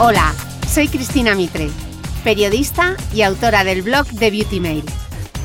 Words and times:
Hola, 0.00 0.32
soy 0.72 0.86
Cristina 0.86 1.34
Mitre, 1.34 1.70
periodista 2.22 2.94
y 3.12 3.22
autora 3.22 3.64
del 3.64 3.82
blog 3.82 4.06
de 4.06 4.30
Beauty 4.30 4.60
Mail. 4.60 4.84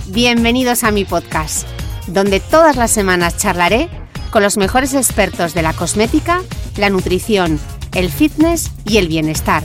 Bienvenidos 0.10 0.84
a 0.84 0.92
mi 0.92 1.06
podcast, 1.06 1.68
donde 2.06 2.40
todas 2.40 2.76
las 2.76 2.92
semanas 2.92 3.36
charlaré 3.36 3.90
con 4.30 4.44
los 4.44 4.58
mejores 4.58 4.94
expertos 4.94 5.56
de 5.56 5.64
la 5.64 5.74
cosmética, 5.74 6.44
la 6.78 6.92
nutrición, 6.92 7.60
el 7.96 8.12
fitness 8.12 8.70
y 8.86 8.98
el 8.98 9.08
bienestar, 9.08 9.64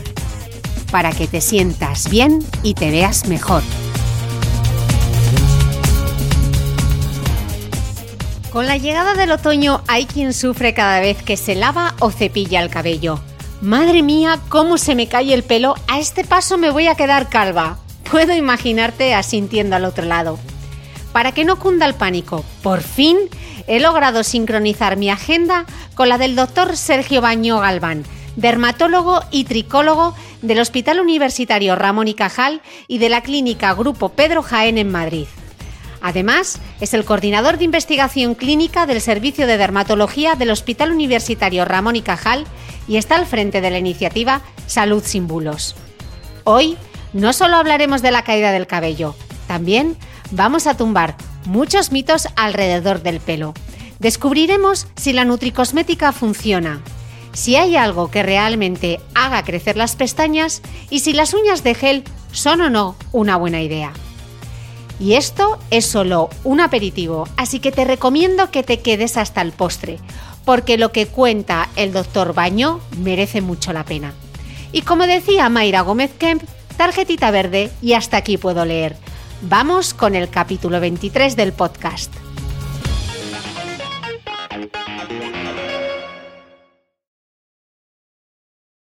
para 0.90 1.12
que 1.12 1.26
te 1.26 1.42
sientas 1.42 2.08
bien 2.08 2.38
y 2.62 2.72
te 2.72 2.90
veas 2.90 3.28
mejor. 3.28 3.62
Con 8.50 8.64
la 8.64 8.78
llegada 8.78 9.12
del 9.12 9.32
otoño 9.32 9.82
hay 9.86 10.06
quien 10.06 10.32
sufre 10.32 10.72
cada 10.72 11.00
vez 11.00 11.22
que 11.22 11.36
se 11.36 11.54
lava 11.54 11.94
o 11.98 12.10
cepilla 12.10 12.62
el 12.62 12.70
cabello. 12.70 13.20
Madre 13.60 14.04
mía, 14.04 14.38
cómo 14.48 14.78
se 14.78 14.94
me 14.94 15.08
cae 15.08 15.34
el 15.34 15.42
pelo, 15.42 15.74
a 15.88 15.98
este 15.98 16.22
paso 16.22 16.58
me 16.58 16.70
voy 16.70 16.86
a 16.86 16.94
quedar 16.94 17.28
calva. 17.28 17.78
Puedo 18.08 18.32
imaginarte 18.36 19.14
asintiendo 19.14 19.74
al 19.74 19.84
otro 19.84 20.04
lado. 20.04 20.38
Para 21.12 21.32
que 21.32 21.44
no 21.44 21.58
cunda 21.58 21.84
el 21.84 21.94
pánico, 21.94 22.44
por 22.62 22.82
fin 22.82 23.18
he 23.66 23.80
logrado 23.80 24.22
sincronizar 24.22 24.96
mi 24.96 25.10
agenda 25.10 25.66
con 25.96 26.08
la 26.08 26.18
del 26.18 26.36
doctor 26.36 26.76
Sergio 26.76 27.20
Baño 27.20 27.58
Galván, 27.58 28.04
dermatólogo 28.36 29.22
y 29.32 29.42
tricólogo 29.42 30.14
del 30.40 30.60
Hospital 30.60 31.00
Universitario 31.00 31.74
Ramón 31.74 32.06
y 32.06 32.14
Cajal 32.14 32.62
y 32.86 32.98
de 32.98 33.08
la 33.08 33.22
Clínica 33.22 33.74
Grupo 33.74 34.10
Pedro 34.10 34.44
Jaén 34.44 34.78
en 34.78 34.92
Madrid. 34.92 35.26
Además, 36.00 36.60
es 36.80 36.94
el 36.94 37.04
coordinador 37.04 37.58
de 37.58 37.64
investigación 37.64 38.34
clínica 38.34 38.86
del 38.86 39.00
Servicio 39.00 39.46
de 39.46 39.56
Dermatología 39.56 40.34
del 40.34 40.50
Hospital 40.50 40.92
Universitario 40.92 41.64
Ramón 41.64 41.96
y 41.96 42.02
Cajal 42.02 42.46
y 42.86 42.96
está 42.96 43.16
al 43.16 43.26
frente 43.26 43.60
de 43.60 43.70
la 43.70 43.78
iniciativa 43.78 44.42
Salud 44.66 45.02
sin 45.04 45.26
bulos. 45.26 45.74
Hoy 46.44 46.76
no 47.12 47.32
solo 47.32 47.56
hablaremos 47.56 48.02
de 48.02 48.10
la 48.10 48.22
caída 48.22 48.52
del 48.52 48.66
cabello, 48.66 49.14
también 49.46 49.96
vamos 50.30 50.66
a 50.66 50.76
tumbar 50.76 51.16
muchos 51.46 51.90
mitos 51.90 52.28
alrededor 52.36 53.02
del 53.02 53.20
pelo. 53.20 53.54
Descubriremos 53.98 54.86
si 54.96 55.12
la 55.12 55.24
nutricosmética 55.24 56.12
funciona, 56.12 56.80
si 57.32 57.56
hay 57.56 57.76
algo 57.76 58.10
que 58.10 58.22
realmente 58.22 59.00
haga 59.14 59.42
crecer 59.42 59.76
las 59.76 59.96
pestañas 59.96 60.62
y 60.90 61.00
si 61.00 61.12
las 61.12 61.34
uñas 61.34 61.64
de 61.64 61.74
gel 61.74 62.04
son 62.32 62.60
o 62.60 62.70
no 62.70 62.96
una 63.12 63.36
buena 63.36 63.62
idea. 63.62 63.92
Y 65.00 65.14
esto 65.14 65.58
es 65.70 65.86
solo 65.86 66.28
un 66.44 66.60
aperitivo, 66.60 67.28
así 67.36 67.60
que 67.60 67.72
te 67.72 67.84
recomiendo 67.84 68.50
que 68.50 68.62
te 68.62 68.80
quedes 68.80 69.16
hasta 69.16 69.42
el 69.42 69.52
postre, 69.52 69.98
porque 70.44 70.76
lo 70.76 70.90
que 70.90 71.06
cuenta 71.06 71.68
el 71.76 71.92
doctor 71.92 72.34
Baño 72.34 72.80
merece 72.98 73.40
mucho 73.40 73.72
la 73.72 73.84
pena. 73.84 74.12
Y 74.72 74.82
como 74.82 75.06
decía 75.06 75.48
Mayra 75.48 75.82
Gómez 75.82 76.10
Kemp, 76.18 76.42
tarjetita 76.76 77.30
verde 77.30 77.70
y 77.80 77.92
hasta 77.92 78.16
aquí 78.16 78.38
puedo 78.38 78.64
leer. 78.64 78.96
Vamos 79.42 79.94
con 79.94 80.14
el 80.14 80.28
capítulo 80.28 80.80
23 80.80 81.36
del 81.36 81.52
podcast. 81.52 82.12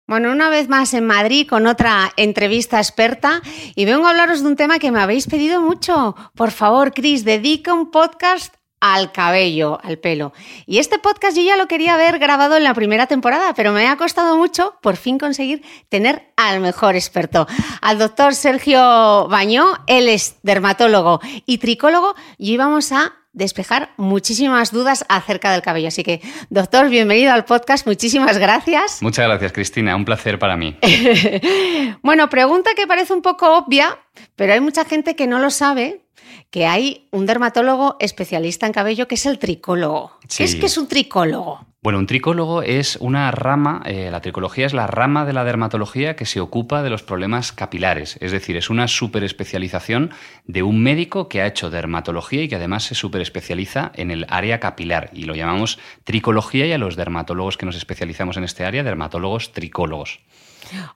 Bueno, 0.06 0.32
una 0.32 0.50
vez 0.50 0.68
más 0.68 0.92
en 0.92 1.06
Madrid 1.06 1.48
con 1.48 1.66
otra 1.66 2.12
entrevista 2.16 2.76
experta 2.76 3.40
y 3.74 3.86
vengo 3.86 4.06
a 4.06 4.10
hablaros 4.10 4.42
de 4.42 4.48
un 4.48 4.56
tema 4.56 4.78
que 4.78 4.90
me 4.90 5.00
habéis 5.00 5.26
pedido 5.26 5.62
mucho. 5.62 6.14
Por 6.34 6.50
favor, 6.50 6.92
Cris, 6.92 7.24
dedica 7.24 7.72
un 7.72 7.90
podcast 7.90 8.54
al 8.80 9.12
cabello, 9.12 9.78
al 9.82 9.98
pelo. 9.98 10.34
Y 10.66 10.76
este 10.76 10.98
podcast 10.98 11.34
yo 11.34 11.42
ya 11.42 11.56
lo 11.56 11.68
quería 11.68 11.94
haber 11.94 12.18
grabado 12.18 12.58
en 12.58 12.64
la 12.64 12.74
primera 12.74 13.06
temporada, 13.06 13.54
pero 13.54 13.72
me 13.72 13.88
ha 13.88 13.96
costado 13.96 14.36
mucho 14.36 14.74
por 14.82 14.96
fin 14.96 15.18
conseguir 15.18 15.64
tener 15.88 16.34
al 16.36 16.60
mejor 16.60 16.96
experto, 16.96 17.46
al 17.80 17.98
doctor 17.98 18.34
Sergio 18.34 19.26
Bañó. 19.28 19.78
Él 19.86 20.10
es 20.10 20.36
dermatólogo 20.42 21.20
y 21.46 21.56
tricólogo 21.56 22.14
y 22.36 22.52
íbamos 22.52 22.92
a 22.92 23.23
despejar 23.34 23.90
muchísimas 23.96 24.72
dudas 24.72 25.04
acerca 25.08 25.52
del 25.52 25.60
cabello. 25.60 25.88
Así 25.88 26.02
que, 26.02 26.22
doctor, 26.48 26.88
bienvenido 26.88 27.32
al 27.32 27.44
podcast. 27.44 27.86
Muchísimas 27.86 28.38
gracias. 28.38 29.02
Muchas 29.02 29.26
gracias, 29.26 29.52
Cristina. 29.52 29.94
Un 29.96 30.04
placer 30.04 30.38
para 30.38 30.56
mí. 30.56 30.78
bueno, 32.02 32.30
pregunta 32.30 32.70
que 32.74 32.86
parece 32.86 33.12
un 33.12 33.22
poco 33.22 33.58
obvia, 33.58 33.98
pero 34.36 34.54
hay 34.54 34.60
mucha 34.60 34.84
gente 34.84 35.16
que 35.16 35.26
no 35.26 35.38
lo 35.38 35.50
sabe 35.50 36.03
que 36.50 36.66
hay 36.66 37.08
un 37.10 37.26
dermatólogo 37.26 37.96
especialista 38.00 38.66
en 38.66 38.72
cabello 38.72 39.08
que 39.08 39.16
es 39.16 39.26
el 39.26 39.38
tricólogo. 39.38 40.12
¿Qué 40.36 40.44
es 40.44 40.56
que 40.56 40.66
es 40.66 40.78
un 40.78 40.88
tricólogo? 40.88 41.66
Bueno, 41.84 41.98
un 41.98 42.06
tricólogo 42.06 42.62
es 42.62 42.96
una 43.02 43.30
rama, 43.30 43.82
eh, 43.84 44.08
la 44.10 44.22
tricología 44.22 44.64
es 44.64 44.72
la 44.72 44.86
rama 44.86 45.26
de 45.26 45.34
la 45.34 45.44
dermatología 45.44 46.16
que 46.16 46.24
se 46.24 46.40
ocupa 46.40 46.82
de 46.82 46.88
los 46.88 47.02
problemas 47.02 47.52
capilares, 47.52 48.16
es 48.22 48.32
decir, 48.32 48.56
es 48.56 48.70
una 48.70 48.88
superespecialización 48.88 50.10
de 50.46 50.62
un 50.62 50.82
médico 50.82 51.28
que 51.28 51.42
ha 51.42 51.46
hecho 51.46 51.68
dermatología 51.68 52.42
y 52.42 52.48
que 52.48 52.56
además 52.56 52.84
se 52.84 52.94
superespecializa 52.94 53.92
en 53.96 54.10
el 54.10 54.24
área 54.30 54.60
capilar 54.60 55.10
y 55.12 55.24
lo 55.24 55.34
llamamos 55.34 55.78
tricología 56.04 56.66
y 56.66 56.72
a 56.72 56.78
los 56.78 56.96
dermatólogos 56.96 57.58
que 57.58 57.66
nos 57.66 57.76
especializamos 57.76 58.38
en 58.38 58.44
este 58.44 58.64
área, 58.64 58.82
dermatólogos 58.82 59.52
tricólogos. 59.52 60.20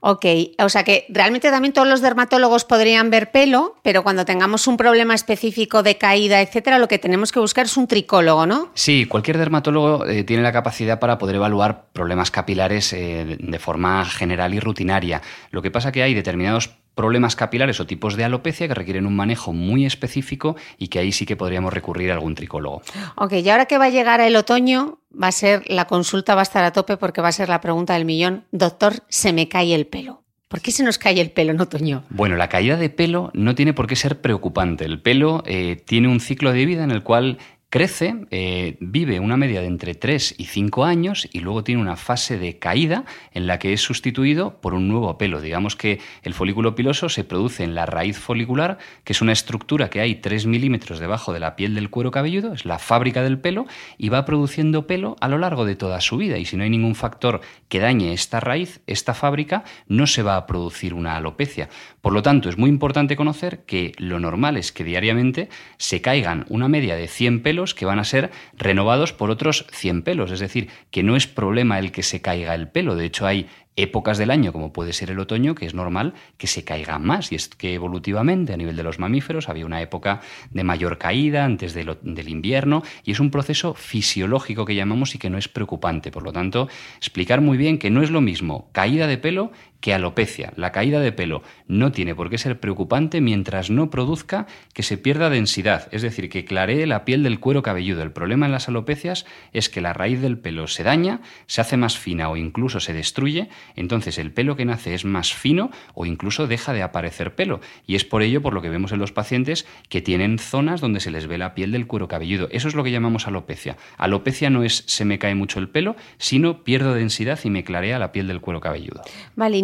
Ok, 0.01 0.25
o 0.59 0.69
sea 0.69 0.85
que 0.85 1.07
realmente 1.09 1.51
también 1.51 1.73
todos 1.73 1.89
los 1.89 2.01
dermatólogos 2.01 2.65
podrían 2.65 3.11
ver 3.11 3.31
pelo, 3.31 3.77
pero 3.83 4.03
cuando 4.03 4.25
tengamos 4.25 4.67
un 4.67 4.77
problema 4.77 5.15
específico 5.15 5.83
de 5.83 5.99
caída, 5.99 6.41
etcétera, 6.41 6.79
lo 6.79 6.89
que 6.89 6.99
tenemos 6.99 7.33
que 7.33 7.41
buscar 7.41 7.67
es 7.67 7.77
un 7.77 7.87
tricólogo, 7.87 8.47
¿no? 8.47 8.71
Sí, 8.75 9.07
cualquier 9.07 9.39
dermatólogo 9.39 10.07
eh, 10.07 10.25
tiene 10.25 10.43
la 10.43 10.53
capacidad 10.53 10.99
para 10.99 11.19
poder 11.19 11.37
evaluar 11.37 11.87
problemas 11.93 12.31
capilares 12.31 12.93
eh, 12.93 13.37
de 13.39 13.59
forma 13.59 14.05
general 14.05 14.55
y 14.55 14.61
rutinaria. 14.61 15.23
Lo 15.51 15.63
que 15.63 15.71
pasa 15.71 15.93
que 15.93 16.03
hay 16.03 16.15
determinados 16.15 16.71
problemas 16.99 17.37
capilares 17.37 17.79
o 17.79 17.87
tipos 17.87 18.17
de 18.17 18.25
alopecia 18.25 18.67
que 18.67 18.75
requieren 18.75 19.07
un 19.07 19.15
manejo 19.15 19.53
muy 19.53 19.87
específico 19.87 20.57
y 20.79 20.89
que 20.89 20.99
ahí 20.99 21.13
sí 21.13 21.27
que 21.27 21.37
podríamos 21.37 21.73
recurrir 21.73 22.11
a 22.11 22.15
algún 22.15 22.35
tricólogo. 22.35 22.83
Ok, 23.15 23.35
y 23.35 23.49
ahora 23.51 23.67
que 23.67 23.79
va 23.79 23.85
a 23.85 23.89
llegar 23.89 24.21
el 24.21 24.35
otoño, 24.35 24.99
va 25.11 25.29
a 25.29 25.33
ser, 25.33 25.63
la 25.69 25.85
consulta 25.85 26.35
va 26.35 26.41
a 26.41 26.43
estar 26.43 26.65
a 26.65 26.73
tope 26.73 26.97
porque 26.97 27.21
va 27.21 27.29
a 27.29 27.33
ser 27.33 27.51
la 27.51 27.61
pregunta 27.61 27.95
del 27.95 28.05
millón. 28.05 28.47
Doctor, 28.51 28.95
se 29.09 29.33
me 29.33 29.49
cae 29.49 29.77
el 29.77 29.87
pelo. 29.87 30.25
¿Por 30.49 30.61
qué 30.61 30.73
se 30.73 30.83
nos 30.83 30.99
cae 30.99 31.21
el 31.21 31.31
pelo 31.31 31.53
en 31.53 31.61
otoño? 31.61 32.03
Bueno, 32.11 32.35
la 32.35 32.49
caída 32.49 32.77
de 32.77 32.91
pelo 32.91 33.31
no 33.33 33.55
tiene 33.55 33.75
por 33.75 33.87
qué 33.87 33.95
ser 33.95 34.21
preocupante. 34.21 34.85
El 34.85 35.01
pelo 35.01 35.45
eh, 35.47 35.81
tiene 35.87 36.09
un 36.09 36.19
ciclo 36.19 36.51
de 36.51 36.67
vida 36.67 36.83
en 36.83 36.91
el 36.91 37.05
cual 37.05 37.39
Crece, 37.71 38.25
eh, 38.31 38.79
vive 38.81 39.21
una 39.21 39.37
media 39.37 39.61
de 39.61 39.67
entre 39.67 39.95
3 39.95 40.37
y 40.39 40.47
5 40.47 40.87
años 40.87 41.29
y 41.31 41.41
luego 41.41 41.65
tiene 41.65 41.83
una 41.83 41.97
fase 41.97 42.39
de 42.39 42.59
caída 42.59 43.05
en 43.35 43.47
la 43.47 43.59
que 43.59 43.75
es 43.75 43.83
sustituido 43.83 44.59
por 44.63 44.73
un 44.73 44.89
nuevo 44.89 45.19
pelo. 45.19 45.43
Digamos 45.43 45.77
que 45.77 46.01
el 46.23 46.33
folículo 46.33 46.75
piloso 46.75 47.11
se 47.11 47.25
produce 47.25 47.65
en 47.65 47.75
la 47.75 47.85
raíz 47.85 48.19
folicular, 48.19 48.79
que 49.05 49.13
es 49.13 49.21
una 49.21 49.33
estructura 49.33 49.91
que 49.91 50.01
hay 50.01 50.15
3 50.15 50.47
milímetros 50.47 50.99
debajo 50.99 51.35
de 51.35 51.41
la 51.41 51.57
piel 51.57 51.75
del 51.75 51.91
cuero 51.91 52.11
cabelludo, 52.11 52.55
es 52.55 52.65
la 52.65 52.79
fábrica 52.79 53.23
del 53.23 53.39
pelo, 53.39 53.67
y 53.99 54.09
va 54.09 54.25
produciendo 54.25 54.87
pelo 54.87 55.17
a 55.21 55.29
lo 55.29 55.37
largo 55.37 55.67
de 55.67 55.77
toda 55.77 56.01
su 56.01 56.17
vida. 56.17 56.39
Y 56.39 56.47
si 56.47 56.57
no 56.57 56.65
hay 56.65 56.71
ningún 56.71 56.95
factor 56.95 57.43
que 57.69 57.81
dañe 57.81 58.15
esta 58.15 58.41
raíz, 58.41 58.81
esta 58.87 59.13
fábrica, 59.13 59.65
no 59.89 60.07
se 60.07 60.23
va 60.23 60.37
a 60.37 60.47
producir 60.47 60.95
una 60.95 61.17
alopecia. 61.17 61.69
Por 62.01 62.15
lo 62.15 62.23
tanto, 62.23 62.49
es 62.49 62.57
muy 62.57 62.71
importante 62.71 63.15
conocer 63.15 63.67
que 63.67 63.93
lo 63.99 64.19
normal 64.21 64.57
es 64.57 64.73
que 64.73 64.85
diariamente 64.85 65.51
se 65.77 66.01
caigan 66.01 66.47
una 66.49 66.69
media 66.69 66.97
de 66.97 67.09
100 67.09 67.43
pelos 67.43 67.58
que 67.75 67.87
van 67.87 67.99
a 67.99 68.05
ser 68.05 68.31
renovados 68.57 69.13
por 69.13 69.31
otros 69.31 69.67
100 69.73 70.03
pelos. 70.03 70.31
Es 70.31 70.41
decir, 70.41 70.69
que 70.91 71.03
no 71.03 71.17
es 71.17 71.27
problema 71.27 71.79
el 71.79 71.93
que 71.93 72.03
se 72.03 72.21
caiga 72.21 72.55
el 72.55 72.69
pelo. 72.69 72.95
De 72.95 73.07
hecho, 73.07 73.27
hay 73.27 73.49
épocas 73.77 74.19
del 74.19 74.33
año, 74.33 74.53
como 74.53 74.73
puede 74.73 74.93
ser 74.93 75.11
el 75.11 75.21
otoño, 75.21 75.55
que 75.55 75.65
es 75.65 75.73
normal 75.73 76.15
que 76.37 76.49
se 76.49 76.65
caiga 76.65 76.99
más. 76.99 77.31
Y 77.31 77.37
es 77.37 77.49
que 77.49 77.75
evolutivamente, 77.75 78.53
a 78.53 78.57
nivel 78.57 78.77
de 78.77 78.83
los 78.83 78.99
mamíferos, 78.99 79.49
había 79.49 79.67
una 79.67 79.81
época 79.81 80.21
de 80.51 80.65
mayor 80.65 80.99
caída 80.99 81.45
antes 81.45 81.75
del 81.75 82.29
invierno, 82.29 82.83
y 83.05 83.13
es 83.13 83.21
un 83.21 83.31
proceso 83.31 83.75
fisiológico 83.75 84.65
que 84.65 84.75
llamamos 84.75 85.15
y 85.15 85.19
que 85.19 85.31
no 85.31 85.39
es 85.39 85.49
preocupante. 85.49 86.11
Por 86.11 86.25
lo 86.25 86.33
tanto, 86.33 86.69
explicar 86.97 87.41
muy 87.41 87.57
bien 87.57 87.79
que 87.79 87.91
no 87.91 88.03
es 88.03 88.11
lo 88.11 88.21
mismo 88.21 88.69
caída 88.73 89.07
de 89.07 89.19
pelo 89.19 89.53
que 89.81 89.95
alopecia. 89.95 90.53
La 90.57 90.73
caída 90.73 91.01
de 91.01 91.13
pelo 91.13 91.43
no 91.67 91.93
tiene 91.93 92.15
por 92.15 92.31
qué 92.31 92.39
ser 92.39 92.59
preocupante 92.59 93.21
mientras 93.21 93.71
no 93.71 93.91
produzca 93.91 94.47
que 94.75 94.83
se 94.83 94.99
pierda 94.99 95.31
densidad, 95.31 95.89
es 95.93 96.03
decir, 96.03 96.29
que 96.29 96.45
claree 96.45 96.87
la 96.87 97.05
piel 97.05 97.23
del 97.23 97.41
cuero 97.41 97.63
cabelludo. 97.63 98.03
El 98.03 98.13
problema 98.13 98.47
en 98.47 98.53
las 98.53 98.69
alopecias 98.69 99.27
es 99.53 99.69
que 99.69 99.81
la 99.81 99.93
raíz 99.93 100.21
del 100.21 100.39
pelo 100.39 100.67
se 100.67 100.83
daña, 100.83 101.21
se 101.47 101.61
hace 101.61 101.77
más 101.77 101.99
fina 101.99 102.29
o 102.29 102.37
incluso 102.37 102.81
se 102.81 102.93
destruye, 102.93 103.49
entonces 103.77 104.19
el 104.19 104.33
pelo 104.33 104.57
que 104.57 104.65
nace 104.65 104.95
es 104.95 105.05
más 105.05 105.33
fino 105.33 105.71
o 105.95 106.07
incluso 106.07 106.47
deja 106.47 106.73
de 106.73 106.83
aparecer 106.83 107.35
pelo. 107.35 107.61
Y 107.87 107.95
es 107.95 108.05
por 108.05 108.23
ello 108.23 108.43
por 108.43 108.55
lo 108.55 108.63
que 108.63 108.69
vemos 108.69 108.93
en 108.93 108.99
los 108.99 109.13
pacientes 109.13 109.67
que 109.89 110.03
tienen 110.03 110.39
zonas 110.39 110.81
donde 110.81 111.01
se 111.01 111.11
les 111.11 111.27
ve 111.27 111.39
la 111.39 111.55
piel 111.55 111.73
del 111.73 111.87
cuero 111.87 112.09
cabelludo. 112.09 112.49
Eso 112.51 112.69
es 112.69 112.75
lo 112.75 112.85
que 112.85 112.91
llamamos 112.91 113.27
alopecia. 113.27 113.77
Alopecia 113.97 114.51
no 114.51 114.63
es 114.63 114.85
se 114.87 115.05
me 115.05 115.19
cae 115.19 115.35
mucho 115.35 115.59
el 115.61 115.69
pelo, 115.69 115.97
sino 116.19 116.65
pierdo 116.65 116.95
densidad 116.95 117.39
y 117.45 117.51
me 117.51 117.65
clarea 117.65 117.99
la 117.99 118.13
piel 118.13 118.27
del 118.27 118.41
cuero 118.41 118.61
cabelludo. 118.61 119.03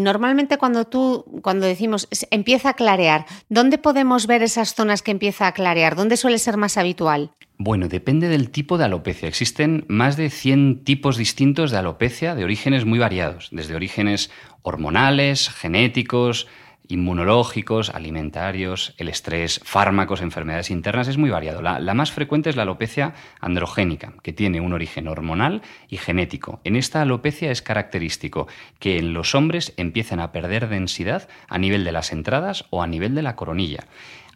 Normalmente 0.05 0.59
cuando 0.59 0.85
tú, 0.85 1.25
cuando 1.43 1.67
decimos 1.67 2.07
empieza 2.31 2.71
a 2.71 2.75
clarear, 2.75 3.27
¿dónde 3.49 3.79
podemos 3.79 4.29
ver 4.29 4.43
esas 4.43 4.75
zonas 4.75 5.03
que 5.03 5.11
empieza 5.11 5.49
a 5.49 5.53
clarear? 5.53 5.97
¿Dónde 5.97 6.17
suele 6.17 6.39
ser 6.39 6.57
más 6.57 6.77
habitual? 6.77 7.33
Bueno, 7.57 7.89
depende 7.89 8.29
del 8.29 8.51
tipo 8.51 8.79
de 8.79 8.85
alopecia. 8.85 9.29
Existen 9.29 9.85
más 9.89 10.17
de 10.17 10.31
100 10.31 10.85
tipos 10.85 11.17
distintos 11.17 11.71
de 11.71 11.79
alopecia 11.79 12.35
de 12.35 12.45
orígenes 12.45 12.85
muy 12.85 12.99
variados, 12.99 13.49
desde 13.53 13.75
orígenes 13.75 14.31
hormonales, 14.63 15.51
genéticos, 15.51 16.47
inmunológicos, 16.89 17.91
alimentarios, 17.91 18.95
el 18.99 19.09
estrés, 19.09 19.61
fármacos, 19.65 20.21
enfermedades 20.21 20.71
internas, 20.71 21.09
es 21.09 21.17
muy 21.17 21.31
variado. 21.31 21.63
La, 21.63 21.95
más 21.95 22.13
frecuente 22.13 22.51
es 22.51 22.57
la 22.57 22.63
alopecia 22.63 23.15
androgénica, 23.41 24.15
que 24.23 24.33
tiene 24.33 24.61
un 24.61 24.73
origen 24.73 25.09
hormonal 25.09 25.63
y 25.89 25.97
genético. 25.97 26.61
En 26.65 26.77
esta 26.77 27.03
alopecia 27.03 27.51
es 27.51 27.63
característico 27.63 28.49
que 28.79 28.99
en 28.99 29.15
los 29.15 29.35
hombres 29.35 29.73
empiezan 29.77 30.21
a 30.21 30.33
perder 30.33 30.69
densidad 30.69 31.29
a 31.49 31.59
nivel 31.59 31.85
de 31.85 31.93
las 31.93 32.13
entradas 32.13 32.67
o 32.71 32.83
a 32.83 32.87
nivel 32.87 33.15
de 33.15 33.23
la 33.23 33.37
coronilla 33.37 33.85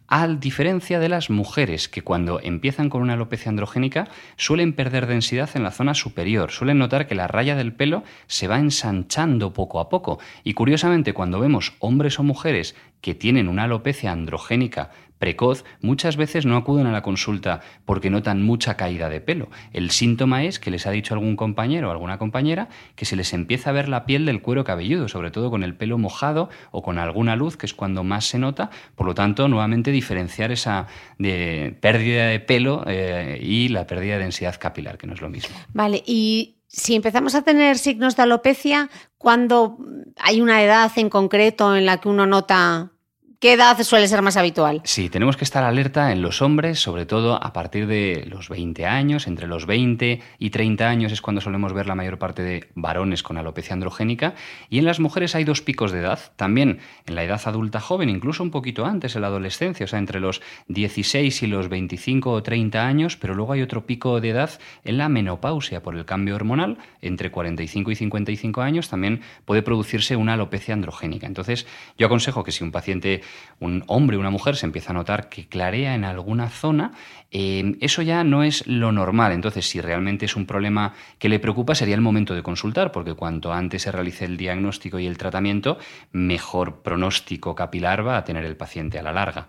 a 0.08 0.26
diferencia 0.26 0.99
de 1.00 1.10
las 1.10 1.28
mujeres 1.28 1.88
que 1.88 2.00
cuando 2.00 2.40
empiezan 2.40 2.88
con 2.88 3.02
una 3.02 3.12
alopecia 3.12 3.50
androgénica 3.50 4.08
suelen 4.37 4.72
perder 4.72 5.06
densidad 5.06 5.50
en 5.55 5.62
la 5.62 5.70
zona 5.70 5.93
superior, 5.93 6.50
suelen 6.50 6.78
notar 6.78 7.06
que 7.06 7.14
la 7.14 7.28
raya 7.28 7.55
del 7.56 7.75
pelo 7.75 8.05
se 8.26 8.49
va 8.49 8.58
ensanchando 8.58 9.52
poco 9.52 9.81
a 9.81 9.90
poco. 9.90 10.19
Y 10.44 10.55
curiosamente 10.55 11.12
cuando 11.12 11.40
vemos 11.40 11.75
hombres 11.78 12.19
o 12.19 12.22
mujeres 12.22 12.75
que 13.02 13.14
tienen 13.14 13.49
una 13.49 13.64
alopecia 13.64 14.10
androgénica 14.10 14.90
precoz 15.19 15.65
muchas 15.81 16.17
veces 16.17 16.47
no 16.47 16.56
acuden 16.56 16.87
a 16.87 16.93
la 16.93 17.03
consulta 17.03 17.61
porque 17.85 18.11
notan 18.11 18.43
mucha 18.43 18.76
caída 18.76 19.09
de 19.09 19.20
pelo. 19.20 19.49
El 19.73 19.91
síntoma 19.91 20.44
es 20.44 20.59
que 20.59 20.70
les 20.70 20.87
ha 20.87 20.91
dicho 20.91 21.15
algún 21.15 21.37
compañero 21.37 21.88
o 21.88 21.93
alguna 21.93 22.19
compañera 22.19 22.69
que 22.94 23.05
se 23.05 23.17
les 23.17 23.32
empieza 23.32 23.70
a 23.70 23.73
ver 23.73 23.88
la 23.88 24.06
piel 24.06 24.26
del 24.26 24.41
cuero 24.43 24.65
cabelludo, 24.65 25.09
sobre 25.09 25.31
todo 25.31 25.50
con 25.50 25.62
el 25.62 25.75
pelo 25.75 25.99
mojado 25.99 26.49
o 26.70 26.82
con 26.82 26.99
alguna 26.99 27.37
luz, 27.37 27.56
que 27.56 27.67
es 27.67 27.75
cuando 27.75 28.05
más 28.05 28.26
se 28.26 28.38
nota. 28.38 28.70
Por 28.94 29.06
lo 29.06 29.15
tanto, 29.15 29.49
nuevamente 29.49 29.91
diferenciar 29.91 30.53
esa 30.53 30.87
pérdida 31.19 32.26
de 32.26 32.41
pelo 32.41 32.85
eh, 32.87 33.38
y 33.43 33.69
la 33.69 33.87
pérdida 33.87 34.15
de 34.15 34.20
densidad 34.20 34.56
capilar, 34.59 34.99
que 34.99 35.06
no 35.06 35.15
es 35.15 35.20
lo 35.20 35.29
mismo. 35.29 35.56
Vale, 35.73 36.03
y 36.06 36.56
si 36.67 36.94
empezamos 36.94 37.35
a 37.35 37.43
tener 37.43 37.79
signos 37.79 38.17
de 38.17 38.23
alopecia, 38.23 38.91
cuando 39.17 39.79
hay 40.17 40.41
una 40.41 40.62
edad 40.62 40.91
en 40.97 41.09
concreto 41.09 41.75
en 41.75 41.87
la 41.87 41.99
que 41.99 42.09
uno 42.09 42.26
nota 42.26 42.93
¿Qué 43.40 43.52
edad 43.52 43.81
suele 43.85 44.08
ser 44.08 44.20
más 44.20 44.37
habitual? 44.37 44.81
Sí, 44.82 45.08
tenemos 45.11 45.37
que 45.37 45.44
estar 45.44 45.62
alerta 45.62 46.11
en 46.11 46.23
los 46.23 46.43
hombres, 46.43 46.81
sobre 46.81 47.06
todo 47.06 47.40
a 47.40 47.52
partir 47.52 47.87
de 47.87 48.26
los 48.26 48.49
20 48.49 48.85
años, 48.85 49.29
entre 49.29 49.46
los 49.46 49.64
20 49.64 50.20
y 50.40 50.50
30 50.50 50.88
años 50.88 51.12
es 51.12 51.20
cuando 51.20 51.40
solemos 51.40 51.73
ver 51.73 51.87
la 51.87 51.94
mayor 51.94 52.19
parte 52.19 52.43
de 52.43 52.69
varones 52.75 53.23
con 53.23 53.38
alopecia 53.38 53.75
androgénica, 53.75 54.35
y 54.69 54.81
en 54.81 54.87
las 54.87 54.99
mujeres 54.99 55.37
hay 55.37 55.44
dos 55.44 55.62
picos 55.62 55.93
de 55.93 56.00
edad, 56.00 56.19
también 56.35 56.81
en 57.06 57.14
la 57.14 57.23
edad 57.23 57.40
adulta 57.44 57.79
joven, 57.79 58.08
incluso 58.08 58.43
un 58.43 58.50
poquito 58.50 58.85
antes, 58.85 59.14
en 59.14 59.23
la 59.23 59.29
adolescencia, 59.29 59.84
o 59.84 59.88
sea, 59.88 60.00
entre 60.00 60.19
los 60.19 60.43
16 60.67 61.44
y 61.44 61.46
los 61.46 61.69
25 61.69 62.32
o 62.32 62.43
30 62.43 62.84
años, 62.84 63.17
pero 63.17 63.37
luego 63.37 63.52
hay 63.52 63.62
otro 63.62 63.87
pico 63.87 64.20
de 64.20 64.31
edad 64.31 64.50
en 64.82 64.99
la 64.99 65.08
menopausia 65.08 65.81
por 65.81 65.94
el 65.94 66.05
cambio 66.05 66.34
hormonal, 66.34 66.79
entre 67.02 67.31
45 67.31 67.93
y 67.93 67.94
55 67.94 68.62
años 68.62 68.88
también 68.88 69.20
puede 69.44 69.62
producirse 69.62 70.17
una 70.17 70.32
alopecia 70.32 70.75
androgénica. 70.75 71.29
Entonces, 71.29 71.69
yo 71.96 72.06
aconsejo 72.06 72.43
que 72.43 72.50
si 72.50 72.64
un 72.64 72.73
paciente 72.73 73.23
un 73.61 73.85
hombre 73.87 74.17
o 74.17 74.21
una 74.21 74.31
mujer 74.31 74.57
se 74.57 74.67
empieza 74.67 74.91
a 74.91 74.95
notar 74.95 75.29
que 75.29 75.49
clarea 75.49 75.95
en 75.95 76.05
alguna 76.05 76.49
zona, 76.49 76.93
eh, 77.31 77.77
eso 77.81 78.03
ya 78.03 78.25
no 78.25 78.43
es 78.43 78.67
lo 78.67 78.93
normal. 78.93 79.33
Entonces, 79.33 79.69
si 79.69 79.81
realmente 79.81 80.27
es 80.27 80.37
un 80.37 80.47
problema 80.47 80.95
que 81.19 81.29
le 81.29 81.41
preocupa, 81.41 81.75
sería 81.75 81.95
el 81.95 82.01
momento 82.01 82.35
de 82.35 82.43
consultar, 82.43 82.93
porque 82.93 83.15
cuanto 83.15 83.53
antes 83.53 83.83
se 83.83 83.93
realice 83.93 84.25
el 84.25 84.37
diagnóstico 84.37 84.99
y 84.99 85.06
el 85.06 85.19
tratamiento, 85.19 85.79
mejor 86.13 86.82
pronóstico 86.82 87.55
capilar 87.55 88.06
va 88.06 88.17
a 88.17 88.25
tener 88.25 88.44
el 88.44 88.56
paciente 88.56 88.99
a 88.99 89.03
la 89.03 89.13
larga. 89.13 89.49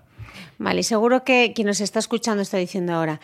Vale, 0.58 0.84
seguro 0.84 1.24
que 1.24 1.54
quien 1.56 1.68
nos 1.68 1.82
está 1.82 2.00
escuchando 2.00 2.42
está 2.42 2.58
diciendo 2.58 2.94
ahora, 2.94 3.20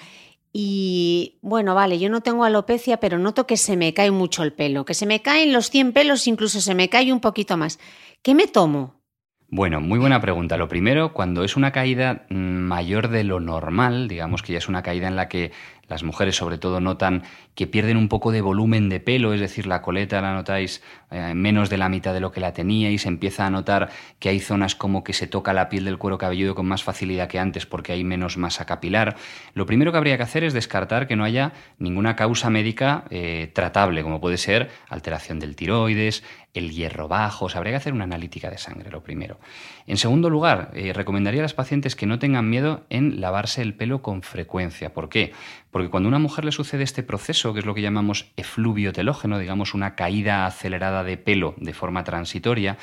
y 0.58 1.38
bueno, 1.42 1.76
vale, 1.76 2.00
yo 2.00 2.10
no 2.10 2.22
tengo 2.22 2.46
alopecia, 2.46 2.98
pero 3.02 3.20
noto 3.20 3.46
que 3.46 3.58
se 3.58 3.76
me 3.76 3.94
cae 3.94 4.10
mucho 4.10 4.42
el 4.42 4.54
pelo, 4.54 4.86
que 4.86 4.94
se 4.94 5.06
me 5.06 5.22
caen 5.22 5.52
los 5.52 5.70
100 5.70 5.92
pelos, 5.92 6.28
incluso 6.28 6.62
se 6.62 6.76
me 6.76 6.88
cae 6.88 7.12
un 7.12 7.20
poquito 7.20 7.58
más. 7.58 7.78
¿Qué 8.22 8.34
me 8.34 8.48
tomo? 8.48 9.02
Bueno, 9.48 9.80
muy 9.80 10.00
buena 10.00 10.20
pregunta. 10.22 10.58
Lo 10.58 10.68
primero, 10.68 11.14
cuando 11.14 11.44
es 11.44 11.56
una 11.56 11.72
caída 11.72 12.26
mm, 12.30 12.36
mayor 12.36 13.10
de 13.10 13.24
lo 13.24 13.40
normal, 13.40 14.08
digamos 14.08 14.42
que 14.42 14.54
ya 14.54 14.58
es 14.58 14.68
una 14.68 14.82
caída 14.82 15.08
en 15.08 15.16
la 15.16 15.30
que 15.30 15.52
las 15.88 16.04
mujeres 16.04 16.36
sobre 16.36 16.58
todo 16.58 16.80
notan 16.80 17.24
que 17.54 17.68
pierden 17.68 17.98
un 17.98 18.10
poco 18.10 18.32
de 18.32 18.42
volumen 18.42 18.90
de 18.90 19.00
pelo, 19.00 19.34
es 19.34 19.40
decir, 19.40 19.68
la 19.68 19.82
coleta 19.82 20.20
la 20.20 20.34
notáis 20.34 20.82
eh, 21.12 21.34
menos 21.36 21.70
de 21.70 21.78
la 21.78 21.90
mitad 21.90 22.14
de 22.14 22.20
lo 22.20 22.32
que 22.32 22.40
la 22.40 22.54
teníais, 22.54 23.06
empieza 23.06 23.46
a 23.46 23.50
notar 23.50 23.90
que 24.20 24.30
hay 24.30 24.40
zonas 24.40 24.76
como 24.76 25.04
que 25.04 25.14
se 25.14 25.28
toca 25.28 25.54
la 25.54 25.70
piel 25.70 25.86
del 25.86 25.98
cuero 25.98 26.18
cabelludo 26.18 26.56
con 26.56 26.66
más 26.66 26.84
facilidad 26.84 27.28
que 27.28 27.40
antes 27.40 27.66
porque 27.66 27.92
hay 27.92 28.04
menos 28.04 28.38
masa 28.38 28.66
capilar. 28.66 29.16
Lo 29.54 29.66
primero 29.66 29.92
que 29.92 29.98
habría 29.98 30.18
que 30.18 30.24
hacer 30.24 30.44
es 30.44 30.54
descartar 30.54 31.08
que 31.08 31.16
no 31.16 31.24
haya 31.24 31.54
ninguna 31.78 32.16
causa 32.16 32.50
médica 32.50 33.06
eh, 33.12 33.52
tratable, 33.54 34.02
como 34.02 34.20
puede 34.20 34.38
ser 34.38 34.70
alteración 34.90 35.40
del 35.40 35.56
tiroides, 35.56 36.24
el 36.56 36.72
hierro 36.72 37.08
bajo, 37.08 37.46
o 37.46 37.50
habría 37.54 37.74
que 37.74 37.78
hacer 37.78 37.94
una 37.94 38.06
analítica 38.06 38.50
de 38.50 38.58
sangre, 38.58 38.90
lo 38.90 39.04
primero. 39.04 39.40
En 39.88 39.98
segundo 39.98 40.30
lugar, 40.30 40.72
eh, 40.74 40.94
recomendaría 40.94 41.42
a 41.42 41.44
las 41.44 41.54
pacientes 41.54 41.96
que 41.96 42.06
no 42.06 42.20
tengan 42.20 42.50
miedo 42.50 42.86
en 42.90 43.22
lavarse 43.22 43.62
el 43.62 43.74
pelo 43.74 44.02
con 44.02 44.22
frecuencia. 44.22 44.94
¿Por 44.94 45.10
qué? 45.10 45.34
Porque 45.72 45.90
cuando 45.90 46.08
a 46.08 46.12
una 46.12 46.20
mujer 46.20 46.46
le 46.46 46.52
sucede 46.52 46.84
este 46.84 47.04
proceso, 47.04 47.54
que 47.54 47.60
es 47.60 47.66
lo 47.66 47.76
que 47.76 47.82
llamamos 47.82 48.32
efluvio 48.38 48.94
telógeno, 48.94 49.40
digamos 49.40 49.74
una 49.74 49.96
caída 49.96 50.46
acelerada 50.46 51.04
de 51.04 51.18
pelo 51.18 51.56
de 51.58 51.74
forma 51.74 52.04
transitoria, 52.04 52.78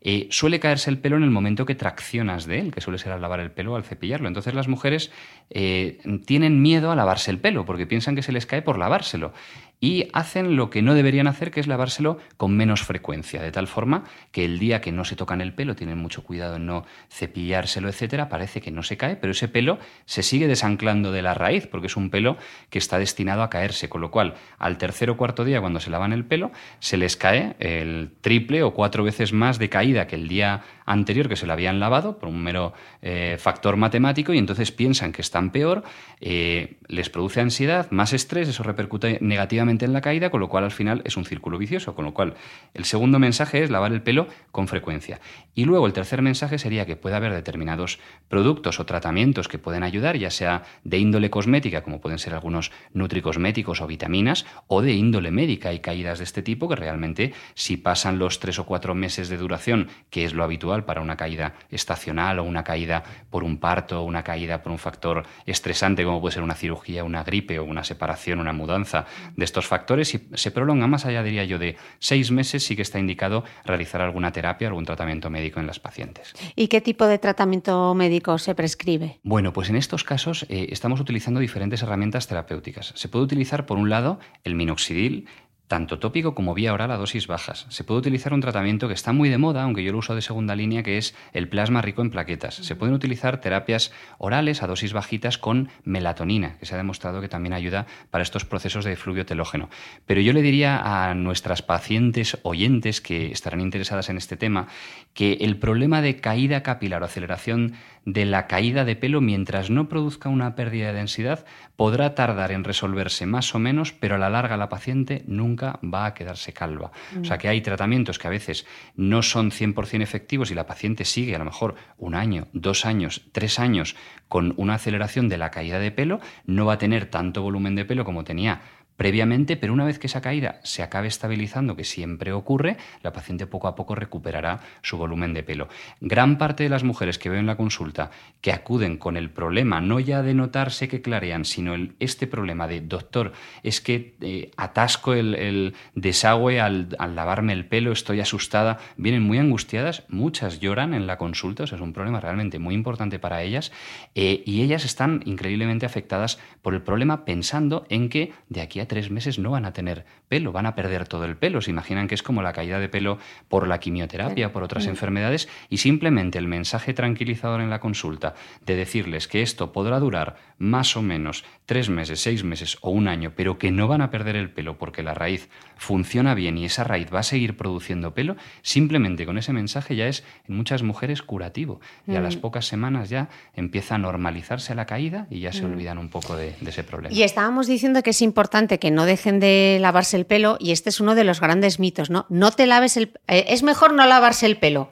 eh, 0.00 0.28
suele 0.30 0.60
caerse 0.60 0.90
el 0.90 0.98
pelo 0.98 1.16
en 1.16 1.24
el 1.24 1.30
momento 1.30 1.66
que 1.66 1.74
traccionas 1.74 2.46
de 2.46 2.60
él, 2.60 2.72
que 2.72 2.80
suele 2.80 2.98
ser 2.98 3.12
al 3.12 3.20
lavar 3.20 3.40
el 3.40 3.50
pelo 3.50 3.72
o 3.72 3.76
al 3.76 3.84
cepillarlo. 3.84 4.28
Entonces 4.28 4.54
las 4.54 4.68
mujeres 4.68 5.10
eh, 5.50 5.98
tienen 6.24 6.62
miedo 6.62 6.92
a 6.92 6.96
lavarse 6.96 7.32
el 7.32 7.38
pelo 7.38 7.64
porque 7.64 7.86
piensan 7.86 8.14
que 8.14 8.22
se 8.22 8.30
les 8.30 8.46
cae 8.46 8.62
por 8.62 8.78
lavárselo 8.78 9.32
y 9.80 10.08
hacen 10.12 10.56
lo 10.56 10.70
que 10.70 10.82
no 10.82 10.94
deberían 10.94 11.26
hacer, 11.26 11.50
que 11.50 11.60
es 11.60 11.66
lavárselo 11.66 12.18
con 12.36 12.56
menos 12.56 12.82
frecuencia, 12.82 13.42
de 13.42 13.52
tal 13.52 13.68
forma 13.68 14.04
que 14.32 14.44
el 14.44 14.58
día 14.58 14.80
que 14.80 14.92
no 14.92 15.04
se 15.04 15.16
tocan 15.16 15.40
el 15.40 15.54
pelo, 15.54 15.76
tienen 15.76 15.98
mucho 15.98 16.24
cuidado 16.24 16.56
en 16.56 16.66
no 16.66 16.84
cepillárselo, 17.10 17.88
etcétera, 17.88 18.28
parece 18.28 18.60
que 18.60 18.70
no 18.70 18.82
se 18.82 18.96
cae, 18.96 19.16
pero 19.16 19.32
ese 19.32 19.48
pelo 19.48 19.78
se 20.04 20.22
sigue 20.22 20.48
desanclando 20.48 21.12
de 21.12 21.22
la 21.22 21.34
raíz, 21.34 21.66
porque 21.66 21.86
es 21.86 21.96
un 21.96 22.10
pelo 22.10 22.36
que 22.70 22.78
está 22.78 22.98
destinado 22.98 23.42
a 23.42 23.50
caerse, 23.50 23.88
con 23.88 24.00
lo 24.00 24.10
cual 24.10 24.34
al 24.58 24.78
tercer 24.78 25.10
o 25.10 25.16
cuarto 25.16 25.44
día, 25.44 25.60
cuando 25.60 25.80
se 25.80 25.90
lavan 25.90 26.12
el 26.12 26.24
pelo, 26.24 26.50
se 26.80 26.96
les 26.96 27.16
cae 27.16 27.56
el 27.60 28.10
triple 28.20 28.62
o 28.62 28.74
cuatro 28.74 29.04
veces 29.04 29.32
más 29.32 29.58
de 29.58 29.68
caída 29.68 30.06
que 30.06 30.16
el 30.16 30.28
día 30.28 30.62
anterior 30.88 31.28
que 31.28 31.36
se 31.36 31.46
lo 31.46 31.52
habían 31.52 31.80
lavado 31.80 32.18
por 32.18 32.28
un 32.28 32.42
mero 32.42 32.72
eh, 33.02 33.36
factor 33.38 33.76
matemático 33.76 34.32
y 34.32 34.38
entonces 34.38 34.72
piensan 34.72 35.12
que 35.12 35.22
están 35.22 35.50
peor, 35.50 35.84
eh, 36.20 36.78
les 36.88 37.10
produce 37.10 37.40
ansiedad, 37.40 37.90
más 37.90 38.12
estrés, 38.12 38.48
eso 38.48 38.62
repercute 38.62 39.18
negativamente 39.20 39.84
en 39.84 39.92
la 39.92 40.00
caída, 40.00 40.30
con 40.30 40.40
lo 40.40 40.48
cual 40.48 40.64
al 40.64 40.70
final 40.70 41.02
es 41.04 41.16
un 41.16 41.24
círculo 41.24 41.58
vicioso, 41.58 41.94
con 41.94 42.04
lo 42.04 42.14
cual 42.14 42.34
el 42.74 42.84
segundo 42.84 43.18
mensaje 43.18 43.62
es 43.62 43.70
lavar 43.70 43.92
el 43.92 44.02
pelo 44.02 44.28
con 44.50 44.66
frecuencia. 44.66 45.20
Y 45.54 45.64
luego 45.64 45.86
el 45.86 45.92
tercer 45.92 46.22
mensaje 46.22 46.58
sería 46.58 46.86
que 46.86 46.96
puede 46.96 47.16
haber 47.16 47.32
determinados 47.32 47.98
productos 48.28 48.80
o 48.80 48.86
tratamientos 48.86 49.48
que 49.48 49.58
pueden 49.58 49.82
ayudar, 49.82 50.16
ya 50.16 50.30
sea 50.30 50.62
de 50.84 50.98
índole 50.98 51.30
cosmética, 51.30 51.82
como 51.82 52.00
pueden 52.00 52.18
ser 52.18 52.34
algunos 52.34 52.72
nutricosméticos 52.92 53.80
o 53.80 53.86
vitaminas, 53.86 54.46
o 54.66 54.82
de 54.82 54.92
índole 54.92 55.30
médica. 55.30 55.68
Hay 55.68 55.80
caídas 55.80 56.18
de 56.18 56.24
este 56.24 56.42
tipo 56.42 56.68
que 56.68 56.76
realmente 56.76 57.32
si 57.54 57.76
pasan 57.76 58.18
los 58.18 58.40
tres 58.40 58.58
o 58.58 58.66
cuatro 58.66 58.94
meses 58.94 59.28
de 59.28 59.36
duración, 59.36 59.88
que 60.10 60.24
es 60.24 60.32
lo 60.32 60.44
habitual, 60.44 60.77
para 60.84 61.00
una 61.00 61.16
caída 61.16 61.54
estacional 61.70 62.38
o 62.38 62.44
una 62.44 62.64
caída 62.64 63.02
por 63.30 63.44
un 63.44 63.58
parto 63.58 64.00
o 64.00 64.04
una 64.04 64.22
caída 64.22 64.62
por 64.62 64.72
un 64.72 64.78
factor 64.78 65.24
estresante 65.46 66.04
como 66.04 66.20
puede 66.20 66.34
ser 66.34 66.42
una 66.42 66.54
cirugía, 66.54 67.04
una 67.04 67.24
gripe 67.24 67.58
o 67.58 67.64
una 67.64 67.84
separación, 67.84 68.40
una 68.40 68.52
mudanza 68.52 69.06
de 69.36 69.44
estos 69.44 69.66
factores. 69.66 70.08
Si 70.08 70.28
se 70.34 70.50
prolonga 70.50 70.86
más 70.86 71.06
allá, 71.06 71.22
diría 71.22 71.44
yo, 71.44 71.58
de 71.58 71.76
seis 71.98 72.30
meses, 72.30 72.64
sí 72.64 72.76
que 72.76 72.82
está 72.82 72.98
indicado 72.98 73.44
realizar 73.64 74.00
alguna 74.00 74.32
terapia, 74.32 74.68
algún 74.68 74.84
tratamiento 74.84 75.30
médico 75.30 75.60
en 75.60 75.66
las 75.66 75.78
pacientes. 75.78 76.34
¿Y 76.56 76.68
qué 76.68 76.80
tipo 76.80 77.06
de 77.06 77.18
tratamiento 77.18 77.94
médico 77.94 78.38
se 78.38 78.54
prescribe? 78.54 79.20
Bueno, 79.22 79.52
pues 79.52 79.70
en 79.70 79.76
estos 79.76 80.04
casos 80.04 80.46
eh, 80.48 80.68
estamos 80.70 81.00
utilizando 81.00 81.40
diferentes 81.40 81.82
herramientas 81.82 82.26
terapéuticas. 82.26 82.92
Se 82.94 83.08
puede 83.08 83.24
utilizar, 83.24 83.66
por 83.66 83.78
un 83.78 83.90
lado, 83.90 84.18
el 84.44 84.54
minoxidil, 84.54 85.26
tanto 85.68 85.98
tópico 85.98 86.34
como 86.34 86.54
vía 86.54 86.72
oral 86.72 86.90
a 86.90 86.96
dosis 86.96 87.26
bajas. 87.26 87.66
Se 87.68 87.84
puede 87.84 88.00
utilizar 88.00 88.32
un 88.32 88.40
tratamiento 88.40 88.88
que 88.88 88.94
está 88.94 89.12
muy 89.12 89.28
de 89.28 89.38
moda, 89.38 89.62
aunque 89.62 89.84
yo 89.84 89.92
lo 89.92 89.98
uso 89.98 90.14
de 90.14 90.22
segunda 90.22 90.56
línea, 90.56 90.82
que 90.82 90.98
es 90.98 91.14
el 91.32 91.48
plasma 91.48 91.82
rico 91.82 92.02
en 92.02 92.10
plaquetas. 92.10 92.54
Se 92.54 92.74
pueden 92.74 92.94
utilizar 92.94 93.40
terapias 93.40 93.92
orales 94.16 94.62
a 94.62 94.66
dosis 94.66 94.94
bajitas 94.94 95.36
con 95.38 95.68
melatonina, 95.84 96.56
que 96.58 96.66
se 96.66 96.74
ha 96.74 96.78
demostrado 96.78 97.20
que 97.20 97.28
también 97.28 97.52
ayuda 97.52 97.86
para 98.10 98.22
estos 98.22 98.46
procesos 98.46 98.84
de 98.84 98.96
fluvio 98.96 99.26
telógeno. 99.26 99.68
Pero 100.06 100.22
yo 100.22 100.32
le 100.32 100.42
diría 100.42 100.80
a 101.08 101.14
nuestras 101.14 101.62
pacientes 101.62 102.38
oyentes 102.42 103.00
que 103.00 103.30
estarán 103.30 103.60
interesadas 103.60 104.08
en 104.08 104.16
este 104.16 104.36
tema 104.36 104.68
que 105.12 105.34
el 105.40 105.58
problema 105.58 106.00
de 106.00 106.16
caída 106.16 106.62
capilar 106.62 107.02
o 107.02 107.04
aceleración 107.04 107.74
de 108.06 108.24
la 108.24 108.46
caída 108.46 108.86
de 108.86 108.96
pelo 108.96 109.20
mientras 109.20 109.68
no 109.68 109.88
produzca 109.90 110.30
una 110.30 110.54
pérdida 110.54 110.88
de 110.88 110.92
densidad 110.94 111.44
podrá 111.76 112.14
tardar 112.14 112.52
en 112.52 112.64
resolverse 112.64 113.26
más 113.26 113.54
o 113.54 113.58
menos, 113.58 113.92
pero 113.92 114.14
a 114.14 114.18
la 114.18 114.30
larga 114.30 114.56
la 114.56 114.70
paciente 114.70 115.24
nunca 115.26 115.57
va 115.64 116.06
a 116.06 116.14
quedarse 116.14 116.52
calva. 116.52 116.90
O 117.20 117.24
sea 117.24 117.38
que 117.38 117.48
hay 117.48 117.60
tratamientos 117.60 118.18
que 118.18 118.26
a 118.26 118.30
veces 118.30 118.66
no 118.96 119.22
son 119.22 119.50
100% 119.50 120.02
efectivos 120.02 120.50
y 120.50 120.54
la 120.54 120.66
paciente 120.66 121.04
sigue 121.04 121.34
a 121.34 121.38
lo 121.38 121.44
mejor 121.44 121.74
un 121.96 122.14
año, 122.14 122.48
dos 122.52 122.86
años, 122.86 123.22
tres 123.32 123.58
años 123.58 123.96
con 124.28 124.54
una 124.56 124.74
aceleración 124.74 125.28
de 125.28 125.38
la 125.38 125.50
caída 125.50 125.78
de 125.78 125.90
pelo, 125.90 126.20
no 126.46 126.66
va 126.66 126.74
a 126.74 126.78
tener 126.78 127.06
tanto 127.06 127.42
volumen 127.42 127.74
de 127.74 127.84
pelo 127.84 128.04
como 128.04 128.24
tenía 128.24 128.60
previamente, 128.98 129.56
pero 129.56 129.72
una 129.72 129.84
vez 129.84 130.00
que 130.00 130.08
esa 130.08 130.20
caída 130.20 130.60
se 130.64 130.82
acabe 130.82 131.06
estabilizando, 131.06 131.76
que 131.76 131.84
siempre 131.84 132.32
ocurre, 132.32 132.76
la 133.02 133.12
paciente 133.12 133.46
poco 133.46 133.68
a 133.68 133.76
poco 133.76 133.94
recuperará 133.94 134.58
su 134.82 134.98
volumen 134.98 135.32
de 135.32 135.44
pelo. 135.44 135.68
Gran 136.00 136.36
parte 136.36 136.64
de 136.64 136.68
las 136.68 136.82
mujeres 136.82 137.16
que 137.16 137.30
veo 137.30 137.38
en 137.38 137.46
la 137.46 137.56
consulta 137.56 138.10
que 138.40 138.50
acuden 138.50 138.98
con 138.98 139.16
el 139.16 139.30
problema, 139.30 139.80
no 139.80 140.00
ya 140.00 140.22
de 140.22 140.34
notarse 140.34 140.88
que 140.88 141.00
clarean, 141.00 141.44
sino 141.44 141.74
el, 141.74 141.94
este 142.00 142.26
problema 142.26 142.66
de, 142.66 142.80
doctor, 142.80 143.32
es 143.62 143.80
que 143.80 144.16
eh, 144.20 144.50
atasco 144.56 145.14
el, 145.14 145.76
desagüe 145.94 146.60
al, 146.60 146.96
lavarme 146.98 147.52
el 147.52 147.66
pelo, 147.66 147.92
estoy 147.92 148.18
asustada, 148.18 148.78
vienen 148.96 149.22
muy 149.22 149.38
angustiadas, 149.38 150.02
muchas 150.08 150.58
lloran 150.58 150.92
en 150.92 151.06
la 151.06 151.18
consulta, 151.18 151.62
es 151.62 151.72
un 151.72 151.92
problema 151.92 152.18
realmente 152.18 152.58
muy 152.58 152.74
importante 152.74 153.20
para 153.20 153.44
ellas, 153.44 153.70
eh, 154.16 154.42
y 154.44 154.62
ellas 154.62 154.84
están 154.84 155.22
increíblemente 155.24 155.86
afectadas 155.86 156.40
por 156.62 156.74
el 156.74 156.82
problema 156.82 157.24
pensando 157.24 157.86
en 157.90 158.08
que 158.08 158.32
de 158.48 158.60
aquí 158.60 158.80
a 158.80 158.87
tres 158.88 159.10
meses 159.10 159.38
no 159.38 159.52
van 159.52 159.64
a 159.64 159.72
tener 159.72 160.04
pelo, 160.28 160.52
van 160.52 160.66
a 160.66 160.74
perder 160.74 161.08
todo 161.08 161.24
el 161.24 161.36
pelo. 161.36 161.60
Se 161.60 161.70
imaginan 161.70 162.06
que 162.06 162.14
es 162.14 162.22
como 162.22 162.42
la 162.42 162.52
caída 162.52 162.78
de 162.78 162.88
pelo 162.88 163.18
por 163.48 163.66
la 163.66 163.78
quimioterapia, 163.80 164.52
por 164.52 164.62
otras 164.62 164.86
mm. 164.86 164.90
enfermedades, 164.90 165.48
y 165.68 165.78
simplemente 165.78 166.38
el 166.38 166.46
mensaje 166.46 166.94
tranquilizador 166.94 167.60
en 167.60 167.70
la 167.70 167.80
consulta 167.80 168.34
de 168.64 168.76
decirles 168.76 169.26
que 169.26 169.42
esto 169.42 169.72
podrá 169.72 169.98
durar 169.98 170.36
más 170.58 170.96
o 170.96 171.02
menos 171.02 171.44
tres 171.66 171.88
meses, 171.88 172.20
seis 172.20 172.44
meses 172.44 172.78
o 172.80 172.90
un 172.90 173.08
año, 173.08 173.32
pero 173.34 173.58
que 173.58 173.70
no 173.70 173.88
van 173.88 174.02
a 174.02 174.10
perder 174.10 174.36
el 174.36 174.50
pelo 174.50 174.78
porque 174.78 175.02
la 175.02 175.14
raíz 175.14 175.48
funciona 175.76 176.34
bien 176.34 176.58
y 176.58 176.64
esa 176.64 176.84
raíz 176.84 177.08
va 177.12 177.20
a 177.20 177.22
seguir 177.22 177.56
produciendo 177.56 178.14
pelo, 178.14 178.36
simplemente 178.62 179.24
con 179.24 179.38
ese 179.38 179.52
mensaje 179.52 179.96
ya 179.96 180.08
es 180.08 180.24
en 180.48 180.56
muchas 180.56 180.82
mujeres 180.82 181.22
curativo. 181.22 181.80
Y 182.06 182.16
a 182.16 182.20
las 182.20 182.36
mm. 182.36 182.40
pocas 182.40 182.66
semanas 182.66 183.08
ya 183.08 183.28
empieza 183.54 183.94
a 183.94 183.98
normalizarse 183.98 184.74
la 184.74 184.86
caída 184.86 185.26
y 185.30 185.40
ya 185.40 185.52
se 185.52 185.62
mm. 185.62 185.72
olvidan 185.72 185.98
un 185.98 186.08
poco 186.08 186.36
de, 186.36 186.54
de 186.60 186.70
ese 186.70 186.84
problema. 186.84 187.14
Y 187.14 187.22
estábamos 187.22 187.66
diciendo 187.66 188.02
que 188.02 188.10
es 188.10 188.22
importante 188.22 188.78
que 188.78 188.90
no 188.90 189.06
dejen 189.06 189.40
de 189.40 189.78
lavarse 189.80 190.17
el 190.18 190.26
pelo 190.26 190.56
y 190.60 190.72
este 190.72 190.90
es 190.90 191.00
uno 191.00 191.14
de 191.14 191.24
los 191.24 191.40
grandes 191.40 191.78
mitos, 191.78 192.10
¿no? 192.10 192.26
No 192.28 192.50
te 192.50 192.66
laves 192.66 192.96
el... 192.96 193.12
Eh, 193.28 193.46
es 193.48 193.62
mejor 193.62 193.94
no 193.94 194.06
lavarse 194.06 194.46
el 194.46 194.58
pelo. 194.58 194.90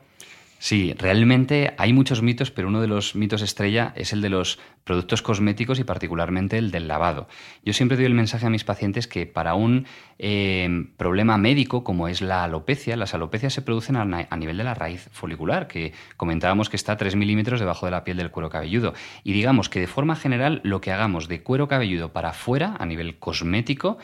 Sí, 0.58 0.94
realmente 0.96 1.74
hay 1.76 1.92
muchos 1.92 2.22
mitos, 2.22 2.50
pero 2.50 2.68
uno 2.68 2.80
de 2.80 2.88
los 2.88 3.14
mitos 3.14 3.42
estrella 3.42 3.92
es 3.94 4.14
el 4.14 4.22
de 4.22 4.30
los 4.30 4.58
productos 4.84 5.20
cosméticos 5.20 5.78
y 5.78 5.84
particularmente 5.84 6.56
el 6.56 6.70
del 6.70 6.88
lavado. 6.88 7.28
Yo 7.62 7.74
siempre 7.74 7.96
doy 7.96 8.06
el 8.06 8.14
mensaje 8.14 8.46
a 8.46 8.50
mis 8.50 8.64
pacientes 8.64 9.06
que 9.06 9.26
para 9.26 9.54
un 9.54 9.86
eh, 10.18 10.86
problema 10.96 11.36
médico 11.36 11.84
como 11.84 12.08
es 12.08 12.22
la 12.22 12.42
alopecia, 12.42 12.96
las 12.96 13.12
alopecias 13.12 13.52
se 13.52 13.62
producen 13.62 13.96
a, 13.96 14.04
nivel 14.36 14.56
de 14.56 14.64
la 14.64 14.74
raíz 14.74 15.08
folicular, 15.12 15.68
que 15.68 15.92
comentábamos 16.16 16.70
que 16.70 16.76
está 16.76 16.92
a 16.92 16.96
3 16.96 17.16
milímetros 17.16 17.60
debajo 17.60 17.84
de 17.84 17.92
la 17.92 18.04
piel 18.04 18.16
del 18.16 18.30
cuero 18.30 18.48
cabelludo. 18.48 18.94
Y 19.24 19.32
digamos 19.34 19.68
que 19.68 19.80
de 19.80 19.86
forma 19.86 20.16
general 20.16 20.62
lo 20.64 20.80
que 20.80 20.90
hagamos 20.90 21.28
de 21.28 21.42
cuero 21.42 21.68
cabelludo 21.68 22.12
para 22.12 22.30
afuera, 22.30 22.76
a 22.78 22.86
nivel 22.86 23.18
cosmético, 23.18 23.98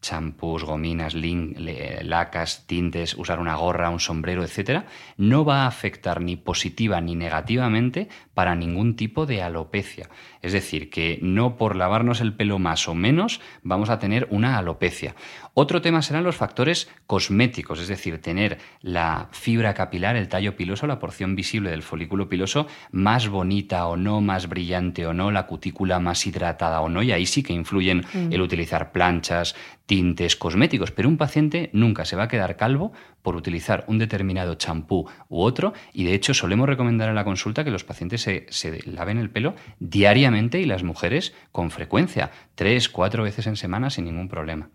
champús, 0.00 0.64
gominas, 0.64 1.14
lacas, 1.14 2.66
tintes, 2.66 3.14
usar 3.14 3.40
una 3.40 3.56
gorra, 3.56 3.90
un 3.90 4.00
sombrero, 4.00 4.44
etcétera, 4.44 4.86
no 5.16 5.44
va 5.44 5.62
a 5.62 5.66
afectar 5.66 6.20
ni 6.20 6.36
positiva 6.36 7.00
ni 7.00 7.16
negativamente 7.16 8.08
para 8.34 8.54
ningún 8.54 8.96
tipo 8.96 9.26
de 9.26 9.42
alopecia. 9.42 10.08
Es 10.40 10.52
decir, 10.52 10.90
que 10.90 11.18
no 11.20 11.56
por 11.56 11.74
lavarnos 11.74 12.20
el 12.20 12.34
pelo 12.34 12.58
más 12.58 12.88
o 12.88 12.94
menos 12.94 13.40
vamos 13.62 13.90
a 13.90 13.98
tener 13.98 14.28
una 14.30 14.56
alopecia. 14.56 15.16
Otro 15.60 15.82
tema 15.82 16.02
serán 16.02 16.22
los 16.22 16.36
factores 16.36 16.88
cosméticos, 17.08 17.80
es 17.80 17.88
decir, 17.88 18.22
tener 18.22 18.58
la 18.80 19.26
fibra 19.32 19.74
capilar, 19.74 20.14
el 20.14 20.28
tallo 20.28 20.54
piloso, 20.54 20.86
la 20.86 21.00
porción 21.00 21.34
visible 21.34 21.70
del 21.70 21.82
folículo 21.82 22.28
piloso 22.28 22.68
más 22.92 23.26
bonita 23.26 23.88
o 23.88 23.96
no, 23.96 24.20
más 24.20 24.48
brillante 24.48 25.04
o 25.04 25.14
no, 25.14 25.32
la 25.32 25.48
cutícula 25.48 25.98
más 25.98 26.24
hidratada 26.28 26.80
o 26.80 26.88
no, 26.88 27.02
y 27.02 27.10
ahí 27.10 27.26
sí 27.26 27.42
que 27.42 27.54
influyen 27.54 28.04
mm. 28.14 28.32
el 28.32 28.40
utilizar 28.40 28.92
planchas, 28.92 29.56
tintes, 29.88 30.36
cosméticos, 30.36 30.92
pero 30.92 31.08
un 31.08 31.16
paciente 31.16 31.70
nunca 31.72 32.04
se 32.04 32.14
va 32.14 32.24
a 32.24 32.28
quedar 32.28 32.56
calvo 32.56 32.92
por 33.22 33.36
utilizar 33.36 33.84
un 33.88 33.98
determinado 33.98 34.54
champú 34.54 35.08
u 35.28 35.40
otro 35.40 35.72
y 35.94 36.04
de 36.04 36.14
hecho 36.14 36.34
solemos 36.34 36.68
recomendar 36.68 37.08
en 37.08 37.14
la 37.14 37.24
consulta 37.24 37.64
que 37.64 37.70
los 37.70 37.84
pacientes 37.84 38.20
se, 38.20 38.46
se, 38.50 38.82
laven 38.86 39.16
el 39.16 39.30
pelo 39.30 39.54
diariamente 39.80 40.60
y 40.60 40.66
las 40.66 40.82
mujeres 40.82 41.32
con 41.52 41.70
frecuencia, 41.70 42.30
tres, 42.54 42.90
cuatro 42.90 43.22
veces 43.22 43.46
en 43.46 43.56
semana 43.56 43.88
sin 43.88 44.04
ningún 44.04 44.28
problema. 44.28 44.68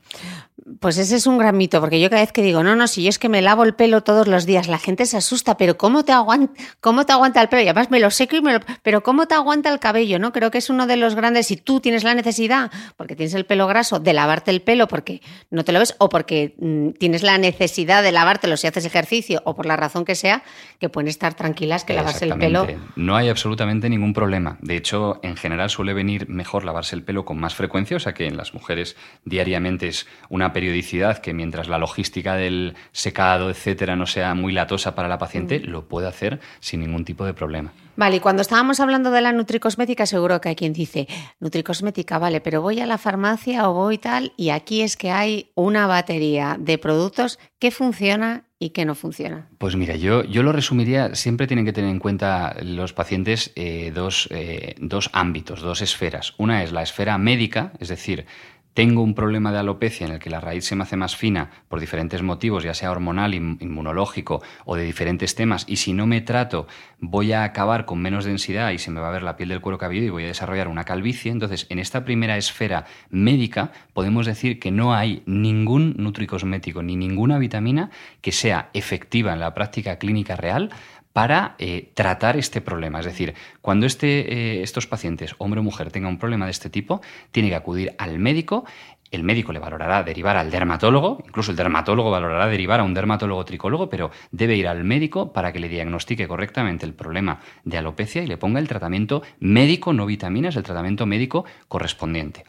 Pues 0.79 0.97
ese 0.97 1.15
es 1.15 1.27
un 1.27 1.37
gran 1.37 1.57
mito, 1.57 1.79
porque 1.79 1.99
yo 1.99 2.09
cada 2.09 2.21
vez 2.21 2.31
que 2.31 2.41
digo, 2.41 2.63
no, 2.63 2.75
no, 2.75 2.87
si 2.87 3.03
yo 3.03 3.09
es 3.09 3.19
que 3.19 3.29
me 3.29 3.41
lavo 3.41 3.63
el 3.63 3.75
pelo 3.75 4.01
todos 4.01 4.27
los 4.27 4.45
días, 4.45 4.67
la 4.67 4.79
gente 4.79 5.05
se 5.05 5.17
asusta, 5.17 5.57
pero 5.57 5.77
¿cómo 5.77 6.03
te 6.03 6.11
aguanta, 6.11 6.53
cómo 6.79 7.05
te 7.05 7.13
aguanta 7.13 7.41
el 7.41 7.49
pelo? 7.49 7.63
Y 7.63 7.67
además 7.67 7.91
me 7.91 7.99
lo 7.99 8.11
seco 8.11 8.35
y 8.35 8.41
me 8.41 8.53
lo... 8.53 8.59
Pero 8.81 9.03
¿cómo 9.03 9.27
te 9.27 9.35
aguanta 9.35 9.71
el 9.71 9.79
cabello? 9.79 10.19
¿no? 10.19 10.31
Creo 10.31 10.51
que 10.51 10.57
es 10.57 10.69
uno 10.69 10.87
de 10.87 10.97
los 10.97 11.15
grandes, 11.15 11.47
si 11.47 11.57
tú 11.57 11.79
tienes 11.79 12.03
la 12.03 12.13
necesidad, 12.15 12.71
porque 12.97 13.15
tienes 13.15 13.33
el 13.33 13.45
pelo 13.45 13.67
graso, 13.67 13.99
de 13.99 14.13
lavarte 14.13 14.51
el 14.51 14.61
pelo 14.61 14.87
porque 14.87 15.21
no 15.49 15.63
te 15.63 15.71
lo 15.71 15.79
ves, 15.79 15.95
o 15.99 16.09
porque 16.09 16.55
mm, 16.59 16.91
tienes 16.91 17.23
la 17.23 17.37
necesidad 17.37 18.03
de 18.03 18.11
lavártelo 18.11 18.57
si 18.57 18.67
haces 18.67 18.85
ejercicio, 18.85 19.41
o 19.45 19.55
por 19.55 19.65
la 19.65 19.75
razón 19.75 20.05
que 20.05 20.15
sea, 20.15 20.43
que 20.79 20.89
pueden 20.89 21.07
estar 21.07 21.33
tranquilas 21.33 21.83
que 21.83 21.93
lavarse 21.93 22.25
el 22.25 22.37
pelo. 22.37 22.67
No 22.95 23.15
hay 23.15 23.29
absolutamente 23.29 23.89
ningún 23.89 24.13
problema. 24.13 24.57
De 24.61 24.75
hecho, 24.75 25.19
en 25.23 25.35
general 25.35 25.69
suele 25.69 25.93
venir 25.93 26.29
mejor 26.29 26.65
lavarse 26.65 26.95
el 26.95 27.03
pelo 27.03 27.25
con 27.25 27.39
más 27.39 27.55
frecuencia, 27.55 27.97
o 27.97 27.99
sea 27.99 28.13
que 28.13 28.27
en 28.27 28.37
las 28.37 28.53
mujeres 28.53 28.95
diariamente 29.25 29.87
es 29.87 30.07
una 30.29 30.53
periodicidad 30.63 31.17
que 31.17 31.33
mientras 31.33 31.67
la 31.67 31.77
logística 31.77 32.35
del 32.35 32.75
secado, 32.93 33.49
etcétera, 33.49 33.97
no 33.97 34.05
sea 34.05 34.33
muy 34.33 34.53
latosa 34.53 34.95
para 34.95 35.09
la 35.09 35.17
paciente, 35.17 35.59
mm. 35.59 35.69
lo 35.69 35.89
puede 35.89 36.07
hacer 36.07 36.39
sin 36.61 36.79
ningún 36.79 37.03
tipo 37.03 37.25
de 37.25 37.33
problema. 37.33 37.73
Vale, 37.97 38.15
y 38.15 38.19
cuando 38.21 38.41
estábamos 38.41 38.79
hablando 38.79 39.11
de 39.11 39.21
la 39.21 39.33
nutricosmética, 39.33 40.05
seguro 40.05 40.39
que 40.39 40.49
hay 40.49 40.55
quien 40.55 40.73
dice, 40.73 41.07
nutricosmética, 41.41 42.17
vale, 42.17 42.39
pero 42.39 42.61
voy 42.61 42.79
a 42.79 42.85
la 42.85 42.97
farmacia 42.97 43.69
o 43.69 43.73
voy 43.73 43.97
tal, 43.97 44.31
y 44.37 44.49
aquí 44.49 44.81
es 44.81 44.95
que 44.95 45.11
hay 45.11 45.51
una 45.53 45.85
batería 45.85 46.55
de 46.57 46.77
productos 46.77 47.39
que 47.59 47.69
funciona 47.69 48.45
y 48.57 48.69
que 48.69 48.85
no 48.85 48.95
funciona. 48.95 49.49
Pues 49.57 49.75
mira, 49.75 49.97
yo, 49.97 50.23
yo 50.23 50.41
lo 50.41 50.53
resumiría, 50.53 51.13
siempre 51.15 51.47
tienen 51.47 51.65
que 51.65 51.73
tener 51.73 51.91
en 51.91 51.99
cuenta 51.99 52.55
los 52.63 52.93
pacientes 52.93 53.51
eh, 53.55 53.91
dos, 53.93 54.29
eh, 54.31 54.75
dos 54.79 55.09
ámbitos, 55.11 55.59
dos 55.59 55.81
esferas. 55.81 56.33
Una 56.37 56.63
es 56.63 56.71
la 56.71 56.81
esfera 56.81 57.17
médica, 57.17 57.73
es 57.79 57.89
decir, 57.89 58.25
tengo 58.73 59.01
un 59.01 59.13
problema 59.13 59.51
de 59.51 59.59
alopecia 59.59 60.05
en 60.05 60.13
el 60.13 60.19
que 60.19 60.29
la 60.29 60.39
raíz 60.39 60.65
se 60.65 60.75
me 60.75 60.83
hace 60.83 60.97
más 60.97 61.15
fina 61.15 61.51
por 61.67 61.79
diferentes 61.79 62.21
motivos, 62.21 62.63
ya 62.63 62.73
sea 62.73 62.91
hormonal, 62.91 63.33
inmunológico 63.33 64.41
o 64.65 64.75
de 64.75 64.83
diferentes 64.83 65.35
temas, 65.35 65.65
y 65.67 65.77
si 65.77 65.93
no 65.93 66.07
me 66.07 66.21
trato 66.21 66.67
voy 66.99 67.33
a 67.33 67.43
acabar 67.43 67.85
con 67.85 68.01
menos 68.01 68.23
densidad 68.25 68.71
y 68.71 68.77
se 68.77 68.89
me 68.89 69.01
va 69.01 69.09
a 69.09 69.11
ver 69.11 69.23
la 69.23 69.35
piel 69.35 69.49
del 69.49 69.61
cuero 69.61 69.77
cabelludo 69.77 70.05
y 70.05 70.09
voy 70.09 70.23
a 70.23 70.27
desarrollar 70.27 70.67
una 70.67 70.85
calvicie, 70.85 71.31
entonces 71.31 71.67
en 71.69 71.79
esta 71.79 72.05
primera 72.05 72.37
esfera 72.37 72.85
médica 73.09 73.71
podemos 73.93 74.25
decir 74.25 74.59
que 74.59 74.71
no 74.71 74.93
hay 74.93 75.21
ningún 75.25 75.95
nutricosmético 75.97 76.81
ni 76.81 76.95
ninguna 76.95 77.39
vitamina 77.39 77.91
que 78.21 78.31
sea 78.31 78.69
efectiva 78.73 79.33
en 79.33 79.41
la 79.41 79.53
práctica 79.53 79.97
clínica 79.97 80.35
real 80.35 80.69
para 81.13 81.55
eh, 81.59 81.91
tratar 81.93 82.37
este 82.37 82.59
problema. 82.59 82.99
Es 82.99 83.05
decir, 83.05 83.35
cuando 83.61 83.85
este, 83.85 84.33
eh, 84.33 84.63
estos 84.63 84.87
pacientes, 84.87 85.35
hombre 85.37 85.59
o 85.59 85.63
mujer, 85.63 85.91
tengan 85.91 86.13
un 86.13 86.19
problema 86.19 86.45
de 86.45 86.51
este 86.51 86.69
tipo, 86.69 87.01
tiene 87.31 87.49
que 87.49 87.55
acudir 87.55 87.95
al 87.99 88.19
médico. 88.19 88.65
El 89.11 89.23
médico 89.23 89.53
le 89.53 89.59
valorará 89.59 90.01
derivar 90.01 90.37
al 90.37 90.49
dermatólogo, 90.49 91.21
incluso 91.27 91.51
el 91.51 91.57
dermatólogo 91.57 92.09
valorará 92.09 92.47
derivar 92.47 92.79
a 92.79 92.83
un 92.83 92.95
dermatólogo 92.95 93.45
tricólogo, 93.45 93.87
pero 93.87 94.09
debe 94.31 94.55
ir 94.55 94.67
al 94.67 94.83
médico 94.83 95.31
para 95.31 95.53
que 95.53 95.59
le 95.59 95.69
diagnostique 95.69 96.27
correctamente 96.27 96.87
el 96.87 96.95
problema 96.95 97.39
de 97.63 97.77
alopecia 97.77 98.23
y 98.23 98.27
le 98.27 98.37
ponga 98.37 98.59
el 98.59 98.67
tratamiento 98.67 99.21
médico, 99.39 99.93
no 99.93 100.07
vitaminas, 100.07 100.55
el 100.55 100.63
tratamiento 100.63 101.05
médico 101.05 101.45
correspondiente. 101.67 102.43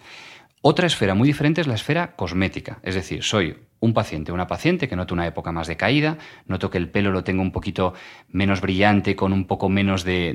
Otra 0.62 0.86
esfera 0.86 1.14
muy 1.14 1.28
diferente 1.28 1.60
es 1.60 1.66
la 1.66 1.74
esfera 1.74 2.16
cosmética, 2.16 2.78
es 2.82 2.94
decir, 2.94 3.22
soy 3.22 3.58
un 3.84 3.92
paciente, 3.92 4.32
una 4.32 4.46
paciente 4.46 4.88
que 4.88 4.96
noto 4.96 5.14
una 5.14 5.26
época 5.26 5.52
más 5.52 5.66
de 5.66 5.76
caída, 5.76 6.16
noto 6.46 6.70
que 6.70 6.78
el 6.78 6.88
pelo 6.88 7.12
lo 7.12 7.22
tengo 7.22 7.42
un 7.42 7.52
poquito 7.52 7.94
menos 8.30 8.60
brillante, 8.60 9.14
con 9.14 9.32
un 9.32 9.44
poco 9.46 9.68
menos 9.68 10.04
de, 10.04 10.32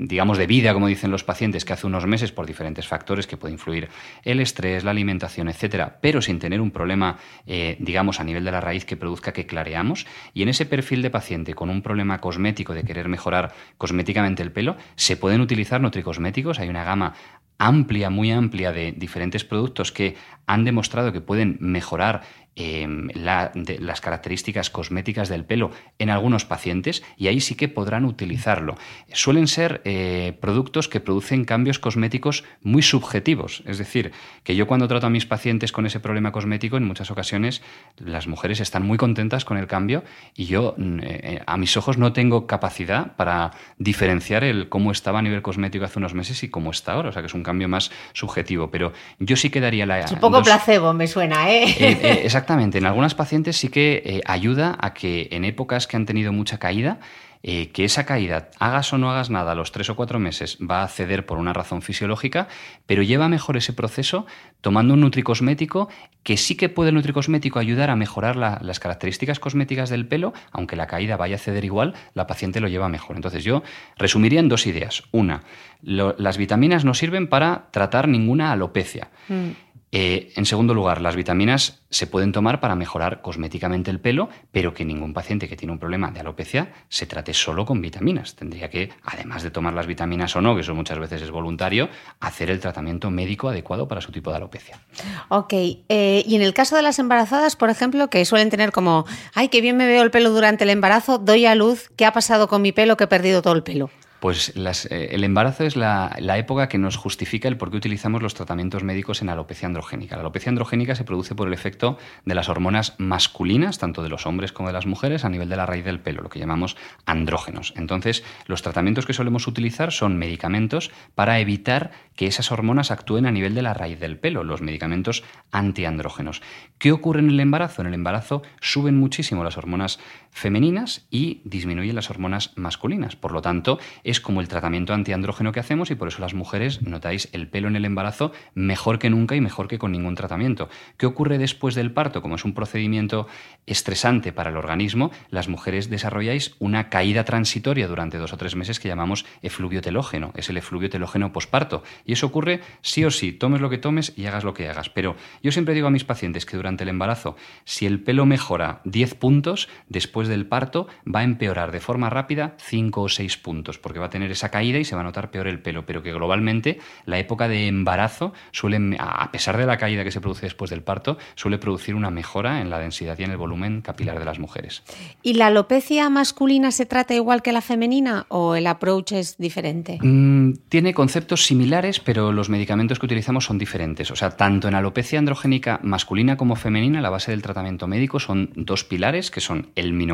digamos, 0.00 0.38
de 0.38 0.46
vida, 0.46 0.72
como 0.72 0.86
dicen 0.86 1.10
los 1.10 1.24
pacientes, 1.24 1.64
que 1.64 1.72
hace 1.72 1.86
unos 1.86 2.06
meses 2.06 2.32
por 2.32 2.46
diferentes 2.46 2.86
factores 2.86 3.26
que 3.26 3.36
puede 3.36 3.52
influir 3.52 3.88
el 4.22 4.40
estrés, 4.40 4.84
la 4.84 4.92
alimentación, 4.92 5.48
etcétera, 5.48 5.98
pero 6.00 6.22
sin 6.22 6.38
tener 6.38 6.60
un 6.60 6.70
problema, 6.70 7.18
eh, 7.46 7.76
digamos, 7.80 8.20
a 8.20 8.24
nivel 8.24 8.44
de 8.44 8.52
la 8.52 8.60
raíz 8.60 8.84
que 8.84 8.96
produzca 8.96 9.32
que 9.32 9.46
clareamos. 9.46 10.06
Y 10.32 10.42
en 10.42 10.48
ese 10.48 10.64
perfil 10.64 11.02
de 11.02 11.10
paciente 11.10 11.54
con 11.54 11.70
un 11.70 11.82
problema 11.82 12.20
cosmético 12.20 12.72
de 12.72 12.84
querer 12.84 13.08
mejorar 13.08 13.52
cosméticamente 13.78 14.42
el 14.42 14.52
pelo, 14.52 14.76
se 14.94 15.16
pueden 15.16 15.40
utilizar 15.40 15.80
nutricosméticos. 15.80 16.60
Hay 16.60 16.68
una 16.68 16.84
gama 16.84 17.14
amplia, 17.58 18.10
muy 18.10 18.30
amplia 18.30 18.72
de 18.72 18.92
diferentes 18.92 19.44
productos 19.44 19.92
que 19.92 20.16
han 20.46 20.64
demostrado 20.64 21.12
que 21.12 21.20
pueden 21.20 21.56
mejorar 21.60 22.22
Em, 22.56 23.08
las 23.16 24.00
características 24.00 24.70
cosméticas 24.70 25.28
del 25.28 25.44
pelo 25.44 25.72
en 25.98 26.08
algunos 26.08 26.44
pacientes 26.44 27.02
y 27.16 27.26
ahí 27.26 27.40
sí 27.40 27.56
que 27.56 27.66
podrán 27.66 28.04
utilizarlo. 28.04 28.76
Suelen 29.12 29.48
ser 29.48 29.80
eh, 29.84 30.38
productos 30.40 30.88
que 30.88 31.00
producen 31.00 31.46
cambios 31.46 31.80
cosméticos 31.80 32.44
muy 32.62 32.82
subjetivos, 32.82 33.64
es 33.66 33.78
decir, 33.78 34.12
que 34.44 34.54
yo 34.54 34.68
cuando 34.68 34.86
trato 34.86 35.08
a 35.08 35.10
mis 35.10 35.26
pacientes 35.26 35.72
con 35.72 35.84
ese 35.84 35.98
problema 35.98 36.30
cosmético, 36.30 36.76
en 36.76 36.84
muchas 36.84 37.10
ocasiones 37.10 37.60
las 37.96 38.28
mujeres 38.28 38.60
están 38.60 38.86
muy 38.86 38.98
contentas 38.98 39.44
con 39.44 39.56
el 39.56 39.66
cambio 39.66 40.04
y 40.36 40.44
yo 40.44 40.76
mm, 40.76 41.00
eh, 41.02 41.42
a 41.44 41.56
mis 41.56 41.76
ojos 41.76 41.98
no 41.98 42.12
tengo 42.12 42.46
capacidad 42.46 43.16
para 43.16 43.50
diferenciar 43.78 44.44
el 44.44 44.68
cómo 44.68 44.92
estaba 44.92 45.18
a 45.18 45.22
nivel 45.22 45.42
cosmético 45.42 45.86
hace 45.86 45.98
unos 45.98 46.14
meses 46.14 46.40
y 46.44 46.50
cómo 46.50 46.70
está 46.70 46.92
ahora, 46.92 47.08
o 47.08 47.12
sea 47.12 47.20
que 47.20 47.26
es 47.26 47.34
un 47.34 47.42
cambio 47.42 47.68
más 47.68 47.90
subjetivo, 48.12 48.70
pero 48.70 48.92
yo 49.18 49.34
sí 49.34 49.50
que 49.50 49.60
daría 49.60 49.86
la... 49.86 49.98
Es 49.98 50.12
un 50.12 50.20
poco 50.20 50.40
placebo, 50.40 50.92
me 50.92 51.08
suena, 51.08 51.50
¿eh? 51.50 51.64
eh 51.80 52.22
Exactamente, 52.44 52.76
en 52.76 52.84
algunas 52.84 53.14
pacientes 53.14 53.56
sí 53.56 53.70
que 53.70 54.02
eh, 54.04 54.20
ayuda 54.26 54.76
a 54.78 54.92
que 54.92 55.28
en 55.30 55.46
épocas 55.46 55.86
que 55.86 55.96
han 55.96 56.04
tenido 56.04 56.30
mucha 56.30 56.58
caída, 56.58 57.00
eh, 57.42 57.70
que 57.72 57.86
esa 57.86 58.04
caída, 58.04 58.50
hagas 58.58 58.92
o 58.92 58.98
no 58.98 59.10
hagas 59.10 59.30
nada, 59.30 59.52
a 59.52 59.54
los 59.54 59.72
tres 59.72 59.88
o 59.88 59.96
cuatro 59.96 60.18
meses 60.18 60.58
va 60.60 60.82
a 60.82 60.88
ceder 60.88 61.24
por 61.24 61.38
una 61.38 61.54
razón 61.54 61.80
fisiológica, 61.80 62.48
pero 62.84 63.02
lleva 63.02 63.30
mejor 63.30 63.56
ese 63.56 63.72
proceso 63.72 64.26
tomando 64.60 64.92
un 64.92 65.00
nutricosmético 65.00 65.88
que 66.22 66.36
sí 66.36 66.54
que 66.54 66.68
puede 66.68 66.90
el 66.90 66.96
nutricosmético 66.96 67.58
ayudar 67.58 67.88
a 67.88 67.96
mejorar 67.96 68.36
las 68.36 68.78
características 68.78 69.40
cosméticas 69.40 69.88
del 69.88 70.06
pelo, 70.06 70.34
aunque 70.52 70.76
la 70.76 70.86
caída 70.86 71.16
vaya 71.16 71.36
a 71.36 71.38
ceder 71.38 71.64
igual, 71.64 71.94
la 72.12 72.26
paciente 72.26 72.60
lo 72.60 72.68
lleva 72.68 72.90
mejor. 72.90 73.16
Entonces 73.16 73.42
yo 73.42 73.62
resumiría 73.96 74.40
en 74.40 74.50
dos 74.50 74.66
ideas. 74.66 75.02
Una, 75.12 75.44
las 75.82 76.36
vitaminas 76.36 76.84
no 76.84 76.92
sirven 76.92 77.26
para 77.26 77.68
tratar 77.70 78.06
ninguna 78.06 78.52
alopecia. 78.52 79.08
Mm. 79.28 79.52
Eh, 79.96 80.32
en 80.34 80.44
segundo 80.44 80.74
lugar, 80.74 81.00
las 81.00 81.14
vitaminas 81.14 81.78
se 81.88 82.08
pueden 82.08 82.32
tomar 82.32 82.58
para 82.58 82.74
mejorar 82.74 83.22
cosméticamente 83.22 83.92
el 83.92 84.00
pelo, 84.00 84.28
pero 84.50 84.74
que 84.74 84.84
ningún 84.84 85.14
paciente 85.14 85.48
que 85.48 85.54
tiene 85.54 85.70
un 85.70 85.78
problema 85.78 86.10
de 86.10 86.18
alopecia 86.18 86.72
se 86.88 87.06
trate 87.06 87.32
solo 87.32 87.64
con 87.64 87.80
vitaminas. 87.80 88.34
Tendría 88.34 88.68
que, 88.70 88.90
además 89.04 89.44
de 89.44 89.52
tomar 89.52 89.72
las 89.72 89.86
vitaminas 89.86 90.34
o 90.34 90.40
no, 90.40 90.56
que 90.56 90.62
eso 90.62 90.74
muchas 90.74 90.98
veces 90.98 91.22
es 91.22 91.30
voluntario, 91.30 91.88
hacer 92.18 92.50
el 92.50 92.58
tratamiento 92.58 93.08
médico 93.12 93.50
adecuado 93.50 93.86
para 93.86 94.00
su 94.00 94.10
tipo 94.10 94.30
de 94.30 94.38
alopecia. 94.38 94.80
Ok, 95.28 95.52
eh, 95.52 96.24
y 96.26 96.34
en 96.34 96.42
el 96.42 96.54
caso 96.54 96.74
de 96.74 96.82
las 96.82 96.98
embarazadas, 96.98 97.54
por 97.54 97.70
ejemplo, 97.70 98.10
que 98.10 98.24
suelen 98.24 98.50
tener 98.50 98.72
como, 98.72 99.06
ay, 99.32 99.46
qué 99.46 99.60
bien 99.60 99.76
me 99.76 99.86
veo 99.86 100.02
el 100.02 100.10
pelo 100.10 100.30
durante 100.30 100.64
el 100.64 100.70
embarazo, 100.70 101.18
doy 101.18 101.46
a 101.46 101.54
luz, 101.54 101.92
¿qué 101.94 102.04
ha 102.04 102.12
pasado 102.12 102.48
con 102.48 102.62
mi 102.62 102.72
pelo 102.72 102.96
que 102.96 103.04
he 103.04 103.06
perdido 103.06 103.42
todo 103.42 103.54
el 103.54 103.62
pelo? 103.62 103.90
Pues 104.24 104.54
eh, 104.56 105.08
el 105.10 105.22
embarazo 105.22 105.64
es 105.64 105.76
la, 105.76 106.16
época 106.38 106.66
que 106.70 106.78
nos 106.78 106.96
justifica 106.96 107.46
el 107.46 107.58
por 107.58 107.70
qué 107.70 107.76
utilizamos 107.76 108.22
los 108.22 108.32
tratamientos 108.32 108.82
médicos 108.82 109.20
en 109.20 109.28
alopecia 109.28 109.66
androgénica. 109.66 110.16
La 110.16 110.22
alopecia 110.22 110.48
androgénica 110.48 110.94
se 110.94 111.04
produce 111.04 111.34
por 111.34 111.46
el 111.46 111.52
efecto 111.52 111.98
de 112.24 112.34
las 112.34 112.48
hormonas 112.48 112.94
masculinas, 112.96 113.76
tanto 113.76 114.02
de 114.02 114.08
los 114.08 114.24
hombres 114.24 114.50
como 114.50 114.70
de 114.70 114.72
las 114.72 114.86
mujeres, 114.86 115.26
a 115.26 115.28
nivel 115.28 115.50
de 115.50 115.56
la 115.56 115.66
raíz 115.66 115.84
del 115.84 116.00
pelo, 116.00 116.22
lo 116.22 116.30
que 116.30 116.38
llamamos 116.38 116.74
andrógenos. 117.04 117.74
Entonces, 117.76 118.24
los 118.46 118.62
tratamientos 118.62 119.04
que 119.04 119.12
solemos 119.12 119.46
utilizar 119.46 119.92
son 119.92 120.16
medicamentos 120.16 120.90
para 121.14 121.38
evitar 121.38 121.90
que 122.16 122.26
esas 122.26 122.50
hormonas 122.50 122.90
actúen 122.90 123.26
a 123.26 123.30
nivel 123.30 123.54
de 123.54 123.60
la 123.60 123.74
raíz 123.74 124.00
del 124.00 124.16
pelo, 124.16 124.42
los 124.42 124.62
medicamentos 124.62 125.22
antiandrógenos. 125.52 126.40
¿Qué 126.78 126.92
ocurre 126.92 127.20
en 127.20 127.28
el 127.28 127.40
embarazo? 127.40 127.82
En 127.82 127.88
el 127.88 127.94
embarazo 127.94 128.40
suben 128.62 128.96
muchísimo 128.96 129.44
las 129.44 129.58
hormonas 129.58 129.98
femeninas 130.34 131.06
y 131.10 131.40
disminuyen 131.44 131.94
las 131.94 132.10
hormonas 132.10 132.52
masculinas. 132.56 133.14
Por 133.14 133.30
lo 133.30 133.40
tanto, 133.40 133.78
es 134.02 134.20
como 134.20 134.40
el 134.40 134.48
tratamiento 134.48 134.92
antiandrógeno 134.92 135.52
que 135.52 135.60
hacemos 135.60 135.92
y 135.92 135.94
por 135.94 136.08
eso 136.08 136.20
las 136.20 136.34
mujeres 136.34 136.82
notáis 136.82 137.28
el 137.32 137.46
pelo 137.48 137.68
en 137.68 137.76
el 137.76 137.84
embarazo 137.84 138.32
mejor 138.52 138.98
que 138.98 139.10
nunca 139.10 139.36
y 139.36 139.40
mejor 139.40 139.68
que 139.68 139.78
con 139.78 139.92
ningún 139.92 140.16
tratamiento. 140.16 140.68
¿Qué 140.96 141.06
ocurre 141.06 141.38
después 141.38 141.76
del 141.76 141.92
parto? 141.92 142.20
Como 142.20 142.34
es 142.34 142.44
un 142.44 142.52
procedimiento 142.52 143.28
estresante 143.66 144.32
para 144.32 144.50
el 144.50 144.56
organismo, 144.56 145.12
las 145.30 145.48
mujeres 145.48 145.88
desarrolláis 145.88 146.56
una 146.58 146.90
caída 146.90 147.24
transitoria 147.24 147.86
durante 147.86 148.18
dos 148.18 148.32
o 148.32 148.36
tres 148.36 148.56
meses 148.56 148.80
que 148.80 148.88
llamamos 148.88 149.24
efluvio 149.40 149.82
telógeno. 149.82 150.32
Es 150.34 150.50
el 150.50 150.56
efluvio 150.56 150.90
telógeno 150.90 151.32
posparto. 151.32 151.84
Y 152.04 152.12
eso 152.12 152.26
ocurre 152.26 152.60
sí 152.82 153.04
o 153.04 153.12
sí, 153.12 153.32
tomes 153.32 153.60
lo 153.60 153.70
que 153.70 153.78
tomes 153.78 154.12
y 154.16 154.26
hagas 154.26 154.42
lo 154.42 154.52
que 154.52 154.68
hagas. 154.68 154.90
Pero 154.90 155.14
yo 155.44 155.52
siempre 155.52 155.74
digo 155.74 155.86
a 155.86 155.92
mis 155.92 156.04
pacientes 156.04 156.44
que 156.44 156.56
durante 156.56 156.82
el 156.82 156.88
embarazo, 156.88 157.36
si 157.64 157.86
el 157.86 158.00
pelo 158.00 158.26
mejora 158.26 158.80
10 158.84 159.14
puntos, 159.14 159.68
después 159.88 160.23
del 160.28 160.46
parto 160.46 160.86
va 161.12 161.20
a 161.20 161.24
empeorar 161.24 161.72
de 161.72 161.80
forma 161.80 162.10
rápida 162.10 162.54
5 162.58 163.02
o 163.02 163.08
6 163.08 163.36
puntos, 163.38 163.78
porque 163.78 163.98
va 163.98 164.06
a 164.06 164.10
tener 164.10 164.30
esa 164.30 164.50
caída 164.50 164.78
y 164.78 164.84
se 164.84 164.94
va 164.94 165.02
a 165.02 165.04
notar 165.04 165.30
peor 165.30 165.48
el 165.48 165.60
pelo, 165.60 165.86
pero 165.86 166.02
que 166.02 166.12
globalmente 166.12 166.78
la 167.06 167.18
época 167.18 167.48
de 167.48 167.66
embarazo 167.66 168.32
suele, 168.52 168.96
a 168.98 169.30
pesar 169.30 169.56
de 169.56 169.66
la 169.66 169.76
caída 169.76 170.04
que 170.04 170.10
se 170.10 170.20
produce 170.20 170.46
después 170.46 170.70
del 170.70 170.82
parto, 170.82 171.18
suele 171.34 171.58
producir 171.58 171.94
una 171.94 172.10
mejora 172.10 172.60
en 172.60 172.70
la 172.70 172.78
densidad 172.78 173.18
y 173.18 173.24
en 173.24 173.30
el 173.30 173.36
volumen 173.36 173.82
capilar 173.82 174.18
de 174.18 174.24
las 174.24 174.38
mujeres. 174.38 174.82
¿Y 175.22 175.34
la 175.34 175.46
alopecia 175.46 176.08
masculina 176.10 176.70
se 176.70 176.86
trata 176.86 177.14
igual 177.14 177.42
que 177.42 177.52
la 177.52 177.60
femenina 177.60 178.26
o 178.28 178.54
el 178.54 178.66
approach 178.66 179.12
es 179.12 179.38
diferente? 179.38 179.98
Mm, 180.02 180.52
tiene 180.68 180.94
conceptos 180.94 181.44
similares, 181.44 182.00
pero 182.00 182.32
los 182.32 182.48
medicamentos 182.48 182.98
que 182.98 183.06
utilizamos 183.06 183.44
son 183.44 183.58
diferentes. 183.58 184.10
O 184.10 184.16
sea, 184.16 184.30
tanto 184.30 184.68
en 184.68 184.74
alopecia 184.74 185.18
androgénica 185.18 185.80
masculina 185.82 186.36
como 186.36 186.56
femenina, 186.56 187.00
la 187.00 187.10
base 187.10 187.30
del 187.30 187.42
tratamiento 187.42 187.86
médico 187.86 188.20
son 188.20 188.50
dos 188.54 188.84
pilares, 188.84 189.30
que 189.30 189.40
son 189.40 189.70
el 189.74 189.92
minoxidil, 189.92 190.13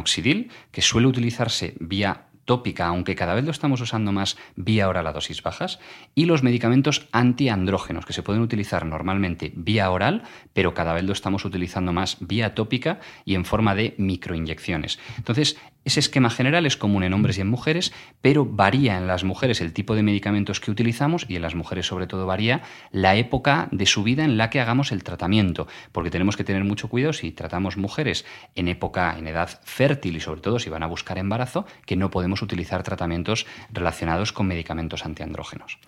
que 0.72 0.82
suele 0.82 1.06
utilizarse 1.06 1.74
vía 1.80 2.26
tópica, 2.44 2.86
aunque 2.86 3.14
cada 3.14 3.34
vez 3.34 3.44
lo 3.44 3.52
estamos 3.52 3.80
usando 3.80 4.10
más 4.10 4.36
vía 4.56 4.88
oral 4.88 5.06
a 5.06 5.12
dosis 5.12 5.40
bajas, 5.40 5.78
y 6.16 6.24
los 6.24 6.42
medicamentos 6.42 7.06
antiandrógenos, 7.12 8.04
que 8.04 8.12
se 8.12 8.24
pueden 8.24 8.42
utilizar 8.42 8.84
normalmente 8.86 9.52
vía 9.54 9.88
oral, 9.90 10.24
pero 10.52 10.74
cada 10.74 10.92
vez 10.92 11.04
lo 11.04 11.12
estamos 11.12 11.44
utilizando 11.44 11.92
más 11.92 12.16
vía 12.18 12.56
tópica 12.56 12.98
y 13.24 13.36
en 13.36 13.44
forma 13.44 13.76
de 13.76 13.94
microinyecciones. 13.98 14.98
Entonces, 15.16 15.58
Ese 15.84 16.00
esquema 16.00 16.28
general 16.28 16.66
es 16.66 16.76
común 16.76 17.04
en 17.04 17.14
hombres 17.14 17.38
y 17.38 17.40
en 17.40 17.48
mujeres, 17.48 17.92
pero 18.20 18.44
varía 18.44 18.98
en 18.98 19.06
las 19.06 19.24
mujeres 19.24 19.60
el 19.62 19.72
tipo 19.72 19.94
de 19.94 20.02
medicamentos 20.02 20.60
que 20.60 20.70
utilizamos 20.70 21.24
y 21.28 21.36
en 21.36 21.42
las 21.42 21.54
mujeres 21.54 21.86
sobre 21.86 22.06
todo 22.06 22.26
varía 22.26 22.62
la 22.92 23.16
época 23.16 23.68
de 23.70 23.86
su 23.86 24.02
vida 24.02 24.24
en 24.24 24.36
la 24.36 24.50
que 24.50 24.60
hagamos 24.60 24.92
el 24.92 25.02
tratamiento, 25.02 25.66
porque 25.92 26.10
tenemos 26.10 26.36
que 26.36 26.44
tener 26.44 26.64
mucho 26.64 26.88
cuidado 26.88 27.14
si 27.14 27.30
tratamos 27.32 27.78
mujeres 27.78 28.26
en 28.54 28.68
época, 28.68 29.16
en 29.18 29.26
edad 29.26 29.48
fértil 29.64 30.16
y 30.16 30.20
sobre 30.20 30.42
todo 30.42 30.58
si 30.58 30.68
van 30.68 30.82
a 30.82 30.86
buscar 30.86 31.16
embarazo, 31.16 31.66
que 31.86 31.96
no 31.96 32.10
podemos 32.10 32.42
utilizar 32.42 32.82
tratamientos 32.82 33.46
relacionados 33.72 34.32
con 34.32 34.46
medicamentos 34.46 35.06
antiandrógenos. 35.06 35.78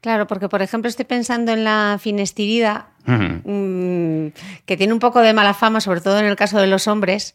Claro, 0.00 0.26
porque 0.26 0.48
por 0.48 0.62
ejemplo 0.62 0.88
estoy 0.88 1.04
pensando 1.04 1.52
en 1.52 1.64
la 1.64 1.98
finestirida, 2.00 2.88
mm, 3.04 4.28
que 4.64 4.76
tiene 4.76 4.92
un 4.92 4.98
poco 4.98 5.20
de 5.20 5.34
mala 5.34 5.52
fama, 5.52 5.80
sobre 5.80 6.00
todo 6.00 6.18
en 6.18 6.26
el 6.26 6.36
caso 6.36 6.58
de 6.58 6.66
los 6.66 6.88
hombres. 6.88 7.34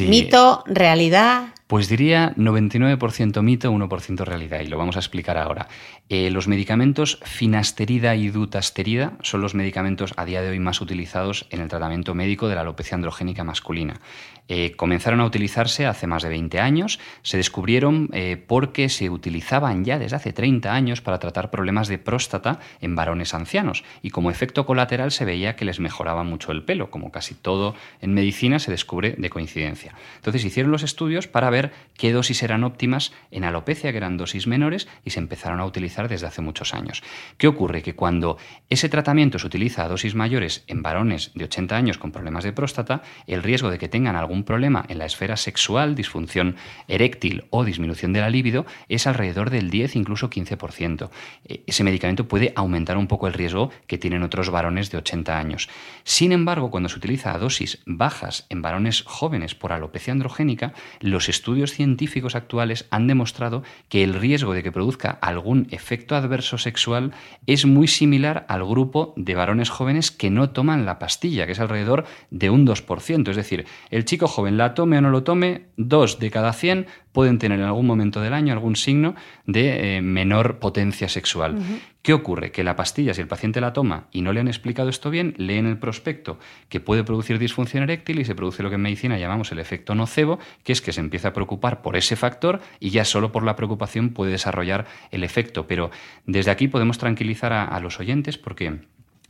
Mito, 0.00 0.64
realidad. 0.66 1.54
Pues 1.68 1.88
diría 1.88 2.32
99% 2.36 3.42
mito, 3.42 3.72
1% 3.72 4.24
realidad, 4.24 4.60
y 4.60 4.66
lo 4.66 4.78
vamos 4.78 4.96
a 4.96 5.00
explicar 5.00 5.36
ahora. 5.36 5.68
Eh, 6.08 6.30
los 6.30 6.46
medicamentos 6.46 7.18
finasterida 7.24 8.14
y 8.14 8.28
dutasterida 8.28 9.14
son 9.22 9.40
los 9.40 9.54
medicamentos 9.54 10.12
a 10.16 10.24
día 10.24 10.42
de 10.42 10.50
hoy 10.50 10.60
más 10.60 10.80
utilizados 10.80 11.46
en 11.50 11.60
el 11.60 11.68
tratamiento 11.68 12.14
médico 12.14 12.48
de 12.48 12.54
la 12.54 12.60
alopecia 12.60 12.94
androgénica 12.94 13.42
masculina. 13.42 14.00
Eh, 14.48 14.72
comenzaron 14.76 15.20
a 15.20 15.24
utilizarse 15.24 15.86
hace 15.86 16.06
más 16.06 16.22
de 16.22 16.28
20 16.28 16.60
años, 16.60 17.00
se 17.22 17.36
descubrieron 17.36 18.08
eh, 18.12 18.36
porque 18.36 18.88
se 18.88 19.10
utilizaban 19.10 19.84
ya 19.84 19.98
desde 19.98 20.16
hace 20.16 20.32
30 20.32 20.72
años 20.72 21.00
para 21.00 21.18
tratar 21.18 21.50
problemas 21.50 21.88
de 21.88 21.98
próstata 21.98 22.60
en 22.80 22.94
varones 22.94 23.34
ancianos 23.34 23.82
y 24.02 24.10
como 24.10 24.30
efecto 24.30 24.66
colateral 24.66 25.10
se 25.10 25.24
veía 25.24 25.56
que 25.56 25.64
les 25.64 25.80
mejoraba 25.80 26.22
mucho 26.22 26.52
el 26.52 26.62
pelo, 26.62 26.90
como 26.90 27.10
casi 27.10 27.34
todo 27.34 27.74
en 28.00 28.14
medicina 28.14 28.58
se 28.58 28.70
descubre 28.70 29.14
de 29.18 29.30
coincidencia. 29.30 29.94
Entonces 30.16 30.44
hicieron 30.44 30.70
los 30.72 30.82
estudios 30.82 31.26
para 31.26 31.50
ver 31.50 31.72
qué 31.96 32.12
dosis 32.12 32.42
eran 32.42 32.64
óptimas 32.64 33.12
en 33.30 33.44
alopecia, 33.44 33.90
que 33.90 33.98
eran 33.98 34.16
dosis 34.16 34.46
menores, 34.46 34.88
y 35.04 35.10
se 35.10 35.18
empezaron 35.18 35.60
a 35.60 35.64
utilizar 35.64 36.08
desde 36.08 36.26
hace 36.26 36.42
muchos 36.42 36.74
años. 36.74 37.02
¿Qué 37.38 37.48
ocurre? 37.48 37.82
Que 37.82 37.94
cuando 37.94 38.38
ese 38.70 38.88
tratamiento 38.88 39.38
se 39.38 39.46
utiliza 39.46 39.84
a 39.84 39.88
dosis 39.88 40.14
mayores 40.14 40.64
en 40.66 40.82
varones 40.82 41.32
de 41.34 41.44
80 41.44 41.76
años 41.76 41.98
con 41.98 42.12
problemas 42.12 42.44
de 42.44 42.52
próstata, 42.52 43.02
el 43.26 43.42
riesgo 43.42 43.70
de 43.70 43.78
que 43.78 43.88
tengan 43.88 44.16
algún 44.16 44.35
un 44.36 44.44
problema 44.44 44.84
en 44.88 44.98
la 44.98 45.06
esfera 45.06 45.36
sexual, 45.36 45.94
disfunción 45.94 46.56
eréctil 46.88 47.44
o 47.50 47.64
disminución 47.64 48.12
de 48.12 48.20
la 48.20 48.30
libido, 48.30 48.66
es 48.88 49.06
alrededor 49.06 49.50
del 49.50 49.70
10, 49.70 49.96
incluso 49.96 50.30
15%. 50.30 51.10
E, 51.44 51.62
ese 51.66 51.84
medicamento 51.84 52.28
puede 52.28 52.52
aumentar 52.54 52.96
un 52.96 53.06
poco 53.06 53.26
el 53.26 53.32
riesgo 53.32 53.70
que 53.86 53.98
tienen 53.98 54.22
otros 54.22 54.50
varones 54.50 54.90
de 54.90 54.98
80 54.98 55.38
años. 55.38 55.68
Sin 56.04 56.32
embargo, 56.32 56.70
cuando 56.70 56.88
se 56.88 56.98
utiliza 56.98 57.32
a 57.32 57.38
dosis 57.38 57.80
bajas 57.86 58.46
en 58.48 58.62
varones 58.62 59.02
jóvenes 59.02 59.54
por 59.54 59.72
alopecia 59.72 60.12
androgénica, 60.12 60.74
los 61.00 61.28
estudios 61.28 61.72
científicos 61.72 62.34
actuales 62.34 62.86
han 62.90 63.06
demostrado 63.06 63.62
que 63.88 64.04
el 64.04 64.14
riesgo 64.14 64.54
de 64.54 64.62
que 64.62 64.72
produzca 64.72 65.10
algún 65.10 65.66
efecto 65.70 66.14
adverso 66.14 66.58
sexual 66.58 67.12
es 67.46 67.66
muy 67.66 67.88
similar 67.88 68.44
al 68.48 68.64
grupo 68.64 69.14
de 69.16 69.34
varones 69.34 69.70
jóvenes 69.70 70.10
que 70.10 70.30
no 70.30 70.50
toman 70.50 70.86
la 70.86 70.98
pastilla, 70.98 71.46
que 71.46 71.52
es 71.52 71.60
alrededor 71.60 72.04
de 72.30 72.50
un 72.50 72.66
2%. 72.66 73.30
Es 73.30 73.36
decir, 73.36 73.66
el 73.90 74.04
chico 74.04 74.25
joven 74.28 74.56
la 74.56 74.74
tome 74.74 74.98
o 74.98 75.00
no 75.00 75.10
lo 75.10 75.22
tome, 75.22 75.66
dos 75.76 76.18
de 76.18 76.30
cada 76.30 76.52
100 76.52 76.86
pueden 77.12 77.38
tener 77.38 77.58
en 77.60 77.64
algún 77.64 77.86
momento 77.86 78.20
del 78.20 78.34
año 78.34 78.52
algún 78.52 78.76
signo 78.76 79.14
de 79.46 79.96
eh, 79.96 80.02
menor 80.02 80.58
potencia 80.58 81.08
sexual. 81.08 81.56
¿Qué 82.02 82.12
ocurre? 82.12 82.52
Que 82.52 82.62
la 82.62 82.76
pastilla, 82.76 83.14
si 83.14 83.22
el 83.22 83.26
paciente 83.26 83.60
la 83.60 83.72
toma 83.72 84.08
y 84.12 84.20
no 84.20 84.32
le 84.32 84.40
han 84.40 84.48
explicado 84.48 84.88
esto 84.88 85.08
bien, 85.08 85.34
lee 85.38 85.56
en 85.56 85.66
el 85.66 85.78
prospecto 85.78 86.38
que 86.68 86.78
puede 86.78 87.04
producir 87.04 87.38
disfunción 87.38 87.82
eréctil 87.82 88.20
y 88.20 88.24
se 88.24 88.34
produce 88.34 88.62
lo 88.62 88.68
que 88.68 88.74
en 88.74 88.82
medicina 88.82 89.18
llamamos 89.18 89.50
el 89.50 89.58
efecto 89.58 89.94
nocebo, 89.94 90.38
que 90.62 90.72
es 90.72 90.82
que 90.82 90.92
se 90.92 91.00
empieza 91.00 91.28
a 91.28 91.32
preocupar 91.32 91.80
por 91.80 91.96
ese 91.96 92.16
factor 92.16 92.60
y 92.80 92.90
ya 92.90 93.04
solo 93.04 93.32
por 93.32 93.44
la 93.44 93.56
preocupación 93.56 94.10
puede 94.10 94.32
desarrollar 94.32 94.86
el 95.10 95.24
efecto. 95.24 95.66
Pero 95.66 95.90
desde 96.26 96.50
aquí 96.50 96.68
podemos 96.68 96.98
tranquilizar 96.98 97.52
a 97.52 97.80
los 97.80 97.98
oyentes 97.98 98.36
porque 98.36 98.80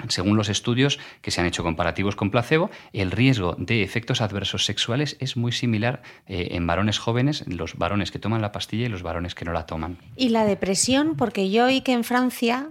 según 0.08 0.36
los 0.36 0.48
estudios 0.48 0.98
que 1.22 1.30
se 1.30 1.40
han 1.40 1.46
hecho 1.46 1.62
comparativos 1.62 2.16
con 2.16 2.30
placebo, 2.30 2.70
el 2.92 3.10
riesgo 3.10 3.54
de 3.58 3.82
efectos 3.82 4.20
adversos 4.20 4.64
sexuales 4.64 5.16
es 5.20 5.36
muy 5.36 5.52
similar 5.52 6.02
eh, 6.26 6.48
en 6.52 6.66
varones 6.66 6.98
jóvenes, 6.98 7.44
los 7.46 7.76
varones 7.76 8.10
que 8.10 8.18
toman 8.18 8.42
la 8.42 8.52
pastilla 8.52 8.86
y 8.86 8.88
los 8.88 9.02
varones 9.02 9.34
que 9.34 9.44
no 9.44 9.52
la 9.52 9.66
toman. 9.66 9.98
¿Y 10.16 10.30
la 10.30 10.44
depresión? 10.44 11.16
Porque 11.16 11.50
yo 11.50 11.66
oí 11.66 11.80
que 11.80 11.92
en 11.92 12.04
Francia 12.04 12.70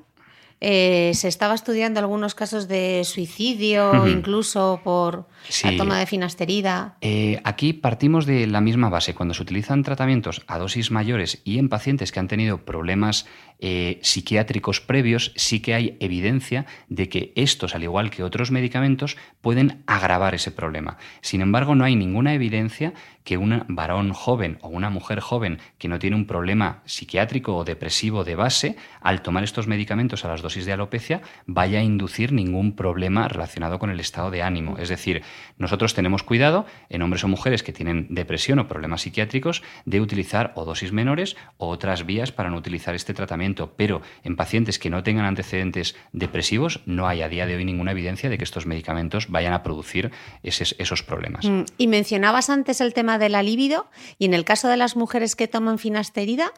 eh, 0.61 1.11
se 1.13 1.27
estaba 1.27 1.53
estudiando 1.53 1.99
algunos 1.99 2.33
casos 2.33 2.67
de 2.67 3.03
suicidio, 3.03 4.07
incluso 4.07 4.79
por 4.83 5.27
la 5.63 5.77
toma 5.77 5.99
de 5.99 6.05
finasterida. 6.05 6.97
Eh, 7.01 7.41
aquí 7.43 7.73
partimos 7.73 8.25
de 8.25 8.47
la 8.47 8.61
misma 8.61 8.89
base. 8.89 9.13
Cuando 9.13 9.33
se 9.33 9.43
utilizan 9.43 9.83
tratamientos 9.83 10.43
a 10.47 10.57
dosis 10.57 10.91
mayores 10.91 11.41
y 11.43 11.59
en 11.59 11.69
pacientes 11.69 12.11
que 12.11 12.19
han 12.19 12.27
tenido 12.27 12.65
problemas 12.65 13.25
eh, 13.59 13.99
psiquiátricos 14.01 14.81
previos, 14.81 15.33
sí 15.35 15.61
que 15.61 15.73
hay 15.73 15.97
evidencia 15.99 16.65
de 16.89 17.09
que 17.09 17.33
estos, 17.35 17.75
al 17.75 17.83
igual 17.83 18.09
que 18.09 18.23
otros 18.23 18.51
medicamentos, 18.51 19.17
pueden 19.41 19.83
agravar 19.87 20.35
ese 20.35 20.51
problema. 20.51 20.97
Sin 21.21 21.41
embargo, 21.41 21.75
no 21.75 21.83
hay 21.83 21.95
ninguna 21.95 22.33
evidencia 22.33 22.93
que 23.25 23.37
un 23.37 23.65
varón 23.67 24.13
joven 24.13 24.59
o 24.61 24.69
una 24.69 24.89
mujer 24.89 25.19
joven 25.19 25.59
que 25.77 25.89
no 25.89 25.99
tiene 25.99 26.15
un 26.15 26.25
problema 26.25 26.81
psiquiátrico 26.85 27.57
o 27.57 27.65
depresivo 27.65 28.23
de 28.23 28.35
base, 28.35 28.77
al 29.01 29.21
tomar 29.21 29.43
estos 29.43 29.67
medicamentos 29.67 30.23
a 30.23 30.29
las 30.29 30.41
dosis 30.41 30.65
de 30.65 30.71
alopecia, 30.71 31.21
vaya 31.45 31.79
a 31.79 31.83
inducir 31.83 32.31
ningún 32.31 32.75
problema 32.75 33.27
relacionado 33.27 33.79
con 33.79 33.89
el 33.89 33.99
estado 33.99 34.31
de 34.31 34.43
ánimo. 34.43 34.77
Es 34.77 34.89
decir, 34.89 35.23
nosotros 35.57 35.93
tenemos 35.93 36.23
cuidado 36.23 36.65
en 36.89 37.01
hombres 37.01 37.23
o 37.23 37.27
mujeres 37.27 37.63
que 37.63 37.73
tienen 37.73 38.07
depresión 38.09 38.59
o 38.59 38.67
problemas 38.67 39.01
psiquiátricos 39.01 39.63
de 39.85 39.99
utilizar 40.01 40.53
o 40.55 40.63
dosis 40.63 40.91
menores 40.91 41.35
o 41.57 41.67
otras 41.69 42.05
vías 42.05 42.31
para 42.31 42.49
no 42.49 42.57
utilizar 42.57 42.95
este 42.95 43.13
tratamiento, 43.13 43.73
pero 43.75 44.01
en 44.23 44.35
pacientes 44.35 44.77
que 44.79 44.89
no 44.89 45.03
tengan 45.03 45.25
antecedentes 45.25 45.95
depresivos 46.13 46.81
no 46.85 47.07
hay 47.07 47.23
a 47.23 47.29
día 47.29 47.47
de 47.47 47.55
hoy 47.55 47.65
ninguna 47.65 47.91
evidencia 47.91 48.29
de 48.29 48.37
que 48.37 48.43
estos 48.43 48.67
medicamentos 48.67 49.29
vayan 49.29 49.53
a 49.53 49.63
producir 49.63 50.11
esos, 50.43 51.03
problemas. 51.03 51.45
Mm, 51.45 51.63
y 51.77 51.87
mencionabas 51.87 52.49
antes 52.49 52.81
el 52.81 52.93
tema 52.93 53.14
de 53.17 53.29
la 53.29 53.43
libido 53.43 53.87
y 54.19 54.25
en 54.25 54.33
el 54.33 54.45
caso 54.45 54.67
de 54.67 54.77
las 54.77 54.95
mujeres 54.95 55.35
que 55.35 55.47
toman 55.47 55.79
finasterida, 55.79 56.51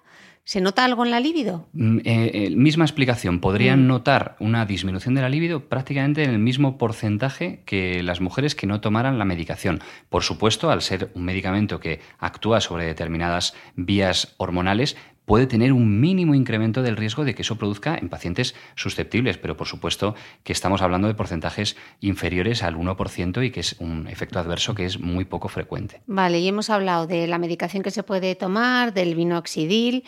¿Se 0.47 0.61
nota 0.61 0.85
algo 0.85 1.03
en 1.03 1.11
la 1.11 1.19
libido? 1.19 1.67
Mm, 1.73 1.97
eh, 2.05 2.31
eh, 2.33 2.49
misma 2.51 2.85
explicación. 2.85 3.41
Podrían 3.41 3.83
mm. 3.83 3.87
notar 3.87 4.37
una 4.39 4.65
disminución 4.65 5.13
de 5.13 5.19
la 5.19 5.27
libido 5.27 5.67
prácticamente 5.67 6.23
en 6.23 6.29
el 6.29 6.39
mismo 6.39 6.77
porcentaje 6.77 7.63
que 7.65 8.01
las 8.01 8.21
mujeres 8.21 8.55
que 8.55 8.65
no 8.65 8.79
tomaran 8.79 9.19
la 9.19 9.25
medicación. 9.25 9.81
Por 10.07 10.23
supuesto, 10.23 10.71
al 10.71 10.81
ser 10.81 11.11
un 11.15 11.25
medicamento 11.25 11.81
que 11.81 11.99
actúa 12.17 12.61
sobre 12.61 12.85
determinadas 12.85 13.55
vías 13.75 14.35
hormonales, 14.37 14.95
puede 15.27 15.45
tener 15.45 15.73
un 15.73 15.99
mínimo 15.99 16.35
incremento 16.35 16.81
del 16.81 16.95
riesgo 16.95 17.25
de 17.25 17.35
que 17.35 17.41
eso 17.41 17.57
produzca 17.57 17.97
en 17.97 18.07
pacientes 18.07 18.55
susceptibles, 18.75 19.37
pero 19.37 19.57
por 19.57 19.67
supuesto 19.67 20.15
que 20.43 20.53
estamos 20.53 20.81
hablando 20.81 21.09
de 21.09 21.15
porcentajes 21.15 21.75
inferiores 21.99 22.63
al 22.63 22.77
1% 22.77 23.45
y 23.45 23.51
que 23.51 23.59
es 23.59 23.75
un 23.79 24.07
efecto 24.07 24.39
adverso 24.39 24.73
que 24.73 24.85
es 24.85 25.01
muy 25.01 25.25
poco 25.25 25.49
frecuente. 25.49 26.01
Vale, 26.07 26.39
y 26.39 26.47
hemos 26.47 26.69
hablado 26.69 27.07
de 27.07 27.27
la 27.27 27.39
medicación 27.39 27.83
que 27.83 27.91
se 27.91 28.03
puede 28.03 28.35
tomar, 28.35 28.93
del 28.93 29.15
vinoxidil 29.15 30.05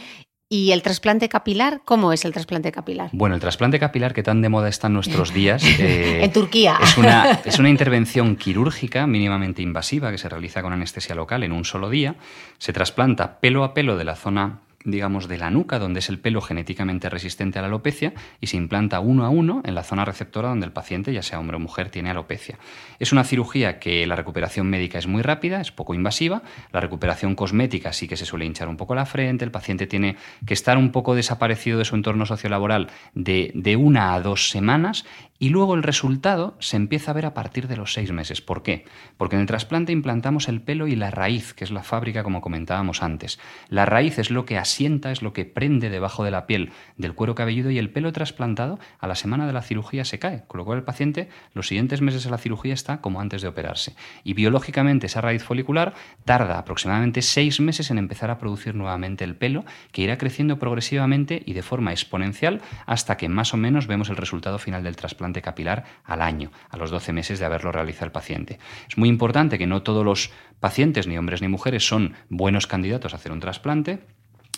¿Y 0.52 0.72
el 0.72 0.82
trasplante 0.82 1.30
capilar? 1.30 1.82
¿Cómo 1.86 2.12
es 2.12 2.26
el 2.26 2.34
trasplante 2.34 2.72
capilar? 2.72 3.12
Bueno, 3.14 3.36
el 3.36 3.42
trasplante 3.42 3.78
capilar 3.78 4.16
que 4.16 4.24
tan 4.24 4.42
de 4.42 4.50
moda 4.50 4.68
está 4.68 4.88
en 4.88 4.94
nuestros 4.94 5.32
días. 5.32 5.64
Eh, 5.80 6.24
en 6.24 6.34
Turquía. 6.34 6.78
Es 6.82 6.98
una, 6.98 7.40
es 7.46 7.60
una 7.60 7.70
intervención 7.70 8.36
quirúrgica 8.36 9.06
mínimamente 9.06 9.62
invasiva 9.62 10.12
que 10.12 10.18
se 10.18 10.28
realiza 10.28 10.64
con 10.64 10.74
anestesia 10.74 11.14
local 11.14 11.44
en 11.44 11.52
un 11.52 11.64
solo 11.64 11.90
día. 11.90 12.16
Se 12.58 12.74
trasplanta 12.74 13.40
pelo 13.40 13.64
a 13.64 13.76
pelo 13.76 13.96
de 13.96 14.04
la 14.04 14.16
zona 14.16 14.62
digamos, 14.86 15.28
de 15.28 15.38
la 15.38 15.50
nuca, 15.50 15.80
donde 15.80 16.00
es 16.00 16.10
el 16.10 16.20
pelo 16.20 16.42
genéticamente 16.42 17.10
resistente 17.10 17.60
a 17.60 17.62
la 17.62 17.68
alopecia, 17.68 18.14
y 18.40 18.48
se 18.48 18.58
implanta 18.58 19.00
uno 19.00 19.26
a 19.26 19.30
uno 19.30 19.62
en 19.66 19.76
la 19.76 19.84
zona 19.84 20.06
receptora 20.06 20.50
donde 20.50 20.66
el 20.66 20.72
paciente, 20.72 21.14
ya 21.14 21.22
sea 21.22 21.40
hombre 21.40 21.58
o 21.58 21.60
mujer, 21.60 21.90
tiene 21.90 22.10
alopecia. 22.10 22.58
Es 23.00 23.12
una 23.12 23.24
cirugía 23.24 23.80
que 23.80 24.08
la 24.08 24.16
recuperación 24.16 24.70
médica 24.70 24.98
es 24.98 25.08
muy 25.08 25.22
rápida, 25.22 25.62
es 25.62 25.72
poco 25.72 25.94
invasiva, 25.94 26.44
la 26.72 26.80
recuperación 26.80 27.36
cosmética 27.36 27.94
sí 27.94 28.08
que 28.08 28.18
se 28.18 28.26
suele 28.26 28.46
hinchar 28.46 28.70
un 28.70 28.78
poco 28.78 28.96
la 28.96 29.06
frente, 29.06 29.46
el 29.46 29.52
paciente 29.52 29.88
tiene 29.88 30.16
que 30.46 30.54
estar 30.54 30.78
un 30.78 30.92
poco 30.92 31.16
desaparecido 31.16 31.78
de 31.78 31.86
su 31.86 31.96
entorno 31.96 32.26
sociolaboral 32.26 32.90
de, 33.14 33.52
de 33.54 33.76
una 33.76 34.14
a 34.14 34.22
dos 34.22 34.50
semanas 34.50 35.06
y 35.40 35.50
luego 35.50 35.74
el 35.74 35.84
resultado 35.84 36.58
se 36.60 36.76
empieza 36.76 37.12
a 37.12 37.14
ver 37.14 37.26
a 37.26 37.34
partir 37.34 37.70
de 37.70 37.78
los 37.78 37.94
seis 37.94 38.12
meses. 38.12 38.42
¿Por 38.42 38.62
qué? 38.62 38.84
Porque 39.16 39.38
en 39.38 39.42
el 39.42 39.48
trasplante 39.48 39.94
implantamos 39.94 40.50
el 40.50 40.62
pelo 40.62 40.86
y 40.86 40.98
la 40.98 41.12
raíz, 41.12 41.54
que 41.54 41.64
es 41.64 41.72
la 41.72 41.82
fábrica 41.82 42.24
como 42.24 42.42
comentábamos 42.42 43.02
antes. 43.02 43.40
La 43.70 43.86
raíz 43.86 44.20
es 44.20 44.32
lo 44.32 44.44
que 44.44 44.58
asienta, 44.58 45.12
es 45.12 45.22
lo 45.22 45.32
que 45.32 45.46
prende 45.46 45.90
debajo 45.90 46.26
de 46.26 46.32
la 46.32 46.46
piel 46.46 46.72
del 46.98 47.16
cuero 47.16 47.36
cabelludo 47.36 47.72
y 47.72 47.78
el 47.78 47.90
pelo 47.90 48.12
trasplantado 48.12 48.80
a 49.00 49.08
la 49.08 49.16
semana 49.16 49.48
de 49.48 49.54
la 49.54 49.62
cirugía 49.62 50.04
se 50.04 50.20
cae, 50.20 50.44
con 50.48 50.58
lo 50.58 50.66
cual 50.66 50.80
el 50.80 50.84
paciente 50.84 51.30
los 51.54 51.68
siguientes 51.68 52.02
meses 52.02 52.26
de 52.26 52.32
la 52.32 52.38
cirugía 52.38 52.74
está 52.74 53.00
como 53.00 53.22
antes 53.22 53.42
de 53.42 53.48
operarse. 53.48 53.96
Y 54.26 54.34
biológicamente 54.34 55.06
esa 55.06 55.22
raíz 55.22 55.44
folicular 55.44 55.94
tarda 56.26 56.60
aproximadamente 56.60 57.22
seis 57.22 57.62
meses 57.62 57.92
en 57.92 57.98
empezar 57.98 58.30
a 58.30 58.40
producir 58.40 58.76
nuevamente 58.76 59.24
el 59.24 59.38
pelo, 59.38 59.64
que 59.94 60.02
irá 60.02 60.18
creciendo 60.18 60.60
progresivamente 60.60 61.42
y 61.46 61.54
de 61.54 61.64
forma 61.64 61.92
exponencial 61.92 62.62
hasta 62.86 63.16
que 63.16 63.30
más 63.30 63.54
o 63.54 63.58
menos 63.58 63.88
vemos 63.88 64.10
el 64.10 64.18
resultado 64.18 64.60
final 64.60 64.84
del 64.84 64.98
trasplante 64.98 65.29
capilar 65.42 65.86
al 66.04 66.22
año, 66.22 66.52
a 66.70 66.78
los 66.78 66.92
12 66.92 67.14
meses 67.14 67.40
de 67.40 67.46
haberlo 67.46 67.72
realizado 67.72 68.06
el 68.06 68.12
paciente. 68.12 68.60
Es 68.88 68.98
muy 68.98 69.10
importante 69.10 69.58
que 69.58 69.68
no 69.68 69.84
todos 69.84 70.04
los 70.04 70.32
pacientes, 70.60 71.08
ni 71.08 71.18
hombres 71.18 71.42
ni 71.42 71.48
mujeres, 71.48 71.88
son 71.88 72.16
buenos 72.30 72.68
candidatos 72.68 73.14
a 73.14 73.18
hacer 73.18 73.32
un 73.32 73.40
trasplante 73.40 74.00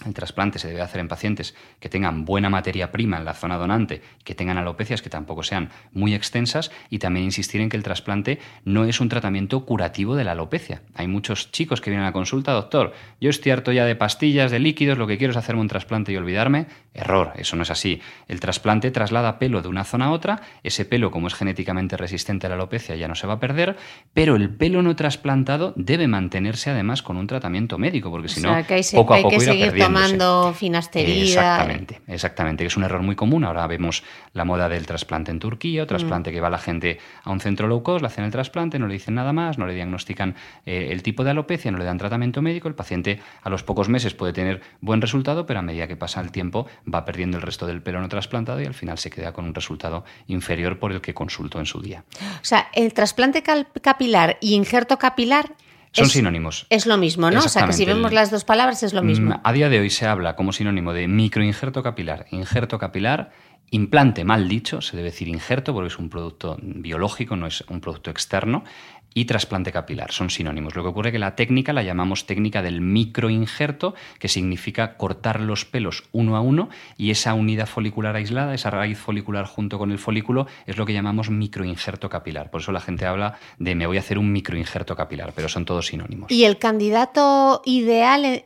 el 0.06 0.14
trasplante 0.14 0.60
se 0.60 0.68
debe 0.68 0.82
hacer 0.82 1.02
en 1.02 1.08
pacientes 1.08 1.56
que 1.80 1.90
tengan 1.90 2.26
buena 2.26 2.50
materia 2.50 2.92
prima 2.92 3.18
en 3.18 3.26
la 3.26 3.34
zona 3.34 3.58
donante, 3.58 4.02
que 4.24 4.36
tengan 4.36 4.58
alopecias 4.58 5.02
que 5.02 5.10
tampoco 5.10 5.44
sean 5.44 5.70
muy 5.92 6.14
extensas 6.14 6.72
y 6.90 7.00
también 7.00 7.26
insistir 7.26 7.62
en 7.62 7.70
que 7.70 7.78
el 7.78 7.84
trasplante 7.84 8.40
no 8.66 8.86
es 8.86 9.00
un 9.00 9.10
tratamiento 9.10 9.66
curativo 9.66 10.16
de 10.16 10.24
la 10.24 10.32
alopecia. 10.32 10.82
Hay 10.96 11.08
muchos 11.08 11.52
chicos 11.52 11.82
que 11.82 11.90
vienen 11.90 12.06
a 12.06 12.10
la 12.10 12.14
consulta, 12.14 12.52
doctor, 12.52 12.94
yo 13.20 13.30
estoy 13.30 13.52
harto 13.52 13.72
ya 13.72 13.86
de 13.86 13.96
pastillas, 13.96 14.52
de 14.52 14.60
líquidos, 14.60 14.98
lo 14.98 15.08
que 15.08 15.18
quiero 15.18 15.32
es 15.32 15.38
hacerme 15.38 15.62
un 15.62 15.68
trasplante 15.68 16.12
y 16.12 16.18
olvidarme. 16.18 16.68
Error, 16.94 17.34
eso 17.36 17.56
no 17.56 17.64
es 17.64 17.72
así. 17.72 18.02
El 18.28 18.40
trasplante 18.40 18.92
traslada 18.92 19.40
pelo 19.40 19.62
de 19.62 19.68
una 19.68 19.84
zona 19.84 20.06
a 20.06 20.12
otra, 20.12 20.42
ese 20.64 20.86
pelo 20.86 21.12
como 21.12 21.28
es 21.28 21.34
genéticamente 21.34 21.96
resistente 21.98 22.48
a 22.48 22.50
la 22.50 22.56
alopecia 22.56 22.96
ya 22.96 23.08
no 23.08 23.16
se 23.16 23.28
va 23.28 23.34
a 23.34 23.40
perder, 23.40 23.78
pero 24.14 24.36
el 24.36 24.50
pelo 24.50 24.82
no 24.82 24.96
trasplantado 24.96 25.74
debe 25.76 26.08
mantenerse 26.08 26.70
además 26.70 27.02
con 27.02 27.18
un 27.18 27.28
tratamiento 27.28 27.78
médico, 27.78 28.12
porque 28.12 28.28
si 28.28 28.42
no, 28.42 28.56
poco 28.94 29.14
a 29.14 29.22
poco 29.22 29.42
irá 29.42 29.54
perdiendo 29.54 29.91
tomando 29.94 30.54
finasterida. 30.54 31.24
Exactamente, 31.24 32.02
exactamente, 32.08 32.64
que 32.64 32.68
es 32.68 32.78
un 32.78 32.84
error 32.84 33.02
muy 33.02 33.16
común. 33.16 33.44
Ahora 33.44 33.66
vemos 33.68 34.04
la 34.34 34.46
moda 34.46 34.70
del 34.70 34.86
trasplante 34.86 35.32
en 35.32 35.40
Turquía, 35.40 35.86
trasplante 35.86 36.32
mm. 36.32 36.34
que 36.34 36.42
va 36.42 36.50
la 36.50 36.58
gente 36.58 37.00
a 37.24 37.32
un 37.32 37.40
centro 37.40 37.68
low 37.68 37.84
cost, 37.84 38.02
le 38.02 38.08
hacen 38.08 38.24
el 38.24 38.32
trasplante, 38.32 38.80
no 38.80 38.88
le 38.88 38.94
dicen 38.94 39.16
nada 39.16 39.34
más, 39.34 39.58
no 39.58 39.66
le 39.66 39.74
diagnostican 39.74 40.36
eh, 40.66 40.90
el 40.92 41.04
tipo 41.04 41.24
de 41.24 41.32
alopecia, 41.32 41.72
no 41.72 41.78
le 41.78 41.86
dan 41.86 41.98
tratamiento 41.98 42.42
médico, 42.42 42.68
el 42.68 42.76
paciente 42.76 43.20
a 43.42 43.50
los 43.50 43.64
pocos 43.64 43.90
meses 43.90 44.14
puede 44.14 44.34
tener 44.34 44.62
buen 44.80 45.02
resultado, 45.02 45.46
pero 45.46 45.60
a 45.60 45.64
medida 45.64 45.88
que 45.88 45.96
pasa 45.96 46.22
el 46.22 46.32
tiempo 46.32 46.68
va 46.92 47.06
perdiendo 47.06 47.38
el 47.38 47.44
resto 47.44 47.68
del 47.68 47.82
pelo 47.82 48.02
no 48.02 48.10
trasplantado 48.10 48.62
y 48.62 48.66
al 48.66 48.74
final 48.74 48.98
se 48.98 49.10
queda 49.10 49.34
con 49.34 49.46
un 49.46 49.54
resultado 49.54 50.06
inferior 50.28 50.80
por 50.80 50.92
el 50.92 51.02
que 51.02 51.14
consultó 51.14 51.60
en 51.60 51.66
su 51.66 51.82
día. 51.82 52.04
O 52.20 52.44
sea, 52.44 52.70
el 52.74 52.94
trasplante 52.94 53.44
capilar 53.82 54.38
y 54.42 54.56
injerto 54.56 54.98
capilar 54.98 55.52
son 55.92 56.10
sinónimos. 56.10 56.66
Es 56.70 56.86
lo 56.86 56.98
mismo, 56.98 57.30
¿no? 57.32 57.40
O 57.40 57.50
sea, 57.50 57.66
que 57.66 57.74
si 57.74 57.86
vemos 57.86 58.14
las 58.14 58.32
dos 58.32 58.44
palabras 58.44 58.84
es 58.84 58.94
lo 58.94 59.04
mismo. 59.04 59.36
Mm, 59.36 59.42
a 59.44 59.54
día 59.54 59.70
de 59.70 59.80
hoy 59.80 59.90
se 59.90 60.06
habla 60.08 60.36
como 60.36 60.54
sinónimo 60.54 60.94
de 60.94 61.08
microinjerto 61.08 61.84
capilar, 61.84 62.26
injerto 62.32 62.80
capilar, 62.80 63.32
implante 63.72 64.24
mal 64.24 64.48
dicho, 64.48 64.82
se 64.82 64.98
debe 64.98 65.10
decir 65.10 65.28
injerto 65.28 65.74
porque 65.74 65.88
es 65.88 66.00
un 66.00 66.10
producto 66.10 66.58
biológico, 66.62 67.36
no 67.36 67.48
es 67.48 67.64
un 67.68 67.82
producto 67.82 68.10
externo, 68.10 68.64
y 69.13 69.26
trasplante 69.26 69.71
capilar. 69.71 70.12
Son 70.12 70.30
sinónimos. 70.30 70.76
Lo 70.76 70.84
que 70.84 70.89
ocurre 70.89 71.10
es 71.10 71.13
que 71.13 71.19
la 71.19 71.36
técnica 71.36 71.74
la 71.74 71.84
llamamos 71.84 72.26
técnica 72.26 72.62
del 72.62 72.82
microinjerto, 72.82 73.93
que 74.19 74.28
significa 74.28 74.95
cortar 74.95 75.41
los 75.41 75.65
pelos 75.65 76.04
uno 76.12 76.36
a 76.36 76.41
uno 76.41 76.69
y 76.97 77.12
esa 77.12 77.34
unidad 77.34 77.67
folicular 77.67 78.15
aislada, 78.15 78.54
esa 78.54 78.69
raíz 78.69 78.97
folicular 78.97 79.45
junto 79.45 79.78
con 79.78 79.91
el 79.91 80.00
folículo, 80.00 80.47
es 80.65 80.78
lo 80.78 80.86
que 80.86 80.93
llamamos 80.93 81.30
microinjerto 81.30 82.10
capilar. 82.10 82.52
Por 82.52 82.62
eso 82.62 82.71
la 82.71 82.80
gente 82.80 83.06
habla 83.06 83.38
de 83.60 83.76
me 83.76 83.86
voy 83.86 83.97
a 83.97 84.00
hacer 84.00 84.17
un 84.17 84.32
microinjerto 84.32 84.95
capilar, 84.95 85.34
pero 85.36 85.50
son 85.50 85.65
todos 85.65 85.88
sinónimos. 85.88 86.32
¿Y 86.32 86.45
el 86.45 86.58
candidato 86.58 87.62
ideal 87.65 88.24
eh, 88.26 88.43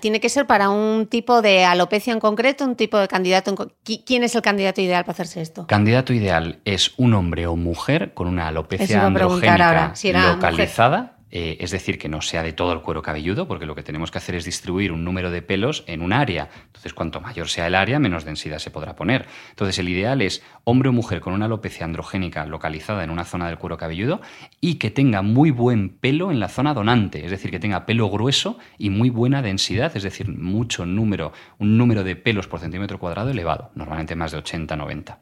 tiene 0.00 0.20
que 0.20 0.28
ser 0.28 0.46
para 0.46 0.68
un 0.68 1.06
tipo 1.06 1.40
de 1.40 1.64
alopecia 1.64 2.12
en 2.12 2.20
concreto, 2.20 2.64
un 2.64 2.76
tipo 2.76 2.98
de 2.98 3.08
candidato? 3.08 3.50
En 3.50 4.02
¿Quién 4.04 4.24
es 4.24 4.34
el 4.34 4.42
candidato 4.42 4.80
ideal 4.80 5.04
para 5.04 5.12
hacerse 5.12 5.40
esto? 5.40 5.66
Candidato 5.66 6.12
ideal 6.12 6.60
es 6.64 6.92
un 6.96 7.14
hombre 7.14 7.46
o 7.46 7.56
mujer 7.56 8.12
con 8.14 8.28
una 8.28 8.48
alopecia 8.48 9.04
androgénica 9.06 9.85
localizada, 10.12 11.16
eh, 11.28 11.58
es 11.60 11.72
decir, 11.72 11.98
que 11.98 12.08
no 12.08 12.22
sea 12.22 12.42
de 12.44 12.52
todo 12.52 12.72
el 12.72 12.80
cuero 12.82 13.02
cabelludo, 13.02 13.48
porque 13.48 13.66
lo 13.66 13.74
que 13.74 13.82
tenemos 13.82 14.12
que 14.12 14.18
hacer 14.18 14.36
es 14.36 14.44
distribuir 14.44 14.92
un 14.92 15.04
número 15.04 15.30
de 15.30 15.42
pelos 15.42 15.82
en 15.88 16.00
un 16.00 16.12
área. 16.12 16.48
Entonces, 16.66 16.94
cuanto 16.94 17.20
mayor 17.20 17.48
sea 17.48 17.66
el 17.66 17.74
área, 17.74 17.98
menos 17.98 18.24
densidad 18.24 18.58
se 18.58 18.70
podrá 18.70 18.94
poner. 18.94 19.26
Entonces, 19.50 19.78
el 19.80 19.88
ideal 19.88 20.22
es 20.22 20.42
hombre 20.62 20.88
o 20.88 20.92
mujer 20.92 21.20
con 21.20 21.32
una 21.32 21.46
alopecia 21.46 21.84
androgénica 21.84 22.46
localizada 22.46 23.02
en 23.02 23.10
una 23.10 23.24
zona 23.24 23.48
del 23.48 23.58
cuero 23.58 23.76
cabelludo 23.76 24.20
y 24.60 24.76
que 24.76 24.90
tenga 24.90 25.22
muy 25.22 25.50
buen 25.50 25.90
pelo 25.90 26.30
en 26.30 26.38
la 26.38 26.48
zona 26.48 26.74
donante, 26.74 27.24
es 27.24 27.30
decir, 27.30 27.50
que 27.50 27.58
tenga 27.58 27.86
pelo 27.86 28.08
grueso 28.08 28.58
y 28.78 28.90
muy 28.90 29.10
buena 29.10 29.42
densidad, 29.42 29.96
es 29.96 30.04
decir, 30.04 30.28
mucho 30.28 30.86
número, 30.86 31.32
un 31.58 31.76
número 31.76 32.04
de 32.04 32.14
pelos 32.14 32.46
por 32.46 32.60
centímetro 32.60 33.00
cuadrado 33.00 33.30
elevado, 33.30 33.72
normalmente 33.74 34.14
más 34.14 34.30
de 34.30 34.38
80-90 34.38 35.16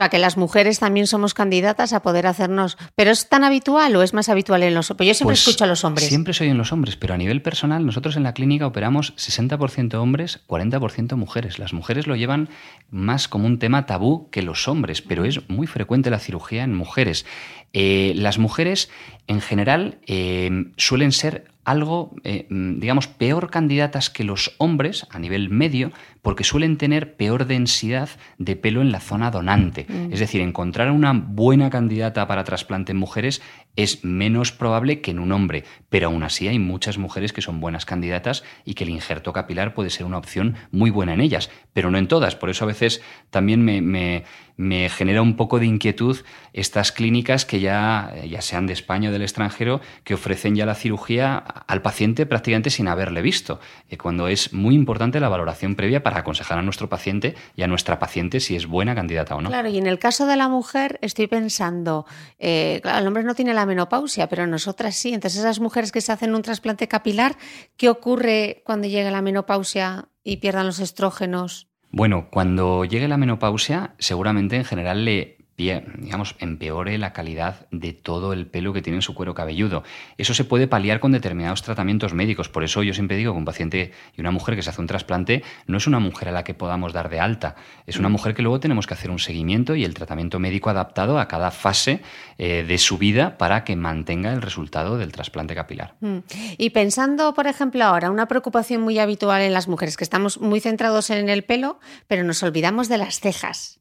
sea, 0.00 0.08
que 0.08 0.18
las 0.18 0.36
mujeres 0.36 0.78
también 0.78 1.06
somos 1.06 1.34
candidatas 1.34 1.92
a 1.92 2.00
poder 2.00 2.26
hacernos. 2.26 2.78
¿Pero 2.94 3.10
es 3.10 3.28
tan 3.28 3.44
habitual 3.44 3.94
o 3.96 4.02
es 4.02 4.14
más 4.14 4.28
habitual 4.28 4.62
en 4.62 4.74
los 4.74 4.90
hombres? 4.90 5.08
Yo 5.08 5.14
siempre 5.14 5.32
pues 5.32 5.46
escucho 5.46 5.64
a 5.64 5.66
los 5.66 5.84
hombres. 5.84 6.08
Siempre 6.08 6.32
soy 6.32 6.48
en 6.48 6.56
los 6.56 6.72
hombres, 6.72 6.96
pero 6.96 7.14
a 7.14 7.18
nivel 7.18 7.42
personal, 7.42 7.84
nosotros 7.84 8.16
en 8.16 8.22
la 8.22 8.32
clínica 8.32 8.66
operamos 8.66 9.14
60% 9.16 9.94
hombres, 9.94 10.40
40% 10.46 11.16
mujeres. 11.16 11.58
Las 11.58 11.72
mujeres 11.72 12.06
lo 12.06 12.16
llevan 12.16 12.48
más 12.90 13.28
como 13.28 13.46
un 13.46 13.58
tema 13.58 13.86
tabú 13.86 14.30
que 14.30 14.42
los 14.42 14.68
hombres, 14.68 15.02
pero 15.02 15.24
es 15.24 15.48
muy 15.50 15.66
frecuente 15.66 16.10
la 16.10 16.18
cirugía 16.18 16.64
en 16.64 16.74
mujeres. 16.74 17.26
Eh, 17.72 18.14
las 18.16 18.38
mujeres, 18.38 18.90
en 19.26 19.40
general, 19.40 19.98
eh, 20.06 20.50
suelen 20.76 21.12
ser 21.12 21.50
algo, 21.64 22.16
eh, 22.24 22.46
digamos, 22.48 23.06
peor 23.06 23.50
candidatas 23.50 24.10
que 24.10 24.24
los 24.24 24.54
hombres 24.58 25.06
a 25.10 25.18
nivel 25.18 25.50
medio, 25.50 25.92
porque 26.22 26.44
suelen 26.44 26.76
tener 26.76 27.16
peor 27.16 27.46
densidad 27.46 28.08
de 28.38 28.56
pelo 28.56 28.80
en 28.80 28.92
la 28.92 29.00
zona 29.00 29.30
donante. 29.30 29.86
Mm. 29.88 30.12
Es 30.12 30.20
decir, 30.20 30.40
encontrar 30.40 30.90
una 30.90 31.12
buena 31.12 31.70
candidata 31.70 32.26
para 32.26 32.44
trasplante 32.44 32.92
en 32.92 32.98
mujeres 32.98 33.42
es 33.76 34.04
menos 34.04 34.52
probable 34.52 35.00
que 35.00 35.10
en 35.10 35.20
un 35.20 35.32
hombre, 35.32 35.64
pero 35.88 36.08
aún 36.08 36.22
así 36.22 36.48
hay 36.48 36.58
muchas 36.58 36.98
mujeres 36.98 37.32
que 37.32 37.40
son 37.40 37.60
buenas 37.60 37.86
candidatas 37.86 38.42
y 38.64 38.74
que 38.74 38.84
el 38.84 38.90
injerto 38.90 39.32
capilar 39.32 39.74
puede 39.74 39.90
ser 39.90 40.06
una 40.06 40.18
opción 40.18 40.56
muy 40.70 40.90
buena 40.90 41.14
en 41.14 41.20
ellas, 41.20 41.50
pero 41.72 41.90
no 41.90 41.98
en 41.98 42.08
todas. 42.08 42.36
Por 42.36 42.50
eso 42.50 42.64
a 42.64 42.68
veces 42.68 43.00
también 43.30 43.64
me, 43.64 43.80
me, 43.80 44.24
me 44.56 44.90
genera 44.90 45.22
un 45.22 45.36
poco 45.36 45.58
de 45.58 45.66
inquietud 45.66 46.18
estas 46.52 46.92
clínicas 46.92 47.46
que 47.46 47.60
ya, 47.60 48.12
ya 48.28 48.42
sean 48.42 48.66
de 48.66 48.72
España 48.72 49.08
o 49.08 49.12
del 49.12 49.22
extranjero, 49.22 49.80
que 50.04 50.14
ofrecen 50.14 50.54
ya 50.54 50.66
la 50.66 50.74
cirugía 50.74 51.36
al 51.38 51.80
paciente 51.80 52.26
prácticamente 52.26 52.70
sin 52.70 52.88
haberle 52.88 53.22
visto, 53.22 53.60
eh, 53.88 53.96
cuando 53.96 54.28
es 54.28 54.52
muy 54.52 54.74
importante 54.74 55.20
la 55.20 55.28
valoración 55.28 55.76
previa 55.76 56.02
para 56.02 56.09
aconsejar 56.18 56.58
a 56.58 56.62
nuestro 56.62 56.88
paciente 56.88 57.34
y 57.56 57.62
a 57.62 57.66
nuestra 57.66 57.98
paciente 57.98 58.40
si 58.40 58.56
es 58.56 58.66
buena 58.66 58.94
candidata 58.94 59.34
o 59.34 59.40
no. 59.40 59.48
Claro, 59.48 59.68
y 59.68 59.78
en 59.78 59.86
el 59.86 59.98
caso 59.98 60.26
de 60.26 60.36
la 60.36 60.48
mujer 60.48 60.98
estoy 61.02 61.26
pensando, 61.26 62.06
eh, 62.38 62.80
el 62.84 63.06
hombre 63.06 63.24
no 63.24 63.34
tiene 63.34 63.54
la 63.54 63.66
menopausia, 63.66 64.28
pero 64.28 64.46
nosotras 64.46 64.96
sí. 64.96 65.14
Entonces, 65.14 65.40
esas 65.40 65.60
mujeres 65.60 65.92
que 65.92 66.00
se 66.00 66.12
hacen 66.12 66.34
un 66.34 66.42
trasplante 66.42 66.88
capilar, 66.88 67.36
¿qué 67.76 67.88
ocurre 67.88 68.62
cuando 68.64 68.88
llega 68.88 69.10
la 69.10 69.22
menopausia 69.22 70.08
y 70.22 70.38
pierdan 70.38 70.66
los 70.66 70.80
estrógenos? 70.80 71.68
Bueno, 71.92 72.28
cuando 72.30 72.84
llegue 72.84 73.08
la 73.08 73.16
menopausia, 73.16 73.94
seguramente 73.98 74.56
en 74.56 74.64
general 74.64 75.04
le 75.04 75.39
digamos, 75.66 76.36
empeore 76.38 76.96
la 76.98 77.12
calidad 77.12 77.66
de 77.70 77.92
todo 77.92 78.32
el 78.32 78.46
pelo 78.46 78.72
que 78.72 78.82
tiene 78.82 78.98
en 78.98 79.02
su 79.02 79.14
cuero 79.14 79.34
cabelludo. 79.34 79.82
Eso 80.16 80.34
se 80.34 80.44
puede 80.44 80.66
paliar 80.66 81.00
con 81.00 81.12
determinados 81.12 81.62
tratamientos 81.62 82.14
médicos. 82.14 82.48
Por 82.48 82.64
eso 82.64 82.82
yo 82.82 82.94
siempre 82.94 83.16
digo 83.16 83.32
que 83.32 83.38
un 83.38 83.44
paciente 83.44 83.92
y 84.16 84.20
una 84.20 84.30
mujer 84.30 84.56
que 84.56 84.62
se 84.62 84.70
hace 84.70 84.80
un 84.80 84.86
trasplante 84.86 85.42
no 85.66 85.76
es 85.76 85.86
una 85.86 85.98
mujer 85.98 86.28
a 86.28 86.32
la 86.32 86.44
que 86.44 86.54
podamos 86.54 86.92
dar 86.92 87.10
de 87.10 87.20
alta. 87.20 87.56
Es 87.86 87.98
una 87.98 88.08
mm. 88.08 88.12
mujer 88.12 88.34
que 88.34 88.42
luego 88.42 88.60
tenemos 88.60 88.86
que 88.86 88.94
hacer 88.94 89.10
un 89.10 89.18
seguimiento 89.18 89.74
y 89.74 89.84
el 89.84 89.94
tratamiento 89.94 90.38
médico 90.38 90.70
adaptado 90.70 91.18
a 91.18 91.28
cada 91.28 91.50
fase 91.50 92.00
eh, 92.38 92.64
de 92.66 92.78
su 92.78 92.98
vida 92.98 93.36
para 93.38 93.64
que 93.64 93.76
mantenga 93.76 94.32
el 94.32 94.42
resultado 94.42 94.96
del 94.98 95.12
trasplante 95.12 95.54
capilar. 95.54 95.94
Mm. 96.00 96.18
Y 96.56 96.70
pensando, 96.70 97.34
por 97.34 97.46
ejemplo, 97.46 97.84
ahora, 97.84 98.10
una 98.10 98.28
preocupación 98.28 98.82
muy 98.82 98.98
habitual 98.98 99.42
en 99.42 99.52
las 99.52 99.68
mujeres, 99.68 99.96
que 99.96 100.04
estamos 100.04 100.40
muy 100.40 100.60
centrados 100.60 101.10
en 101.10 101.28
el 101.28 101.44
pelo, 101.44 101.78
pero 102.06 102.24
nos 102.24 102.42
olvidamos 102.42 102.88
de 102.88 102.98
las 102.98 103.20
cejas. 103.20 103.79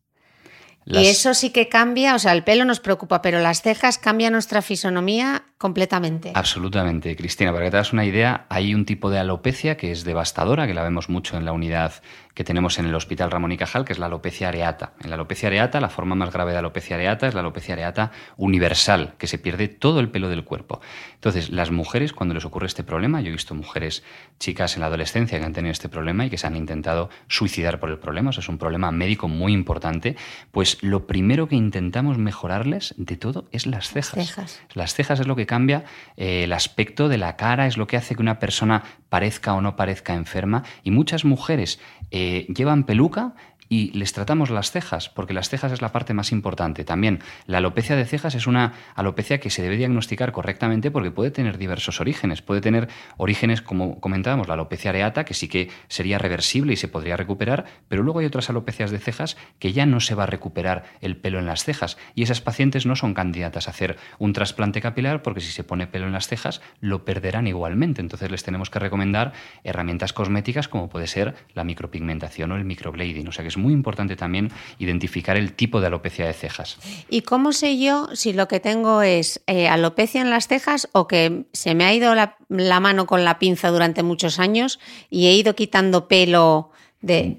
Y 0.89 1.07
eso 1.07 1.33
sí 1.33 1.51
que 1.51 1.69
cambia, 1.69 2.15
o 2.15 2.19
sea, 2.19 2.33
el 2.33 2.43
pelo 2.43 2.65
nos 2.65 2.79
preocupa, 2.79 3.21
pero 3.21 3.39
las 3.39 3.61
cejas 3.61 3.97
cambian 3.97 4.33
nuestra 4.33 4.61
fisonomía 4.61 5.43
completamente. 5.57 6.31
Absolutamente, 6.33 7.15
Cristina. 7.15 7.51
Para 7.51 7.65
que 7.65 7.71
te 7.71 7.77
das 7.77 7.93
una 7.93 8.05
idea, 8.05 8.45
hay 8.49 8.73
un 8.73 8.85
tipo 8.85 9.09
de 9.09 9.19
alopecia 9.19 9.77
que 9.77 9.91
es 9.91 10.03
devastadora, 10.03 10.65
que 10.65 10.73
la 10.73 10.83
vemos 10.83 11.09
mucho 11.09 11.37
en 11.37 11.45
la 11.45 11.51
unidad 11.51 11.93
que 12.33 12.43
tenemos 12.43 12.79
en 12.79 12.85
el 12.85 12.95
Hospital 12.95 13.31
Ramón 13.31 13.51
y 13.51 13.57
Cajal, 13.57 13.85
que 13.85 13.93
es 13.93 13.99
la 13.99 14.05
alopecia 14.05 14.47
areata. 14.47 14.93
En 15.01 15.09
la 15.09 15.15
alopecia 15.15 15.47
areata, 15.47 15.79
la 15.79 15.89
forma 15.89 16.15
más 16.15 16.31
grave 16.31 16.51
de 16.51 16.57
alopecia 16.59 16.95
areata 16.95 17.27
es 17.27 17.33
la 17.33 17.41
alopecia 17.41 17.73
areata 17.73 18.11
universal, 18.37 19.13
que 19.17 19.27
se 19.27 19.37
pierde 19.37 19.67
todo 19.67 19.99
el 19.99 20.09
pelo 20.09 20.29
del 20.29 20.43
cuerpo. 20.43 20.81
Entonces, 21.15 21.49
las 21.49 21.71
mujeres, 21.71 22.13
cuando 22.13 22.33
les 22.33 22.45
ocurre 22.45 22.67
este 22.67 22.83
problema, 22.83 23.21
yo 23.21 23.29
he 23.29 23.31
visto 23.31 23.55
mujeres, 23.55 24.03
chicas 24.39 24.75
en 24.75 24.81
la 24.81 24.87
adolescencia 24.87 25.39
que 25.39 25.45
han 25.45 25.53
tenido 25.53 25.71
este 25.71 25.89
problema 25.89 26.25
y 26.25 26.29
que 26.29 26.37
se 26.37 26.47
han 26.47 26.55
intentado 26.55 27.09
suicidar 27.27 27.79
por 27.79 27.89
el 27.89 27.99
problema, 27.99 28.29
o 28.29 28.39
es 28.39 28.49
un 28.49 28.57
problema 28.57 28.91
médico 28.91 29.27
muy 29.27 29.53
importante, 29.53 30.15
pues 30.51 30.81
lo 30.81 31.07
primero 31.07 31.47
que 31.47 31.55
intentamos 31.55 32.17
mejorarles 32.17 32.93
de 32.97 33.17
todo 33.17 33.47
es 33.51 33.65
las 33.65 33.89
cejas. 33.89 34.61
Las 34.73 34.93
cejas, 34.93 35.19
es 35.19 35.27
lo 35.27 35.35
que 35.35 35.45
cambia 35.45 35.83
eh, 36.15 36.43
el 36.43 36.53
aspecto 36.53 37.09
de 37.09 37.17
la 37.17 37.35
cara, 37.35 37.67
es 37.67 37.77
lo 37.77 37.87
que 37.87 37.97
hace 37.97 38.15
que 38.15 38.21
una 38.21 38.39
persona 38.39 38.83
parezca 39.09 39.53
o 39.53 39.61
no 39.61 39.75
parezca 39.75 40.13
enferma 40.13 40.63
y 40.83 40.91
muchas 40.91 41.25
mujeres 41.25 41.79
eh, 42.11 42.45
llevan 42.55 42.85
peluca 42.85 43.35
y 43.69 43.91
les 43.91 44.11
tratamos 44.13 44.49
las 44.49 44.71
cejas, 44.71 45.09
porque 45.09 45.33
las 45.33 45.49
cejas 45.49 45.71
es 45.71 45.81
la 45.81 45.91
parte 45.91 46.13
más 46.13 46.31
importante. 46.31 46.83
También 46.83 47.19
la 47.45 47.59
alopecia 47.59 47.95
de 47.95 48.05
cejas 48.05 48.33
es 48.35 48.47
una 48.47 48.73
alopecia 48.95 49.39
que 49.39 49.51
se 49.51 49.61
debe 49.61 49.77
diagnosticar 49.77 50.31
correctamente 50.31 50.91
porque 50.91 51.11
puede 51.11 51.31
tener 51.31 51.57
diversos 51.59 52.01
orígenes. 52.01 52.41
Puede 52.41 52.61
tener 52.61 52.89
orígenes, 53.17 53.61
como 53.61 53.99
comentábamos, 53.99 54.47
la 54.47 54.55
alopecia 54.55 54.89
areata, 54.89 55.23
que 55.23 55.35
sí 55.35 55.47
que 55.47 55.69
sería 55.87 56.17
reversible 56.17 56.73
y 56.73 56.75
se 56.75 56.87
podría 56.87 57.15
recuperar, 57.15 57.65
pero 57.87 58.01
luego 58.01 58.19
hay 58.19 58.25
otras 58.25 58.49
alopecias 58.49 58.89
de 58.89 58.97
cejas 58.97 59.37
que 59.59 59.71
ya 59.71 59.85
no 59.85 59.99
se 59.99 60.15
va 60.15 60.23
a 60.23 60.27
recuperar 60.27 60.85
el 61.01 61.15
pelo 61.15 61.39
en 61.39 61.45
las 61.45 61.63
cejas 61.63 61.97
y 62.15 62.23
esas 62.23 62.41
pacientes 62.41 62.85
no 62.85 62.95
son 62.95 63.13
candidatas 63.13 63.67
a 63.67 63.71
hacer 63.71 63.97
un 64.17 64.33
trasplante 64.33 64.81
capilar 64.81 65.21
porque 65.21 65.41
si 65.41 65.51
se 65.51 65.63
pone 65.63 65.85
pelo 65.85 66.07
en 66.07 66.13
las 66.13 66.27
cejas 66.27 66.61
lo 66.79 67.05
perderán 67.05 67.45
igualmente. 67.45 68.01
Entonces 68.01 68.31
les 68.31 68.43
tenemos 68.43 68.69
que 68.69 68.79
recomendar 68.79 69.33
herramientas 69.63 70.13
cosméticas 70.13 70.67
como 70.67 70.89
puede 70.89 71.07
ser 71.07 71.35
la 71.53 71.63
micropigmentación 71.63 72.51
o 72.51 72.55
el 72.55 72.65
microblading. 72.65 73.27
O 73.27 73.31
sea 73.31 73.43
que 73.43 73.49
es 73.49 73.58
muy 73.59 73.73
importante 73.73 74.15
también 74.15 74.51
identificar 74.79 75.37
el 75.37 75.53
tipo 75.53 75.81
de 75.81 75.87
alopecia 75.87 76.25
de 76.25 76.33
cejas. 76.33 76.77
¿Y 77.09 77.21
cómo 77.21 77.51
sé 77.51 77.77
yo 77.79 78.09
si 78.13 78.33
lo 78.33 78.47
que 78.47 78.59
tengo 78.59 79.01
es 79.01 79.41
eh, 79.47 79.67
alopecia 79.67 80.21
en 80.21 80.29
las 80.29 80.47
cejas 80.47 80.89
o 80.91 81.07
que 81.07 81.45
se 81.53 81.75
me 81.75 81.85
ha 81.85 81.93
ido 81.93 82.15
la, 82.15 82.37
la 82.49 82.79
mano 82.79 83.05
con 83.05 83.23
la 83.23 83.39
pinza 83.39 83.69
durante 83.69 84.03
muchos 84.03 84.39
años 84.39 84.79
y 85.09 85.27
he 85.27 85.33
ido 85.33 85.55
quitando 85.55 86.07
pelo 86.07 86.71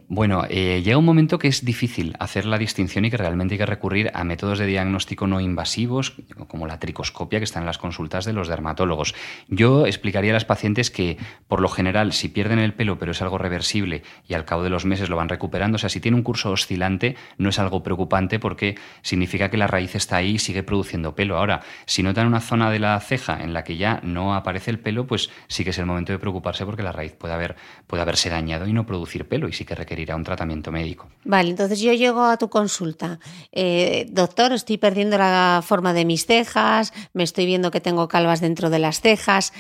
bueno, 0.09 0.45
eh, 0.49 0.81
llega 0.83 0.97
un 0.97 1.05
momento 1.05 1.39
que 1.39 1.49
es 1.49 1.67
difícil 1.67 2.17
hacer 2.19 2.47
la 2.47 2.57
distinción 2.57 3.05
y 3.05 3.11
que 3.11 3.19
realmente 3.19 3.55
hay 3.55 3.59
que 3.59 3.67
recurrir 3.67 4.11
a 4.15 4.25
métodos 4.25 4.59
de 4.59 4.65
diagnóstico 4.65 5.27
no 5.27 5.39
invasivos, 5.39 6.15
como 6.49 6.67
la 6.67 6.79
tricoscopia 6.79 7.41
que 7.41 7.45
está 7.45 7.61
en 7.61 7.67
las 7.67 7.77
consultas 7.77 8.25
de 8.25 8.33
los 8.33 8.49
dermatólogos. 8.49 9.15
Yo 9.49 9.85
explicaría 9.85 10.31
a 10.31 10.35
las 10.35 10.47
pacientes 10.47 10.91
que, 10.91 11.19
por 11.47 11.61
lo 11.61 11.69
general, 11.69 12.15
si 12.15 12.29
pierden 12.29 12.59
el 12.59 12.73
pelo 12.73 12.99
pero 12.99 13.13
es 13.13 13.21
algo 13.21 13.37
reversible 13.37 14.03
y 14.27 14.33
al 14.33 14.47
cabo 14.47 14.63
de 14.63 14.71
los 14.71 14.87
meses 14.87 15.11
lo 15.11 15.17
van 15.17 15.29
recuperando, 15.29 15.77
o 15.77 15.79
sea, 15.79 15.91
si 15.91 16.01
tiene 16.01 16.17
un 16.17 16.23
curso 16.23 16.51
oscilante 16.51 17.17
no 17.37 17.51
es 17.51 17.59
algo 17.59 17.83
preocupante 17.83 18.39
porque 18.39 18.79
significa 19.03 19.51
que 19.51 19.59
la 19.59 19.67
raíz 19.67 19.95
está 19.95 20.17
ahí 20.17 20.37
y 20.37 20.39
sigue 20.39 20.63
produciendo 20.63 21.15
pelo. 21.15 21.37
Ahora, 21.37 21.61
si 21.85 22.03
notan 22.03 22.27
una 22.27 22.41
zona 22.41 22.71
de 22.71 22.79
la 22.79 22.99
ceja 23.01 23.43
en 23.43 23.53
la 23.53 23.63
que 23.63 23.77
ya 23.77 24.01
no 24.05 24.35
aparece 24.35 24.71
el 24.71 24.79
pelo, 24.79 25.07
pues 25.07 25.29
sí 25.49 25.65
que 25.65 25.71
es 25.71 25.79
el 25.79 25.85
momento 25.85 26.15
de 26.15 26.19
preocuparse 26.19 26.65
porque 26.65 26.83
la 26.83 26.93
raíz 26.93 27.13
puede, 27.13 27.35
haber, 27.35 27.57
puede 27.87 28.03
haberse 28.03 28.31
dañado 28.31 28.67
y 28.67 28.73
no 28.73 28.87
producir 28.87 29.29
pelo 29.29 29.50
y 29.51 29.53
sí 29.53 29.65
que 29.65 29.75
requerirá 29.75 30.17
un 30.17 30.25
tratamiento 30.25 30.73
médico. 30.73 31.09
Vale, 31.25 31.51
entonces 31.51 31.81
yo 31.81 31.93
llego 31.93 32.25
a 32.25 32.39
tu 32.39 32.49
consulta. 32.49 33.21
Eh, 33.53 34.07
doctor, 34.11 34.53
estoy 34.53 34.79
perdiendo 34.79 35.19
la 35.19 35.63
forma 35.65 35.93
de 35.93 36.05
mis 36.05 36.25
cejas, 36.25 36.93
me 37.13 37.23
estoy 37.23 37.45
viendo 37.45 37.71
que 37.71 37.81
tengo 37.81 38.09
calvas 38.09 38.41
dentro 38.41 38.71
de 38.71 38.79
las 38.79 39.01
cejas. 39.01 39.53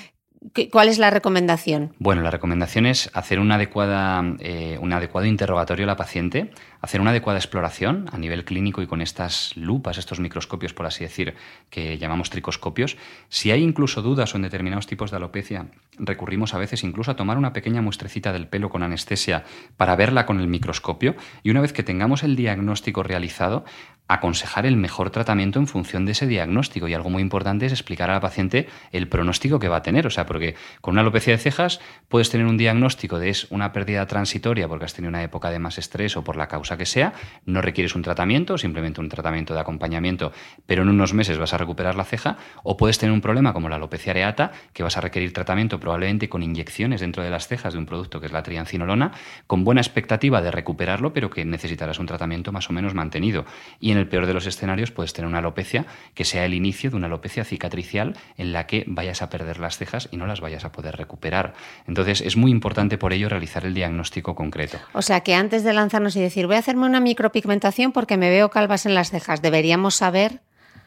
¿Cuál 0.73 0.89
es 0.89 0.99
la 0.99 1.11
recomendación? 1.11 1.95
Bueno, 1.99 2.23
la 2.23 2.31
recomendación 2.31 2.87
es 2.87 3.11
hacer 3.13 3.39
una 3.39 3.57
adecuada, 3.57 4.25
eh, 4.39 4.79
un 4.81 4.91
adecuado 4.95 5.27
interrogatorio 5.27 5.85
a 5.85 5.87
la 5.87 5.97
paciente, 5.97 6.51
hacer 6.81 7.01
una 7.01 7.11
adecuada 7.11 7.39
exploración 7.39 8.07
a 8.13 8.19
nivel 8.19 8.45
clínico 8.45 8.83
y 8.83 8.87
con 8.87 9.03
estas 9.03 9.57
lupas, 9.57 9.99
estos 9.99 10.21
microscopios, 10.21 10.73
por 10.73 10.87
así 10.87 11.05
decir, 11.05 11.35
que 11.69 11.99
llamamos 11.99 12.31
tricoscopios. 12.31 12.97
Si 13.29 13.51
hay 13.51 13.63
incluso 13.63 14.03
dudas 14.03 14.35
o 14.35 14.37
en 14.37 14.43
determinados 14.43 14.87
tipos 14.87 15.11
de 15.11 15.19
alopecia, 15.19 15.67
recurrimos 15.99 16.55
a 16.55 16.59
veces 16.59 16.83
incluso 16.85 17.11
a 17.11 17.17
tomar 17.17 17.39
una 17.39 17.53
pequeña 17.53 17.83
muestrecita 17.83 18.33
del 18.33 18.49
pelo 18.49 18.71
con 18.71 18.83
anestesia 18.83 19.45
para 19.77 19.97
verla 19.97 20.27
con 20.27 20.41
el 20.41 20.47
microscopio 20.47 21.17
y 21.43 21.51
una 21.51 21.61
vez 21.61 21.73
que 21.73 21.83
tengamos 21.83 22.23
el 22.23 22.37
diagnóstico 22.37 23.03
realizado, 23.03 23.65
aconsejar 24.11 24.67
el 24.67 24.77
mejor 24.77 25.11
tratamiento 25.11 25.61
en 25.61 25.69
función 25.69 26.05
de 26.05 26.13
ese 26.13 26.27
diagnóstico. 26.27 26.89
Y 26.89 26.95
algo 26.95 27.11
muy 27.11 27.23
importante 27.23 27.67
es 27.67 27.73
explicar 27.73 28.11
a 28.11 28.15
la 28.15 28.21
paciente 28.21 28.69
el 28.91 29.07
pronóstico 29.07 29.61
que 29.61 29.69
va 29.69 29.77
a 29.77 29.83
tener. 29.83 30.05
O 30.05 30.11
sea, 30.11 30.27
porque 30.27 30.57
con 30.81 30.95
una 30.95 31.03
alopecia 31.03 31.33
de 31.33 31.39
cejas 31.39 31.81
puedes 32.09 32.29
tener 32.29 32.49
un 32.49 32.57
diagnóstico 32.57 33.21
de 33.21 33.29
es 33.29 33.47
una 33.51 33.73
pérdida 33.73 34.05
transitoria 34.07 34.67
porque 34.67 34.85
has 34.85 34.95
tenido 34.95 35.11
una 35.11 35.23
época 35.23 35.51
de 35.51 35.61
más 35.61 35.79
estrés 35.79 36.17
o 36.17 36.25
por 36.25 36.37
la 36.37 36.49
causa 36.49 36.70
que 36.77 36.87
sea, 36.87 37.13
no 37.47 37.63
requieres 37.63 37.95
un 37.95 38.03
tratamiento, 38.03 38.59
simplemente 38.59 39.01
un 39.01 39.09
tratamiento 39.09 39.55
de 39.55 39.61
acompañamiento, 39.61 40.33
pero 40.67 40.83
en 40.83 40.89
unos 40.89 41.15
meses 41.15 41.39
vas 41.39 41.53
a 41.53 41.59
recuperar 41.59 41.95
la 41.95 42.05
ceja, 42.05 42.37
o 42.63 42.77
puedes 42.77 42.99
tener 42.99 43.13
un 43.13 43.21
problema 43.21 43.53
como 43.53 43.69
la 43.69 43.77
alopecia 43.77 44.13
areata, 44.13 44.53
que 44.73 44.83
vas 44.83 44.97
a 44.97 45.01
requerir 45.01 45.33
tratamiento 45.33 45.81
probablemente 45.81 46.29
con 46.29 46.43
inyecciones 46.43 47.01
dentro 47.01 47.23
de 47.23 47.31
las 47.31 47.49
cejas 47.49 47.73
de 47.73 47.79
un 47.79 47.87
producto 47.87 48.21
que 48.21 48.27
es 48.27 48.33
la 48.33 48.43
triancinolona, 48.43 49.13
con 49.47 49.65
buena 49.65 49.81
expectativa 49.81 50.43
de 50.43 50.51
recuperarlo, 50.51 51.13
pero 51.13 51.31
que 51.31 51.45
necesitarás 51.45 51.99
un 51.99 52.07
tratamiento 52.07 52.53
más 52.53 52.69
o 52.71 52.73
menos 52.73 52.95
mantenido. 52.95 53.45
Y 53.81 53.91
en 53.93 53.99
el 53.99 54.09
peor 54.09 54.27
de 54.27 54.35
los 54.35 54.47
escenarios 54.47 54.91
puedes 54.91 55.13
tener 55.13 55.29
una 55.29 55.39
alopecia 55.39 55.87
que 56.15 56.25
sea 56.25 56.45
el 56.45 56.55
inicio 56.55 56.91
de 56.91 56.97
una 56.97 57.07
alopecia 57.07 57.45
cicatricial 57.45 58.17
en 58.37 58.53
la 58.53 58.67
que 58.67 58.85
vayas 58.87 59.23
a 59.23 59.31
perder 59.31 59.59
las 59.59 59.79
cejas 59.79 60.09
y 60.11 60.17
no 60.17 60.27
las 60.27 60.41
vayas 60.41 60.65
a 60.65 60.73
poder 60.73 60.97
recuperar. 60.97 61.55
Entonces 61.87 62.21
es 62.21 62.37
muy 62.37 62.51
importante 62.51 62.99
por 62.99 63.13
ello 63.13 63.29
realizar 63.29 63.65
el 63.65 63.75
diagnóstico 63.75 64.35
concreto. 64.35 64.79
O 64.93 65.03
sea 65.03 65.21
que 65.21 65.35
antes 65.35 65.65
de 65.65 65.73
lanzarnos 65.73 66.17
y 66.17 66.21
decir 66.21 66.47
voy 66.47 66.57
a 66.57 66.60
hacerme 66.61 66.87
una 66.87 67.01
micropigmentación 67.01 67.93
porque 67.93 68.17
me 68.17 68.31
veo 68.31 68.51
calvas 68.51 68.87
en 68.87 68.95
las 68.95 69.11
cejas, 69.11 69.43
deberíamos 69.43 69.97
saber 69.97 70.43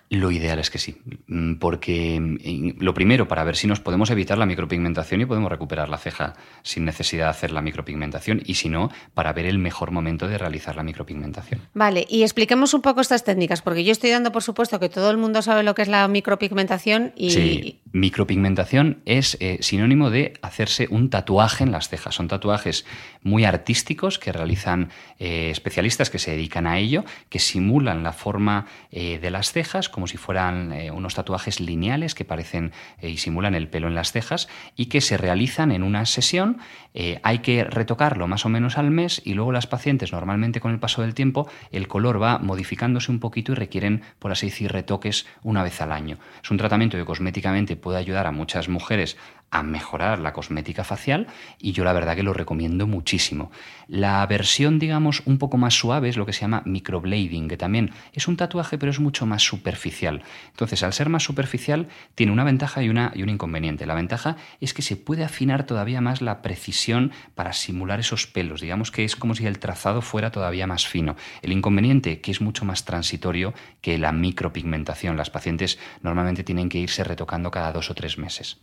lo 0.09 0.31
ideal 0.31 0.59
es 0.59 0.69
que 0.69 0.77
sí, 0.77 1.01
mm, 1.27 1.55
porque 1.55 2.19
mm, 2.19 2.81
lo 2.81 2.93
primero, 2.93 3.27
para 3.27 3.43
ver 3.43 3.55
si 3.55 3.67
nos 3.67 3.79
podemos 3.79 4.09
evitar 4.11 4.37
la 4.37 4.45
micropigmentación 4.45 5.21
y 5.21 5.25
podemos 5.25 5.51
recuperar 5.51 5.89
la 5.89 5.97
ceja 5.97 6.33
sin 6.61 6.85
necesidad 6.85 7.25
de 7.25 7.29
hacer 7.31 7.51
la 7.51 7.61
micropigmentación, 7.61 8.41
y 8.45 8.55
si 8.55 8.69
no, 8.69 8.91
para 9.13 9.33
ver 9.33 9.45
el 9.45 9.57
mejor 9.57 9.91
momento 9.91 10.27
de 10.27 10.37
realizar 10.37 10.75
la 10.75 10.83
micropigmentación. 10.83 11.61
Vale, 11.73 12.05
y 12.09 12.23
expliquemos 12.23 12.73
un 12.73 12.81
poco 12.81 13.01
estas 13.01 13.23
técnicas, 13.23 13.61
porque 13.61 13.83
yo 13.83 13.91
estoy 13.91 14.11
dando 14.11 14.31
por 14.31 14.43
supuesto 14.43 14.79
que 14.79 14.89
todo 14.89 15.11
el 15.11 15.17
mundo 15.17 15.41
sabe 15.41 15.63
lo 15.63 15.75
que 15.75 15.81
es 15.81 15.87
la 15.87 16.07
micropigmentación 16.07 17.13
y... 17.15 17.31
Sí, 17.31 17.81
micropigmentación 17.91 19.01
es 19.05 19.37
eh, 19.39 19.59
sinónimo 19.61 20.09
de 20.09 20.33
hacerse 20.41 20.87
un 20.89 21.09
tatuaje 21.09 21.63
en 21.63 21.71
las 21.71 21.89
cejas. 21.89 22.15
Son 22.15 22.27
tatuajes 22.27 22.85
muy 23.21 23.45
artísticos 23.45 24.19
que 24.19 24.31
realizan 24.31 24.89
eh, 25.19 25.49
especialistas 25.51 26.09
que 26.09 26.19
se 26.19 26.31
dedican 26.31 26.67
a 26.67 26.79
ello, 26.79 27.05
que 27.29 27.39
simulan 27.39 28.03
la 28.03 28.11
forma 28.11 28.65
eh, 28.91 29.19
de 29.19 29.31
las 29.31 29.51
cejas, 29.51 29.89
como 29.93 30.07
si 30.07 30.17
fueran 30.17 30.73
eh, 30.73 30.91
unos 30.91 31.13
tatuajes 31.13 31.61
lineales 31.61 32.15
que 32.15 32.25
parecen 32.25 32.73
eh, 32.99 33.09
y 33.09 33.17
simulan 33.17 33.53
el 33.55 33.69
pelo 33.69 33.87
en 33.87 33.95
las 33.95 34.11
cejas 34.11 34.49
y 34.75 34.87
que 34.87 34.99
se 34.99 35.17
realizan 35.17 35.71
en 35.71 35.83
una 35.83 36.05
sesión. 36.05 36.57
Eh, 36.95 37.19
hay 37.23 37.39
que 37.39 37.63
retocarlo 37.63 38.27
más 38.27 38.45
o 38.45 38.49
menos 38.49 38.77
al 38.77 38.91
mes 38.91 39.21
y 39.23 39.35
luego 39.35 39.51
las 39.51 39.67
pacientes 39.67 40.11
normalmente 40.11 40.59
con 40.59 40.71
el 40.71 40.79
paso 40.79 41.01
del 41.03 41.13
tiempo 41.13 41.47
el 41.71 41.87
color 41.87 42.21
va 42.21 42.39
modificándose 42.39 43.11
un 43.11 43.19
poquito 43.19 43.51
y 43.51 43.55
requieren, 43.55 44.01
por 44.19 44.31
así 44.31 44.47
decir, 44.47 44.71
retoques 44.71 45.27
una 45.43 45.63
vez 45.63 45.79
al 45.79 45.91
año. 45.91 46.17
Es 46.43 46.49
un 46.49 46.57
tratamiento 46.57 46.97
que 46.97 47.05
cosméticamente 47.05 47.75
puede 47.75 47.99
ayudar 47.99 48.27
a 48.27 48.31
muchas 48.31 48.69
mujeres 48.69 49.15
a 49.53 49.61
mejorar 49.61 50.17
la 50.17 50.33
cosmética 50.33 50.83
facial 50.83 51.27
y 51.59 51.73
yo 51.73 51.83
la 51.83 51.93
verdad 51.93 52.15
que 52.15 52.23
lo 52.23 52.33
recomiendo 52.33 52.87
muchísimo. 52.87 53.51
La 53.87 54.25
versión, 54.25 54.79
digamos, 54.79 55.21
un 55.25 55.37
poco 55.37 55.57
más 55.57 55.75
suave 55.75 56.09
es 56.09 56.17
lo 56.17 56.25
que 56.25 56.33
se 56.33 56.41
llama 56.41 56.63
microblading, 56.65 57.47
que 57.47 57.55
también 57.55 57.91
es 58.13 58.27
un 58.27 58.35
tatuaje 58.35 58.79
pero 58.79 58.91
es 58.91 58.99
mucho 58.99 59.27
más 59.27 59.43
superficial. 59.43 60.23
Entonces, 60.49 60.81
al 60.81 60.91
ser 60.91 61.09
más 61.09 61.21
superficial, 61.21 61.87
tiene 62.15 62.31
una 62.31 62.43
ventaja 62.43 62.81
y, 62.81 62.89
una, 62.89 63.11
y 63.13 63.21
un 63.21 63.29
inconveniente. 63.29 63.85
La 63.85 63.93
ventaja 63.93 64.37
es 64.59 64.73
que 64.73 64.81
se 64.81 64.95
puede 64.95 65.23
afinar 65.23 65.67
todavía 65.67 66.01
más 66.01 66.23
la 66.23 66.41
precisión 66.41 67.11
para 67.35 67.53
simular 67.53 67.99
esos 67.99 68.25
pelos. 68.25 68.59
Digamos 68.59 68.89
que 68.89 69.03
es 69.03 69.15
como 69.15 69.35
si 69.35 69.45
el 69.45 69.59
trazado 69.59 70.01
fuera 70.01 70.31
todavía 70.31 70.65
más 70.65 70.87
fino. 70.87 71.15
El 71.43 71.51
inconveniente, 71.51 72.21
que 72.21 72.31
es 72.31 72.41
mucho 72.41 72.65
más 72.65 72.85
transitorio 72.85 73.53
que 73.81 73.99
la 73.99 74.11
micropigmentación. 74.11 75.15
Las 75.15 75.29
pacientes 75.29 75.77
normalmente 76.01 76.43
tienen 76.43 76.69
que 76.69 76.79
irse 76.79 77.03
retocando 77.03 77.51
cada 77.51 77.71
dos 77.71 77.91
o 77.91 77.93
tres 77.93 78.17
meses. 78.17 78.57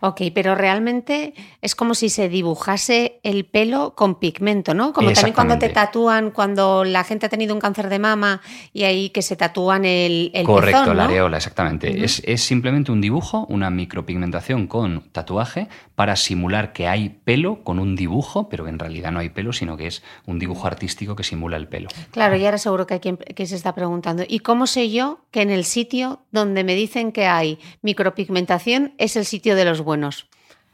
Ok, 0.00 0.22
pero 0.34 0.54
realmente 0.54 1.34
es 1.60 1.74
como 1.74 1.94
si 1.94 2.08
se 2.08 2.28
dibujase 2.28 3.20
el 3.22 3.44
pelo 3.44 3.94
con 3.94 4.18
pigmento, 4.18 4.74
¿no? 4.74 4.92
Como 4.92 5.12
también 5.12 5.34
cuando 5.34 5.58
te 5.58 5.68
tatúan, 5.68 6.30
cuando 6.30 6.84
la 6.84 7.04
gente 7.04 7.26
ha 7.26 7.28
tenido 7.28 7.54
un 7.54 7.60
cáncer 7.60 7.88
de 7.88 7.98
mama 7.98 8.40
y 8.72 8.84
ahí 8.84 9.10
que 9.10 9.22
se 9.22 9.36
tatúan 9.36 9.84
el, 9.84 10.30
el 10.34 10.44
Correcto, 10.44 10.94
la 10.94 11.04
areola, 11.04 11.36
exactamente. 11.36 12.04
es, 12.04 12.22
es, 12.24 12.42
simplemente 12.42 12.92
un 12.92 13.00
dibujo, 13.00 13.46
una 13.48 13.70
micropigmentación 13.70 14.66
con 14.66 15.02
tatuaje 15.12 15.68
para 15.94 16.16
simular 16.16 16.72
que 16.72 16.88
hay 16.88 17.08
pelo 17.10 17.62
con 17.62 17.78
un 17.78 17.94
dibujo, 17.96 18.48
pero 18.48 18.66
en 18.68 18.78
realidad 18.78 19.12
no 19.12 19.20
hay 19.20 19.28
pelo, 19.28 19.52
sino 19.52 19.76
que 19.76 19.86
es 19.86 20.02
un 20.26 20.38
dibujo 20.38 20.66
artístico 20.66 21.14
que 21.14 21.22
simula 21.24 21.56
el 21.56 21.68
pelo. 21.68 21.88
Claro, 22.10 22.36
y 22.36 22.44
ahora 22.44 22.58
seguro 22.58 22.86
que 22.86 22.94
hay 22.94 23.00
quien 23.00 23.16
que 23.16 23.46
se 23.46 23.56
está 23.56 23.74
preguntando, 23.74 24.24
¿y 24.26 24.40
cómo 24.40 24.66
sé 24.66 24.90
yo 24.90 25.20
que 25.30 25.42
en 25.42 25.50
el 25.50 25.64
sitio 25.64 26.20
donde 26.30 26.64
me 26.64 26.74
dicen 26.74 27.12
que 27.12 27.26
hay 27.26 27.58
micropigmentación 27.82 28.94
es 28.98 29.16
el 29.16 29.24
sitio 29.24 29.54
de 29.54 29.64
los 29.64 29.71
buenos? 29.80 30.26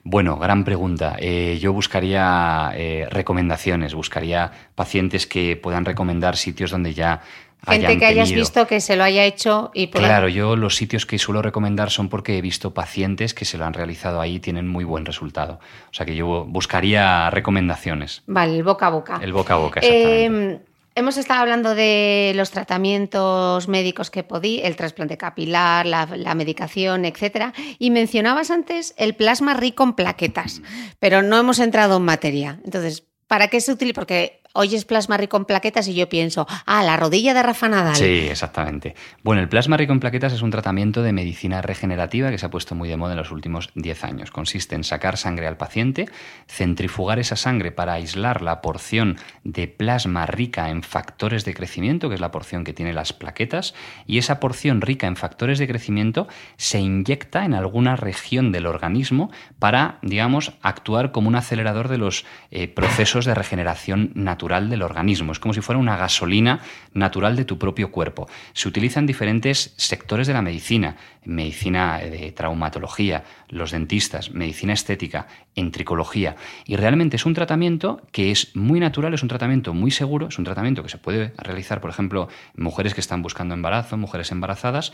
Bueno, 0.04 0.38
gran 0.38 0.64
pregunta. 0.64 1.16
Eh, 1.18 1.58
yo 1.60 1.72
buscaría 1.72 2.72
eh, 2.74 3.06
recomendaciones, 3.10 3.94
buscaría 3.94 4.52
pacientes 4.74 5.26
que 5.26 5.56
puedan 5.56 5.84
recomendar 5.84 6.36
sitios 6.36 6.70
donde 6.70 6.94
ya 6.94 7.20
Gente 7.66 7.98
que 7.98 8.06
hayas 8.06 8.30
visto 8.30 8.66
que 8.66 8.80
se 8.80 8.94
lo 8.96 9.02
haya 9.02 9.24
hecho 9.24 9.72
y 9.74 9.88
Claro, 9.88 10.28
yo 10.28 10.54
los 10.54 10.76
sitios 10.76 11.06
que 11.06 11.18
suelo 11.18 11.42
recomendar 11.42 11.90
son 11.90 12.08
porque 12.08 12.38
he 12.38 12.40
visto 12.40 12.72
pacientes 12.72 13.34
que 13.34 13.44
se 13.44 13.58
lo 13.58 13.64
han 13.64 13.74
realizado 13.74 14.20
ahí 14.20 14.36
y 14.36 14.40
tienen 14.40 14.68
muy 14.68 14.84
buen 14.84 15.04
resultado. 15.04 15.58
O 15.90 15.94
sea 15.94 16.06
que 16.06 16.14
yo 16.14 16.44
buscaría 16.44 17.28
recomendaciones. 17.30 18.22
Vale, 18.26 18.56
el 18.56 18.62
boca 18.62 18.86
a 18.86 18.90
boca. 18.90 19.20
El 19.20 19.32
boca 19.32 19.54
a 19.54 19.56
boca, 19.56 19.80
exactamente. 19.80 20.54
Eh, 20.54 20.60
Hemos 20.98 21.16
estado 21.16 21.42
hablando 21.42 21.76
de 21.76 22.32
los 22.34 22.50
tratamientos 22.50 23.68
médicos 23.68 24.10
que 24.10 24.24
podí, 24.24 24.60
el 24.64 24.74
trasplante 24.74 25.16
capilar, 25.16 25.86
la, 25.86 26.34
medicación, 26.34 27.04
etcétera, 27.04 27.52
y 27.78 27.92
mencionabas 27.92 28.50
antes 28.50 28.94
el 28.96 29.14
plasma 29.14 29.54
rico 29.54 29.84
en 29.84 29.92
plaquetas, 29.92 30.60
pero 30.98 31.22
no 31.22 31.38
hemos 31.38 31.60
entrado 31.60 31.98
en 31.98 32.02
materia. 32.02 32.58
Entonces, 32.64 33.04
¿para 33.28 33.46
qué 33.46 33.60
se 33.60 33.70
utiliza? 33.70 33.94
Porque 33.94 34.42
oyes 34.54 34.84
plasma 34.84 35.16
rico 35.16 35.36
en 35.36 35.44
plaquetas 35.44 35.88
y 35.88 35.94
yo 35.94 36.08
pienso, 36.08 36.46
ah, 36.66 36.82
la 36.82 36.96
rodilla 36.96 37.34
de 37.34 37.42
Rafa 37.42 37.68
Nadal. 37.68 37.96
Sí, 37.96 38.28
exactamente. 38.30 38.94
Bueno, 39.22 39.42
el 39.42 39.48
plasma 39.48 39.76
rico 39.76 39.92
en 39.92 40.00
plaquetas 40.00 40.32
es 40.32 40.42
un 40.42 40.50
tratamiento 40.50 41.02
de 41.02 41.12
medicina 41.12 41.62
regenerativa 41.62 42.30
que 42.30 42.38
se 42.38 42.46
ha 42.46 42.50
puesto 42.50 42.74
muy 42.74 42.88
de 42.88 42.96
moda 42.96 43.12
en 43.12 43.18
los 43.18 43.30
últimos 43.30 43.70
10 43.74 44.04
años. 44.04 44.30
Consiste 44.30 44.74
en 44.74 44.84
sacar 44.84 45.16
sangre 45.16 45.46
al 45.46 45.56
paciente, 45.56 46.08
centrifugar 46.46 47.18
esa 47.18 47.36
sangre 47.36 47.72
para 47.72 47.94
aislar 47.94 48.42
la 48.42 48.60
porción 48.60 49.16
de 49.44 49.68
plasma 49.68 50.26
rica 50.26 50.70
en 50.70 50.82
factores 50.82 51.44
de 51.44 51.54
crecimiento, 51.54 52.08
que 52.08 52.14
es 52.14 52.20
la 52.20 52.30
porción 52.30 52.64
que 52.64 52.72
tiene 52.72 52.92
las 52.92 53.12
plaquetas, 53.12 53.74
y 54.06 54.18
esa 54.18 54.40
porción 54.40 54.80
rica 54.80 55.06
en 55.06 55.16
factores 55.16 55.58
de 55.58 55.68
crecimiento 55.68 56.28
se 56.56 56.80
inyecta 56.80 57.44
en 57.44 57.54
alguna 57.54 57.96
región 57.96 58.52
del 58.52 58.66
organismo 58.66 59.30
para, 59.58 59.98
digamos, 60.02 60.54
actuar 60.62 61.12
como 61.12 61.28
un 61.28 61.36
acelerador 61.36 61.88
de 61.88 61.98
los 61.98 62.24
eh, 62.50 62.68
procesos 62.68 63.24
de 63.24 63.34
regeneración 63.34 64.12
natural 64.14 64.47
del 64.48 64.82
organismo. 64.82 65.32
Es 65.32 65.38
como 65.38 65.52
si 65.52 65.60
fuera 65.60 65.78
una 65.78 65.96
gasolina 65.96 66.60
natural 66.94 67.36
de 67.36 67.44
tu 67.44 67.58
propio 67.58 67.90
cuerpo. 67.90 68.28
Se 68.54 68.68
utiliza 68.68 68.98
en 68.98 69.06
diferentes 69.06 69.74
sectores 69.76 70.26
de 70.26 70.32
la 70.32 70.42
medicina, 70.42 70.96
medicina 71.24 71.98
de 71.98 72.32
traumatología, 72.32 73.24
los 73.48 73.70
dentistas, 73.70 74.32
medicina 74.32 74.72
estética, 74.72 75.26
en 75.54 75.70
tricología. 75.70 76.36
Y 76.64 76.76
realmente 76.76 77.16
es 77.16 77.26
un 77.26 77.34
tratamiento 77.34 78.00
que 78.12 78.30
es 78.30 78.56
muy 78.56 78.80
natural, 78.80 79.12
es 79.12 79.22
un 79.22 79.28
tratamiento 79.28 79.74
muy 79.74 79.90
seguro, 79.90 80.28
es 80.28 80.38
un 80.38 80.44
tratamiento 80.44 80.82
que 80.82 80.88
se 80.88 80.98
puede 80.98 81.32
realizar, 81.36 81.80
por 81.80 81.90
ejemplo, 81.90 82.28
en 82.56 82.64
mujeres 82.64 82.94
que 82.94 83.00
están 83.00 83.22
buscando 83.22 83.54
embarazo, 83.54 83.96
mujeres 83.96 84.32
embarazadas. 84.32 84.92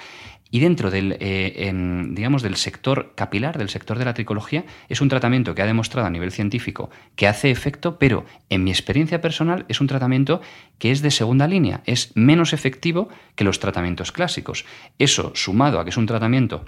Y 0.50 0.60
dentro 0.60 0.90
del, 0.90 1.16
eh, 1.20 1.72
digamos, 2.10 2.42
del 2.42 2.56
sector 2.56 3.12
capilar, 3.14 3.58
del 3.58 3.68
sector 3.68 3.98
de 3.98 4.04
la 4.04 4.14
tricología, 4.14 4.64
es 4.88 5.00
un 5.00 5.08
tratamiento 5.08 5.54
que 5.54 5.62
ha 5.62 5.66
demostrado 5.66 6.06
a 6.06 6.10
nivel 6.10 6.32
científico 6.32 6.90
que 7.16 7.28
hace 7.28 7.50
efecto, 7.50 7.98
pero 7.98 8.24
en 8.50 8.64
mi 8.64 8.70
experiencia 8.70 9.20
personal 9.20 9.33
es 9.68 9.80
un 9.80 9.86
tratamiento 9.86 10.40
que 10.78 10.90
es 10.90 11.02
de 11.02 11.10
segunda 11.10 11.46
línea, 11.46 11.82
es 11.86 12.12
menos 12.14 12.52
efectivo 12.52 13.08
que 13.34 13.44
los 13.44 13.60
tratamientos 13.60 14.12
clásicos. 14.12 14.64
Eso, 14.98 15.32
sumado 15.34 15.80
a 15.80 15.84
que 15.84 15.90
es 15.90 15.96
un 15.96 16.06
tratamiento 16.06 16.64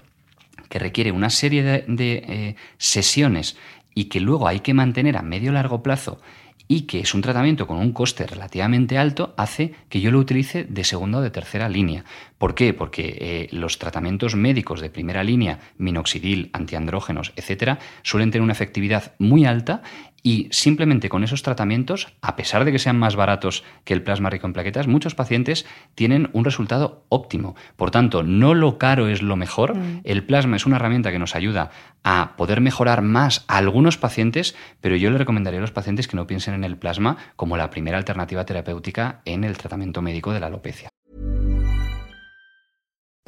que 0.69 0.79
requiere 0.79 1.13
una 1.13 1.31
serie 1.31 1.63
de, 1.63 1.85
eh, 1.99 2.57
sesiones 2.79 3.57
y 3.95 4.05
que 4.05 4.21
luego 4.21 4.49
hay 4.49 4.61
que 4.61 4.75
mantener 4.75 5.17
a 5.17 5.23
medio 5.23 5.53
largo 5.53 5.83
plazo 5.83 6.21
y 6.69 6.83
que 6.83 7.01
es 7.01 7.15
un 7.15 7.23
tratamiento 7.23 7.67
con 7.67 7.79
un 7.79 7.93
coste 7.93 8.27
relativamente 8.27 8.99
alto, 8.99 9.35
hace 9.37 9.75
que 9.89 10.01
yo 10.01 10.11
lo 10.11 10.19
utilice 10.19 10.65
de 10.65 10.85
segunda 10.85 11.19
o 11.19 11.21
de 11.21 11.31
tercera 11.31 11.69
línea. 11.69 12.05
¿Por 12.39 12.55
qué? 12.55 12.75
Porque 12.75 13.17
eh, 13.21 13.49
los 13.53 13.79
tratamientos 13.79 14.35
médicos 14.35 14.81
de 14.81 14.91
primera 14.91 15.23
línea, 15.23 15.61
minoxidil, 15.79 16.51
antiandrógenos, 16.53 17.33
etcétera, 17.37 17.79
suelen 18.03 18.31
tener 18.31 18.43
una 18.43 18.53
efectividad 18.53 19.15
muy 19.19 19.47
alta 19.47 19.83
y 20.27 20.49
simplemente 20.51 21.09
con 21.09 21.23
esos 21.23 21.45
tratamientos, 21.45 22.09
a 22.21 22.35
pesar 22.35 22.65
de 22.65 22.73
que 22.73 22.81
sean 22.81 22.99
más 22.99 23.15
baratos 23.15 23.63
que 23.85 23.95
el 23.95 24.03
plasma 24.03 24.29
rico 24.29 24.49
en 24.49 24.55
plaquetas, 24.55 24.89
muchos 24.89 25.15
pacientes 25.15 25.67
tienen 25.95 26.31
un 26.33 26.45
resultado 26.45 27.05
óptimo. 27.11 27.55
Por 27.77 27.93
tanto, 27.93 28.25
no 28.25 28.53
lo 28.53 28.77
caro 28.77 29.07
es 29.07 29.23
lo 29.23 29.37
mejor. 29.37 29.77
Mm. 29.77 30.01
El 30.03 30.25
plasma 30.25 30.57
es 30.57 30.67
una 30.67 30.77
herramienta 30.77 31.13
que 31.13 31.21
nos 31.21 31.37
ayuda 31.37 31.71
a 32.03 32.35
poder 32.37 32.61
mejorar 32.61 33.03
más 33.03 33.45
a 33.47 33.59
algunos 33.59 33.99
pacientes, 33.99 34.57
pero 34.81 34.97
yo 34.97 35.13
le 35.13 35.19
recomendaría 35.19 35.61
a 35.61 35.63
los 35.63 35.71
pacientes 35.71 36.09
que 36.09 36.17
no 36.17 36.27
piensen 36.27 36.55
en 36.55 36.65
el 36.65 36.77
plasma 36.77 37.19
como 37.37 37.57
la 37.57 37.71
primera 37.71 37.97
alternativa 37.97 38.45
terapéutica 38.45 39.21
en 39.27 39.45
el 39.45 39.57
tratamiento 39.57 40.03
médico 40.03 40.33
de 40.33 40.41
la 40.41 40.49
alopecia. 40.49 40.89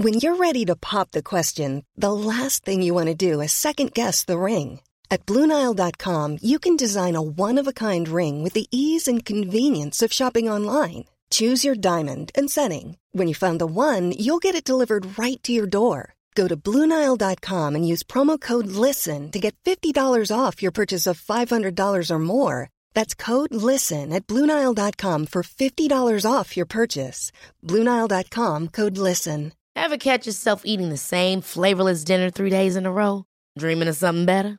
When 0.00 0.18
you're 0.18 0.36
ready 0.36 0.64
to 0.64 0.74
pop 0.74 1.12
the 1.12 1.22
question, 1.22 1.84
the 1.96 2.10
last 2.10 2.64
thing 2.64 2.82
you 2.82 2.92
want 2.92 3.06
to 3.06 3.14
do 3.14 3.40
is 3.40 3.52
second 3.52 3.92
guess 3.94 4.24
the 4.24 4.36
ring. 4.36 4.80
At 5.10 5.24
Bluenile.com, 5.26 6.38
you 6.40 6.58
can 6.60 6.76
design 6.76 7.16
a 7.16 7.22
one-of-a-kind 7.22 8.08
ring 8.08 8.42
with 8.44 8.52
the 8.52 8.68
ease 8.70 9.08
and 9.08 9.24
convenience 9.24 10.00
of 10.00 10.12
shopping 10.12 10.48
online. 10.48 11.06
Choose 11.30 11.64
your 11.64 11.74
diamond 11.74 12.30
and 12.38 12.48
setting. 12.48 12.96
When 13.10 13.26
you 13.26 13.34
find 13.34 13.60
the 13.60 13.66
one, 13.66 14.12
you'll 14.12 14.38
get 14.46 14.54
it 14.54 14.64
delivered 14.64 15.18
right 15.18 15.42
to 15.42 15.50
your 15.50 15.66
door. 15.66 16.14
Go 16.36 16.46
to 16.46 16.56
Bluenile.com 16.56 17.74
and 17.74 17.86
use 17.86 18.04
promo 18.04 18.40
code 18.40 18.68
LISTEN 18.68 19.32
to 19.32 19.40
get 19.40 19.56
$50 19.64 20.30
off 20.30 20.62
your 20.62 20.70
purchase 20.70 21.08
of 21.08 21.20
$500 21.20 22.10
or 22.10 22.18
more. 22.20 22.70
That's 22.94 23.14
code 23.14 23.52
LISTEN 23.52 24.12
at 24.12 24.28
Bluenile.com 24.28 25.26
for 25.26 25.42
$50 25.42 26.30
off 26.30 26.56
your 26.56 26.66
purchase. 26.66 27.32
Bluenile.com 27.64 28.68
code 28.68 28.96
LISTEN. 28.96 29.52
Ever 29.74 29.96
catch 29.96 30.26
yourself 30.26 30.62
eating 30.64 30.90
the 30.90 30.96
same 30.96 31.40
flavorless 31.40 32.04
dinner 32.04 32.30
three 32.30 32.50
days 32.50 32.76
in 32.76 32.86
a 32.86 32.92
row? 32.92 33.24
Dreaming 33.58 33.88
of 33.88 33.96
something 33.96 34.26
better? 34.26 34.58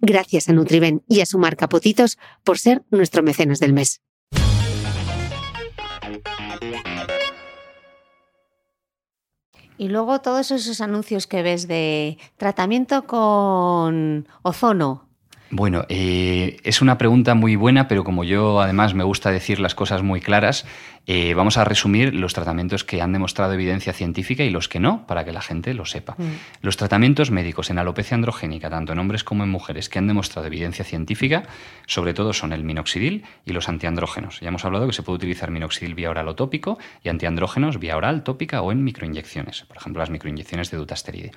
Gracias 0.00 0.48
a 0.48 0.52
Nutriben 0.52 1.02
y 1.08 1.20
a 1.20 1.26
su 1.26 1.38
marca 1.38 1.68
Potitos 1.68 2.18
por 2.44 2.58
ser 2.58 2.84
nuestro 2.90 3.22
mecenas 3.22 3.60
del 3.60 3.72
mes. 3.72 4.00
Y 9.78 9.88
luego 9.88 10.20
todos 10.20 10.50
esos 10.50 10.80
anuncios 10.80 11.26
que 11.26 11.42
ves 11.42 11.68
de 11.68 12.18
tratamiento 12.38 13.06
con 13.06 14.26
ozono, 14.42 15.05
bueno, 15.50 15.84
eh, 15.88 16.56
es 16.64 16.82
una 16.82 16.98
pregunta 16.98 17.34
muy 17.34 17.54
buena, 17.54 17.86
pero 17.86 18.02
como 18.02 18.24
yo 18.24 18.60
además 18.60 18.94
me 18.94 19.04
gusta 19.04 19.30
decir 19.30 19.60
las 19.60 19.74
cosas 19.74 20.02
muy 20.02 20.20
claras, 20.20 20.66
eh, 21.06 21.34
vamos 21.34 21.56
a 21.56 21.64
resumir 21.64 22.14
los 22.14 22.34
tratamientos 22.34 22.82
que 22.82 23.00
han 23.00 23.12
demostrado 23.12 23.52
evidencia 23.52 23.92
científica 23.92 24.42
y 24.42 24.50
los 24.50 24.68
que 24.68 24.80
no, 24.80 25.06
para 25.06 25.24
que 25.24 25.32
la 25.32 25.40
gente 25.40 25.72
lo 25.72 25.84
sepa. 25.84 26.16
Mm. 26.18 26.24
Los 26.62 26.76
tratamientos 26.76 27.30
médicos 27.30 27.70
en 27.70 27.78
alopecia 27.78 28.16
androgénica, 28.16 28.70
tanto 28.70 28.92
en 28.92 28.98
hombres 28.98 29.22
como 29.22 29.44
en 29.44 29.50
mujeres, 29.50 29.88
que 29.88 30.00
han 30.00 30.08
demostrado 30.08 30.48
evidencia 30.48 30.84
científica, 30.84 31.44
sobre 31.86 32.12
todo 32.12 32.32
son 32.32 32.52
el 32.52 32.64
minoxidil 32.64 33.24
y 33.44 33.52
los 33.52 33.68
antiandrógenos. 33.68 34.40
Ya 34.40 34.48
hemos 34.48 34.64
hablado 34.64 34.88
que 34.88 34.92
se 34.92 35.04
puede 35.04 35.16
utilizar 35.16 35.52
minoxidil 35.52 35.94
vía 35.94 36.10
oral 36.10 36.26
o 36.26 36.34
tópico 36.34 36.76
y 37.04 37.08
antiandrógenos 37.08 37.78
vía 37.78 37.96
oral, 37.96 38.24
tópica 38.24 38.62
o 38.62 38.72
en 38.72 38.82
microinyecciones, 38.82 39.62
por 39.62 39.76
ejemplo 39.76 40.00
las 40.00 40.10
microinyecciones 40.10 40.72
de 40.72 40.76
dutasteride. 40.78 41.30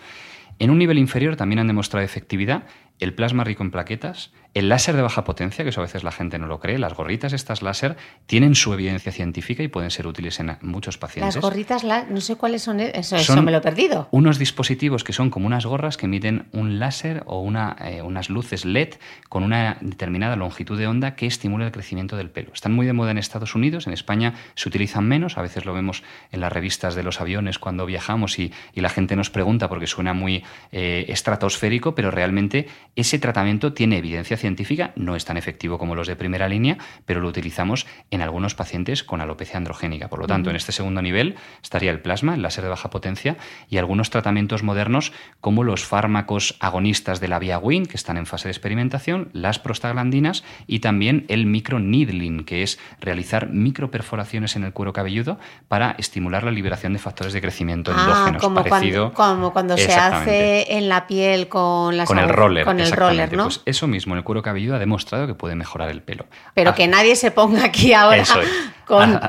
En 0.57 0.71
un 0.71 0.77
nivel 0.77 0.97
inferior 0.97 1.37
también 1.37 1.59
han 1.59 1.67
demostrado 1.67 2.03
efectividad 2.03 2.63
el 2.99 3.13
plasma 3.13 3.43
rico 3.43 3.63
en 3.63 3.71
plaquetas, 3.71 4.31
El 4.53 4.67
láser 4.67 4.95
de 4.95 5.03
baja 5.03 5.23
potencia, 5.23 5.63
que 5.63 5.69
eso 5.69 5.81
a 5.81 5.83
veces 5.83 6.03
la 6.03 6.11
gente 6.11 6.39
no 6.39 6.47
lo 6.47 6.59
cree, 6.59 6.79
las 6.79 6.95
gorritas 6.95 7.33
estas 7.33 7.61
láser 7.61 7.97
tienen 8.25 8.55
su 8.55 8.73
evidencia 8.73 9.11
científica 9.11 9.61
y 9.61 9.67
pueden 9.67 9.91
ser 9.91 10.07
útiles 10.07 10.39
en 10.39 10.57
muchos 10.61 10.97
pacientes. 10.97 11.35
Las 11.35 11.43
gorritas, 11.43 11.83
no 12.09 12.19
sé 12.19 12.35
cuáles 12.35 12.63
son, 12.63 12.79
eso, 12.79 13.15
eso 13.15 13.41
me 13.43 13.51
lo 13.51 13.59
he 13.59 13.61
perdido. 13.61 14.07
Unos 14.11 14.39
dispositivos 14.39 15.03
que 15.03 15.13
son 15.13 15.29
como 15.29 15.45
unas 15.45 15.65
gorras 15.65 15.97
que 15.97 16.07
emiten 16.07 16.47
un 16.51 16.79
láser 16.79 17.23
o 17.27 17.41
una, 17.41 17.75
eh, 17.79 18.01
unas 18.01 18.29
luces 18.29 18.65
LED 18.65 18.95
con 19.29 19.43
una 19.43 19.77
determinada 19.81 20.35
longitud 20.35 20.79
de 20.79 20.87
onda 20.87 21.15
que 21.15 21.27
estimula 21.27 21.65
el 21.65 21.71
crecimiento 21.71 22.17
del 22.17 22.31
pelo. 22.31 22.51
Están 22.53 22.73
muy 22.73 22.87
de 22.87 22.93
moda 22.93 23.11
en 23.11 23.19
Estados 23.19 23.53
Unidos, 23.53 23.85
en 23.85 23.93
España 23.93 24.33
se 24.55 24.67
utilizan 24.67 25.07
menos, 25.07 25.37
a 25.37 25.43
veces 25.43 25.65
lo 25.65 25.73
vemos 25.73 26.03
en 26.31 26.41
las 26.41 26.51
revistas 26.51 26.95
de 26.95 27.03
los 27.03 27.21
aviones 27.21 27.59
cuando 27.59 27.85
viajamos 27.85 28.39
y, 28.39 28.51
la 28.79 28.87
gente 28.87 29.17
nos 29.17 29.29
pregunta 29.29 29.67
porque 29.67 29.87
suena 29.87 30.13
muy 30.13 30.41
eh, 30.71 31.05
estratosférico, 31.09 31.95
pero 31.95 32.11
realmente 32.11 32.69
ese 32.95 33.19
tratamiento 33.19 33.73
tiene 33.73 33.97
evidencia 33.97 34.37
científica, 34.39 34.91
no 34.95 35.15
es 35.15 35.25
tan 35.25 35.37
efectivo 35.37 35.77
como 35.77 35.95
los 35.95 36.07
de 36.07 36.15
primera 36.15 36.49
línea, 36.49 36.77
pero 37.05 37.21
lo 37.21 37.27
utilizamos 37.27 37.85
en 38.11 38.21
algunos 38.21 38.55
pacientes 38.55 39.03
con 39.03 39.21
alopecia 39.21 39.57
androgénica. 39.57 40.07
Por 40.07 40.19
lo 40.19 40.27
tanto, 40.27 40.49
en 40.49 40.55
este 40.55 40.71
segundo 40.71 41.01
nivel 41.01 41.35
estaría 41.61 41.91
el 41.91 42.01
plasma, 42.01 42.35
el 42.35 42.41
láser 42.41 42.63
de 42.63 42.69
baja 42.69 42.89
potencia 42.89 43.37
y 43.69 43.77
algunos 43.77 44.09
tratamientos 44.09 44.63
modernos 44.63 45.11
como 45.41 45.63
los 45.63 45.85
fármacos 45.85 46.55
agonistas 46.59 47.19
de 47.19 47.27
la 47.27 47.39
vía 47.39 47.59
WIN, 47.59 47.85
que 47.85 47.97
están 47.97 48.17
en 48.17 48.25
fase 48.25 48.47
de 48.47 48.51
experimentación, 48.51 49.29
las 49.33 49.59
prostaglandinas 49.59 50.43
y 50.67 50.79
también 50.79 51.25
el 51.27 51.45
microneedling, 51.45 52.45
que 52.45 52.63
es 52.63 52.79
realizar 52.99 53.49
microperforaciones 53.49 54.55
en 54.55 54.63
el 54.63 54.73
cuero 54.73 54.93
cabelludo 54.93 55.37
para 55.67 55.91
estimular 55.97 56.43
la 56.43 56.51
liberación 56.51 56.93
de 56.93 56.99
factores 56.99 57.33
de 57.33 57.41
crecimiento 57.41 57.91
ah, 57.95 57.99
endógenos. 57.99 58.41
Como 58.41 58.63
parecido, 58.63 59.13
cuando, 59.13 59.35
como 59.35 59.53
cuando 59.53 59.77
se 59.77 59.93
hace 59.93 60.77
en 60.77 60.89
la 60.89 61.07
piel 61.07 61.47
con 61.47 61.97
las 61.97 62.07
Con 62.07 62.19
el 62.19 62.29
roller. 62.29 62.65
Con 62.65 62.79
el 62.79 62.91
roller, 62.91 63.35
¿no? 63.35 63.43
Pues 63.43 63.61
eso 63.65 63.87
mismo, 63.87 64.15
el 64.15 64.23
cuero 64.29 64.43
cabelludo 64.43 64.75
ha 64.75 64.79
demostrado 64.79 65.25
que 65.25 65.33
puede 65.33 65.55
mejorar 65.55 65.89
el 65.89 66.03
pelo. 66.03 66.27
Pero 66.53 66.75
que 66.75 66.87
nadie 66.87 67.15
se 67.15 67.31
ponga 67.31 67.65
aquí 67.65 67.93
ahora 67.93 68.23
con... 68.85 69.19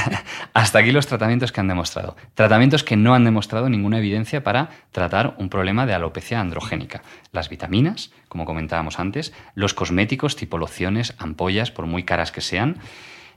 Hasta 0.52 0.78
aquí 0.78 0.92
los 0.92 1.06
tratamientos 1.06 1.50
que 1.50 1.60
han 1.60 1.68
demostrado. 1.68 2.14
Tratamientos 2.34 2.84
que 2.84 2.94
no 2.94 3.14
han 3.14 3.24
demostrado 3.24 3.70
ninguna 3.70 3.96
evidencia 3.96 4.44
para 4.44 4.68
tratar 4.92 5.34
un 5.38 5.48
problema 5.48 5.86
de 5.86 5.94
alopecia 5.94 6.40
androgénica. 6.40 7.00
Las 7.32 7.48
vitaminas, 7.48 8.10
como 8.28 8.44
comentábamos 8.44 8.98
antes, 8.98 9.32
los 9.54 9.72
cosméticos 9.72 10.36
tipo 10.36 10.58
lociones, 10.58 11.14
ampollas, 11.16 11.70
por 11.70 11.86
muy 11.86 12.02
caras 12.02 12.30
que 12.30 12.42
sean, 12.42 12.76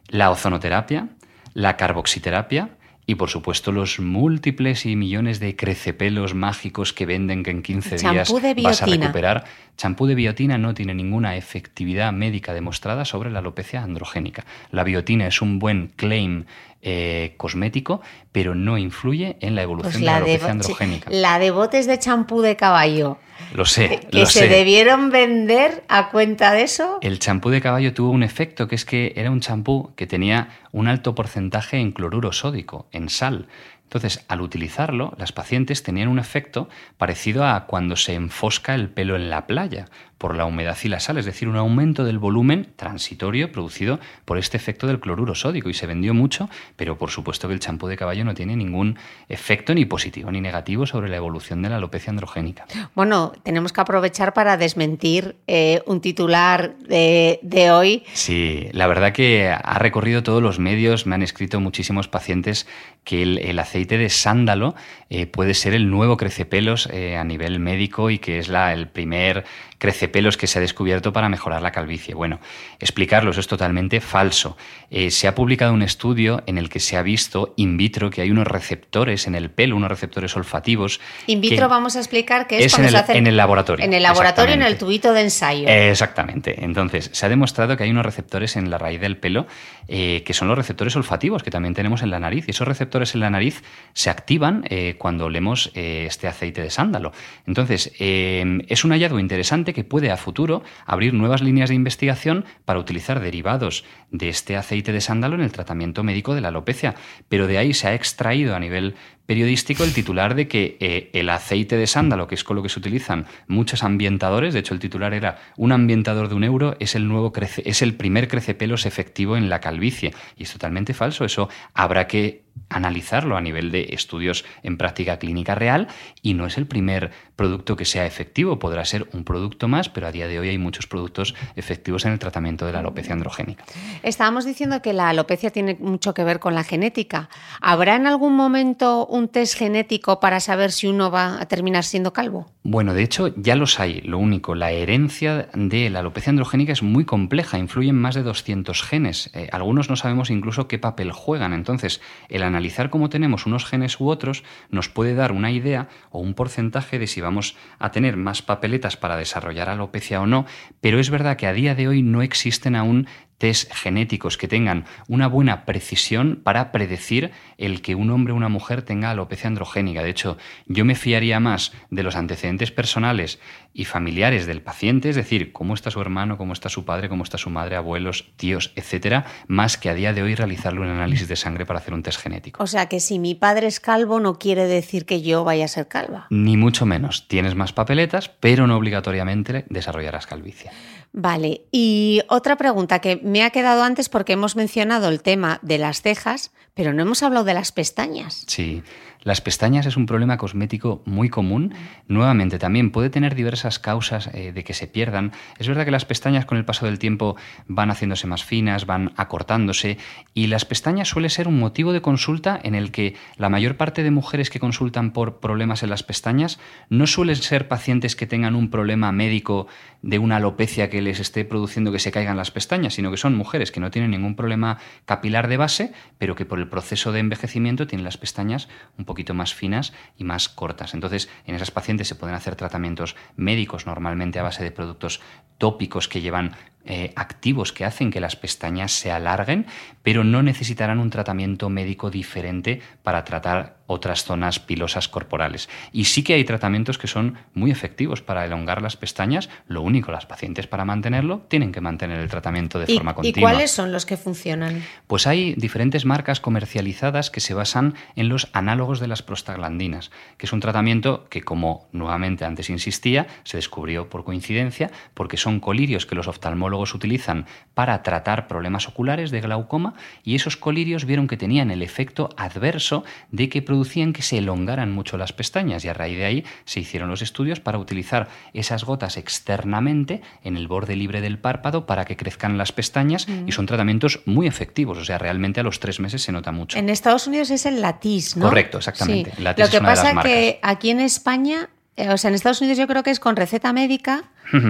la 0.09 0.29
ozonoterapia, 0.29 1.07
la 1.53 1.77
carboxiterapia, 1.77 2.71
y 3.05 3.15
por 3.15 3.29
supuesto 3.29 3.71
los 3.71 3.99
múltiples 3.99 4.85
y 4.85 4.95
millones 4.95 5.39
de 5.39 5.55
crecepelos 5.55 6.33
mágicos 6.33 6.93
que 6.93 7.05
venden 7.05 7.43
que 7.43 7.51
en 7.51 7.61
15 7.61 7.97
días 7.97 8.33
vas 8.61 8.81
a 8.81 8.85
recuperar. 8.85 9.45
Champú 9.75 10.05
de 10.05 10.15
biotina 10.15 10.57
no 10.57 10.73
tiene 10.73 10.93
ninguna 10.93 11.35
efectividad 11.35 12.13
médica 12.13 12.53
demostrada 12.53 13.05
sobre 13.05 13.31
la 13.31 13.39
alopecia 13.39 13.83
androgénica. 13.83 14.45
La 14.71 14.83
biotina 14.83 15.27
es 15.27 15.41
un 15.41 15.59
buen 15.59 15.87
claim 15.95 16.45
eh, 16.85 17.33
cosmético, 17.37 18.01
pero 18.33 18.55
no 18.55 18.77
influye 18.77 19.37
en 19.39 19.55
la 19.55 19.61
evolución 19.61 19.93
pues 19.93 20.01
de 20.01 20.05
la 20.05 20.17
alopecia 20.17 20.51
androgénica. 20.51 21.09
La 21.09 21.39
de 21.39 21.51
botes 21.51 21.87
de 21.87 21.97
champú 21.97 22.41
de 22.41 22.57
caballo. 22.57 23.17
Lo 23.53 23.65
sé. 23.65 24.01
Que 24.11 24.25
se 24.25 24.47
debieron 24.49 25.09
vender 25.09 25.85
a 25.87 26.09
cuenta 26.09 26.51
de 26.51 26.63
eso. 26.63 26.97
El 27.01 27.19
champú 27.19 27.49
de 27.49 27.61
caballo 27.61 27.93
tuvo 27.93 28.09
un 28.09 28.23
efecto 28.23 28.67
que 28.67 28.75
es 28.75 28.83
que 28.83 29.13
era 29.15 29.31
un 29.31 29.39
champú 29.39 29.93
que 29.95 30.07
tenía 30.07 30.49
un 30.71 30.87
alto 30.87 31.15
porcentaje 31.15 31.77
en 31.77 31.93
cloruro 31.93 32.33
sódico, 32.33 32.87
en 32.91 33.09
sal. 33.09 33.47
Entonces, 33.83 34.25
al 34.27 34.41
utilizarlo, 34.41 35.13
las 35.17 35.31
pacientes 35.31 35.83
tenían 35.83 36.07
un 36.07 36.17
efecto 36.17 36.67
parecido 36.97 37.45
a 37.45 37.67
cuando 37.67 37.95
se 37.95 38.15
enfosca 38.15 38.73
el 38.73 38.89
pelo 38.89 39.15
en 39.15 39.29
la 39.29 39.45
playa 39.45 39.85
por 40.23 40.37
la 40.37 40.45
humedad 40.45 40.77
y 40.81 40.87
la 40.87 41.01
sal, 41.01 41.17
es 41.17 41.25
decir, 41.25 41.49
un 41.49 41.57
aumento 41.57 42.05
del 42.05 42.17
volumen 42.17 42.69
transitorio 42.77 43.51
producido 43.51 43.99
por 44.23 44.37
este 44.37 44.55
efecto 44.55 44.87
del 44.87 45.01
cloruro 45.01 45.35
sódico 45.35 45.69
y 45.69 45.73
se 45.73 45.85
vendió 45.85 46.13
mucho, 46.13 46.49
pero 46.77 46.97
por 46.97 47.11
supuesto 47.11 47.49
que 47.49 47.53
el 47.53 47.59
champú 47.59 47.87
de 47.87 47.97
caballo 47.97 48.23
no 48.23 48.33
tiene 48.33 48.55
ningún 48.55 48.97
efecto 49.27 49.75
ni 49.75 49.83
positivo 49.83 50.31
ni 50.31 50.39
negativo 50.39 50.85
sobre 50.85 51.09
la 51.09 51.17
evolución 51.17 51.61
de 51.61 51.67
la 51.67 51.75
alopecia 51.75 52.09
androgénica. 52.11 52.65
Bueno, 52.95 53.33
tenemos 53.43 53.73
que 53.73 53.81
aprovechar 53.81 54.33
para 54.33 54.55
desmentir 54.55 55.35
eh, 55.45 55.81
un 55.87 55.99
titular 55.99 56.77
de, 56.77 57.69
hoy. 57.73 58.03
Sí, 58.13 58.69
la 58.71 58.87
verdad 58.87 59.11
que 59.11 59.49
ha 59.49 59.77
recorrido 59.77 60.23
todos 60.23 60.41
los 60.41 60.57
medios, 60.57 61.05
me 61.05 61.15
han 61.15 61.21
escrito 61.21 61.59
muchísimos 61.59 62.07
pacientes 62.07 62.65
que 63.03 63.23
el, 63.23 63.59
aceite 63.59 63.97
de 63.97 64.09
sándalo 64.09 64.73
eh, 65.09 65.25
puede 65.25 65.53
ser 65.53 65.73
el 65.73 65.89
nuevo 65.89 66.15
crecepelos 66.15 66.87
eh, 66.93 67.17
a 67.17 67.25
nivel 67.25 67.59
médico 67.59 68.09
y 68.09 68.19
que 68.19 68.39
es 68.39 68.47
la, 68.47 68.71
el 68.71 68.87
primer 68.87 69.43
crecepelos 69.83 70.12
que 70.13 70.45
se 70.45 70.59
ha 70.59 70.61
descubierto 70.61 71.11
para 71.11 71.27
mejorar 71.27 71.63
la 71.63 71.71
calvicie. 71.71 72.13
Bueno, 72.13 72.39
explicarlos 72.79 73.39
es 73.39 73.47
totalmente 73.47 73.99
falso. 73.99 74.55
Eh, 74.91 75.09
se 75.09 75.27
ha 75.27 75.33
publicado 75.33 75.73
un 75.73 75.81
estudio 75.81 76.43
en 76.45 76.59
el 76.59 76.69
que 76.69 76.79
se 76.79 76.97
ha 76.97 77.01
visto 77.01 77.55
in 77.57 77.77
vitro 77.77 78.11
que 78.11 78.21
hay 78.21 78.29
unos 78.29 78.45
receptores 78.45 79.25
en 79.25 79.33
el 79.33 79.49
pelo, 79.49 79.75
unos 79.75 79.89
receptores 79.89 80.35
olfativos. 80.37 81.01
In 81.25 81.41
vitro 81.41 81.67
vamos 81.67 81.95
a 81.95 81.99
explicar 81.99 82.45
que 82.45 82.63
es, 82.63 82.77
en, 82.77 82.85
el, 82.85 82.95
en 83.09 83.25
el 83.25 83.35
laboratorio. 83.35 83.83
En 83.83 83.93
el 83.93 84.03
laboratorio, 84.03 84.53
en 84.53 84.61
el 84.61 84.77
tubito 84.77 85.13
de 85.13 85.21
ensayo. 85.21 85.67
exactamente. 85.67 86.63
Entonces, 86.63 87.09
se 87.11 87.25
ha 87.25 87.29
demostrado 87.29 87.75
que 87.75 87.83
hay 87.83 87.89
unos 87.89 88.05
receptores 88.05 88.55
en 88.55 88.69
la 88.69 88.77
raíz 88.77 89.01
del 89.01 89.17
pelo 89.17 89.47
eh, 89.87 90.21
que 90.25 90.33
son 90.33 90.47
los 90.47 90.57
receptores 90.57 90.95
olfativos 90.95 91.41
que 91.41 91.49
también 91.49 91.73
tenemos 91.73 92.03
en 92.03 92.11
la 92.11 92.19
nariz. 92.19 92.45
Y 92.47 92.51
esos 92.51 92.67
receptores 92.67 93.15
en 93.15 93.21
la 93.21 93.31
nariz 93.31 93.63
se 93.93 94.11
activan 94.11 94.63
eh, 94.69 94.95
cuando 94.99 95.25
olemos 95.25 95.71
este 95.73 96.27
aceite 96.27 96.61
de 96.61 96.69
sándalo. 96.69 97.13
Entonces, 97.47 97.91
es 97.97 98.85
un 98.85 98.91
hallazgo 98.91 99.19
interesante 99.19 99.73
que 99.73 99.83
puede 99.93 100.09
a 100.09 100.17
futuro 100.17 100.63
abrir 100.87 101.13
nuevas 101.13 101.43
líneas 101.43 101.69
de 101.69 101.75
investigación 101.75 102.45
para 102.65 102.79
utilizar 102.79 103.19
derivados 103.19 103.85
de 104.09 104.27
este 104.27 104.57
aceite 104.57 104.91
de 104.91 105.01
sándalo 105.01 105.35
en 105.35 105.41
el 105.41 105.51
tratamiento 105.51 106.03
médico 106.03 106.33
de 106.33 106.41
la 106.41 106.47
alopecia. 106.47 106.95
Pero 107.29 107.45
de 107.45 107.59
ahí 107.59 107.75
se 107.75 107.89
ha 107.89 107.93
extraído 107.93 108.55
a 108.55 108.59
nivel 108.59 108.95
periodístico 109.25 109.83
el 109.83 109.93
titular 109.93 110.35
de 110.35 110.47
que 110.47 110.77
eh, 110.79 111.09
el 111.13 111.29
aceite 111.29 111.77
de 111.77 111.87
sándalo, 111.87 112.27
que 112.27 112.35
es 112.35 112.43
con 112.43 112.55
lo 112.55 112.63
que 112.63 112.69
se 112.69 112.79
utilizan 112.79 113.25
muchos 113.47 113.83
ambientadores, 113.83 114.53
de 114.53 114.59
hecho 114.59 114.73
el 114.73 114.79
titular 114.79 115.13
era 115.13 115.39
un 115.57 115.71
ambientador 115.71 116.29
de 116.29 116.35
un 116.35 116.43
euro 116.43 116.75
es 116.79 116.95
el 116.95 117.07
nuevo 117.07 117.31
crece, 117.31 117.63
es 117.65 117.81
el 117.81 117.95
primer 117.95 118.27
crecepelos 118.27 118.85
efectivo 118.85 119.37
en 119.37 119.49
la 119.49 119.59
calvicie. 119.59 120.13
Y 120.37 120.43
es 120.43 120.53
totalmente 120.53 120.93
falso. 120.93 121.25
Eso 121.25 121.49
habrá 121.73 122.07
que 122.07 122.43
analizarlo 122.69 123.37
a 123.37 123.41
nivel 123.41 123.71
de 123.71 123.89
estudios 123.91 124.45
en 124.63 124.77
práctica 124.77 125.17
clínica 125.17 125.55
real 125.55 125.87
y 126.21 126.33
no 126.33 126.45
es 126.45 126.57
el 126.57 126.67
primer 126.67 127.11
producto 127.35 127.75
que 127.75 127.85
sea 127.85 128.05
efectivo, 128.05 128.59
podrá 128.59 128.85
ser 128.85 129.07
un 129.13 129.23
producto 129.23 129.67
más, 129.67 129.89
pero 129.89 130.07
a 130.07 130.11
día 130.11 130.27
de 130.27 130.39
hoy 130.39 130.49
hay 130.49 130.57
muchos 130.57 130.87
productos 130.87 131.35
efectivos 131.55 132.05
en 132.05 132.13
el 132.13 132.19
tratamiento 132.19 132.65
de 132.65 132.73
la 132.73 132.79
alopecia 132.79 133.13
androgénica. 133.13 133.63
Estábamos 134.01 134.45
diciendo 134.45 134.81
que 134.81 134.93
la 134.93 135.09
alopecia 135.09 135.51
tiene 135.51 135.75
mucho 135.79 136.13
que 136.13 136.23
ver 136.23 136.39
con 136.39 136.55
la 136.55 136.63
genética. 136.63 137.29
¿Habrá 137.61 137.95
en 137.95 138.07
algún 138.07 138.35
momento 138.35 139.07
un 139.13 139.27
test 139.27 139.59
genético 139.59 140.19
para 140.19 140.39
saber 140.39 140.71
si 140.71 140.87
uno 140.87 141.11
va 141.11 141.39
a 141.39 141.45
terminar 141.45 141.83
siendo 141.83 142.13
calvo? 142.13 142.47
Bueno, 142.63 142.95
de 142.95 143.03
hecho 143.03 143.31
ya 143.35 143.55
los 143.55 143.79
hay. 143.79 144.01
Lo 144.01 144.17
único, 144.17 144.55
la 144.55 144.71
herencia 144.71 145.49
de 145.53 145.91
la 145.91 145.99
alopecia 145.99 146.31
androgénica 146.31 146.73
es 146.73 146.81
muy 146.81 147.05
compleja, 147.05 147.59
influyen 147.59 147.95
más 147.95 148.15
de 148.15 148.23
200 148.23 148.81
genes. 148.81 149.29
Eh, 149.35 149.49
algunos 149.51 149.87
no 149.87 149.97
sabemos 149.97 150.31
incluso 150.31 150.67
qué 150.67 150.79
papel 150.79 151.11
juegan. 151.11 151.53
Entonces, 151.53 152.01
el 152.27 152.41
analizar 152.41 152.89
cómo 152.89 153.09
tenemos 153.09 153.45
unos 153.45 153.65
genes 153.65 153.99
u 153.99 154.07
otros 154.07 154.43
nos 154.71 154.89
puede 154.89 155.13
dar 155.13 155.31
una 155.31 155.51
idea 155.51 155.89
o 156.09 156.19
un 156.19 156.33
porcentaje 156.33 156.97
de 156.97 157.05
si 157.05 157.21
vamos 157.21 157.55
a 157.77 157.91
tener 157.91 158.17
más 158.17 158.41
papeletas 158.41 158.97
para 158.97 159.15
desarrollar 159.15 159.69
alopecia 159.69 160.21
o 160.21 160.25
no, 160.25 160.47
pero 160.81 160.99
es 160.99 161.11
verdad 161.11 161.37
que 161.37 161.45
a 161.45 161.53
día 161.53 161.75
de 161.75 161.87
hoy 161.87 162.01
no 162.01 162.23
existen 162.23 162.75
aún 162.75 163.07
test 163.43 163.73
genéticos 163.73 164.37
que 164.37 164.47
tengan 164.47 164.85
una 165.09 165.27
buena 165.27 165.65
precisión 165.65 166.39
para 166.41 166.71
predecir 166.71 167.31
el 167.57 167.81
que 167.81 167.93
un 167.93 168.09
hombre 168.09 168.31
o 168.31 168.37
una 168.37 168.47
mujer 168.47 168.83
tenga 168.83 169.11
alopecia 169.11 169.49
androgénica. 169.49 170.01
De 170.01 170.09
hecho, 170.09 170.37
yo 170.65 170.85
me 170.85 170.95
fiaría 170.95 171.41
más 171.41 171.73
de 171.89 172.03
los 172.03 172.15
antecedentes 172.15 172.71
personales 172.71 173.41
y 173.73 173.83
familiares 173.83 174.45
del 174.45 174.61
paciente, 174.61 175.09
es 175.09 175.17
decir, 175.17 175.51
cómo 175.51 175.73
está 175.73 175.91
su 175.91 175.99
hermano, 175.99 176.37
cómo 176.37 176.53
está 176.53 176.69
su 176.69 176.85
padre, 176.85 177.09
cómo 177.09 177.25
está 177.25 177.37
su 177.37 177.49
madre, 177.49 177.75
abuelos, 177.75 178.31
tíos, 178.37 178.71
etcétera, 178.77 179.25
más 179.47 179.77
que 179.77 179.89
a 179.89 179.93
día 179.93 180.13
de 180.13 180.23
hoy 180.23 180.35
realizarle 180.35 180.79
un 180.79 180.87
análisis 180.87 181.27
de 181.27 181.35
sangre 181.35 181.65
para 181.65 181.79
hacer 181.79 181.93
un 181.93 182.01
test 182.01 182.21
genético. 182.21 182.63
O 182.63 182.67
sea 182.67 182.87
que 182.87 183.01
si 183.01 183.19
mi 183.19 183.35
padre 183.35 183.67
es 183.67 183.81
calvo 183.81 184.21
no 184.21 184.39
quiere 184.39 184.67
decir 184.67 185.05
que 185.05 185.21
yo 185.21 185.43
vaya 185.43 185.65
a 185.65 185.67
ser 185.67 185.89
calva. 185.89 186.27
Ni 186.29 186.55
mucho 186.55 186.85
menos. 186.85 187.27
Tienes 187.27 187.55
más 187.55 187.73
papeletas, 187.73 188.29
pero 188.29 188.67
no 188.67 188.77
obligatoriamente 188.77 189.65
desarrollarás 189.67 190.27
calvicie. 190.27 190.71
Vale, 191.15 191.61
y 191.71 192.21
otra 192.27 192.57
pregunta 192.57 192.97
que 192.97 193.17
me 193.17 193.43
ha 193.43 193.51
quedado 193.51 193.83
antes 193.83 194.09
porque 194.09 194.33
hemos 194.33 194.55
mencionado 194.55 195.09
el 195.09 195.21
tema 195.21 195.59
de 195.61 195.77
las 195.77 196.01
cejas, 196.01 196.51
pero 196.73 196.91
no 196.91 197.03
hemos 197.03 197.21
hablado 197.21 197.45
de 197.45 197.53
las 197.53 197.71
pestañas. 197.71 198.43
Sí, 198.47 198.81
Las 199.23 199.39
pestañas 199.39 199.85
es 199.85 199.95
un 199.95 200.05
problema 200.05 200.37
cosmético 200.37 201.01
muy 201.05 201.29
común. 201.29 201.73
Nuevamente, 202.07 202.59
también 202.59 202.91
puede 202.91 203.09
tener 203.09 203.35
diversas 203.35 203.79
causas 203.79 204.29
eh, 204.33 204.51
de 204.51 204.63
que 204.63 204.73
se 204.73 204.87
pierdan. 204.87 205.31
Es 205.57 205.67
verdad 205.67 205.85
que 205.85 205.91
las 205.91 206.05
pestañas 206.05 206.45
con 206.45 206.57
el 206.57 206.65
paso 206.65 206.85
del 206.85 206.99
tiempo 206.99 207.37
van 207.67 207.89
haciéndose 207.89 208.27
más 208.27 208.43
finas, 208.43 208.85
van 208.85 209.13
acortándose 209.15 209.97
y 210.33 210.47
las 210.47 210.65
pestañas 210.65 211.07
suele 211.07 211.29
ser 211.29 211.47
un 211.47 211.57
motivo 211.57 211.93
de 211.93 212.01
consulta 212.01 212.59
en 212.61 212.75
el 212.75 212.91
que 212.91 213.15
la 213.37 213.49
mayor 213.49 213.77
parte 213.77 214.03
de 214.03 214.11
mujeres 214.11 214.49
que 214.49 214.59
consultan 214.59 215.11
por 215.11 215.39
problemas 215.39 215.83
en 215.83 215.89
las 215.89 216.03
pestañas 216.03 216.59
no 216.89 217.07
suelen 217.07 217.37
ser 217.37 217.67
pacientes 217.67 218.15
que 218.15 218.27
tengan 218.27 218.55
un 218.55 218.69
problema 218.69 219.11
médico 219.11 219.67
de 220.01 220.19
una 220.19 220.35
alopecia 220.35 220.89
que 220.89 221.01
les 221.01 221.19
esté 221.21 221.45
produciendo 221.45 221.91
que 221.91 221.99
se 221.99 222.11
caigan 222.11 222.35
las 222.35 222.51
pestañas, 222.51 222.93
sino 222.93 223.09
que 223.09 223.17
son 223.17 223.35
mujeres 223.35 223.71
que 223.71 223.79
no 223.79 223.89
tienen 223.89 224.11
ningún 224.11 224.35
problema 224.35 224.79
capilar 225.05 225.47
de 225.47 225.57
base, 225.57 225.93
pero 226.17 226.35
que 226.35 226.45
por 226.45 226.59
el 226.59 226.67
proceso 226.67 227.13
de 227.13 227.19
envejecimiento 227.19 227.87
tienen 227.87 228.03
las 228.03 228.17
pestañas 228.17 228.67
un 228.97 229.05
poquito 229.13 229.33
más 229.33 229.53
finas 229.53 229.93
y 230.17 230.23
más 230.23 230.49
cortas. 230.49 230.93
Entonces, 230.93 231.29
en 231.45 231.55
esas 231.55 231.71
pacientes 231.71 232.07
se 232.07 232.15
pueden 232.15 232.35
hacer 232.35 232.55
tratamientos 232.55 233.15
médicos 233.35 233.85
normalmente 233.85 234.39
a 234.39 234.43
base 234.43 234.63
de 234.63 234.71
productos 234.71 235.21
tópicos 235.59 236.07
que 236.07 236.21
llevan 236.21 236.55
eh, 236.85 237.13
activos 237.15 237.71
que 237.71 237.85
hacen 237.85 238.11
que 238.11 238.19
las 238.19 238.35
pestañas 238.35 238.91
se 238.91 239.11
alarguen, 239.11 239.65
pero 240.01 240.23
no 240.23 240.43
necesitarán 240.43 240.99
un 240.99 241.09
tratamiento 241.09 241.69
médico 241.69 242.09
diferente 242.09 242.81
para 243.03 243.23
tratar 243.23 243.77
otras 243.87 244.23
zonas 244.23 244.59
pilosas 244.59 245.07
corporales. 245.07 245.69
Y 245.91 246.05
sí 246.05 246.23
que 246.23 246.33
hay 246.33 246.43
tratamientos 246.43 246.97
que 246.97 247.07
son 247.07 247.37
muy 247.53 247.71
efectivos 247.71 248.21
para 248.21 248.45
elongar 248.45 248.81
las 248.81 248.97
pestañas. 248.97 249.49
Lo 249.67 249.81
único, 249.81 250.11
las 250.11 250.25
pacientes 250.25 250.67
para 250.67 250.83
mantenerlo 250.83 251.39
tienen 251.47 251.71
que 251.71 251.81
mantener 251.81 252.19
el 252.19 252.29
tratamiento 252.29 252.79
de 252.79 252.87
forma 252.87 253.13
continua. 253.13 253.37
¿Y 253.37 253.53
cuáles 253.53 253.71
son 253.71 253.91
los 253.91 254.05
que 254.05 254.17
funcionan? 254.17 254.83
Pues 255.07 255.27
hay 255.27 255.53
diferentes 255.55 256.05
marcas 256.05 256.39
comercializadas 256.39 257.29
que 257.29 257.39
se 257.39 257.53
basan 257.53 257.93
en 258.15 258.29
los 258.29 258.49
análogos 258.53 258.99
de 258.99 259.07
las 259.07 259.21
prostaglandinas, 259.21 260.11
que 260.37 260.47
es 260.47 260.53
un 260.53 260.59
tratamiento 260.59 261.27
que, 261.29 261.43
como 261.43 261.87
nuevamente 261.91 262.45
antes 262.45 262.69
insistía, 262.69 263.27
se 263.43 263.57
descubrió 263.57 264.09
por 264.09 264.23
coincidencia, 264.23 264.91
porque 265.13 265.37
son 265.37 265.59
colirios 265.59 266.05
que 266.05 266.15
los 266.15 266.27
oftalmólogos 266.27 266.72
utilizan 266.77 267.45
para 267.73 268.01
tratar 268.03 268.47
problemas 268.47 268.87
oculares 268.87 269.31
de 269.31 269.41
glaucoma 269.41 269.93
y 270.23 270.35
esos 270.35 270.57
colirios 270.57 271.05
vieron 271.05 271.27
que 271.27 271.37
tenían 271.37 271.71
el 271.71 271.81
efecto 271.81 272.29
adverso 272.37 273.03
de 273.31 273.49
que 273.49 273.61
producían 273.61 274.13
que 274.13 274.21
se 274.21 274.37
elongaran 274.37 274.91
mucho 274.91 275.17
las 275.17 275.33
pestañas 275.33 275.85
y 275.85 275.89
a 275.89 275.93
raíz 275.93 276.17
de 276.17 276.25
ahí 276.25 276.45
se 276.65 276.79
hicieron 276.79 277.09
los 277.09 277.21
estudios 277.21 277.59
para 277.59 277.77
utilizar 277.77 278.29
esas 278.53 278.83
gotas 278.83 279.17
externamente 279.17 280.21
en 280.43 280.57
el 280.57 280.67
borde 280.67 280.95
libre 280.95 281.21
del 281.21 281.39
párpado 281.39 281.85
para 281.85 282.05
que 282.05 282.17
crezcan 282.17 282.57
las 282.57 282.71
pestañas 282.71 283.27
y 283.47 283.51
son 283.51 283.65
tratamientos 283.65 284.21
muy 284.25 284.47
efectivos, 284.47 284.97
o 284.97 285.05
sea, 285.05 285.17
realmente 285.17 285.59
a 285.59 285.63
los 285.63 285.79
tres 285.79 285.99
meses 285.99 286.21
se 286.21 286.31
nota 286.31 286.51
mucho. 286.51 286.77
En 286.77 286.89
Estados 286.89 287.27
Unidos 287.27 287.49
es 287.49 287.65
el 287.65 287.81
Latís, 287.81 288.37
¿no? 288.37 288.45
Correcto, 288.45 288.77
exactamente. 288.77 289.33
Lo 289.37 289.69
que 289.69 289.81
pasa 289.81 290.11
es 290.11 290.17
que 290.23 290.59
aquí 290.61 290.89
en 290.89 290.99
España 290.99 291.69
o 291.95 292.17
sea, 292.17 292.29
en 292.29 292.35
Estados 292.35 292.59
Unidos 292.59 292.77
yo 292.77 292.87
creo 292.87 293.03
que 293.03 293.11
es 293.11 293.19
con 293.19 293.35
receta 293.35 293.71
médica. 293.71 294.23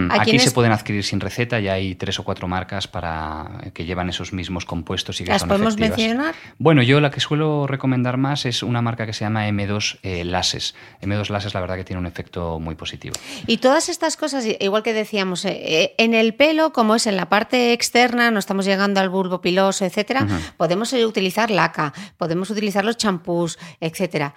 Aquí, 0.10 0.38
se 0.40 0.52
pueden 0.52 0.72
adquirir 0.72 1.04
sin 1.04 1.20
receta 1.20 1.60
y 1.60 1.68
hay 1.68 1.96
tres 1.96 2.20
o 2.20 2.24
cuatro 2.24 2.48
marcas 2.48 2.88
para 2.88 3.50
que 3.74 3.86
llevan 3.86 4.10
esos 4.10 4.32
mismos 4.32 4.66
compuestos 4.66 5.20
y 5.20 5.24
que 5.24 5.32
¿Las 5.32 5.44
podemos 5.44 5.78
mencionar? 5.78 6.36
Bueno, 6.58 6.84
yo 6.84 7.00
la 7.00 7.12
que 7.12 7.20
suelo 7.20 7.66
recomendar 7.66 8.18
más 8.18 8.46
es 8.46 8.62
una 8.62 8.82
marca 8.82 9.06
que 9.06 9.14
se 9.14 9.26
llama 9.26 9.48
M2 9.48 10.00
eh, 10.04 10.24
Lases. 10.26 10.76
M2 11.02 11.30
Lases 11.30 11.54
la 11.54 11.62
verdad 11.62 11.76
que 11.76 11.84
tiene 11.84 12.00
un 12.00 12.06
efecto 12.06 12.60
muy 12.60 12.76
positivo. 12.76 13.16
Y 13.48 13.58
todas 13.58 13.90
estas 13.90 14.16
cosas, 14.16 14.46
igual 14.60 14.84
que 14.84 14.94
decíamos, 14.94 15.44
eh, 15.46 15.96
en 15.98 16.14
el 16.14 16.36
pelo, 16.36 16.72
como 16.72 16.96
es 16.96 17.08
en 17.08 17.16
la 17.16 17.30
parte 17.30 17.74
externa, 17.74 18.32
no 18.32 18.40
estamos 18.40 18.66
llegando 18.66 19.00
al 19.00 19.10
bulbo 19.10 19.42
piloso, 19.42 19.86
etcétera, 19.86 20.28
podemos 20.58 20.94
utilizar 20.94 21.52
laca, 21.52 21.94
podemos 22.18 22.50
utilizar 22.50 22.86
los 22.86 22.98
champús, 22.98 23.58
etcétera. 23.80 24.34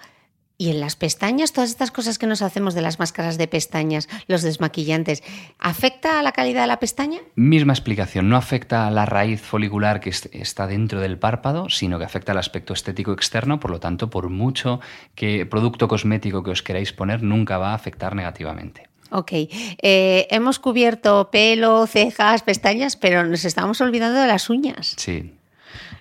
Y 0.59 0.71
en 0.71 0.79
las 0.79 0.95
pestañas, 0.95 1.53
todas 1.53 1.69
estas 1.69 1.91
cosas 1.91 2.17
que 2.17 2.25
nos 2.25 2.41
hacemos 2.41 2.73
de 2.73 2.81
las 2.81 2.97
máscaras 2.97 3.37
de 3.37 3.47
pestañas, 3.47 4.09
los 4.27 4.41
desmaquillantes, 4.41 5.21
¿afecta 5.59 6.19
a 6.19 6.23
la 6.23 6.31
calidad 6.31 6.61
de 6.61 6.67
la 6.67 6.79
pestaña? 6.79 7.19
Misma 7.35 7.73
explicación, 7.73 8.27
no 8.27 8.37
afecta 8.37 8.87
a 8.87 8.91
la 8.91 9.05
raíz 9.05 9.39
folicular 9.39 9.99
que 9.99 10.09
está 10.09 10.65
dentro 10.65 10.99
del 10.99 11.19
párpado, 11.19 11.69
sino 11.69 11.99
que 11.99 12.05
afecta 12.05 12.31
al 12.31 12.39
aspecto 12.39 12.73
estético 12.73 13.11
externo, 13.11 13.59
por 13.59 13.69
lo 13.69 13.79
tanto, 13.79 14.09
por 14.09 14.29
mucho 14.29 14.79
que 15.13 15.45
producto 15.45 15.87
cosmético 15.87 16.41
que 16.41 16.49
os 16.49 16.63
queráis 16.63 16.91
poner, 16.91 17.21
nunca 17.21 17.59
va 17.59 17.71
a 17.71 17.75
afectar 17.75 18.15
negativamente. 18.15 18.89
Ok, 19.11 19.31
eh, 19.31 20.27
hemos 20.31 20.59
cubierto 20.59 21.29
pelo, 21.31 21.85
cejas, 21.87 22.41
pestañas, 22.41 22.97
pero 22.97 23.23
nos 23.23 23.45
estamos 23.45 23.79
olvidando 23.79 24.19
de 24.19 24.27
las 24.27 24.49
uñas. 24.49 24.95
Sí, 24.97 25.36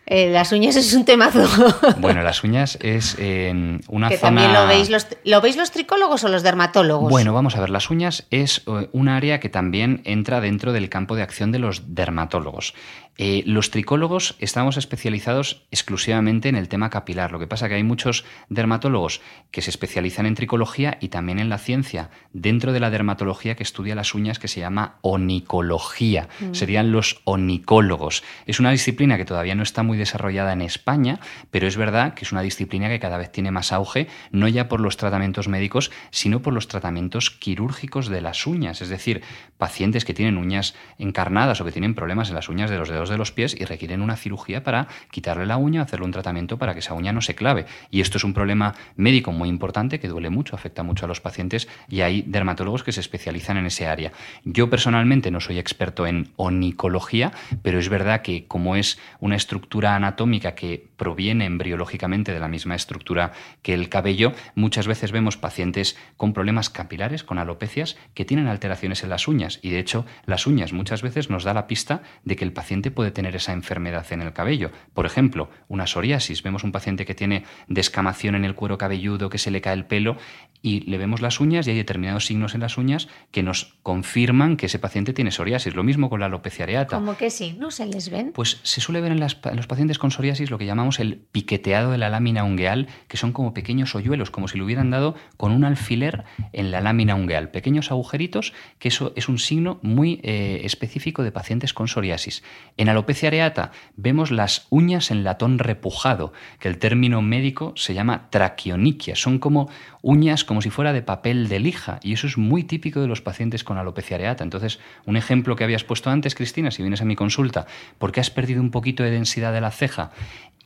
eh, 0.06 0.30
las 0.30 0.52
uñas 0.52 0.76
es 0.76 0.94
un 0.94 1.04
temazo. 1.04 1.44
Bueno, 1.98 2.22
las 2.22 2.44
uñas 2.44 2.78
es 2.80 3.16
en 3.18 3.80
una 3.88 4.08
que 4.08 4.18
zona... 4.18 4.40
También 4.40 4.52
lo 4.52 4.66
veis, 4.66 4.90
los, 4.90 5.06
¿Lo 5.24 5.40
veis 5.40 5.56
los 5.56 5.72
tricólogos 5.72 6.22
o 6.24 6.28
los 6.28 6.42
dermatólogos? 6.42 7.10
Bueno, 7.10 7.32
vamos 7.32 7.56
a 7.56 7.60
ver, 7.60 7.70
las 7.70 7.90
uñas 7.90 8.26
es 8.30 8.62
eh, 8.66 8.88
un 8.92 9.08
área 9.08 9.40
que 9.40 9.48
también 9.48 10.02
entra 10.04 10.40
dentro 10.40 10.72
del 10.72 10.88
campo 10.88 11.16
de 11.16 11.22
acción 11.22 11.50
de 11.52 11.58
los 11.58 11.94
dermatólogos. 11.94 12.74
Eh, 13.18 13.42
los 13.46 13.70
tricólogos 13.70 14.36
estamos 14.40 14.76
especializados 14.76 15.66
exclusivamente 15.70 16.48
en 16.48 16.56
el 16.56 16.68
tema 16.68 16.90
capilar. 16.90 17.32
Lo 17.32 17.38
que 17.38 17.46
pasa 17.46 17.66
es 17.66 17.70
que 17.70 17.76
hay 17.76 17.82
muchos 17.82 18.24
dermatólogos 18.50 19.22
que 19.50 19.62
se 19.62 19.70
especializan 19.70 20.26
en 20.26 20.34
tricología 20.34 20.98
y 21.00 21.08
también 21.08 21.38
en 21.38 21.48
la 21.48 21.58
ciencia 21.58 22.10
dentro 22.32 22.72
de 22.72 22.80
la 22.80 22.90
dermatología 22.90 23.54
que 23.54 23.62
estudia 23.62 23.94
las 23.94 24.14
uñas 24.14 24.38
que 24.38 24.48
se 24.48 24.60
llama 24.60 24.98
onicología. 25.00 26.28
Mm. 26.40 26.52
Serían 26.52 26.92
los 26.92 27.22
onicólogos. 27.24 28.22
Es 28.44 28.60
una 28.60 28.70
disciplina 28.70 29.16
que 29.16 29.24
todavía 29.24 29.54
no 29.54 29.62
está 29.62 29.82
muy 29.82 29.95
desarrollada 29.96 30.52
en 30.52 30.62
España, 30.62 31.20
pero 31.50 31.66
es 31.66 31.76
verdad 31.76 32.14
que 32.14 32.24
es 32.24 32.32
una 32.32 32.42
disciplina 32.42 32.88
que 32.88 33.00
cada 33.00 33.18
vez 33.18 33.30
tiene 33.30 33.50
más 33.50 33.72
auge, 33.72 34.08
no 34.30 34.48
ya 34.48 34.68
por 34.68 34.80
los 34.80 34.96
tratamientos 34.96 35.48
médicos, 35.48 35.90
sino 36.10 36.42
por 36.42 36.52
los 36.52 36.68
tratamientos 36.68 37.30
quirúrgicos 37.30 38.08
de 38.08 38.20
las 38.20 38.46
uñas. 38.46 38.82
Es 38.82 38.88
decir, 38.88 39.22
pacientes 39.58 40.04
que 40.04 40.14
tienen 40.14 40.38
uñas 40.38 40.74
encarnadas 40.98 41.60
o 41.60 41.64
que 41.64 41.72
tienen 41.72 41.94
problemas 41.94 42.28
en 42.28 42.34
las 42.34 42.48
uñas 42.48 42.70
de 42.70 42.78
los 42.78 42.88
dedos 42.88 43.08
de 43.08 43.18
los 43.18 43.32
pies 43.32 43.56
y 43.58 43.64
requieren 43.64 44.02
una 44.02 44.16
cirugía 44.16 44.62
para 44.62 44.88
quitarle 45.10 45.46
la 45.46 45.56
uña, 45.56 45.82
hacerle 45.82 46.06
un 46.06 46.12
tratamiento 46.12 46.58
para 46.58 46.72
que 46.74 46.80
esa 46.80 46.94
uña 46.94 47.12
no 47.12 47.20
se 47.20 47.34
clave. 47.34 47.66
Y 47.90 48.00
esto 48.00 48.18
es 48.18 48.24
un 48.24 48.34
problema 48.34 48.74
médico 48.96 49.32
muy 49.32 49.48
importante 49.48 50.00
que 50.00 50.08
duele 50.08 50.30
mucho, 50.30 50.54
afecta 50.54 50.82
mucho 50.82 51.04
a 51.04 51.08
los 51.08 51.20
pacientes 51.20 51.68
y 51.88 52.00
hay 52.00 52.22
dermatólogos 52.22 52.82
que 52.82 52.92
se 52.92 53.00
especializan 53.00 53.56
en 53.56 53.66
ese 53.66 53.86
área. 53.86 54.12
Yo 54.44 54.70
personalmente 54.70 55.30
no 55.30 55.40
soy 55.40 55.58
experto 55.58 56.06
en 56.06 56.30
onicología, 56.36 57.32
pero 57.62 57.78
es 57.78 57.88
verdad 57.88 58.22
que 58.22 58.46
como 58.46 58.76
es 58.76 58.98
una 59.20 59.36
estructura 59.36 59.85
anatómica 59.94 60.54
que 60.54 60.85
proviene 60.96 61.44
embriológicamente 61.44 62.32
de 62.32 62.40
la 62.40 62.48
misma 62.48 62.74
estructura 62.74 63.32
que 63.62 63.74
el 63.74 63.88
cabello, 63.88 64.32
muchas 64.54 64.86
veces 64.86 65.12
vemos 65.12 65.36
pacientes 65.36 65.96
con 66.16 66.32
problemas 66.32 66.70
capilares, 66.70 67.24
con 67.24 67.38
alopecias, 67.38 67.96
que 68.14 68.24
tienen 68.24 68.46
alteraciones 68.46 69.02
en 69.02 69.10
las 69.10 69.28
uñas. 69.28 69.58
Y 69.62 69.70
de 69.70 69.78
hecho, 69.78 70.06
las 70.24 70.46
uñas 70.46 70.72
muchas 70.72 71.02
veces 71.02 71.30
nos 71.30 71.44
da 71.44 71.54
la 71.54 71.66
pista 71.66 72.02
de 72.24 72.36
que 72.36 72.44
el 72.44 72.52
paciente 72.52 72.90
puede 72.90 73.10
tener 73.10 73.36
esa 73.36 73.52
enfermedad 73.52 74.06
en 74.10 74.22
el 74.22 74.32
cabello. 74.32 74.70
Por 74.94 75.06
ejemplo, 75.06 75.50
una 75.68 75.86
psoriasis. 75.86 76.42
Vemos 76.42 76.64
un 76.64 76.72
paciente 76.72 77.04
que 77.04 77.14
tiene 77.14 77.44
descamación 77.68 78.34
en 78.34 78.44
el 78.44 78.54
cuero 78.54 78.78
cabelludo, 78.78 79.30
que 79.30 79.38
se 79.38 79.50
le 79.50 79.60
cae 79.60 79.74
el 79.74 79.84
pelo 79.84 80.16
y 80.62 80.80
le 80.80 80.98
vemos 80.98 81.20
las 81.20 81.40
uñas 81.40 81.66
y 81.66 81.70
hay 81.70 81.76
determinados 81.76 82.26
signos 82.26 82.54
en 82.54 82.60
las 82.60 82.76
uñas 82.76 83.08
que 83.30 83.42
nos 83.42 83.76
confirman 83.82 84.56
que 84.56 84.66
ese 84.66 84.78
paciente 84.78 85.12
tiene 85.12 85.30
psoriasis. 85.30 85.74
Lo 85.74 85.84
mismo 85.84 86.10
con 86.10 86.20
la 86.20 86.26
alopecia 86.26 86.64
areata. 86.64 86.96
¿Cómo 86.96 87.16
que 87.16 87.30
sí? 87.30 87.56
¿No 87.58 87.70
se 87.70 87.86
les 87.86 88.10
ven? 88.10 88.32
Pues 88.32 88.60
se 88.62 88.80
suele 88.80 89.00
ver 89.00 89.12
en, 89.12 89.20
los 89.20 89.66
pacientes 89.66 89.98
con 89.98 90.10
psoriasis 90.10 90.50
lo 90.50 90.58
que 90.58 90.66
llamamos 90.66 90.85
el 90.98 91.16
piqueteado 91.16 91.90
de 91.90 91.98
la 91.98 92.08
lámina 92.08 92.44
ungueal, 92.44 92.88
que 93.08 93.16
son 93.16 93.32
como 93.32 93.52
pequeños 93.52 93.94
hoyuelos, 93.94 94.30
como 94.30 94.48
si 94.48 94.58
lo 94.58 94.64
hubieran 94.64 94.90
dado 94.90 95.14
con 95.36 95.52
un 95.52 95.64
alfiler 95.64 96.24
en 96.52 96.70
la 96.70 96.80
lámina 96.80 97.14
ungueal. 97.14 97.50
Pequeños 97.50 97.90
agujeritos, 97.90 98.52
que 98.78 98.88
eso 98.88 99.12
es 99.16 99.28
un 99.28 99.38
signo 99.38 99.78
muy 99.82 100.20
eh, 100.22 100.60
específico 100.64 101.22
de 101.22 101.32
pacientes 101.32 101.74
con 101.74 101.88
psoriasis. 101.88 102.42
En 102.76 102.88
alopecia 102.88 103.28
areata 103.28 103.72
vemos 103.96 104.30
las 104.30 104.66
uñas 104.70 105.10
en 105.10 105.24
latón 105.24 105.58
repujado, 105.58 106.32
que 106.58 106.68
el 106.68 106.78
término 106.78 107.22
médico 107.22 107.72
se 107.76 107.94
llama 107.94 108.28
traquioniquia. 108.30 109.16
Son 109.16 109.38
como 109.38 109.68
uñas 110.02 110.44
como 110.44 110.62
si 110.62 110.70
fuera 110.70 110.92
de 110.92 111.02
papel 111.02 111.48
de 111.48 111.60
lija, 111.60 111.98
y 112.02 112.12
eso 112.12 112.26
es 112.26 112.38
muy 112.38 112.64
típico 112.64 113.00
de 113.00 113.08
los 113.08 113.22
pacientes 113.22 113.64
con 113.64 113.78
alopecia 113.78 114.16
areata. 114.16 114.44
Entonces, 114.44 114.78
un 115.04 115.16
ejemplo 115.16 115.56
que 115.56 115.64
habías 115.64 115.84
puesto 115.84 116.10
antes, 116.10 116.34
Cristina, 116.34 116.70
si 116.70 116.82
vienes 116.82 117.02
a 117.02 117.04
mi 117.04 117.16
consulta, 117.16 117.66
porque 117.98 118.20
has 118.20 118.30
perdido 118.30 118.60
un 118.60 118.70
poquito 118.70 119.02
de 119.02 119.10
densidad 119.10 119.52
de 119.52 119.60
la 119.60 119.70
ceja 119.70 120.12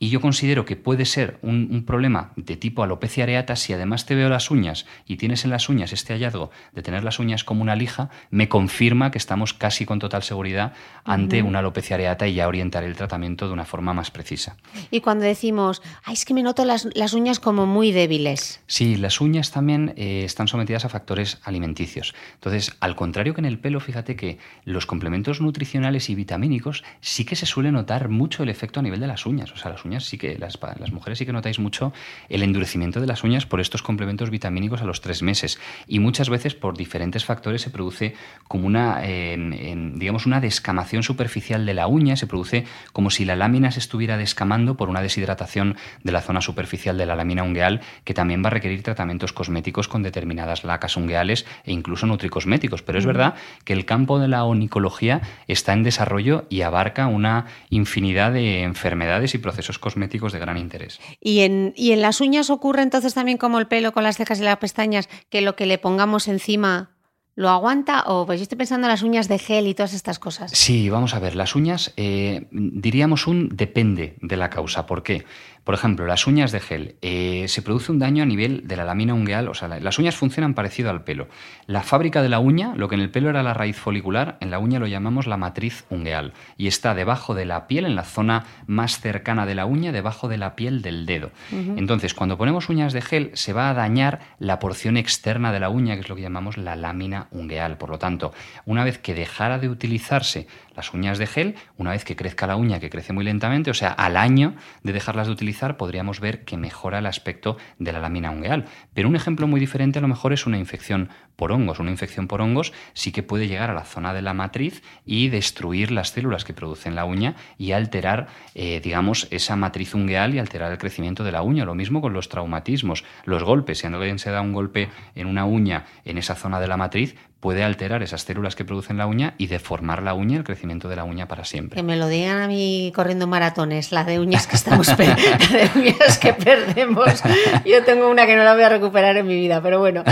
y 0.01 0.09
yo 0.09 0.19
considero 0.19 0.65
que 0.65 0.75
puede 0.75 1.05
ser 1.05 1.39
un, 1.41 1.83
problema 1.87 2.33
de 2.35 2.57
tipo 2.57 2.83
alopecia 2.83 3.23
areata 3.23 3.55
si 3.55 3.73
además 3.73 4.05
te 4.05 4.13
veo 4.13 4.29
las 4.29 4.51
uñas 4.51 4.85
y 5.07 5.15
tienes 5.15 5.45
en 5.45 5.51
las 5.51 5.69
uñas 5.69 5.93
este 5.93 6.13
hallazgo 6.13 6.51
de 6.73 6.81
tener 6.81 7.03
las 7.03 7.19
uñas 7.19 7.43
como 7.43 7.61
una 7.61 7.75
lija, 7.75 8.09
me 8.29 8.49
confirma 8.49 9.09
que 9.11 9.17
estamos 9.17 9.53
casi 9.53 9.85
con 9.85 9.99
total 9.99 10.23
seguridad 10.23 10.73
ante 11.03 11.41
una 11.41 11.59
alopecia 11.59 11.95
areata 11.95 12.27
y 12.27 12.35
ya 12.35 12.47
orientaré 12.47 12.87
el 12.87 12.95
tratamiento 12.95 13.47
de 13.47 13.53
una 13.53 13.65
forma 13.65 13.93
más 13.93 14.11
precisa. 14.11 14.57
Y 14.91 15.01
cuando 15.01 15.25
decimos, 15.25 15.81
Ay, 16.03 16.13
es 16.13 16.25
que 16.25 16.33
me 16.33 16.43
noto 16.43 16.65
las, 16.65 16.87
las 16.93 17.13
uñas 17.13 17.39
como 17.39 17.65
muy 17.65 17.91
débiles. 17.91 18.61
Sí, 18.67 18.97
las 18.97 19.21
uñas 19.21 19.31
uñas 19.31 19.51
también 19.51 19.93
eh, 19.95 20.23
están 20.25 20.49
sometidas 20.49 20.83
a 20.83 20.89
factores 20.89 21.39
alimenticios. 21.43 22.13
Entonces, 22.33 22.75
al 22.81 22.97
contrario 22.97 23.33
que 23.33 23.39
en 23.39 23.45
el 23.45 23.59
pelo, 23.59 23.79
fíjate 23.79 24.17
que 24.17 24.39
los 24.65 24.85
complementos 24.85 25.39
nutricionales 25.39 26.09
y 26.09 26.15
vitamínicos 26.15 26.83
sí 26.99 27.23
que 27.23 27.37
se 27.37 27.45
suele 27.45 27.71
notar 27.71 28.09
mucho 28.09 28.43
el 28.43 28.49
efecto 28.49 28.81
a 28.81 28.83
nivel 28.83 28.99
de 28.99 29.07
las 29.07 29.25
uñas. 29.25 29.51
O 29.53 29.57
sea, 29.57 29.71
las 29.71 29.85
uñas 29.85 29.90
sí 29.99 30.17
que, 30.17 30.37
las, 30.37 30.57
las 30.79 30.91
mujeres 30.91 31.19
sí 31.19 31.25
que 31.25 31.33
notáis 31.33 31.59
mucho 31.59 31.93
el 32.29 32.43
endurecimiento 32.43 33.01
de 33.01 33.07
las 33.07 33.23
uñas 33.23 33.45
por 33.45 33.59
estos 33.59 33.83
complementos 33.83 34.29
vitamínicos 34.29 34.81
a 34.81 34.85
los 34.85 35.01
tres 35.01 35.21
meses. 35.21 35.59
Y 35.87 35.99
muchas 35.99 36.29
veces 36.29 36.55
por 36.55 36.77
diferentes 36.77 37.25
factores 37.25 37.61
se 37.61 37.69
produce 37.69 38.15
como 38.47 38.67
una, 38.67 39.01
digamos, 39.01 40.25
una 40.25 40.39
descamación 40.39 41.03
superficial 41.03 41.65
de 41.65 41.73
la 41.73 41.87
uña, 41.87 42.15
se 42.15 42.27
produce 42.27 42.65
como 42.93 43.09
si 43.09 43.25
la 43.25 43.35
lámina 43.35 43.71
se 43.71 43.79
estuviera 43.79 44.17
descamando 44.17 44.75
por 44.75 44.89
una 44.89 45.01
deshidratación 45.01 45.75
de 46.03 46.11
la 46.11 46.21
zona 46.21 46.41
superficial 46.41 46.97
de 46.97 47.05
la 47.05 47.15
lámina 47.15 47.43
ungueal, 47.43 47.81
que 48.03 48.13
también 48.13 48.43
va 48.43 48.47
a 48.47 48.51
requerir 48.51 48.83
tratamientos 48.83 49.33
cosméticos 49.33 49.87
con 49.87 50.03
determinadas 50.03 50.63
lacas 50.63 50.97
ungueales 50.97 51.45
e 51.63 51.71
incluso 51.71 52.05
nutricosméticos. 52.05 52.81
Pero 52.81 52.99
es 52.99 53.05
verdad 53.05 53.35
que 53.63 53.73
el 53.73 53.85
campo 53.85 54.19
de 54.19 54.27
la 54.27 54.43
onicología 54.43 55.21
está 55.47 55.73
en 55.73 55.83
desarrollo 55.83 56.45
y 56.49 56.61
abarca 56.61 57.07
una 57.07 57.45
infinidad 57.69 58.31
de 58.33 58.63
enfermedades 58.63 59.35
y 59.35 59.37
procesos 59.37 59.79
cosméticos 59.81 60.31
de 60.31 60.39
gran 60.39 60.57
interés. 60.57 61.01
¿Y 61.19 61.41
en, 61.41 61.73
y 61.75 61.91
en 61.91 62.01
las 62.01 62.21
uñas 62.21 62.49
ocurre 62.49 62.83
entonces 62.83 63.13
también 63.13 63.37
como 63.37 63.59
el 63.59 63.67
pelo 63.67 63.91
con 63.91 64.03
las 64.03 64.15
cejas 64.15 64.39
y 64.39 64.43
las 64.43 64.57
pestañas, 64.57 65.09
que 65.29 65.41
lo 65.41 65.57
que 65.57 65.65
le 65.65 65.77
pongamos 65.77 66.29
encima 66.29 66.91
¿Lo 67.35 67.49
aguanta 67.49 68.03
o 68.07 68.25
pues 68.25 68.39
yo 68.39 68.43
estoy 68.43 68.57
pensando 68.57 68.87
en 68.87 68.91
las 68.91 69.03
uñas 69.03 69.29
de 69.29 69.39
gel 69.39 69.65
y 69.67 69.73
todas 69.73 69.93
estas 69.93 70.19
cosas? 70.19 70.51
Sí, 70.51 70.89
vamos 70.89 71.13
a 71.13 71.19
ver, 71.19 71.35
las 71.35 71.55
uñas 71.55 71.93
eh, 71.95 72.47
diríamos 72.51 73.25
un 73.25 73.49
depende 73.55 74.17
de 74.21 74.35
la 74.35 74.49
causa. 74.49 74.85
¿Por 74.85 75.01
qué? 75.01 75.25
Por 75.63 75.75
ejemplo, 75.75 76.07
las 76.07 76.25
uñas 76.25 76.51
de 76.51 76.59
gel. 76.59 76.95
Eh, 77.01 77.45
se 77.47 77.61
produce 77.61 77.91
un 77.91 77.99
daño 77.99 78.23
a 78.23 78.25
nivel 78.25 78.67
de 78.67 78.75
la 78.75 78.83
lámina 78.83 79.13
ungueal, 79.13 79.47
o 79.47 79.53
sea, 79.53 79.67
las 79.67 79.99
uñas 79.99 80.15
funcionan 80.15 80.53
parecido 80.53 80.89
al 80.89 81.03
pelo. 81.03 81.27
La 81.67 81.83
fábrica 81.83 82.21
de 82.21 82.29
la 82.29 82.39
uña, 82.39 82.73
lo 82.75 82.89
que 82.89 82.95
en 82.95 83.01
el 83.01 83.11
pelo 83.11 83.29
era 83.29 83.43
la 83.43 83.53
raíz 83.53 83.77
folicular, 83.77 84.37
en 84.39 84.49
la 84.49 84.59
uña 84.59 84.79
lo 84.79 84.87
llamamos 84.87 85.27
la 85.27 85.37
matriz 85.37 85.85
ungueal 85.89 86.33
y 86.57 86.67
está 86.67 86.95
debajo 86.95 87.35
de 87.35 87.45
la 87.45 87.67
piel, 87.67 87.85
en 87.85 87.95
la 87.95 88.03
zona 88.03 88.45
más 88.65 88.99
cercana 88.99 89.45
de 89.45 89.55
la 89.55 89.65
uña, 89.65 89.91
debajo 89.91 90.27
de 90.27 90.37
la 90.37 90.55
piel 90.55 90.81
del 90.81 91.05
dedo. 91.05 91.31
Entonces, 91.51 92.13
cuando 92.13 92.37
ponemos 92.37 92.69
uñas 92.69 92.93
de 92.93 93.01
gel, 93.01 93.31
se 93.33 93.53
va 93.53 93.69
a 93.69 93.73
dañar 93.73 94.19
la 94.39 94.59
porción 94.59 94.97
externa 94.97 95.51
de 95.51 95.59
la 95.59 95.69
uña, 95.69 95.95
que 95.95 96.01
es 96.01 96.09
lo 96.09 96.15
que 96.15 96.21
llamamos 96.21 96.57
la 96.57 96.75
lámina 96.75 97.27
ungueal. 97.31 97.77
Por 97.77 97.89
lo 97.89 97.99
tanto, 97.99 98.33
una 98.65 98.83
vez 98.83 98.97
que 98.97 99.13
dejara 99.13 99.59
de 99.59 99.69
utilizarse 99.69 100.47
las 100.75 100.93
uñas 100.93 101.17
de 101.17 101.27
gel, 101.27 101.55
una 101.77 101.91
vez 101.91 102.05
que 102.05 102.15
crezca 102.15 102.47
la 102.47 102.55
uña, 102.55 102.79
que 102.79 102.89
crece 102.89 103.13
muy 103.13 103.23
lentamente, 103.23 103.69
o 103.69 103.73
sea, 103.73 103.89
al 103.89 104.17
año 104.17 104.55
de 104.83 104.93
dejarlas 104.93 105.27
de 105.27 105.33
utilizar, 105.33 105.50
podríamos 105.77 106.19
ver 106.19 106.43
que 106.43 106.57
mejora 106.57 106.99
el 106.99 107.05
aspecto 107.05 107.57
de 107.79 107.91
la 107.91 107.99
lámina 107.99 108.31
ungueal. 108.31 108.65
Pero 108.93 109.07
un 109.07 109.15
ejemplo 109.15 109.47
muy 109.47 109.59
diferente 109.59 109.99
a 109.99 110.01
lo 110.01 110.07
mejor 110.07 110.33
es 110.33 110.45
una 110.45 110.57
infección 110.57 111.09
por 111.35 111.51
hongos. 111.51 111.79
Una 111.79 111.91
infección 111.91 112.27
por 112.27 112.41
hongos 112.41 112.73
sí 112.93 113.11
que 113.11 113.23
puede 113.23 113.47
llegar 113.47 113.69
a 113.69 113.73
la 113.73 113.83
zona 113.83 114.13
de 114.13 114.21
la 114.21 114.33
matriz 114.33 114.83
y 115.05 115.29
destruir 115.29 115.91
las 115.91 116.11
células 116.11 116.45
que 116.45 116.53
producen 116.53 116.95
la 116.95 117.05
uña 117.05 117.35
y 117.57 117.71
alterar, 117.71 118.27
eh, 118.53 118.79
digamos, 118.83 119.27
esa 119.31 119.55
matriz 119.55 119.95
ungueal 119.95 120.35
y 120.35 120.39
alterar 120.39 120.71
el 120.71 120.77
crecimiento 120.77 121.23
de 121.23 121.31
la 121.31 121.41
uña. 121.41 121.65
Lo 121.65 121.75
mismo 121.75 122.01
con 122.01 122.13
los 122.13 122.29
traumatismos, 122.29 123.03
los 123.25 123.43
golpes. 123.43 123.79
Si 123.79 123.87
alguien 123.87 124.19
se 124.19 124.31
da 124.31 124.41
un 124.41 124.53
golpe 124.53 124.89
en 125.15 125.27
una 125.27 125.45
uña 125.45 125.85
en 126.05 126.17
esa 126.17 126.35
zona 126.35 126.59
de 126.59 126.67
la 126.67 126.77
matriz, 126.77 127.15
puede 127.41 127.63
alterar 127.63 128.03
esas 128.03 128.21
células 128.21 128.55
que 128.55 128.63
producen 128.63 128.97
la 128.97 129.07
uña 129.07 129.33
y 129.39 129.47
deformar 129.47 130.03
la 130.03 130.13
uña, 130.13 130.37
el 130.37 130.43
crecimiento 130.43 130.87
de 130.87 130.95
la 130.95 131.03
uña 131.03 131.27
para 131.27 131.43
siempre. 131.43 131.75
Que 131.75 131.83
me 131.83 131.97
lo 131.97 132.07
digan 132.07 132.39
a 132.39 132.47
mí 132.47 132.93
corriendo 132.95 133.25
maratones, 133.25 133.91
la 133.91 134.03
de 134.03 134.19
uñas 134.19 134.45
que 134.45 134.55
estamos 134.55 134.87
de 134.97 135.69
uñas 135.75 136.19
que 136.19 136.33
perdemos. 136.33 137.23
Yo 137.65 137.83
tengo 137.83 138.09
una 138.09 138.27
que 138.27 138.35
no 138.35 138.43
la 138.43 138.53
voy 138.53 138.63
a 138.63 138.69
recuperar 138.69 139.17
en 139.17 139.25
mi 139.25 139.35
vida, 139.35 139.59
pero 139.61 139.79
bueno. 139.79 140.03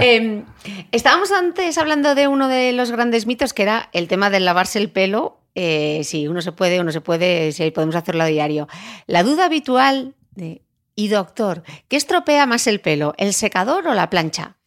Em, 0.00 0.44
estábamos 0.90 1.30
antes 1.30 1.76
hablando 1.76 2.14
de 2.14 2.26
uno 2.26 2.48
de 2.48 2.72
los 2.72 2.90
grandes 2.90 3.26
mitos 3.26 3.52
que 3.52 3.62
era 3.62 3.90
el 3.92 4.08
tema 4.08 4.30
del 4.30 4.46
lavarse 4.46 4.78
el 4.78 4.90
pelo. 4.90 5.38
Eh, 5.54 6.00
si 6.04 6.26
uno 6.26 6.40
se 6.40 6.52
puede, 6.52 6.80
uno 6.80 6.90
se 6.90 7.02
puede, 7.02 7.52
si 7.52 7.70
podemos 7.70 7.96
hacerlo 7.96 8.24
a 8.24 8.26
diario. 8.26 8.66
La 9.06 9.22
duda 9.22 9.44
habitual 9.44 10.14
de, 10.30 10.62
y 10.94 11.08
doctor, 11.08 11.64
¿qué 11.88 11.96
estropea 11.96 12.46
más 12.46 12.66
el 12.66 12.80
pelo, 12.80 13.12
el 13.18 13.34
secador 13.34 13.86
o 13.86 13.94
la 13.94 14.08
plancha? 14.08 14.57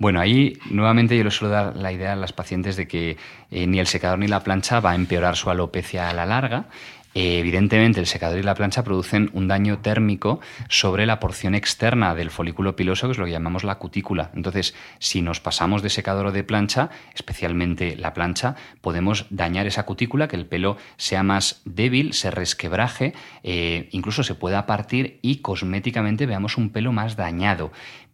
Bueno, 0.00 0.18
ahí 0.18 0.58
nuevamente 0.70 1.14
yo 1.14 1.24
les 1.24 1.34
suelo 1.34 1.52
dar 1.52 1.76
la 1.76 1.92
idea 1.92 2.14
a 2.14 2.16
las 2.16 2.32
pacientes 2.32 2.74
de 2.74 2.88
que 2.88 3.18
eh, 3.50 3.66
ni 3.66 3.80
el 3.80 3.86
secador 3.86 4.18
ni 4.18 4.28
la 4.28 4.42
plancha 4.42 4.80
va 4.80 4.92
a 4.92 4.94
empeorar 4.94 5.36
su 5.36 5.50
alopecia 5.50 6.08
a 6.08 6.14
la 6.14 6.24
larga. 6.24 6.68
Eh, 7.12 7.38
evidentemente, 7.38 8.00
el 8.00 8.06
secador 8.06 8.38
y 8.38 8.42
la 8.42 8.54
plancha 8.54 8.82
producen 8.82 9.28
un 9.34 9.46
daño 9.46 9.80
térmico 9.80 10.40
sobre 10.70 11.04
la 11.04 11.20
porción 11.20 11.54
externa 11.54 12.14
del 12.14 12.30
folículo 12.30 12.76
piloso, 12.76 13.08
que 13.08 13.12
es 13.12 13.18
lo 13.18 13.26
que 13.26 13.32
llamamos 13.32 13.62
la 13.62 13.74
cutícula. 13.74 14.30
Entonces, 14.34 14.74
si 15.00 15.20
nos 15.20 15.38
pasamos 15.38 15.82
de 15.82 15.90
secador 15.90 16.28
o 16.28 16.32
de 16.32 16.44
plancha, 16.44 16.88
especialmente 17.14 17.94
la 17.94 18.14
plancha, 18.14 18.54
podemos 18.80 19.26
dañar 19.28 19.66
esa 19.66 19.84
cutícula, 19.84 20.28
que 20.28 20.36
el 20.36 20.46
pelo 20.46 20.78
sea 20.96 21.22
más 21.22 21.60
débil, 21.66 22.14
se 22.14 22.30
resquebraje, 22.30 23.12
eh, 23.42 23.90
incluso 23.90 24.22
se 24.22 24.34
pueda 24.34 24.64
partir 24.64 25.18
y 25.20 25.42
cosméticamente 25.42 26.24
veamos 26.24 26.56
un 26.56 26.70
pelo 26.70 26.90
más 26.90 27.16
dañado. 27.16 27.70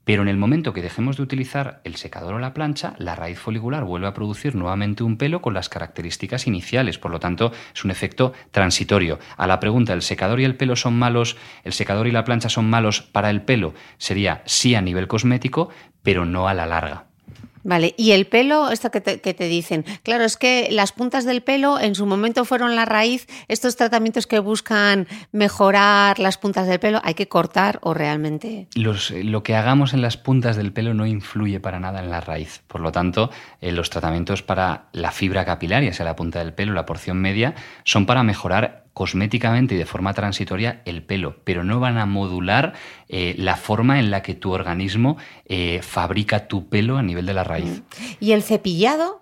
Pero 0.06 0.22
en 0.22 0.28
el 0.28 0.36
momento 0.36 0.72
que 0.72 0.82
dejemos 0.82 1.16
de 1.16 1.24
utilizar 1.24 1.80
el 1.82 1.96
secador 1.96 2.34
o 2.34 2.38
la 2.38 2.54
plancha, 2.54 2.94
la 2.98 3.16
raíz 3.16 3.40
folicular 3.40 3.82
vuelve 3.82 4.06
a 4.06 4.14
producir 4.14 4.54
nuevamente 4.54 5.02
un 5.02 5.16
pelo 5.18 5.42
con 5.42 5.52
las 5.52 5.68
características 5.68 6.46
iniciales. 6.46 6.96
Por 6.96 7.10
lo 7.10 7.18
tanto, 7.18 7.50
es 7.74 7.84
un 7.84 7.90
efecto 7.90 8.32
transitorio. 8.52 9.18
A 9.36 9.48
la 9.48 9.58
pregunta, 9.58 9.92
¿el 9.94 10.02
secador 10.02 10.38
y 10.38 10.44
el 10.44 10.54
pelo 10.54 10.76
son 10.76 10.96
malos? 10.96 11.36
¿El 11.64 11.72
secador 11.72 12.06
y 12.06 12.12
la 12.12 12.22
plancha 12.22 12.48
son 12.48 12.70
malos 12.70 13.02
para 13.02 13.30
el 13.30 13.42
pelo? 13.42 13.74
Sería 13.98 14.42
sí 14.46 14.76
a 14.76 14.80
nivel 14.80 15.08
cosmético, 15.08 15.70
pero 16.04 16.24
no 16.24 16.46
a 16.46 16.54
la 16.54 16.66
larga. 16.66 17.06
Vale, 17.66 17.96
y 17.98 18.12
el 18.12 18.28
pelo, 18.28 18.70
esto 18.70 18.92
que 18.92 19.00
te, 19.00 19.48
dicen, 19.48 19.84
claro, 20.04 20.22
es 20.22 20.36
que 20.36 20.68
las 20.70 20.92
puntas 20.92 21.24
del 21.24 21.42
pelo 21.42 21.80
en 21.80 21.96
su 21.96 22.06
momento 22.06 22.44
fueron 22.44 22.76
la 22.76 22.84
raíz, 22.84 23.26
estos 23.48 23.74
tratamientos 23.74 24.28
que 24.28 24.38
buscan 24.38 25.08
mejorar 25.32 26.20
las 26.20 26.38
puntas 26.38 26.68
del 26.68 26.78
pelo, 26.78 27.00
hay 27.02 27.14
que 27.14 27.26
cortar 27.26 27.80
o 27.82 27.92
realmente... 27.92 28.68
lo 28.76 29.42
que 29.42 29.56
hagamos 29.56 29.94
en 29.94 30.00
las 30.00 30.16
puntas 30.16 30.54
del 30.54 30.72
pelo 30.72 30.94
no 30.94 31.06
influye 31.06 31.58
para 31.58 31.80
nada 31.80 31.98
en 31.98 32.08
la 32.08 32.20
raíz, 32.20 32.62
por 32.68 32.80
lo 32.80 32.92
tanto, 32.92 33.32
eh, 33.60 33.72
los 33.72 33.90
tratamientos 33.90 34.44
para 34.44 34.84
la 34.92 35.10
fibra 35.10 35.44
capilar, 35.44 35.82
ya 35.82 35.92
sea 35.92 36.06
la 36.06 36.14
punta 36.14 36.38
del 36.38 36.54
pelo, 36.54 36.72
la 36.72 36.86
porción 36.86 37.20
media, 37.20 37.56
son 37.82 38.06
para 38.06 38.22
mejorar 38.22 38.85
cosméticamente 38.96 39.74
y 39.74 39.76
de 39.76 39.84
forma 39.84 40.14
transitoria 40.14 40.80
el 40.86 41.02
pelo, 41.02 41.36
pero 41.44 41.64
no 41.64 41.80
van 41.80 41.98
a 41.98 42.06
modular 42.06 42.72
eh, 43.10 43.34
la 43.36 43.56
forma 43.56 43.98
en 44.00 44.10
la 44.10 44.22
que 44.22 44.34
tu 44.34 44.52
organismo 44.52 45.18
eh, 45.44 45.80
fabrica 45.82 46.48
tu 46.48 46.70
pelo 46.70 46.96
a 46.96 47.02
nivel 47.02 47.26
de 47.26 47.34
la 47.34 47.44
raíz. 47.44 47.82
¿Y 48.20 48.32
el 48.32 48.42
cepillado? 48.42 49.20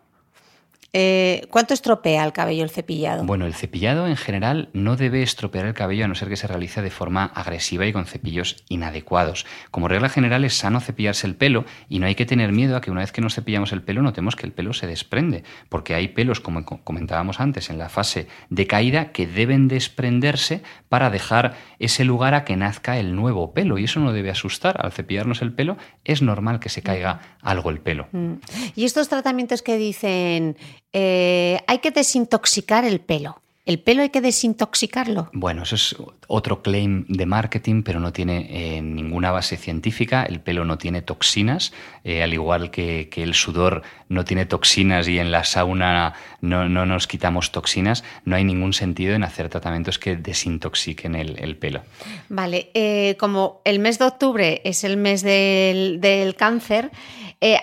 Eh, 0.97 1.49
¿Cuánto 1.51 1.75
estropea 1.75 2.25
el 2.25 2.33
cabello 2.33 2.63
el 2.63 2.71
cepillado? 2.71 3.25
Bueno, 3.25 3.47
el 3.47 3.55
cepillado 3.55 4.07
en 4.07 4.17
general 4.17 4.69
no 4.75 4.95
debe 4.95 5.25
estropear 5.25 5.67
el 5.67 5.75
cabello 5.75 6.05
a 6.05 6.09
no 6.09 6.15
ser 6.15 6.29
que 6.29 6.37
se 6.37 6.47
realice 6.47 6.83
de 6.83 6.91
forma 6.91 7.25
agresiva 7.25 7.85
y 7.85 7.93
con 7.93 8.07
cepillos 8.07 8.63
inadecuados. 8.69 9.45
Como 9.73 9.89
regla 9.89 10.09
general 10.09 10.45
es 10.45 10.55
sano 10.55 10.81
cepillarse 10.81 11.27
el 11.27 11.35
pelo 11.35 11.65
y 11.89 11.99
no 11.99 12.07
hay 12.07 12.15
que 12.15 12.27
tener 12.27 12.53
miedo 12.53 12.77
a 12.77 12.81
que 12.81 12.93
una 12.93 13.01
vez 13.01 13.11
que 13.11 13.21
nos 13.21 13.35
cepillamos 13.35 13.73
el 13.73 13.83
pelo 13.83 14.03
notemos 14.03 14.37
que 14.37 14.47
el 14.47 14.53
pelo 14.53 14.73
se 14.73 14.87
desprende, 14.87 15.43
porque 15.69 15.97
hay 15.97 16.07
pelos, 16.07 16.39
como 16.39 16.65
comentábamos 16.65 17.41
antes, 17.41 17.71
en 17.71 17.79
la 17.79 17.89
fase 17.89 18.29
de 18.49 18.69
caída 18.69 19.11
que 19.11 19.27
deben 19.27 19.67
desprenderse 19.67 20.63
para 20.89 21.11
dejar 21.11 21.57
ese 21.81 22.05
lugar 22.05 22.35
a 22.35 22.45
que 22.45 22.55
nazca 22.55 22.99
el 22.99 23.17
nuevo 23.17 23.53
pelo 23.53 23.79
y 23.79 23.85
eso 23.85 23.99
no 23.99 24.13
debe 24.13 24.31
asustar. 24.31 24.77
Al 24.79 24.93
cepillarnos 24.93 25.43
el 25.43 25.53
pelo 25.53 25.77
es 26.05 26.23
normal 26.23 26.61
que 26.61 26.69
se 26.69 26.83
caiga 26.83 27.21
algo 27.43 27.71
el 27.71 27.81
pelo. 27.81 28.07
Mm. 28.13 28.35
Y 28.77 28.85
estos 28.85 29.09
tratamientos 29.09 29.63
que 29.63 29.77
dicen 29.77 30.57
eh, 30.95 31.61
hay 31.67 31.79
que 31.79 31.91
desintoxicar 31.91 32.85
el 32.85 33.01
pelo. 33.01 33.43
¿El 33.67 33.81
pelo 33.81 34.03
hay 34.03 34.11
que 34.11 34.21
desintoxicarlo? 34.21 35.31
Bueno, 35.33 35.63
eso 35.63 35.75
es 35.75 35.97
otro 36.29 36.63
claim 36.63 37.07
de 37.09 37.25
marketing, 37.25 37.83
pero 37.83 37.99
no 37.99 38.13
tiene 38.13 38.47
eh, 38.51 38.83
ninguna 38.83 39.31
base 39.31 39.57
científica. 39.57 40.23
El 40.23 40.41
pelo 40.41 40.67
no 40.67 40.77
tiene 40.77 41.01
toxinas, 41.01 41.73
eh, 42.05 42.23
al 42.23 42.35
igual 42.35 42.71
que, 42.71 43.09
el 43.17 43.33
sudor 43.33 43.83
no 44.11 44.25
tiene 44.27 44.45
toxinas 44.45 45.09
y 45.09 45.19
en 45.19 45.33
la 45.33 45.45
sauna 45.45 46.13
no, 46.43 46.69
nos 46.69 47.07
quitamos 47.07 47.53
toxinas. 47.53 48.05
No 48.27 48.37
hay 48.37 48.45
ningún 48.45 48.75
sentido 48.75 49.15
en 49.15 49.25
hacer 49.25 49.49
tratamientos 49.49 49.99
que 49.99 50.15
desintoxiquen 50.15 51.17
el, 51.17 51.57
pelo. 51.57 51.83
Vale, 52.29 53.17
como 53.19 53.63
el 53.65 53.79
mes 53.79 53.99
de 53.99 54.05
octubre 54.05 54.61
es 54.65 54.85
el 54.85 54.99
mes 54.99 55.23
del, 55.23 56.03
del 56.03 56.37
cáncer, 56.37 56.91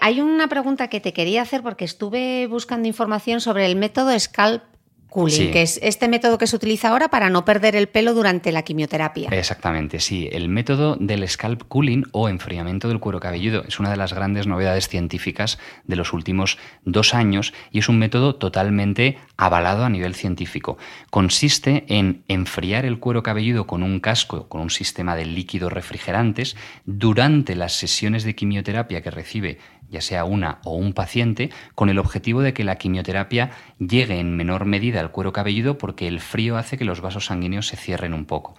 hay 0.01 0.21
una 0.21 0.47
pregunta 0.47 0.87
que 0.87 0.99
te 0.99 1.13
quería 1.13 1.41
hacer 1.41 1.63
porque 1.63 1.85
estuve 1.85 2.47
buscando 2.47 2.87
información 2.87 3.41
sobre 3.41 3.65
el 3.65 3.75
método 3.75 4.17
Scalp 4.19 4.63
cooling, 5.11 5.51
que 5.51 5.61
es 5.61 5.79
este 5.83 6.07
método 6.07 6.37
que 6.37 6.47
se 6.47 6.55
utiliza 6.55 6.89
ahora 6.89 7.09
para 7.09 7.29
no 7.29 7.45
perder 7.45 7.75
el 7.75 7.87
pelo 7.87 8.13
durante 8.13 8.51
la 8.51 8.63
quimioterapia. 8.63 9.29
Exactamente, 9.29 9.99
sí. 9.99 10.29
El 10.31 10.47
método 10.49 10.95
del 10.99 11.27
scalp 11.27 11.63
cooling 11.67 12.05
o 12.13 12.29
enfriamiento 12.29 12.87
del 12.87 12.99
cuero 12.99 13.19
cabelludo 13.19 13.63
es 13.67 13.79
una 13.79 13.91
de 13.91 13.97
las 13.97 14.13
grandes 14.13 14.47
novedades 14.47 14.87
científicas 14.87 15.59
de 15.85 15.97
los 15.97 16.13
últimos 16.13 16.57
dos 16.85 17.13
años 17.13 17.53
y 17.71 17.79
es 17.79 17.89
un 17.89 17.99
método 17.99 18.35
totalmente 18.35 19.17
avalado 19.37 19.83
a 19.83 19.89
nivel 19.89 20.15
científico. 20.15 20.77
Consiste 21.09 21.83
en 21.89 22.23
enfriar 22.29 22.85
el 22.85 22.99
cuero 22.99 23.21
cabelludo 23.21 23.67
con 23.67 23.83
un 23.83 23.99
casco, 23.99 24.47
con 24.47 24.61
un 24.61 24.69
sistema 24.69 25.15
de 25.15 25.25
líquidos 25.25 25.73
refrigerantes 25.73 26.55
durante 26.85 27.55
las 27.55 27.73
sesiones 27.73 28.23
de 28.23 28.33
quimioterapia 28.33 29.01
que 29.01 29.11
recibe 29.11 29.59
ya 29.91 30.01
sea 30.01 30.23
una 30.23 30.59
o 30.63 30.75
un 30.75 30.93
paciente, 30.93 31.51
con 31.75 31.89
el 31.89 31.99
objetivo 31.99 32.41
de 32.41 32.53
que 32.53 32.63
la 32.63 32.77
quimioterapia 32.77 33.51
llegue 33.77 34.19
en 34.19 34.35
menor 34.35 34.65
medida 34.65 35.01
al 35.01 35.11
cuero 35.11 35.33
cabelludo 35.33 35.77
porque 35.77 36.07
el 36.07 36.21
frío 36.21 36.57
hace 36.57 36.77
que 36.77 36.85
los 36.85 37.01
vasos 37.01 37.25
sanguíneos 37.25 37.67
se 37.67 37.77
cierren 37.77 38.13
un 38.13 38.25
poco. 38.25 38.55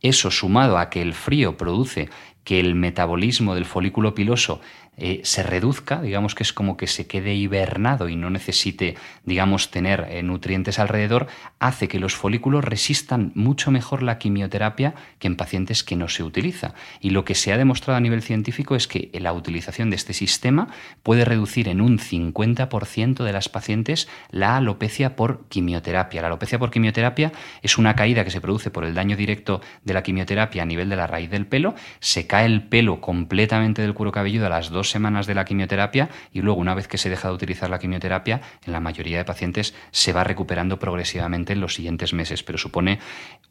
Eso 0.00 0.30
sumado 0.30 0.78
a 0.78 0.88
que 0.88 1.02
el 1.02 1.12
frío 1.12 1.56
produce 1.56 2.08
que 2.44 2.60
el 2.60 2.76
metabolismo 2.76 3.56
del 3.56 3.64
folículo 3.64 4.14
piloso 4.14 4.60
eh, 4.98 5.20
se 5.24 5.42
reduzca, 5.42 6.00
digamos 6.00 6.34
que 6.34 6.42
es 6.42 6.52
como 6.52 6.76
que 6.76 6.86
se 6.86 7.06
quede 7.06 7.34
hibernado 7.34 8.08
y 8.08 8.16
no 8.16 8.30
necesite, 8.30 8.96
digamos, 9.24 9.70
tener 9.70 10.06
eh, 10.10 10.22
nutrientes 10.22 10.78
alrededor, 10.78 11.26
hace 11.58 11.88
que 11.88 11.98
los 11.98 12.14
folículos 12.14 12.64
resistan 12.64 13.32
mucho 13.34 13.70
mejor 13.70 14.02
la 14.02 14.18
quimioterapia 14.18 14.94
que 15.18 15.26
en 15.26 15.36
pacientes 15.36 15.84
que 15.84 15.96
no 15.96 16.08
se 16.08 16.22
utiliza. 16.22 16.74
Y 17.00 17.10
lo 17.10 17.24
que 17.24 17.34
se 17.34 17.52
ha 17.52 17.58
demostrado 17.58 17.98
a 17.98 18.00
nivel 18.00 18.22
científico 18.22 18.74
es 18.74 18.88
que 18.88 19.10
la 19.12 19.32
utilización 19.32 19.90
de 19.90 19.96
este 19.96 20.14
sistema 20.14 20.68
puede 21.02 21.24
reducir 21.24 21.68
en 21.68 21.80
un 21.80 21.98
50% 21.98 23.22
de 23.22 23.32
las 23.32 23.48
pacientes 23.48 24.08
la 24.30 24.56
alopecia 24.56 25.16
por 25.16 25.46
quimioterapia. 25.48 26.22
La 26.22 26.28
alopecia 26.28 26.58
por 26.58 26.70
quimioterapia 26.70 27.32
es 27.62 27.76
una 27.76 27.96
caída 27.96 28.24
que 28.24 28.30
se 28.30 28.40
produce 28.40 28.70
por 28.70 28.84
el 28.84 28.94
daño 28.94 29.16
directo 29.16 29.60
de 29.84 29.94
la 29.94 30.02
quimioterapia 30.02 30.62
a 30.62 30.66
nivel 30.66 30.88
de 30.88 30.96
la 30.96 31.06
raíz 31.06 31.30
del 31.30 31.46
pelo, 31.46 31.74
se 32.00 32.26
cae 32.26 32.46
el 32.46 32.62
pelo 32.62 33.00
completamente 33.00 33.82
del 33.82 33.94
cuero 33.94 34.12
cabelludo 34.12 34.46
a 34.46 34.50
las 34.50 34.70
dos 34.70 34.85
semanas 34.90 35.26
de 35.26 35.34
la 35.34 35.44
quimioterapia 35.44 36.08
y 36.32 36.40
luego 36.40 36.60
una 36.60 36.74
vez 36.74 36.88
que 36.88 36.98
se 36.98 37.10
deja 37.10 37.28
de 37.28 37.34
utilizar 37.34 37.70
la 37.70 37.78
quimioterapia, 37.78 38.40
en 38.66 38.72
la 38.72 38.80
mayoría 38.80 39.18
de 39.18 39.24
pacientes 39.24 39.74
se 39.90 40.12
va 40.12 40.24
recuperando 40.24 40.78
progresivamente 40.78 41.52
en 41.52 41.60
los 41.60 41.74
siguientes 41.74 42.12
meses, 42.12 42.42
pero 42.42 42.58
supone 42.58 42.98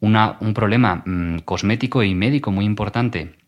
una, 0.00 0.36
un 0.40 0.54
problema 0.54 1.02
mm, 1.04 1.38
cosmético 1.40 2.02
y 2.02 2.14
médico 2.14 2.50
muy 2.50 2.64
importante 2.64 3.45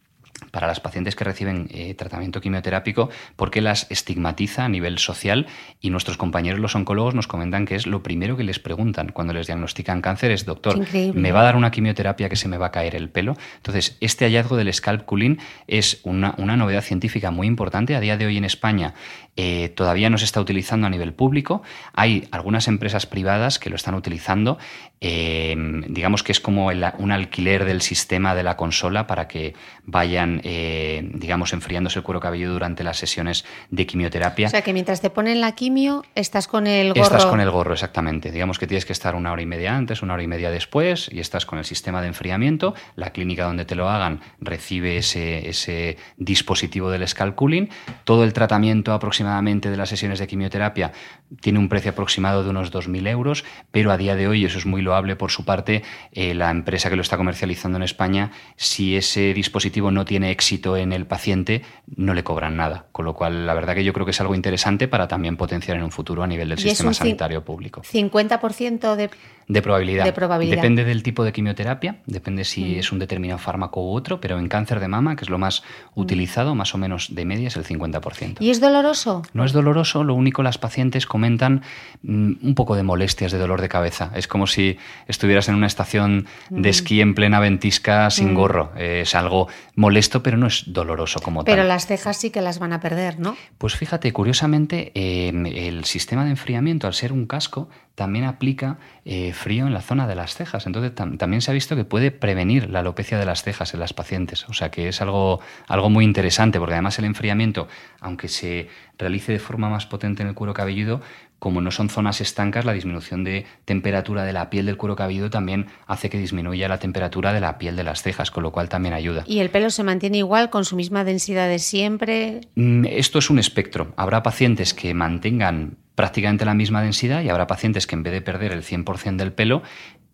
para 0.51 0.67
las 0.67 0.81
pacientes 0.81 1.17
que 1.17 1.25
reciben 1.25 1.69
eh, 1.71 1.95
tratamiento 1.95 2.41
quimioterápico 2.41 3.11
porque 3.37 3.61
las 3.61 3.87
estigmatiza 3.91 4.65
a 4.65 4.69
nivel 4.69 4.99
social 4.99 5.47
y 5.81 5.91
nuestros 5.91 6.17
compañeros 6.17 6.61
los 6.61 6.75
oncólogos 6.75 7.15
nos 7.15 7.27
comentan 7.27 7.67
que 7.67 7.75
es 7.75 7.87
lo 7.87 8.03
primero 8.03 8.37
que 8.37 8.45
les 8.45 8.59
preguntan 8.59 9.11
cuando 9.13 9.33
les 9.33 9.47
diagnostican 9.47 10.01
cáncer 10.01 10.31
es 10.31 10.45
doctor, 10.45 10.81
¿me 11.15 11.33
va 11.33 11.41
a 11.41 11.45
dar 11.45 11.57
una 11.57 11.71
quimioterapia 11.71 12.29
que 12.29 12.37
se 12.37 12.49
me 12.49 12.57
va 12.57 12.67
a 12.67 12.73
caer 12.73 12.95
el 12.95 13.09
pelo? 13.09 13.37
Entonces, 13.57 13.97
este 14.01 14.25
hallazgo 14.25 14.57
del 14.57 14.73
scalp 14.73 15.05
cooling 15.05 15.39
es 15.67 16.01
una, 16.05 16.35
una 16.39 16.57
novedad 16.57 16.83
científica 16.83 17.31
muy 17.31 17.47
importante. 17.47 17.95
A 17.97 18.01
día 18.01 18.17
de 18.17 18.27
hoy 18.27 18.37
en 18.37 18.45
España 18.45 18.95
eh, 19.41 19.69
todavía 19.69 20.11
no 20.11 20.19
se 20.19 20.25
está 20.25 20.41
utilizando 20.41 20.89
a 20.89 20.91
nivel 20.91 21.13
público. 21.13 21.63
Hay 21.93 22.27
algunas 22.33 22.67
empresas 22.67 23.07
privadas 23.07 23.61
que 23.61 23.71
lo 23.71 23.77
están 23.77 23.95
utilizando. 23.95 24.59
Eh, 25.01 25.55
digamos 25.89 26.23
que 26.23 26.33
es 26.33 26.41
como 26.41 26.67
un 26.67 27.13
alquiler 27.13 27.65
del 27.65 27.83
sistema 27.83 28.35
de 28.35 28.43
la 28.43 28.57
consola 28.57 29.07
para 29.07 29.29
que 29.29 29.55
vayan, 29.85 30.41
eh, 30.45 31.09
digamos, 31.15 31.53
enfriándose 31.53 32.01
el 32.01 32.03
cuero 32.03 32.21
cabelludo 32.21 32.55
durante 32.55 32.83
las 32.83 32.97
sesiones 32.97 33.45
de 33.71 33.87
quimioterapia. 33.87 34.49
O 34.49 34.51
sea, 34.51 34.63
que 34.63 34.73
mientras 34.73 35.01
te 35.01 35.11
ponen 35.11 35.41
la 35.41 35.53
quimio, 35.53 36.05
estás 36.15 36.49
con 36.49 36.67
el 36.67 36.89
gorro. 36.89 37.03
Estás 37.03 37.27
con 37.27 37.41
el 37.41 37.51
gorro, 37.51 37.73
exactamente. 37.75 38.33
Digamos 38.33 38.59
que 38.59 38.67
tienes 38.67 38.85
que 38.85 38.93
estar 38.93 39.15
una 39.15 39.33
hora 39.33 39.43
y 39.43 39.47
media 39.47 39.77
antes, 39.77 40.03
una 40.03 40.15
hora 40.15 40.23
y 40.23 40.27
media 40.27 40.51
después, 40.51 41.09
y 41.13 41.21
estás 41.21 41.47
con 41.47 41.59
el 41.59 41.65
sistema 41.65 42.01
de 42.01 42.09
enfriamiento. 42.09 42.75
La 42.97 43.13
clínica 43.13 43.45
donde 43.45 43.65
te 43.65 43.77
lo 43.77 43.89
hagan 43.89 44.21
recibe 44.41 44.97
ese, 44.97 45.49
ese 45.49 45.97
dispositivo 46.17 46.91
del 46.91 47.07
scalp 47.07 47.37
cooling. 47.37 47.69
Todo 48.05 48.25
el 48.25 48.33
tratamiento 48.33 48.93
aproximadamente 48.93 49.71
de 49.71 49.77
las 49.77 49.89
sesiones 49.89 50.19
de 50.19 50.27
quimioterapia 50.27 50.93
tiene 51.41 51.59
un 51.59 51.69
precio 51.69 51.93
aproximado 51.93 52.43
de 52.43 52.51
unos 52.51 52.73
2.000 52.73 53.09
euros, 53.09 53.45
pero 53.71 53.93
a 53.93 53.97
día 53.97 54.17
de 54.17 54.29
hoy, 54.29 54.45
eso 54.45 54.59
es 54.59 54.67
muy 54.67 54.83
loable 54.89 55.17
por 55.17 55.31
su 55.31 55.45
parte, 55.45 55.83
eh, 56.13 56.35
la 56.35 56.51
empresa 56.51 56.89
que 56.91 56.97
lo 56.97 57.03
está 57.03 57.17
comercializando 57.17 57.77
en 57.77 57.83
España, 57.83 58.33
si 58.57 58.97
ese 58.97 59.35
dispositivo 59.35 59.91
no 59.91 60.05
tiene 60.05 60.31
éxito 60.31 60.77
en 60.77 60.93
el 60.93 61.07
paciente, 61.07 61.63
no 61.95 62.15
le 62.15 62.25
cobran 62.25 62.57
nada. 62.57 62.87
Con 62.93 63.05
lo 63.05 63.15
cual, 63.15 63.47
la 63.47 63.55
verdad 63.55 63.75
que 63.75 63.85
yo 63.85 63.93
creo 63.93 64.07
que 64.07 64.13
es 64.13 64.21
algo 64.21 64.35
interesante 64.35 64.89
para 64.89 65.07
también 65.09 65.37
potenciar 65.37 65.77
en 65.77 65.85
un 65.85 65.91
futuro 65.91 66.23
a 66.23 66.27
nivel 66.27 66.49
del 66.49 66.59
sistema 66.59 66.95
sanitario 66.95 67.45
público. 67.45 67.83
50% 67.83 68.97
de 68.97 69.11
de 69.49 69.63
probabilidad. 69.63 70.05
Depende 70.05 70.85
del 70.85 71.03
tipo 71.03 71.25
de 71.25 71.33
quimioterapia, 71.33 71.97
depende 72.07 72.45
si 72.45 72.63
mm. 72.63 72.79
es 72.79 72.93
un 72.93 72.99
determinado 72.99 73.39
fármaco 73.39 73.83
u 73.83 73.95
otro, 73.95 74.21
pero 74.21 74.39
en 74.39 74.49
cáncer 74.49 74.79
de 74.79 74.89
mama, 74.89 75.17
que 75.17 75.25
es 75.25 75.31
lo 75.31 75.39
más 75.39 75.63
mm. 75.95 76.01
utilizado, 76.01 76.55
más 76.55 76.75
o 76.75 76.79
menos 76.79 77.15
de 77.15 77.25
media 77.25 77.49
es 77.49 77.57
el 77.57 77.65
50%. 77.65 78.37
¿Y 78.41 78.51
es 78.51 78.61
doloroso? 78.61 79.23
No 79.33 79.45
es 79.45 79.53
doloroso, 79.53 80.05
lo 80.05 80.15
único 80.15 80.43
las 80.43 80.59
pacientes 80.59 81.07
comentan 81.07 81.63
mm, 82.03 82.33
un 82.43 82.55
poco 82.55 82.77
de 82.77 82.83
molestias, 82.83 83.33
de 83.33 83.39
dolor 83.39 83.63
de 83.63 83.71
cabeza. 83.71 84.11
Es 84.15 84.29
como 84.29 84.47
si 84.47 84.78
estuvieras 85.07 85.49
en 85.49 85.55
una 85.55 85.67
estación 85.67 86.27
de 86.51 86.69
esquí 86.69 87.01
en 87.01 87.15
plena 87.15 87.41
ventisca 87.41 88.11
sin 88.11 88.35
gorro. 88.35 88.73
Es 88.77 89.15
algo 89.15 89.49
molesto, 89.75 90.23
pero 90.23 90.37
no 90.37 90.47
es 90.47 90.65
doloroso 90.67 91.21
como 91.21 91.45
tal. 91.45 91.55
Pero 91.55 91.67
las 91.67 91.87
cejas 91.87 92.17
sí 92.17 92.31
que 92.31 92.41
las 92.41 92.59
van 92.59 92.73
a 92.73 92.81
perder, 92.81 93.19
¿no? 93.19 93.37
Pues 93.59 93.77
fíjate, 93.77 94.13
curiosamente, 94.13 94.93
eh, 94.95 95.29
el 95.29 95.85
sistema 95.85 96.25
de 96.25 96.31
enfriamiento, 96.31 96.87
al 96.87 96.95
ser 96.95 97.13
un 97.13 97.27
casco, 97.27 97.69
también 97.95 98.25
aplica 98.27 98.79
eh, 99.05 99.33
frío 99.33 99.67
en 99.67 99.75
la 99.75 99.81
zona 99.81 100.07
de 100.07 100.15
las 100.15 100.35
cejas. 100.35 100.67
Entonces 100.67 100.93
también 100.95 101.43
se 101.43 101.51
ha 101.51 101.55
visto 101.55 101.75
que 101.75 101.85
puede 101.85 102.13
prevenir 102.13 102.71
la 102.71 102.79
alopecia 102.79 103.19
de 103.19 103.27
las 103.27 103.43
cejas 103.43 103.75
en 103.75 103.81
las 103.81 103.93
pacientes. 103.93 104.49
O 104.49 104.53
sea 104.53 104.71
que 104.71 104.89
es 104.89 105.03
algo, 105.03 105.41
algo 105.67 105.91
muy 105.91 106.05
interesante 106.05 106.61
porque 106.61 106.75
además 106.75 106.99
el 107.01 107.07
enfriamiento, 107.07 107.67
aunque 108.01 108.29
se 108.29 108.69
realice 108.99 109.33
de 109.33 109.41
forma 109.41 109.69
más 109.69 109.87
potente 109.87 110.23
en 110.23 110.29
el 110.29 110.35
cuero 110.35 110.55
cabelludo, 110.55 111.01
como 111.39 111.61
no 111.61 111.71
son 111.71 111.89
zonas 111.89 112.21
estancas, 112.21 112.65
la 112.65 112.73
disminución 112.73 113.25
de 113.25 113.47
temperatura 113.65 114.25
de 114.25 114.33
la 114.33 114.51
piel 114.51 114.67
del 114.67 114.77
cuero 114.77 114.97
cabelludo 114.97 115.31
también 115.31 115.67
hace 115.87 116.11
que 116.11 116.19
disminuya 116.19 116.69
la 116.69 116.79
temperatura 116.79 117.33
de 117.33 117.41
la 117.41 117.59
piel 117.59 117.77
de 117.77 117.85
las 117.85 118.03
cejas, 118.03 118.31
con 118.31 118.43
lo 118.43 118.51
cual 118.51 118.69
también 118.69 118.95
ayuda. 118.95 119.25
¿Y 119.27 119.39
el 119.39 119.51
pelo 119.51 119.71
se 119.71 119.85
mantiene 119.85 120.19
igual 120.19 120.51
con 120.51 120.65
su 120.65 120.77
misma 120.77 121.05
densidad 121.05 121.49
de 121.49 121.59
siempre? 121.59 122.41
Mm, 122.55 122.87
esto 122.87 123.19
es 123.19 123.31
un 123.31 123.39
espectro. 123.39 123.93
Habrá 123.97 124.23
pacientes 124.23 124.75
que 124.75 124.95
mantengan 124.95 125.77
prácticamente 125.99 126.45
la 126.45 126.55
misma 126.55 126.81
densidad 126.81 127.23
y 127.23 127.29
habrá 127.29 127.49
pacientes 127.49 127.89
que 127.89 127.97
en 127.97 128.05
vez 128.05 128.13
de 128.13 128.23
perder 128.23 128.53
el 128.53 128.63
100% 128.63 129.17
del 129.17 129.33
pelo, 129.33 129.63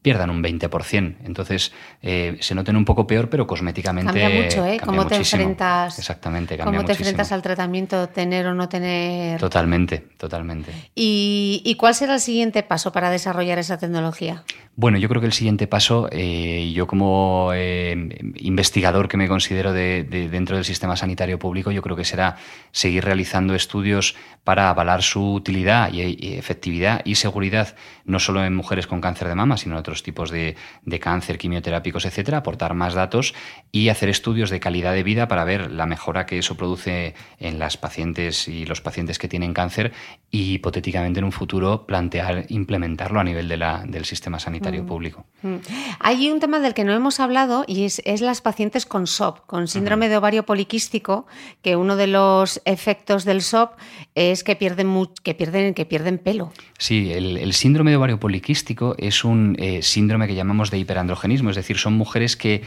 pierdan 0.05 0.29
un 0.29 0.43
20%. 0.43 1.15
Entonces, 1.25 1.73
eh, 2.03 2.37
se 2.39 2.55
noten 2.55 2.77
un 2.77 2.85
poco 2.85 3.07
peor, 3.07 3.31
pero 3.31 3.47
cosméticamente. 3.47 4.21
Cambia 4.21 4.43
mucho, 4.43 4.67
¿eh? 4.67 4.79
¿Cómo 4.85 5.07
te 5.07 5.17
enfrentas? 5.17 5.99
Exactamente, 5.99 6.59
cambia 6.59 6.77
¿Cómo 6.77 6.87
te 6.87 6.93
enfrentas 6.93 7.33
al 7.33 7.41
tratamiento, 7.41 8.11
tener 8.11 8.47
o 8.47 8.53
no 8.53 8.69
tener? 8.69 9.41
Totalmente, 9.41 10.05
totalmente. 10.19 10.73
¿Y, 10.95 11.75
cuál 11.79 11.95
será 11.95 12.15
el 12.15 12.21
siguiente 12.21 12.63
paso 12.63 12.93
para 12.93 13.09
desarrollar 13.09 13.59
esa 13.59 13.79
tecnología? 13.79 14.45
Bueno, 14.77 14.99
yo 14.99 15.09
creo 15.09 15.23
que 15.23 15.27
el 15.29 15.33
siguiente 15.33 15.67
paso, 15.67 16.09
eh, 16.13 16.71
yo 16.75 16.87
como 16.87 17.53
eh, 17.55 18.33
investigador 18.37 19.09
que 19.09 19.17
me 19.17 19.29
considero 19.29 19.73
de, 19.73 20.05
dentro 20.31 20.57
del 20.57 20.67
sistema 20.67 20.97
sanitario 20.97 21.39
público, 21.39 21.71
yo 21.71 21.81
creo 21.81 21.97
que 21.97 22.05
será 22.05 22.37
seguir 22.73 23.05
realizando 23.05 23.55
estudios 23.55 24.17
para 24.43 24.69
avalar 24.69 25.03
su 25.03 25.33
utilidad 25.33 25.91
y, 25.93 26.03
y 26.03 26.35
efectividad 26.35 27.01
y 27.05 27.15
seguridad, 27.15 27.75
no 28.05 28.19
solo 28.19 28.45
en 28.45 28.55
mujeres 28.55 28.87
con 28.87 29.01
cáncer 29.01 29.29
de 29.29 29.35
mama, 29.35 29.57
sino 29.57 29.77
en 29.77 29.79
otros 29.79 29.94
tipos 30.03 30.31
de, 30.31 30.57
cáncer, 31.01 31.39
quimioterápicos, 31.39 32.05
etcétera, 32.05 32.39
aportar 32.39 32.75
más 32.75 32.95
datos 32.95 33.35
y 33.73 33.89
hacer 33.89 34.09
estudios 34.09 34.51
de 34.51 34.61
calidad 34.61 34.93
de 34.93 35.03
vida 35.03 35.29
para 35.29 35.45
ver 35.45 35.71
la 35.71 35.87
mejora 35.87 36.27
que 36.27 36.39
eso 36.39 36.57
produce 36.57 37.15
en 37.39 37.59
las 37.59 37.77
pacientes 37.77 38.49
y 38.49 38.67
los 38.67 38.81
pacientes 38.81 39.19
que 39.19 39.29
tienen 39.29 39.53
cáncer 39.55 39.93
y 40.31 40.55
hipotéticamente 40.55 41.21
en 41.21 41.25
un 41.25 41.33
futuro 41.33 41.87
plantear 41.87 42.47
implementarlo 42.49 43.21
a 43.21 43.25
nivel 43.25 43.49
de 43.49 43.57
la, 43.57 43.85
del 43.87 44.05
sistema 44.05 44.39
sanitario 44.39 44.83
mm. 44.83 44.87
público. 44.87 45.27
Mm. 45.43 45.57
Hay 46.01 46.31
un 46.31 46.41
tema 46.41 46.61
del 46.61 46.75
que 46.75 46.85
no 46.85 46.93
hemos 46.93 47.21
hablado 47.21 47.65
y 47.67 47.85
es, 47.85 48.21
las 48.21 48.41
pacientes 48.41 48.87
con 48.87 49.07
SOP, 49.07 49.47
con 49.47 49.69
síndrome 49.69 50.09
de 50.09 50.17
ovario 50.17 50.45
poliquístico, 50.45 51.27
que 51.63 51.77
uno 51.77 51.97
de 51.97 52.07
los 52.07 52.61
efectos 52.65 53.25
del 53.25 53.43
SOP 53.43 53.73
es 54.15 54.45
que 54.45 54.57
pierden, 54.57 55.09
que 55.23 55.35
pierden, 55.35 55.75
que 55.75 55.85
pierden 55.85 56.19
pelo. 56.19 56.53
Sí, 56.79 57.13
el, 57.13 57.53
síndrome 57.53 57.91
de 57.93 57.97
ovario 57.97 58.19
poliquístico 58.19 58.95
es 58.99 59.25
un 59.25 59.57
eh, 59.59 59.83
síndrome 59.85 60.27
que 60.27 60.35
llamamos 60.35 60.71
de 60.71 60.79
hiperandrogenismo, 60.79 61.51
es 61.51 61.57
decir, 61.57 61.79
son 61.79 61.95
mujeres 61.95 62.37
que 62.37 62.63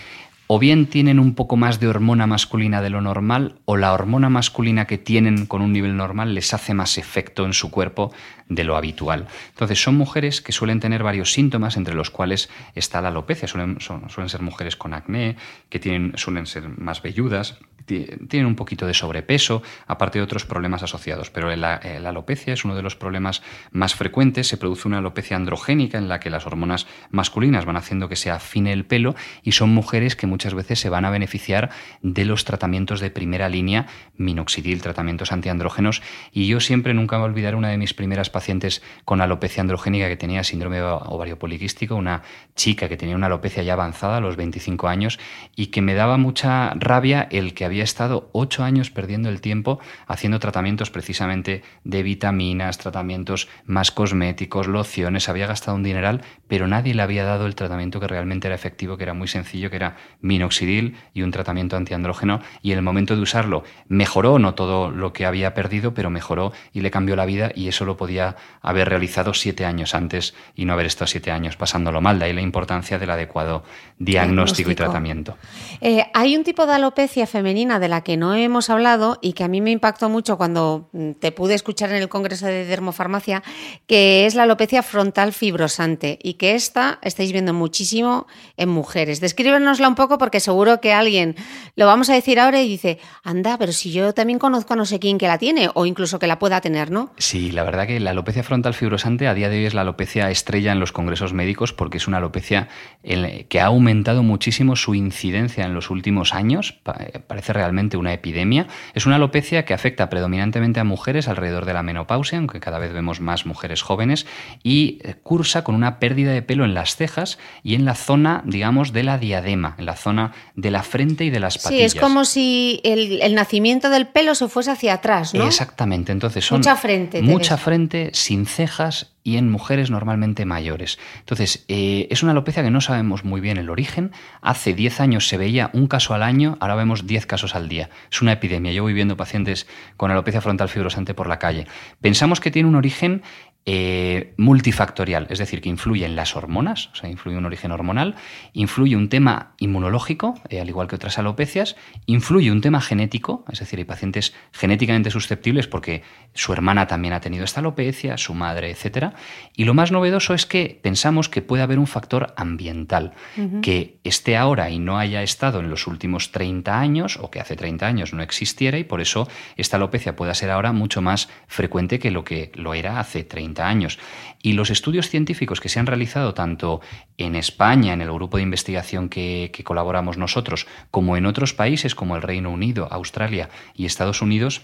o 0.47 0.59
bien 0.59 0.88
tienen 0.88 1.20
un 1.20 1.36
poco 1.36 1.57
más 1.57 1.80
de 1.82 1.89
hormona 1.89 2.26
masculina 2.26 2.82
de 2.82 2.89
lo 2.89 3.01
normal 3.01 3.55
o 3.65 3.76
la 3.76 3.91
hormona 3.91 4.30
masculina 4.30 4.88
que 4.88 4.97
tienen 4.97 5.45
con 5.45 5.61
un 5.61 5.74
nivel 5.74 5.97
normal 5.97 6.34
les 6.34 6.53
hace 6.53 6.74
más 6.74 6.97
efecto 6.97 7.45
en 7.45 7.51
su 7.51 7.70
cuerpo 7.70 8.13
de 8.47 8.63
lo 8.63 8.78
habitual. 8.78 9.28
Entonces 9.49 9.82
son 9.82 9.97
mujeres 9.97 10.41
que 10.41 10.53
suelen 10.53 10.80
tener 10.80 11.03
varios 11.03 11.34
síntomas 11.34 11.76
entre 11.76 11.95
los 11.95 12.09
cuales 12.09 12.49
está 12.76 13.01
la 13.01 13.09
alopecia. 13.09 13.47
Suelen, 13.47 13.78
suelen 13.82 14.30
ser 14.30 14.41
mujeres 14.41 14.78
con 14.78 14.93
acné, 14.93 15.36
que 15.70 15.80
tienen, 15.80 16.13
suelen 16.15 16.45
ser 16.45 16.70
más 16.70 17.01
velludas, 17.01 17.59
tienen 17.88 18.45
un 18.45 18.55
poquito 18.55 18.85
de 18.85 18.93
sobrepeso, 18.93 19.63
aparte 19.88 20.19
de 20.19 20.23
otros 20.23 20.45
problemas 20.45 20.83
asociados. 20.83 21.29
Pero 21.29 21.55
la, 21.55 21.77
eh, 21.77 21.99
la, 21.99 22.09
alopecia 22.09 22.53
es 22.53 22.65
uno 22.65 22.75
de 22.75 22.81
los 22.81 22.95
problemas 22.95 23.41
más 23.71 23.95
frecuentes. 23.95 24.47
Se 24.47 24.57
produce 24.57 24.88
una 24.88 24.99
alopecia 24.99 25.38
androgénica 25.38 25.97
en 25.97 26.09
la 26.09 26.19
que 26.19 26.29
las 26.29 26.45
hormonas 26.45 26.88
masculinas 27.09 27.65
van 27.65 27.77
haciendo 27.77 28.09
que 28.09 28.15
se 28.15 28.29
afine 28.29 28.73
el 28.73 28.85
pelo 28.85 29.15
y 29.41 29.53
son 29.53 29.69
mujeres 29.69 30.15
que 30.15 30.27
muchas 30.27 30.53
veces 30.53 30.79
se 30.79 30.89
van 30.89 31.05
a 31.05 31.09
beneficiar 31.09 31.69
de 32.01 32.25
los 32.25 32.45
tratamientos 32.45 32.99
de 32.99 33.09
primera 33.09 33.49
línea, 33.49 33.88
minoxidil, 34.17 34.81
tratamientos 34.81 35.31
antiandrógenos. 35.31 36.01
Y 36.31 36.47
yo 36.47 36.59
siempre 36.59 36.93
nunca 36.93 37.15
me 37.15 37.21
voy 37.21 37.27
a 37.27 37.31
olvidar 37.31 37.55
una 37.55 37.69
de 37.69 37.77
mis 37.77 37.93
primeras 37.93 38.29
pacientes 38.29 38.81
con 39.05 39.21
alopecia 39.21 39.61
androgénica 39.61 40.07
que 40.07 40.17
tenía 40.17 40.43
síndrome 40.43 40.81
ovario 40.81 41.39
poliquístico, 41.39 41.95
una 41.95 42.23
chica 42.55 42.89
que 42.89 42.97
tenía 42.97 43.15
una 43.15 43.27
alopecia 43.27 43.63
ya 43.63 43.73
avanzada 43.73 44.17
a 44.17 44.21
los 44.21 44.35
25 44.35 44.88
años 44.88 45.19
y 45.55 45.67
que 45.67 45.81
me 45.81 45.93
daba 45.93 46.17
mucha 46.17 46.73
rabia 46.75 47.27
el 47.31 47.53
que 47.53 47.65
había 47.65 47.76
había 47.78 47.84
estado 47.84 48.32
ocho 48.32 48.63
años 48.63 48.89
perdiendo 48.89 49.30
el 49.30 49.39
tiempo 49.39 49.80
haciendo 50.07 50.39
tratamientos 50.39 50.89
precisamente 50.89 51.61
de 51.84 52.01
vitaminas, 52.01 52.80
tratamientos 52.80 53.49
más 53.65 53.91
cosméticos, 53.91 54.65
lociones, 54.65 55.30
había 55.30 55.45
gastado 55.45 55.78
un 55.78 55.84
dineral, 55.84 56.23
pero 56.47 56.67
nadie 56.67 56.95
le 56.95 57.03
había 57.03 57.23
dado 57.23 57.45
el 57.45 57.53
tratamiento 57.53 57.99
que 57.99 58.07
realmente 58.07 58.47
era 58.47 58.55
efectivo, 58.55 58.97
que 58.97 59.03
era 59.03 59.13
muy 59.13 59.28
sencillo, 59.28 59.69
que 59.69 59.75
era 59.75 59.95
minoxidil 60.21 60.95
y 61.13 61.21
un 61.21 61.30
tratamiento 61.30 61.78
antiandrógeno, 61.78 62.41
y 62.63 62.71
el 62.71 62.82
momento 62.82 63.15
de 63.15 63.21
usarlo 63.21 63.63
mejoró, 63.88 64.39
no 64.39 64.55
todo 64.55 64.89
lo 64.89 65.13
que 65.13 65.28
había 65.28 65.53
perdido, 65.53 65.93
pero 65.93 66.09
mejoró 66.09 66.53
y 66.73 66.82
le 66.82 66.89
cambió 66.89 67.15
la 67.15 67.25
vida, 67.28 67.51
y 67.53 67.67
eso 67.67 67.86
lo 67.86 67.95
podía 67.95 68.38
haber 68.63 68.89
realizado 68.89 69.36
siete 69.36 69.65
años 69.65 69.93
antes 69.93 70.34
y 70.55 70.65
no 70.65 70.73
haber 70.73 70.88
estado 70.88 71.05
siete 71.05 71.30
años 71.30 71.57
pasándolo 71.57 72.01
mal, 72.01 72.17
de 72.17 72.25
ahí 72.25 72.34
la 72.34 72.41
importancia 72.41 72.97
del 72.97 73.11
adecuado 73.11 73.63
diagnóstico, 74.00 74.70
y 74.70 74.76
tratamiento. 74.76 75.38
Eh, 75.82 76.06
hay 76.14 76.36
un 76.36 76.43
tipo 76.43 76.68
de 76.68 76.74
alopecia 76.74 77.26
femenina 77.26 77.80
de 77.80 77.88
la 77.88 78.02
que 78.02 78.16
no 78.16 78.36
hemos 78.36 78.70
hablado 78.70 79.18
y 79.22 79.34
que 79.34 79.43
a 79.43 79.48
mí 79.48 79.60
me 79.60 79.72
impactó 79.72 80.08
mucho 80.08 80.38
cuando 80.38 80.89
mm, 80.91 81.14
te 81.14 81.32
pude 81.32 81.56
escuchar 81.56 81.89
en 81.89 81.98
el 81.98 82.10
Congreso 82.10 82.45
de 82.45 82.66
Dermofarmacia, 82.66 83.41
que 83.88 84.28
es 84.28 84.36
la 84.36 84.43
alopecia 84.43 84.84
frontal 84.84 85.34
fibrosante 85.34 86.20
y 86.22 86.36
que 86.36 86.54
esta 86.54 87.00
estáis 87.02 87.32
viendo 87.32 87.54
muchísimo 87.54 88.28
en 88.56 88.70
mujeres. 88.70 89.20
Descríbenosla 89.20 89.88
un 89.88 89.95
poco 89.95 90.20
porque 90.20 90.39
seguro 90.39 90.80
que 90.80 90.93
alguien 90.93 91.36
lo 91.76 91.88
vamos 91.88 92.10
a 92.12 92.14
decir 92.14 92.39
ahora 92.39 92.62
y 92.62 92.70
dice, 92.70 93.00
anda, 93.24 93.58
pero 93.58 93.72
si 93.72 93.91
yo 93.91 94.14
también 94.14 94.38
conozco 94.38 94.74
a 94.74 94.78
no 94.78 94.86
sé 94.86 95.00
quién 95.00 95.18
que 95.18 95.28
la 95.28 95.39
tiene 95.39 95.70
o 95.74 95.88
incluso 95.88 96.20
que 96.20 96.28
la 96.28 96.38
pueda 96.38 96.62
tener, 96.62 96.91
¿no? 96.91 97.12
Sí, 97.18 97.52
la 97.52 97.64
verdad 97.64 97.88
que 97.88 98.00
la 98.00 98.12
alopecia 98.12 98.43
frontal 98.43 98.76
fibrosante 98.76 99.28
a 99.28 99.34
día 99.34 99.50
de 99.50 99.58
hoy 99.58 99.66
es 99.66 99.74
la 99.74 99.82
alopecia 99.82 100.30
estrella 100.30 100.72
en 100.72 100.80
los 100.80 100.91
congresos 100.91 101.34
médicos 101.34 101.74
porque 101.74 101.98
es 101.98 102.08
una 102.08 102.18
alopecia 102.18 102.68
que 103.04 103.60
ha 103.60 103.66
aumentado 103.66 103.86
muchísimo 104.23 104.75
su 104.75 104.95
incidencia 104.95 105.65
en 105.65 105.73
los 105.73 105.89
últimos 105.89 106.33
años. 106.33 106.79
Eh, 106.99 107.19
parece 107.25 107.53
realmente 107.53 107.97
una 107.97 108.13
epidemia. 108.13 108.67
Es 108.93 109.05
una 109.05 109.15
alopecia 109.15 109.65
que 109.65 109.73
afecta 109.73 110.09
predominantemente 110.09 110.79
a 110.79 110.83
mujeres 110.83 111.27
alrededor 111.27 111.65
de 111.65 111.73
la 111.73 111.83
menopausia, 111.83 112.38
aunque 112.38 112.59
cada 112.59 112.79
vez 112.79 112.93
vemos 112.93 113.21
más 113.21 113.45
mujeres 113.45 113.81
jóvenes, 113.81 114.25
y 114.63 114.99
eh, 115.03 115.15
cursa 115.23 115.63
con 115.63 115.75
una 115.75 115.99
pérdida 115.99 116.31
de 116.31 116.41
pelo 116.41 116.65
en 116.65 116.73
las 116.73 116.95
cejas 116.95 117.38
y 117.63 117.75
en 117.75 117.85
la 117.85 117.95
zona, 117.95 118.43
digamos, 118.45 118.93
de 118.93 119.03
la 119.03 119.17
diadema, 119.17 119.75
en 119.77 119.85
la 119.85 119.95
zona 119.95 120.33
de 120.55 120.71
la 120.71 120.83
frente 120.83 121.25
y 121.25 121.29
de 121.29 121.39
las 121.39 121.57
patillas. 121.57 121.91
Sí, 121.91 121.97
es 121.97 122.01
como 122.01 122.25
si 122.25 122.81
el, 122.83 123.35
nacimiento 123.35 123.89
del 123.89 124.07
pelo 124.07 124.35
se 124.35 124.47
fuese 124.47 124.71
hacia 124.71 124.93
atrás, 124.93 125.33
¿no? 125.33 125.45
Exactamente, 125.45 126.11
entonces 126.11 126.45
son... 126.45 126.59
Mucha 126.59 126.75
frente. 126.75 127.21
Mucha 127.21 127.57
frente, 127.57 128.09
sin 128.13 128.45
cejas 128.45 129.16
y 129.28 129.36
en 129.36 129.51
mujeres 129.51 129.91
normalmente 129.91 130.45
mayores. 130.45 130.97
Entonces, 131.19 131.65
eh, 131.67 132.07
es 132.09 132.23
una 132.23 132.32
alopecia 132.32 132.63
que 132.63 132.71
no 132.71 132.80
sabemos 132.80 133.25
muy 133.25 133.41
bien 133.41 133.57
el 133.57 133.69
origen. 133.69 134.13
Hace 134.41 134.73
10 134.73 135.01
años 135.01 135.28
se 135.28 135.36
veía 135.36 135.69
un 135.73 135.88
caso 135.88 136.13
al 136.13 136.23
año, 136.23 136.55
ahora 136.61 136.75
vemos 136.75 137.05
10 137.05 137.25
casos 137.25 137.53
al 137.53 137.67
día. 137.67 137.89
Es 138.09 138.21
una 138.21 138.32
epidemia. 138.32 138.71
Yo 138.71 138.84
voy 138.84 138.93
viendo 138.93 139.17
pacientes 139.17 139.67
con 139.97 140.11
alopecia 140.11 140.39
frontal 140.39 140.69
fibrosante 140.69 141.13
por 141.13 141.28
la 141.28 141.39
calle. 141.39 141.67
Pensamos 141.99 142.39
que 142.39 142.51
tiene 142.51 142.69
un 142.69 142.75
origen 142.75 143.21
eh, 143.70 144.34
multifactorial, 144.38 145.28
es 145.30 145.39
decir, 145.39 145.60
que 145.60 145.68
influye 145.68 146.05
en 146.05 146.16
las 146.16 146.38
hormonas, 146.38 146.89
o 146.93 146.95
sea, 146.95 147.10
influye 147.10 147.38
un 147.38 147.45
origen 147.45 147.72
hormonal, 147.72 148.16
influye 148.53 148.95
un 148.95 149.10
tema 149.10 149.55
inmunológico, 149.58 150.36
eh, 150.47 150.62
al 150.62 150.70
igual 150.70 150.88
que 150.88 150.95
otras 150.95 151.20
alopecias, 151.20 151.76
influye 152.05 152.49
un 152.49 152.62
tema 152.62 152.80
genético, 152.80 153.43
es 153.51 153.60
decir, 153.60 153.80
hay 153.80 153.84
pacientes 153.84 154.34
genéticamente 154.53 155.12
susceptibles 155.12 155.68
porque 155.68 156.03
su 156.34 156.53
hermana 156.53 156.88
también 156.88 157.14
ha 157.14 157.20
tenido 157.20 157.43
esta 157.43 157.60
alopecia, 157.60 158.18
su 158.18 158.34
madre, 158.34 158.72
etc. 158.72 159.14
Y 159.53 159.66
lo 159.66 159.74
más 159.74 159.91
novedoso 159.91 160.34
es 160.34 160.45
que 160.45 160.80
pensamos 160.82 161.28
que 161.28 161.41
puede 161.41 161.64
haber 161.64 161.78
un 161.78 161.88
factor 161.88 162.34
ambiental, 162.38 163.16
que 163.62 163.99
esté 164.05 164.38
ahora 164.38 164.70
y 164.70 164.80
no 164.80 164.97
haya 164.97 165.24
estado 165.24 165.60
en 165.60 165.70
los 165.70 165.88
últimos 165.88 166.32
30 166.32 166.80
años, 166.80 167.20
o 167.22 167.30
que 167.30 167.41
hace 167.41 167.58
30 167.58 167.86
años 167.86 168.14
no 168.14 168.24
existiera, 168.24 168.78
y 168.78 168.86
por 168.86 169.01
eso 169.01 169.28
esta 169.58 169.76
alopecia 169.76 170.16
pueda 170.16 170.34
ser 170.34 170.51
ahora 170.51 170.72
mucho 170.72 171.01
más 171.01 171.28
frecuente 171.47 171.99
que 171.99 172.12
lo 172.12 172.24
que 172.24 172.51
lo 172.55 172.74
era 172.74 173.01
hace 173.01 173.26
30 173.26 173.57
años. 173.64 173.99
Y 174.41 174.53
los 174.53 174.70
estudios 174.70 175.10
científicos 175.10 175.60
que 175.60 175.70
se 175.70 175.80
han 175.80 175.88
realizado 175.88 176.34
tanto 176.34 176.82
en 177.18 177.36
España, 177.36 177.93
en 177.93 178.01
el 178.01 178.12
grupo 178.12 178.38
de 178.38 178.43
investigación 178.43 179.10
que, 179.10 179.51
que 179.53 179.64
colaboramos 179.64 180.18
nosotros, 180.18 180.68
como 180.91 181.18
en 181.18 181.26
otros 181.26 181.53
países 181.53 181.95
como 181.95 182.16
el 182.16 182.22
Reino 182.22 182.51
Unido, 182.51 182.88
Australia 182.91 183.49
y 183.74 183.86
Estados 183.86 184.22
Unidos, 184.22 184.62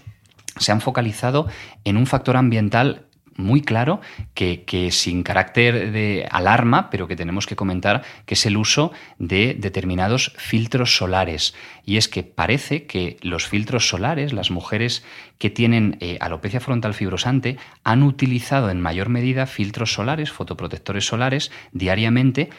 se 0.58 0.72
han 0.72 0.80
focalizado 0.80 1.48
en 1.84 1.96
un 1.96 2.06
factor 2.06 2.36
ambiental 2.36 3.06
muy 3.36 3.62
claro 3.62 4.00
que, 4.34 4.88
sin 4.90 5.22
carácter 5.22 5.92
de 5.92 6.26
alarma, 6.30 6.90
pero 6.90 7.08
que 7.08 7.16
tenemos 7.16 7.46
que 7.46 7.56
comentar, 7.56 8.02
que 8.26 8.34
es 8.34 8.46
el 8.46 8.56
uso 8.56 8.92
de 9.18 9.56
determinados 9.58 10.32
filtros 10.36 10.96
solares. 10.96 11.54
Y 11.84 11.96
es 11.96 12.08
que 12.08 12.22
parece 12.22 12.86
que 12.86 13.18
los 13.22 13.46
filtros 13.46 13.88
solares, 13.88 14.32
las 14.32 14.50
mujeres 14.50 15.04
que 15.38 15.50
tienen 15.50 15.96
eh, 16.00 16.18
alopecia 16.20 16.60
frontal 16.60 16.94
fibrosante, 16.94 17.58
han 17.82 18.02
utilizado 18.02 18.70
en 18.70 18.80
mayor 18.80 19.08
medida 19.08 19.46
filtros 19.46 19.92
solares, 19.92 20.30
fotoprotectores 20.30 21.06
solares, 21.06 21.50
diariamente 21.72 22.50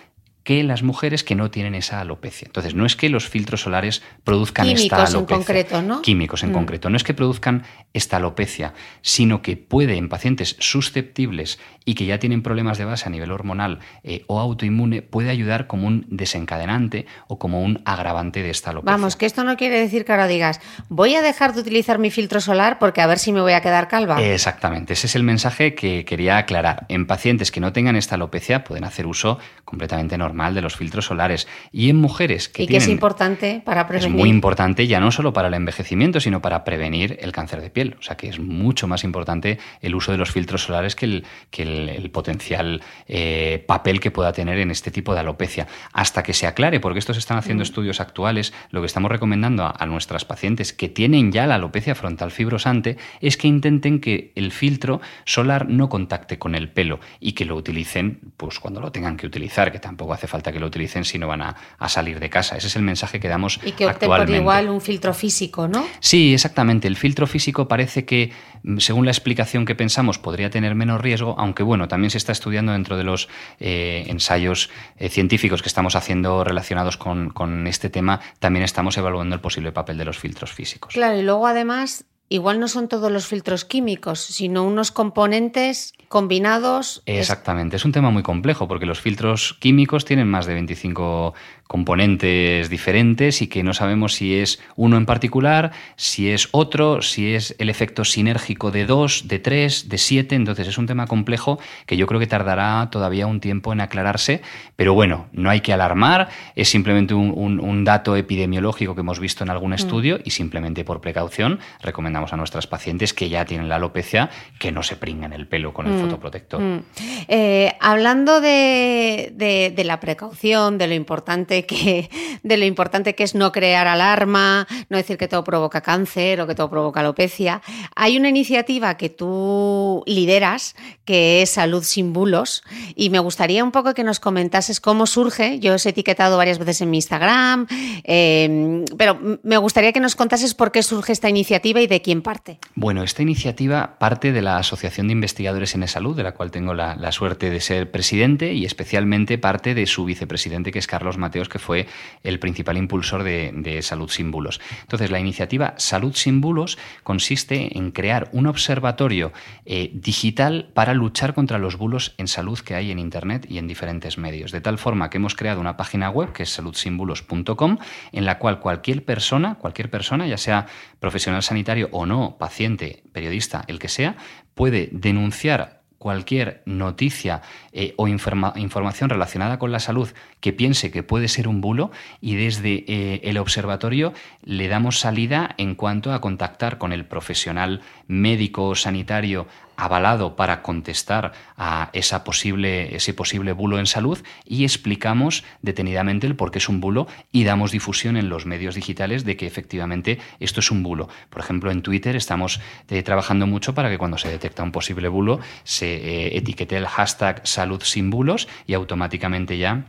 que 0.45 0.63
las 0.63 0.83
mujeres 0.83 1.23
que 1.23 1.33
no 1.33 1.49
tienen 1.49 1.73
esa 1.73 1.99
alopecia. 1.99 2.45
Entonces, 2.45 2.75
no 2.75 2.85
es 2.85 2.95
que 2.95 3.09
los 3.09 3.27
filtros 3.27 3.61
solares 3.61 4.03
produzcan 4.23 4.69
esta 4.69 4.97
alopecia. 4.97 5.17
en 5.17 5.25
concreto, 5.25 5.81
¿no? 5.81 6.03
Químicos 6.03 6.43
en 6.43 6.51
mm. 6.51 6.53
concreto. 6.53 6.89
No 6.91 6.97
es 6.97 7.03
que 7.03 7.15
produzcan 7.15 7.63
esta 7.93 8.17
alopecia, 8.17 8.75
sino 9.01 9.41
que 9.41 9.57
puede 9.57 9.97
en 9.97 10.07
pacientes 10.07 10.55
susceptibles 10.59 11.57
y 11.83 11.95
que 11.95 12.05
ya 12.05 12.19
tienen 12.19 12.43
problemas 12.43 12.77
de 12.77 12.85
base 12.85 13.07
a 13.07 13.09
nivel 13.09 13.31
hormonal 13.31 13.79
eh, 14.03 14.23
o 14.27 14.39
autoinmune, 14.39 15.01
puede 15.01 15.31
ayudar 15.31 15.65
como 15.65 15.87
un 15.87 16.05
desencadenante 16.09 17.07
o 17.27 17.39
como 17.39 17.63
un 17.63 17.81
agravante 17.83 18.43
de 18.43 18.51
esta 18.51 18.69
alopecia. 18.69 18.97
Vamos, 18.97 19.15
que 19.15 19.25
esto 19.25 19.43
no 19.43 19.57
quiere 19.57 19.79
decir 19.79 20.05
que 20.05 20.11
ahora 20.11 20.27
digas, 20.27 20.61
voy 20.89 21.15
a 21.15 21.23
dejar 21.23 21.55
de 21.55 21.61
utilizar 21.61 21.97
mi 21.97 22.11
filtro 22.11 22.39
solar 22.39 22.77
porque 22.77 23.01
a 23.01 23.07
ver 23.07 23.17
si 23.17 23.31
me 23.31 23.41
voy 23.41 23.53
a 23.53 23.61
quedar 23.61 23.87
calva. 23.87 24.21
Exactamente, 24.21 24.93
ese 24.93 25.07
es 25.07 25.15
el 25.15 25.23
mensaje 25.23 25.73
que 25.73 26.05
quería 26.05 26.37
aclarar. 26.37 26.85
En 26.87 27.07
pacientes 27.07 27.49
que 27.49 27.59
no 27.59 27.73
tengan 27.73 27.95
esta 27.95 28.13
alopecia 28.13 28.63
pueden 28.63 28.83
hacer 28.83 29.07
uso 29.07 29.39
completamente 29.63 30.19
normal 30.19 30.34
de 30.35 30.61
los 30.61 30.75
filtros 30.75 31.05
solares. 31.05 31.47
Y 31.71 31.89
en 31.89 31.97
mujeres 31.97 32.49
que 32.49 32.63
y 32.63 32.67
que 32.67 32.77
es 32.77 32.87
importante 32.87 33.61
para 33.63 33.87
prevenir. 33.87 34.09
Es 34.09 34.15
muy 34.15 34.29
importante 34.29 34.87
ya 34.87 34.99
no 34.99 35.11
solo 35.11 35.33
para 35.33 35.47
el 35.47 35.53
envejecimiento, 35.53 36.19
sino 36.19 36.41
para 36.41 36.63
prevenir 36.63 37.17
el 37.21 37.31
cáncer 37.31 37.61
de 37.61 37.69
piel. 37.69 37.95
O 37.99 38.03
sea 38.03 38.17
que 38.17 38.27
es 38.27 38.39
mucho 38.39 38.87
más 38.87 39.03
importante 39.03 39.57
el 39.81 39.95
uso 39.95 40.11
de 40.11 40.17
los 40.17 40.31
filtros 40.31 40.63
solares 40.63 40.95
que 40.95 41.05
el, 41.05 41.25
que 41.49 41.63
el, 41.63 42.11
potencial 42.11 42.81
eh, 43.07 43.63
papel 43.67 43.99
que 43.99 44.11
pueda 44.11 44.31
tener 44.31 44.59
en 44.59 44.71
este 44.71 44.91
tipo 44.91 45.13
de 45.13 45.21
alopecia. 45.21 45.67
Hasta 45.93 46.23
que 46.23 46.33
se 46.33 46.47
aclare, 46.47 46.79
porque 46.79 46.99
estos 46.99 47.17
están 47.17 47.37
haciendo 47.37 47.61
mm. 47.61 47.67
estudios 47.69 47.99
actuales, 47.99 48.53
lo 48.69 48.81
que 48.81 48.87
estamos 48.87 49.11
recomendando 49.11 49.63
a, 49.63 49.73
a 49.77 49.85
nuestras 49.85 50.25
pacientes 50.25 50.73
que 50.73 50.89
tienen 50.89 51.31
ya 51.31 51.47
la 51.47 51.55
alopecia 51.55 51.95
frontal 51.95 52.31
fibrosante 52.31 52.97
es 53.21 53.37
que 53.37 53.47
intenten 53.47 53.99
que 53.99 54.31
el 54.35 54.51
filtro 54.51 55.01
solar 55.25 55.67
no 55.69 55.89
contacte 55.89 56.37
con 56.37 56.55
el 56.55 56.69
pelo 56.69 56.99
y 57.19 57.33
que 57.33 57.45
lo 57.45 57.55
utilicen 57.55 58.19
pues 58.37 58.59
cuando 58.59 58.81
lo 58.81 58.91
tengan 58.91 59.17
que 59.17 59.27
utilizar, 59.27 59.71
que 59.71 59.79
tampoco 59.79 60.13
hace 60.13 60.24
falta 60.27 60.51
que 60.51 60.59
lo 60.59 60.67
utilicen 60.67 61.05
si 61.05 61.17
no 61.17 61.27
van 61.27 61.41
a, 61.41 61.55
salir 61.87 62.19
de 62.19 62.29
casa. 62.29 62.57
Ese 62.57 62.67
es 62.67 62.75
el 62.75 62.81
mensaje 62.81 63.19
que 63.19 63.27
damos 63.27 63.59
Y 63.63 63.71
que 63.71 63.85
opten 63.85 64.09
por 64.09 64.29
igual 64.29 64.69
un 64.69 64.81
filtro 64.81 65.13
físico, 65.13 65.67
¿no? 65.67 65.85
Sí, 65.99 66.33
exactamente. 66.33 66.87
El 66.87 66.95
filtro 66.95 67.27
físico 67.27 67.67
parece 67.67 68.05
que, 68.05 68.31
mm, 68.63 68.77
según 68.79 69.05
la 69.05 69.11
explicación 69.11 69.65
que 69.65 69.75
pensamos, 69.75 70.17
podría 70.17 70.49
tener 70.49 70.75
menos 70.75 70.99
riesgo, 71.01 71.35
aunque 71.37 71.63
bueno, 71.63 71.87
también 71.87 72.11
se 72.11 72.17
está 72.17 72.31
estudiando 72.31 72.71
dentro 72.71 72.97
de 72.97 73.03
los 73.03 73.29
eh, 73.59 74.05
ensayos 74.07 74.69
eh, 74.97 75.09
científicos 75.09 75.61
que 75.61 75.69
estamos 75.69 75.95
haciendo 75.95 76.43
relacionados 76.43 76.97
con, 76.97 77.29
con 77.29 77.67
este 77.67 77.89
tema, 77.89 78.19
también 78.39 78.63
estamos 78.63 78.97
evaluando 78.97 79.35
el 79.35 79.41
posible 79.41 79.71
papel 79.71 79.97
de 79.97 80.05
los 80.05 80.17
filtros 80.17 80.51
físicos. 80.51 80.93
Claro, 80.93 81.17
y 81.17 81.21
luego 81.21 81.47
además 81.47 82.05
igual 82.29 82.59
no 82.59 82.67
son 82.67 82.87
todos 82.87 83.11
los 83.11 83.27
filtros 83.27 83.65
químicos, 83.65 84.19
sino 84.19 84.63
unos 84.63 84.91
componentes 84.91 85.93
combinados. 86.07 87.01
Exactamente, 87.05 87.75
es 87.75 87.85
un 87.85 87.91
tema 87.91 88.09
muy 88.09 88.23
complejo 88.23 88.67
porque 88.67 88.85
los 88.85 89.01
filtros 89.01 89.55
químicos 89.59 90.05
tienen 90.05 90.27
más 90.27 90.45
de 90.45 90.53
25 90.53 91.33
componentes 91.67 92.69
diferentes 92.69 93.41
y 93.41 93.47
que 93.47 93.63
no 93.63 93.73
sabemos 93.73 94.13
si 94.13 94.35
es 94.35 94.59
uno 94.75 94.97
en 94.97 95.05
particular, 95.05 95.71
si 95.95 96.29
es 96.29 96.47
otro, 96.51 97.01
si 97.01 97.33
es 97.33 97.55
el 97.57 97.69
efecto 97.69 98.05
sinérgico 98.05 98.69
de 98.69 98.85
dos, 98.85 99.27
de 99.27 99.39
tres, 99.39 99.89
de 99.89 99.97
siete. 99.97 100.35
Entonces 100.35 100.67
es 100.67 100.77
un 100.77 100.85
tema 100.85 101.07
complejo 101.07 101.59
que 101.85 101.97
yo 101.97 102.05
creo 102.05 102.19
que 102.19 102.27
tardará 102.27 102.89
todavía 102.91 103.25
un 103.25 103.39
tiempo 103.39 103.73
en 103.73 103.81
aclararse. 103.81 104.41
Pero 104.75 104.93
bueno, 104.93 105.27
no 105.31 105.49
hay 105.49 105.61
que 105.61 105.73
alarmar, 105.73 106.29
es 106.55 106.69
simplemente 106.69 107.13
un, 107.13 107.55
dato 107.85 108.15
epidemiológico 108.15 108.95
que 108.95 109.01
hemos 109.01 109.19
visto 109.19 109.43
en 109.43 109.49
algún 109.49 109.71
mm. 109.71 109.75
estudio 109.75 110.19
y 110.23 110.31
simplemente 110.31 110.83
por 110.83 111.01
precaución 111.01 111.59
recomendamos 111.81 112.33
a 112.33 112.37
nuestras 112.37 112.65
pacientes 112.65 113.13
que 113.13 113.29
ya 113.29 113.45
tienen 113.45 113.69
la 113.69 113.75
alopecia 113.75 114.29
que 114.57 114.71
no 114.71 114.81
se 114.81 114.95
pringan 114.95 115.33
el 115.33 115.45
pelo 115.47 115.73
con 115.73 115.85
el 115.85 115.93
mm. 115.93 116.01
fotoprotector. 116.01 116.61
Mm. 116.61 116.83
Eh, 117.27 117.75
hablando 117.79 118.41
de, 118.41 119.33
de 119.35 119.83
la 119.83 119.99
precaución, 119.99 120.77
de 120.77 120.87
lo 120.87 120.93
importante 120.93 121.54
que, 121.63 122.09
de 122.43 122.57
lo 122.57 122.65
importante 122.65 123.15
que 123.15 123.23
es 123.23 123.35
no 123.35 123.51
crear 123.51 123.87
alarma, 123.87 124.67
no 124.89 124.97
decir 124.97 125.17
que 125.17 125.29
todo 125.29 125.43
provoca 125.43 125.81
cáncer 125.81 126.41
o 126.41 126.47
que 126.47 126.55
todo 126.55 126.69
provoca 126.69 126.99
alopecia. 126.99 127.61
Hay 127.95 128.17
una 128.17 128.29
iniciativa 128.29 128.97
que 128.97 129.09
tú 129.09 130.03
lideras 130.05 130.75
que 131.05 131.41
es 131.41 131.51
Salud 131.51 131.83
sin 131.83 132.11
bulos 132.11 132.63
y 132.95 133.09
me 133.09 133.19
gustaría 133.19 133.63
un 133.63 133.71
poco 133.71 133.93
que 133.93 134.03
nos 134.03 134.19
comentases 134.19 134.81
cómo 134.81 135.05
surge. 135.05 135.59
Yo 135.59 135.75
os 135.75 135.85
he 135.85 135.89
etiquetado 135.89 136.35
varias 136.37 136.59
veces 136.59 136.81
en 136.81 136.89
mi 136.89 136.97
Instagram, 136.97 137.67
em, 138.03 138.83
pero 138.97 139.17
me 139.43 139.57
gustaría 139.57 139.93
que 139.93 139.99
nos 140.01 140.15
contases 140.15 140.53
por 140.53 140.71
qué 140.71 140.83
surge 140.83 141.13
esta 141.13 141.29
iniciativa 141.29 141.79
y 141.79 141.87
de 141.87 142.01
quién 142.01 142.21
parte. 142.21 142.59
Bueno, 142.73 143.03
esta 143.03 143.21
iniciativa 143.21 143.97
parte 143.99 144.31
de 144.31 144.41
la 144.41 144.57
Asociación 144.57 145.07
de 145.07 145.13
Investigadores 145.13 145.75
en 145.75 145.83
Salud, 145.87 146.15
de 146.15 146.23
la 146.23 146.33
cual 146.33 146.51
tengo 146.51 146.73
la, 146.73 146.95
la 146.95 147.11
suerte 147.11 147.49
de 147.49 147.61
ser 147.61 147.91
presidente 147.91 148.53
y 148.53 148.65
especialmente 148.65 149.37
parte 149.37 149.73
de 149.73 149.85
su 149.85 150.05
vicepresidente, 150.05 150.71
que 150.71 150.79
es 150.79 150.87
Carlos 150.87 151.17
Que 151.49 151.59
fue 151.59 151.87
el 152.23 152.39
principal 152.39 152.77
impulsor 152.77 153.23
de, 153.23 153.79
Salud 153.81 154.09
sin 154.09 154.31
bulos. 154.31 154.61
Entonces, 154.81 155.11
la 155.11 155.19
iniciativa 155.19 155.73
Salud 155.77 156.13
sin 156.15 156.41
bulos 156.41 156.77
consiste 157.03 157.77
en 157.77 157.91
crear 157.91 158.29
un 158.31 158.47
observatorio 158.47 159.31
eh, 159.65 159.91
digital 159.93 160.71
para 160.73 160.93
luchar 160.93 161.33
contra 161.33 161.57
los 161.57 161.77
bulos 161.77 162.15
en 162.17 162.27
salud 162.27 162.59
que 162.59 162.75
hay 162.75 162.91
en 162.91 162.99
Internet 162.99 163.45
y 163.49 163.57
en 163.57 163.67
diferentes 163.67 164.17
medios. 164.17 164.51
De 164.51 164.61
tal 164.61 164.77
forma 164.77 165.09
que 165.09 165.17
hemos 165.17 165.35
creado 165.35 165.61
una 165.61 165.77
página 165.77 166.09
web 166.09 166.31
que 166.31 166.43
es 166.43 166.49
saludsinbulos.com 166.49 167.77
en 168.11 168.25
la 168.25 168.39
cual 168.39 168.59
cualquier 168.59 169.03
persona, 169.03 169.55
cualquier 169.55 169.89
persona, 169.89 170.27
ya 170.27 170.37
sea 170.37 170.67
profesional 170.99 171.43
sanitario 171.43 171.89
o 171.91 172.05
no, 172.05 172.37
paciente, 172.37 173.03
periodista, 173.11 173.63
el 173.67 173.79
que 173.79 173.89
sea, 173.89 174.15
puede 174.53 174.89
denunciar 174.91 175.74
cualquier 176.05 176.61
noticia 176.67 177.41
eh, 177.73 177.95
o 177.97 178.07
información 178.07 179.09
relacionada 179.09 179.57
con 179.57 179.71
la 179.71 179.79
salud 179.79 180.07
que 180.39 180.53
piense 180.53 180.91
que 180.91 181.01
puede 181.01 181.27
ser 181.27 181.47
un 181.47 181.61
bulo 181.61 181.89
y 182.21 182.35
desde 182.35 182.85
eh, 182.87 183.21
el 183.23 183.39
observatorio 183.39 184.13
le 184.43 184.67
damos 184.67 184.99
salida 184.99 185.55
en 185.57 185.73
cuanto 185.73 186.13
a 186.13 186.21
contactar 186.21 186.77
con 186.77 186.93
el 186.93 187.05
profesional 187.05 187.81
médico 188.07 188.67
o 188.67 188.75
sanitario 188.75 189.47
avalado 189.77 190.35
para 190.35 190.61
contestar 190.61 191.33
a 191.57 191.89
esa 191.93 192.23
posible, 192.23 192.95
ese 192.95 193.13
posible 193.13 193.53
bulo 193.53 193.79
en 193.79 193.85
salud 193.85 194.19
y 194.45 194.63
explicamos 194.63 195.43
detenidamente 195.61 196.27
el 196.27 196.35
por 196.35 196.51
qué 196.51 196.59
es 196.59 196.69
un 196.69 196.81
bulo 196.81 197.07
y 197.31 197.43
damos 197.43 197.71
difusión 197.71 198.17
en 198.17 198.29
los 198.29 198.45
medios 198.45 198.75
digitales 198.75 199.25
de 199.25 199.37
que 199.37 199.47
efectivamente 199.47 200.19
esto 200.39 200.59
es 200.59 200.71
un 200.71 200.83
bulo. 200.83 201.09
Por 201.29 201.41
ejemplo, 201.41 201.71
en 201.71 201.81
Twitter 201.81 202.15
estamos 202.15 202.59
eh, 202.89 203.03
trabajando 203.03 203.47
mucho 203.47 203.73
para 203.73 203.89
que 203.89 203.97
cuando 203.97 204.17
se 204.17 204.29
detecta 204.29 204.63
un 204.63 204.71
posible 204.71 205.07
bulo 205.07 205.39
se 205.63 205.95
eh, 205.95 206.37
etiquete 206.37 206.77
el 206.77 206.87
hashtag 206.87 207.41
salud 207.43 207.81
sin 207.83 208.09
bulos 208.09 208.47
y 208.67 208.73
automáticamente 208.73 209.57
ya 209.57 209.85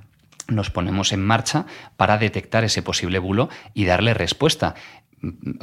nos 0.48 0.70
ponemos 0.70 1.12
en 1.12 1.24
marcha 1.24 1.66
para 1.96 2.18
detectar 2.18 2.64
ese 2.64 2.82
posible 2.82 3.18
bulo 3.18 3.48
y 3.74 3.84
darle 3.84 4.14
respuesta 4.14 4.74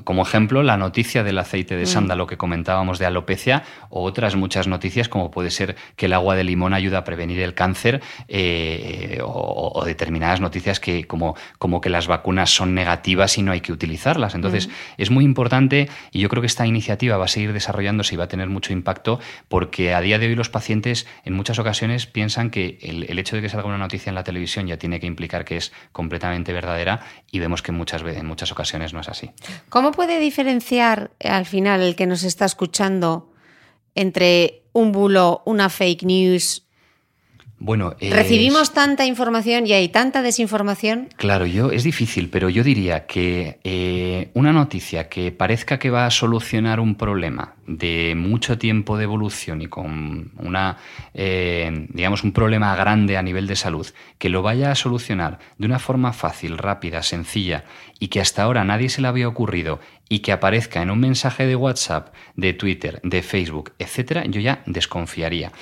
como 0.04 0.24
ejemplo, 0.24 0.64
la 0.64 0.78
noticia 0.78 1.24
del 1.24 1.38
aceite 1.38 1.76
de 1.76 1.84
mm. 1.84 1.88
sándalo 1.88 2.28
que 2.28 2.38
comentábamos 2.38 2.99
de 2.99 3.06
alopecia 3.06 3.64
o 3.89 4.04
otras 4.04 4.36
muchas 4.36 4.68
noticias 4.68 5.10
como 5.10 5.32
puede 5.32 5.51
ser 5.51 5.76
que 5.95 6.08
el 6.08 6.14
agua 6.14 6.36
de 6.36 6.43
limón 6.43 6.74
ayuda 6.74 6.99
a 6.99 7.04
prevenir 7.04 7.39
el 7.39 7.54
cáncer 7.54 8.01
eh, 8.28 9.20
o, 9.24 9.84
determinadas 9.86 10.41
noticias 10.41 10.80
que 10.80 11.06
como, 11.06 11.36
como 11.60 11.82
que 11.82 11.89
las 11.89 12.08
vacunas 12.08 12.49
son 12.49 12.74
negativas 12.74 13.38
y 13.38 13.43
no 13.43 13.51
hay 13.51 13.62
que 13.62 13.72
utilizarlas. 13.72 14.36
Entonces, 14.36 14.68
mm. 14.68 14.72
es 14.97 15.12
muy 15.12 15.24
importante 15.24 15.89
y 16.12 16.20
yo 16.20 16.30
creo 16.30 16.41
que 16.41 16.47
esta 16.47 16.66
iniciativa 16.66 17.18
va 17.18 17.26
a 17.26 17.30
seguir 17.30 17.54
desarrollándose 17.54 18.16
y 18.16 18.18
va 18.18 18.26
a 18.26 18.30
tener 18.30 18.49
mucho 18.49 18.74
impacto 18.74 19.20
porque 19.47 19.93
a 19.93 20.01
día 20.01 20.20
de 20.20 20.28
hoy 20.28 20.36
los 20.36 20.49
pacientes 20.49 21.06
en 21.26 21.34
muchas 21.34 21.60
ocasiones 21.60 22.08
piensan 22.08 22.49
que 22.49 22.80
el, 22.82 23.04
el 23.10 23.20
hecho 23.20 23.36
de 23.36 23.41
que 23.41 23.49
salga 23.49 23.68
una 23.68 23.78
noticia 23.78 24.10
en 24.10 24.16
la 24.16 24.24
televisión 24.24 24.68
ya 24.68 24.78
tiene 24.78 24.99
que 24.99 25.08
implicar 25.08 25.45
que 25.45 25.58
es 25.58 25.72
completamente 25.91 26.54
verdadera 26.54 27.01
y 27.32 27.39
vemos 27.39 27.62
que 27.62 27.72
muchas, 27.72 28.01
en 28.01 28.26
muchas 28.26 28.51
ocasiones 28.51 28.93
no 28.93 28.99
es 28.99 29.10
así. 29.10 29.32
¿Cómo 29.70 29.91
puede 29.91 30.20
diferenciar 30.20 31.12
al 31.20 31.46
final 31.46 31.82
el 31.82 31.96
que 31.96 32.06
nos 32.06 32.24
está 32.24 32.46
escuchando 32.46 33.32
entre 33.96 34.64
un 34.74 34.91
bulo, 34.91 35.41
una 35.46 35.70
fake 35.70 36.04
news, 36.04 36.68
bueno, 37.64 37.95
recibimos 37.97 38.74
tanta 38.74 39.05
información 39.05 39.66
y 39.66 39.72
hay 39.72 39.88
tanta 39.88 40.22
desinformación. 40.22 41.07
Claro, 41.16 41.45
yo 41.45 41.72
es 41.72 41.86
difícil, 41.86 42.30
pero 42.30 42.49
yo 42.49 42.61
diría 42.61 43.05
que 43.05 43.59
eh, 43.64 44.32
una 44.34 44.51
noticia 44.51 45.07
que 45.07 45.32
parezca 45.32 45.80
que 45.80 45.89
va 45.89 46.05
a 46.05 46.11
solucionar 46.11 46.82
un 46.82 46.95
problema 46.95 47.55
de 47.66 48.16
mucho 48.18 48.57
tiempo 48.57 48.97
de 48.97 49.05
evolución 49.05 49.61
y 49.61 49.68
con 49.68 50.34
una, 50.39 50.76
eh, 51.14 51.88
digamos, 51.88 52.26
un 52.26 52.34
problema 52.34 52.76
grande 52.76 53.16
a 53.16 53.22
nivel 53.22 53.47
de 53.47 53.55
salud, 53.55 53.88
que 54.18 54.28
lo 54.28 54.41
vaya 54.41 54.70
a 54.70 54.76
solucionar 54.76 55.39
de 55.57 55.66
una 55.66 55.80
forma 55.80 56.11
fácil, 56.11 56.57
rápida, 56.57 57.01
sencilla 57.01 57.64
y 57.97 58.09
que 58.09 58.20
hasta 58.20 58.43
ahora 58.43 58.66
nadie 58.66 58.89
se 58.89 59.01
le 59.01 59.07
había 59.07 59.30
ocurrido 59.30 59.80
y 60.09 60.20
que 60.20 60.34
aparezca 60.34 60.82
en 60.82 60.91
un 60.91 60.99
mensaje 60.99 61.47
de 61.47 61.55
WhatsApp, 61.55 62.14
de 62.36 62.51
Twitter, 62.51 62.99
de 63.03 63.22
Facebook, 63.22 63.72
etcétera, 63.80 64.26
yo 64.26 64.41
ya 64.41 64.61
desconfiaría. 64.66 65.53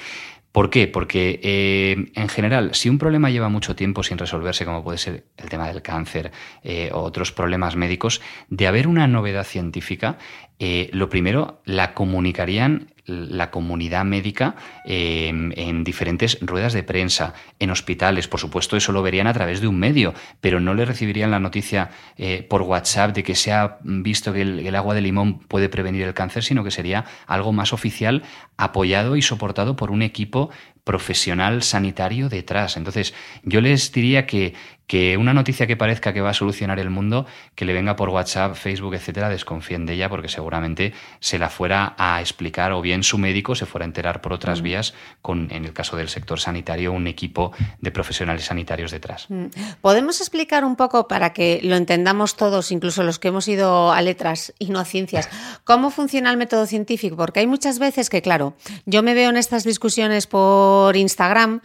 ¿Por 0.52 0.70
qué? 0.70 0.88
Porque 0.88 1.40
eh, 1.44 2.12
en 2.14 2.28
general, 2.28 2.76
si 2.76 2.90
un 2.90 2.98
problema 2.98 3.30
lleva 3.30 3.48
mucho 3.48 3.76
tiempo 3.76 4.04
sin 4.04 4.18
resolverse, 4.18 4.66
como 4.66 4.84
puede 4.84 4.98
ser 4.98 5.26
el 5.38 5.50
tema 5.50 5.68
del 5.68 5.82
cáncer 5.82 6.32
eh, 6.64 6.90
o 6.94 7.00
otros 7.00 7.32
problemas 7.32 7.78
médicos, 7.78 8.22
de 8.50 8.68
haber 8.68 8.88
una 8.88 9.08
novedad 9.08 9.46
científica, 9.46 10.18
eh, 10.64 10.92
lo 10.94 11.10
primero 11.10 11.60
la 11.66 11.96
comunicarían 11.96 12.94
la 13.06 13.50
comunidad 13.50 14.06
médica 14.06 14.56
em, 14.86 15.52
en 15.56 15.84
diferentes 15.84 16.38
ruedas 16.42 16.74
de 16.74 16.84
prensa, 16.84 17.34
en 17.60 17.72
hospitales, 17.72 18.28
por 18.28 18.40
supuesto, 18.40 18.78
eso 18.78 18.92
lo 18.92 19.02
verían 19.02 19.26
a 19.26 19.34
través 19.34 19.60
de 19.60 19.68
un 19.68 19.80
medio, 19.80 20.14
pero 20.40 20.60
no 20.60 20.76
le 20.76 20.86
recibirían 20.86 21.32
la 21.32 21.40
noticia 21.40 21.90
eh, 22.16 22.46
por 22.48 22.62
WhatsApp 22.62 23.16
de 23.16 23.24
que 23.24 23.34
se 23.34 23.52
ha 23.52 23.80
visto 23.82 24.34
que 24.34 24.42
el, 24.42 24.76
agua 24.76 24.94
de 24.94 25.02
limón 25.02 25.40
puede 25.40 25.68
prevenir 25.68 26.04
el 26.04 26.14
cáncer, 26.14 26.44
sino 26.44 26.64
que 26.64 26.72
sería 26.72 27.06
algo 27.26 27.52
más 27.52 27.74
oficial, 27.74 28.22
apoyado 28.56 29.16
y 29.16 29.24
soportado 29.24 29.76
por 29.76 29.90
un 29.90 30.04
equipo 30.04 30.52
profesional 30.84 31.64
sanitario 31.64 32.30
detrás. 32.30 32.78
Entonces, 32.78 33.14
yo 33.44 33.62
les 33.62 33.92
diría 33.92 34.26
que, 34.26 34.54
que 34.92 35.16
una 35.16 35.34
noticia 35.34 35.68
que 35.68 35.78
parezca 35.78 36.12
que 36.12 36.20
va 36.20 36.32
a 36.32 36.34
solucionar 36.34 36.78
el 36.78 36.90
mundo, 36.90 37.26
que 37.56 37.64
le 37.64 37.72
venga 37.72 37.96
por 37.96 38.10
WhatsApp, 38.10 38.56
Facebook, 38.56 38.94
etcétera, 38.94 39.30
desconfíen 39.30 39.86
de 39.86 39.94
ella 39.94 40.10
porque 40.10 40.28
seguramente 40.28 40.92
se 41.22 41.40
la 41.40 41.48
fuera 41.48 41.96
a 41.98 42.20
explicar 42.20 42.74
o 42.74 42.82
bien 42.82 43.02
su 43.02 43.18
médico 43.18 43.56
se 43.56 43.66
fuera 43.66 43.86
a 43.86 43.88
enterar 43.88 44.20
por 44.20 44.34
otras 44.34 44.60
mm. 44.60 44.64
vías 44.64 44.94
con, 45.22 45.50
en 45.54 45.64
el 45.64 45.72
caso 45.72 45.96
del 45.96 46.10
sector 46.10 46.42
sanitario, 46.42 46.92
un 46.92 47.08
equipo 47.08 47.54
de 47.80 47.90
profesionales 47.90 48.44
sanitarios 48.44 48.92
detrás. 48.92 49.28
Mm. 49.30 49.46
¿Podemos 49.80 50.20
explicar 50.20 50.66
un 50.66 50.76
poco 50.76 51.08
para 51.08 51.32
que 51.32 51.62
lo 51.64 51.78
entendamos 51.78 52.36
todos, 52.36 52.70
incluso 52.74 53.04
los 53.04 53.18
que 53.18 53.30
hemos 53.30 53.48
ido 53.48 53.94
a 53.94 54.02
letras 54.02 54.54
y 54.60 54.72
no 54.72 54.80
a 54.82 54.84
ciencias, 54.84 55.30
cómo 55.64 55.90
funciona 55.90 56.32
el 56.32 56.36
método 56.36 56.66
científico? 56.66 57.16
Porque 57.16 57.40
hay 57.40 57.48
muchas 57.48 57.80
veces 57.80 58.10
que, 58.10 58.22
claro, 58.22 58.58
yo 58.86 59.04
me 59.04 59.14
veo 59.14 59.30
en 59.30 59.38
estas 59.38 59.64
discusiones 59.64 60.28
por 60.28 60.98
Instagram. 60.98 61.62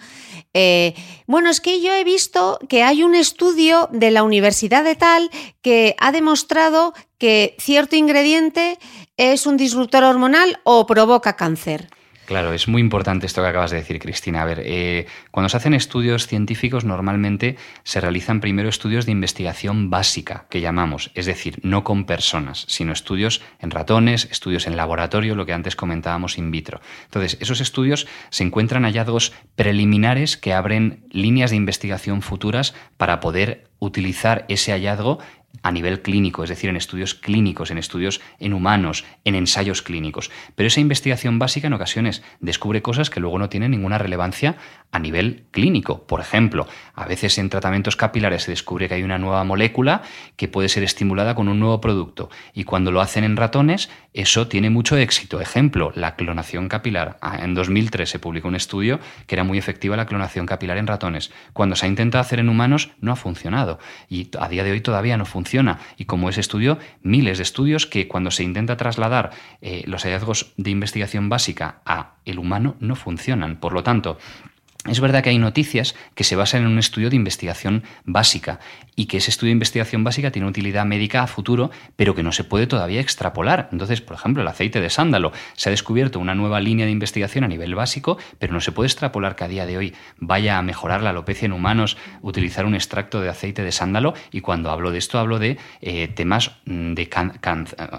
Eh, 0.58 0.94
bueno, 1.26 1.50
es 1.50 1.60
que 1.60 1.82
yo 1.82 1.92
he 1.92 2.02
visto 2.02 2.58
que 2.70 2.82
hay 2.82 3.02
un 3.02 3.14
estudio 3.14 3.90
de 3.92 4.10
la 4.10 4.22
Universidad 4.22 4.84
de 4.84 4.94
Tal 4.94 5.30
que 5.60 5.94
ha 5.98 6.12
demostrado 6.12 6.94
que 7.18 7.54
cierto 7.58 7.94
ingrediente 7.94 8.78
es 9.18 9.46
un 9.46 9.58
disruptor 9.58 10.02
hormonal 10.02 10.58
o 10.64 10.86
provoca 10.86 11.36
cáncer. 11.36 11.90
Claro, 12.26 12.52
es 12.52 12.66
muy 12.66 12.80
importante 12.80 13.24
esto 13.24 13.40
que 13.40 13.46
acabas 13.48 13.70
de 13.70 13.76
decir, 13.76 14.00
Cristina. 14.00 14.42
A 14.42 14.44
ver, 14.44 14.60
eh, 14.64 15.06
cuando 15.30 15.48
se 15.48 15.56
hacen 15.58 15.74
estudios 15.74 16.26
científicos, 16.26 16.84
normalmente 16.84 17.56
se 17.84 18.00
realizan 18.00 18.40
primero 18.40 18.68
estudios 18.68 19.06
de 19.06 19.12
investigación 19.12 19.90
básica, 19.90 20.46
que 20.50 20.60
llamamos, 20.60 21.12
es 21.14 21.26
decir, 21.26 21.60
no 21.62 21.84
con 21.84 22.04
personas, 22.04 22.64
sino 22.66 22.92
estudios 22.92 23.42
en 23.60 23.70
ratones, 23.70 24.28
estudios 24.32 24.66
en 24.66 24.76
laboratorio, 24.76 25.36
lo 25.36 25.46
que 25.46 25.52
antes 25.52 25.76
comentábamos 25.76 26.36
in 26.36 26.50
vitro. 26.50 26.80
Entonces, 27.04 27.38
esos 27.40 27.60
estudios 27.60 28.08
se 28.30 28.42
encuentran 28.42 28.82
hallazgos 28.82 29.32
preliminares 29.54 30.36
que 30.36 30.52
abren 30.52 31.06
líneas 31.12 31.50
de 31.50 31.56
investigación 31.56 32.22
futuras 32.22 32.74
para 32.96 33.20
poder 33.20 33.68
utilizar 33.78 34.46
ese 34.48 34.72
hallazgo 34.72 35.20
a 35.62 35.72
nivel 35.72 36.02
clínico, 36.02 36.44
es 36.44 36.50
decir, 36.50 36.70
en 36.70 36.76
estudios 36.76 37.14
clínicos, 37.14 37.70
en 37.70 37.78
estudios 37.78 38.20
en 38.38 38.52
humanos, 38.52 39.04
en 39.24 39.34
ensayos 39.34 39.82
clínicos. 39.82 40.30
Pero 40.54 40.66
esa 40.66 40.80
investigación 40.80 41.38
básica 41.38 41.66
en 41.66 41.72
ocasiones 41.72 42.22
descubre 42.40 42.82
cosas 42.82 43.10
que 43.10 43.20
luego 43.20 43.38
no 43.38 43.48
tienen 43.48 43.70
ninguna 43.70 43.98
relevancia 43.98 44.56
a 44.92 44.98
nivel 44.98 45.44
clínico. 45.50 46.06
Por 46.06 46.20
ejemplo, 46.20 46.66
a 46.94 47.06
veces 47.06 47.38
en 47.38 47.50
tratamientos 47.50 47.96
capilares 47.96 48.44
se 48.44 48.52
descubre 48.52 48.88
que 48.88 48.94
hay 48.94 49.02
una 49.02 49.18
nueva 49.18 49.44
molécula 49.44 50.02
que 50.36 50.48
puede 50.48 50.68
ser 50.68 50.82
estimulada 50.82 51.34
con 51.34 51.48
un 51.48 51.60
nuevo 51.60 51.80
producto 51.80 52.30
y 52.54 52.64
cuando 52.64 52.90
lo 52.90 53.00
hacen 53.00 53.24
en 53.24 53.36
ratones, 53.36 53.90
eso 54.14 54.48
tiene 54.48 54.70
mucho 54.70 54.96
éxito. 54.96 55.40
Ejemplo, 55.40 55.92
la 55.94 56.16
clonación 56.16 56.68
capilar. 56.68 57.18
Ah, 57.20 57.38
en 57.42 57.54
2003 57.54 58.08
se 58.08 58.18
publicó 58.18 58.48
un 58.48 58.56
estudio 58.56 59.00
que 59.26 59.34
era 59.34 59.44
muy 59.44 59.58
efectiva 59.58 59.96
la 59.96 60.06
clonación 60.06 60.46
capilar 60.46 60.78
en 60.78 60.86
ratones. 60.86 61.30
Cuando 61.52 61.76
se 61.76 61.86
ha 61.86 61.88
intentado 61.88 62.22
hacer 62.22 62.38
en 62.38 62.48
humanos 62.48 62.90
no 63.00 63.12
ha 63.12 63.16
funcionado 63.16 63.78
y 64.08 64.30
a 64.38 64.48
día 64.48 64.64
de 64.64 64.72
hoy 64.72 64.80
todavía 64.80 65.16
no 65.16 65.26
funciona. 65.26 65.80
Y 65.96 66.06
como 66.06 66.28
ese 66.28 66.40
estudio, 66.40 66.78
miles 67.02 67.38
de 67.38 67.42
estudios 67.42 67.86
que 67.86 68.08
cuando 68.08 68.30
se 68.30 68.44
intenta 68.44 68.76
trasladar 68.76 69.30
eh, 69.60 69.82
los 69.86 70.04
hallazgos 70.04 70.52
de 70.56 70.70
investigación 70.70 71.28
básica 71.28 71.80
a 71.84 72.16
el 72.24 72.38
humano 72.38 72.76
no 72.80 72.96
funcionan. 72.96 73.56
Por 73.56 73.72
lo 73.72 73.82
tanto, 73.82 74.18
es 74.88 75.00
verdad 75.00 75.22
que 75.22 75.30
hay 75.30 75.38
noticias 75.38 75.94
que 76.14 76.24
se 76.24 76.36
basan 76.36 76.62
en 76.62 76.68
un 76.68 76.78
estudio 76.78 77.10
de 77.10 77.16
investigación 77.16 77.84
básica 78.04 78.60
y 78.94 79.06
que 79.06 79.18
ese 79.18 79.30
estudio 79.30 79.50
de 79.50 79.54
investigación 79.54 80.04
básica 80.04 80.30
tiene 80.30 80.48
utilidad 80.48 80.84
médica 80.86 81.22
a 81.22 81.26
futuro, 81.26 81.70
pero 81.96 82.14
que 82.14 82.22
no 82.22 82.32
se 82.32 82.44
puede 82.44 82.66
todavía 82.66 83.00
extrapolar. 83.00 83.68
Entonces, 83.72 84.00
por 84.00 84.16
ejemplo, 84.16 84.42
el 84.42 84.48
aceite 84.48 84.80
de 84.80 84.90
sándalo. 84.90 85.32
Se 85.54 85.68
ha 85.68 85.70
descubierto 85.70 86.18
una 86.18 86.34
nueva 86.34 86.60
línea 86.60 86.86
de 86.86 86.92
investigación 86.92 87.44
a 87.44 87.48
nivel 87.48 87.74
básico, 87.74 88.18
pero 88.38 88.52
no 88.52 88.60
se 88.60 88.72
puede 88.72 88.86
extrapolar 88.86 89.36
que 89.36 89.44
a 89.44 89.48
día 89.48 89.66
de 89.66 89.76
hoy 89.76 89.94
vaya 90.18 90.58
a 90.58 90.62
mejorar 90.62 91.02
la 91.02 91.10
alopecia 91.10 91.46
en 91.46 91.52
humanos 91.52 91.96
utilizar 92.22 92.64
un 92.64 92.74
extracto 92.74 93.20
de 93.20 93.28
aceite 93.28 93.62
de 93.62 93.72
sándalo. 93.72 94.14
Y 94.32 94.40
cuando 94.40 94.70
hablo 94.70 94.90
de 94.90 94.98
esto, 94.98 95.18
hablo 95.18 95.38
de 95.38 95.58
eh, 95.80 96.08
temas 96.08 96.52
mm, 96.64 96.94
de 96.94 97.08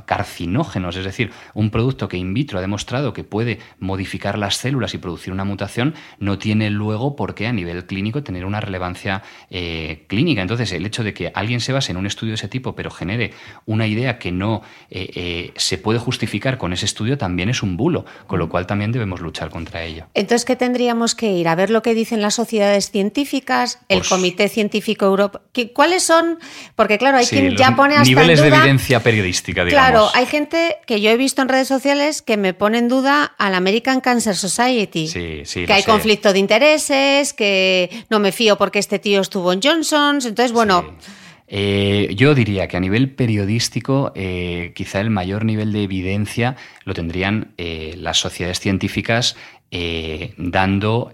carcinógenos, 0.05 0.95
es 0.95 1.05
decir, 1.05 1.31
un 1.53 1.69
producto 1.69 2.07
que 2.07 2.17
in 2.17 2.33
vitro 2.33 2.57
ha 2.57 2.61
demostrado 2.61 3.13
que 3.13 3.23
puede 3.23 3.59
modificar 3.79 4.38
las 4.38 4.57
células 4.57 4.93
y 4.93 4.97
producir 4.97 5.31
una 5.33 5.43
mutación, 5.43 5.93
no 6.19 6.38
tiene 6.38 6.69
luego 6.78 7.15
por 7.15 7.36
qué 7.36 7.47
a 7.47 7.51
nivel 7.51 7.86
clínico 7.86 8.23
tener 8.23 8.45
una 8.45 8.61
relevancia 8.61 9.23
eh, 9.49 10.05
clínica. 10.07 10.41
Entonces, 10.41 10.71
el 10.71 10.86
hecho 10.86 11.03
de 11.03 11.13
que 11.13 11.32
alguien 11.34 11.59
se 11.59 11.73
base 11.73 11.91
en 11.91 11.97
un 11.97 12.05
estudio 12.05 12.32
de 12.32 12.36
ese 12.36 12.47
tipo, 12.47 12.75
pero 12.75 12.91
genere 12.91 13.32
una 13.65 13.88
idea 13.88 14.19
que 14.19 14.32
no 14.32 14.61
eh, 14.89 15.09
eh, 15.15 15.51
se 15.55 15.78
puede 15.78 15.99
justificar 15.99 16.57
con 16.57 16.73
ese 16.73 16.86
estudio, 16.86 17.17
también 17.17 17.49
es 17.49 17.63
un 17.63 17.78
bulo, 17.78 18.05
con 18.28 18.39
lo 18.39 18.49
cual 18.49 18.67
también 18.67 18.91
debemos 18.91 19.19
luchar 19.19 19.49
contra 19.49 19.84
ello. 19.84 20.05
Entonces, 20.13 20.45
¿qué 20.45 20.55
tendríamos 20.55 21.15
que 21.15 21.32
ir? 21.32 21.47
A 21.47 21.55
ver 21.55 21.69
lo 21.69 21.82
que 21.82 21.93
dicen 21.93 22.21
las 22.21 22.36
sociedades 22.36 22.91
científicas, 22.91 23.80
el 23.89 23.99
pues 23.99 24.09
Comité 24.09 24.49
Científico 24.49 25.05
Europa. 25.05 25.41
¿Cuáles 25.73 26.03
son? 26.03 26.39
Porque, 26.75 26.97
claro, 26.97 27.18
hay 27.18 27.26
quien 27.26 27.56
ya 27.56 27.76
pone 27.76 27.95
hasta 27.95 28.07
Niveles 28.07 28.41
de 28.41 28.47
evidencia 28.47 29.02
periodística, 29.02 29.65
digamos. 29.65 29.89
Claro, 29.89 30.10
hay 30.14 30.26
gente 30.26 30.77
que 30.85 31.02
yo 31.02 31.10
he 31.10 31.18
visto 31.18 31.41
en 31.41 31.49
redes 31.49 31.68
sociales 31.68 32.22
que 32.22 32.38
me 32.38 32.53
pone 32.53 32.77
en 32.77 32.88
duda 32.88 33.35
al 33.38 33.56
American 33.56 34.02
Cancer 34.02 34.35
Society. 34.35 35.07
Sí, 35.07 35.41
sí, 35.45 35.65
que 35.65 35.73
hay 35.73 35.84
conflicto 35.84 36.34
de 36.34 36.39
interés 36.39 36.66
que 37.34 37.89
no 38.10 38.19
me 38.19 38.31
fío 38.31 38.57
porque 38.57 38.80
este 38.80 38.99
tío 38.99 39.22
estuvo 39.22 39.53
en 39.53 39.61
Johnson's. 39.61 40.26
Entonces, 40.26 40.52
bueno. 40.52 40.98
Eh, 41.48 42.14
yo 42.15 42.35
diría 42.35 42.68
que 42.68 42.76
a 42.76 42.81
nivel 42.81 43.11
periodístico, 43.11 44.11
eh, 44.15 44.73
quizá 44.76 44.99
el 44.99 45.10
mayor 45.10 45.45
nivel 45.45 45.72
de 45.72 45.84
evidencia 45.84 46.57
lo 46.84 46.94
tendrían 46.94 47.53
eh, 47.57 47.95
las 47.98 48.19
sociedades 48.19 48.60
científicas 48.60 49.35
dando 50.38 51.11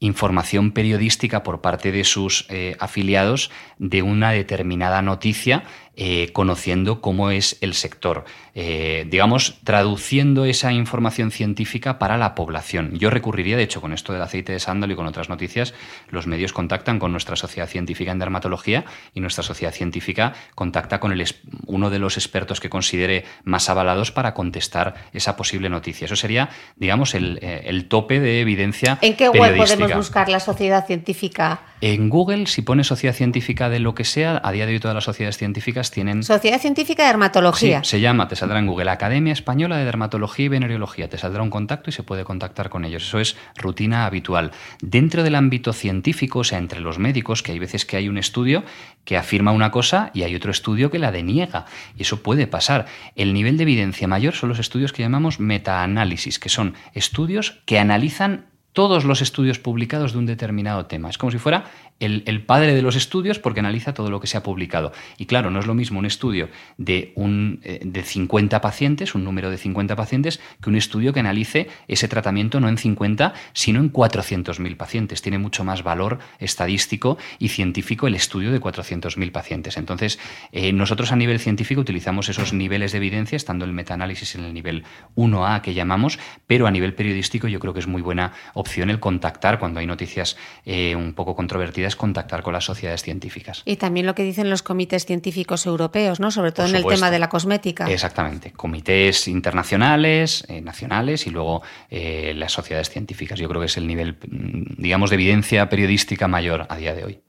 información 0.00 0.72
periodística 0.72 1.44
por 1.44 1.60
parte 1.60 1.92
de 1.92 2.02
sus 2.02 2.48
afiliados 2.80 3.52
de 3.78 4.02
una 4.02 4.32
determinada 4.32 5.00
noticia 5.00 5.62
eh, 5.98 6.30
conociendo 6.34 7.00
cómo 7.00 7.30
es 7.30 7.56
el 7.62 7.72
sector, 7.72 8.26
eh, 8.54 9.06
digamos, 9.08 9.58
traduciendo 9.64 10.44
esa 10.44 10.70
información 10.72 11.30
científica 11.30 11.98
para 11.98 12.18
la 12.18 12.34
población. 12.34 12.98
Yo 12.98 13.08
recurriría, 13.08 13.56
de 13.56 13.62
hecho, 13.62 13.80
con 13.80 13.94
esto 13.94 14.12
del 14.12 14.20
aceite 14.20 14.52
de 14.52 14.60
sándalo 14.60 14.92
y 14.92 14.96
con 14.96 15.06
otras 15.06 15.30
noticias, 15.30 15.72
los 16.10 16.26
medios 16.26 16.52
contactan 16.52 16.98
con 16.98 17.12
nuestra 17.12 17.34
sociedad 17.34 17.66
científica 17.66 18.12
en 18.12 18.18
dermatología 18.18 18.84
y 19.14 19.20
nuestra 19.20 19.42
sociedad 19.42 19.72
científica 19.72 20.34
contacta 20.54 21.00
con 21.00 21.12
el, 21.12 21.24
uno 21.64 21.88
de 21.88 21.98
los 21.98 22.18
expertos 22.18 22.60
que 22.60 22.68
considere 22.68 23.24
más 23.44 23.70
avalados 23.70 24.12
para 24.12 24.34
contestar 24.34 24.94
esa 25.14 25.34
posible 25.36 25.70
noticia. 25.70 26.04
Eso 26.04 26.16
sería, 26.16 26.50
digamos, 26.76 27.14
el, 27.14 27.38
eh, 27.40 27.86
tope 27.88 28.20
de 28.20 28.42
evidencia. 28.42 28.98
¿En 29.00 29.16
qué 29.16 29.30
web 29.30 29.56
podemos 29.56 29.94
buscar 29.94 30.28
la 30.28 30.40
sociedad 30.40 30.86
científica? 30.86 31.60
En 31.80 32.08
Google, 32.08 32.46
si 32.46 32.62
pone 32.62 32.84
sociedad 32.84 33.14
científica 33.14 33.68
de 33.68 33.80
lo 33.80 33.94
que 33.94 34.04
sea, 34.04 34.40
a 34.42 34.50
día 34.52 34.64
de 34.64 34.72
hoy 34.72 34.80
todas 34.80 34.94
las 34.94 35.04
sociedades 35.04 35.36
científicas 35.36 35.90
tienen... 35.90 36.22
Sociedad 36.22 36.58
Científica 36.58 37.02
de 37.02 37.08
Dermatología. 37.08 37.84
Sí, 37.84 37.90
se 37.90 38.00
llama, 38.00 38.28
te 38.28 38.36
saldrá 38.36 38.58
en 38.58 38.66
Google, 38.66 38.90
Academia 38.90 39.32
Española 39.32 39.76
de 39.76 39.84
Dermatología 39.84 40.46
y 40.46 40.48
Venereología. 40.48 41.08
Te 41.08 41.18
saldrá 41.18 41.42
un 41.42 41.50
contacto 41.50 41.90
y 41.90 41.92
se 41.92 42.02
puede 42.02 42.24
contactar 42.24 42.70
con 42.70 42.84
ellos. 42.84 43.04
Eso 43.04 43.20
es 43.20 43.36
rutina 43.56 44.06
habitual. 44.06 44.52
Dentro 44.80 45.22
del 45.22 45.34
ámbito 45.34 45.74
científico, 45.74 46.38
o 46.38 46.44
sea, 46.44 46.58
entre 46.58 46.80
los 46.80 46.98
médicos, 46.98 47.42
que 47.42 47.52
hay 47.52 47.58
veces 47.58 47.84
que 47.84 47.98
hay 47.98 48.08
un 48.08 48.16
estudio 48.16 48.64
que 49.04 49.18
afirma 49.18 49.52
una 49.52 49.70
cosa 49.70 50.10
y 50.14 50.22
hay 50.22 50.34
otro 50.34 50.50
estudio 50.50 50.90
que 50.90 50.98
la 50.98 51.12
deniega. 51.12 51.66
Y 51.98 52.02
eso 52.02 52.22
puede 52.22 52.46
pasar. 52.46 52.86
El 53.16 53.34
nivel 53.34 53.58
de 53.58 53.64
evidencia 53.64 54.08
mayor 54.08 54.34
son 54.34 54.48
los 54.48 54.58
estudios 54.58 54.92
que 54.92 55.02
llamamos 55.02 55.40
metaanálisis, 55.40 56.38
que 56.38 56.48
son 56.48 56.74
estudios 56.94 57.62
que 57.66 57.78
analizan 57.78 58.46
todos 58.76 59.06
los 59.06 59.22
estudios 59.22 59.58
publicados 59.58 60.12
de 60.12 60.18
un 60.18 60.26
determinado 60.26 60.84
tema. 60.84 61.08
Es 61.08 61.16
como 61.16 61.32
si 61.32 61.38
fuera 61.38 61.64
el, 62.00 62.44
padre 62.44 62.74
de 62.74 62.82
los 62.82 62.96
estudios 62.96 63.38
porque 63.38 63.60
analiza 63.60 63.94
todo 63.94 64.10
lo 64.10 64.20
que 64.20 64.26
se 64.26 64.36
ha 64.36 64.42
publicado. 64.42 64.92
Y 65.18 65.26
claro, 65.26 65.50
no 65.50 65.60
es 65.60 65.66
lo 65.66 65.74
mismo 65.74 65.98
un 65.98 66.06
estudio 66.06 66.48
de, 66.76 67.12
un, 67.14 67.60
eh, 67.64 67.80
de 67.82 68.02
50 68.02 68.60
pacientes, 68.60 69.14
un 69.14 69.24
número 69.24 69.50
de 69.50 69.58
50 69.58 69.96
pacientes, 69.96 70.40
que 70.60 70.70
un 70.70 70.76
estudio 70.76 71.12
que 71.12 71.20
analice 71.20 71.68
ese 71.88 72.08
tratamiento 72.08 72.60
no 72.60 72.68
en 72.68 72.78
50, 72.78 73.34
sino 73.52 73.80
en 73.80 73.92
400.000 73.92 74.76
pacientes. 74.76 75.22
Tiene 75.22 75.38
mucho 75.38 75.64
más 75.64 75.82
valor 75.82 76.18
estadístico 76.38 77.18
y 77.38 77.48
científico 77.48 78.06
el 78.06 78.14
estudio 78.14 78.52
de 78.52 78.60
400.000 78.60 79.32
pacientes. 79.32 79.76
Entonces, 79.76 80.18
eh, 80.52 80.72
nosotros 80.72 81.12
a 81.12 81.16
nivel 81.16 81.40
científico 81.40 81.80
utilizamos 81.80 82.28
esos 82.28 82.52
niveles 82.52 82.92
de 82.92 82.98
evidencia, 82.98 83.36
estando 83.36 83.64
el 83.64 83.72
metaanálisis 83.72 84.34
en 84.34 84.44
el 84.44 84.54
nivel 84.54 84.84
1A 85.14 85.62
que 85.62 85.74
llamamos, 85.74 86.18
pero 86.46 86.66
a 86.66 86.70
nivel 86.70 86.94
periodístico 86.94 87.48
yo 87.48 87.60
creo 87.60 87.72
que 87.72 87.80
es 87.80 87.86
muy 87.86 88.02
buena 88.02 88.32
opción 88.54 88.90
el 88.90 89.00
contactar 89.00 89.58
cuando 89.58 89.80
hay 89.80 89.86
noticias 89.86 90.36
eh, 90.64 90.96
un 90.96 91.14
poco 91.14 91.36
controvertidas, 91.36 91.85
contactar 91.94 92.42
con 92.42 92.54
las 92.54 92.64
sociedades 92.64 93.02
científicas. 93.02 93.62
Y 93.64 93.76
también 93.76 94.06
lo 94.06 94.14
que 94.16 94.24
dicen 94.24 94.50
los 94.50 94.62
comités 94.62 95.06
científicos 95.06 95.66
europeos, 95.66 96.18
¿no? 96.18 96.32
Sobre 96.32 96.50
todo 96.50 96.66
en 96.66 96.74
el 96.74 96.84
tema 96.84 97.12
de 97.12 97.20
la 97.20 97.28
cosmética. 97.28 97.88
Exactamente. 97.88 98.50
Comités 98.50 99.28
internacionales, 99.28 100.44
eh, 100.48 100.60
nacionales 100.60 101.26
y 101.26 101.30
luego 101.30 101.62
eh, 101.90 102.32
las 102.34 102.52
sociedades 102.52 102.90
científicas. 102.90 103.38
Yo 103.38 103.48
creo 103.48 103.60
que 103.60 103.66
es 103.66 103.76
el 103.76 103.86
nivel, 103.86 104.14
mm, 104.14 104.82
digamos, 104.82 105.10
de 105.10 105.14
evidencia 105.14 105.68
periodística 105.68 106.26
mayor 106.26 106.66
a 106.68 106.76
día 106.76 106.94
de 106.94 107.04
hoy. 107.04 107.20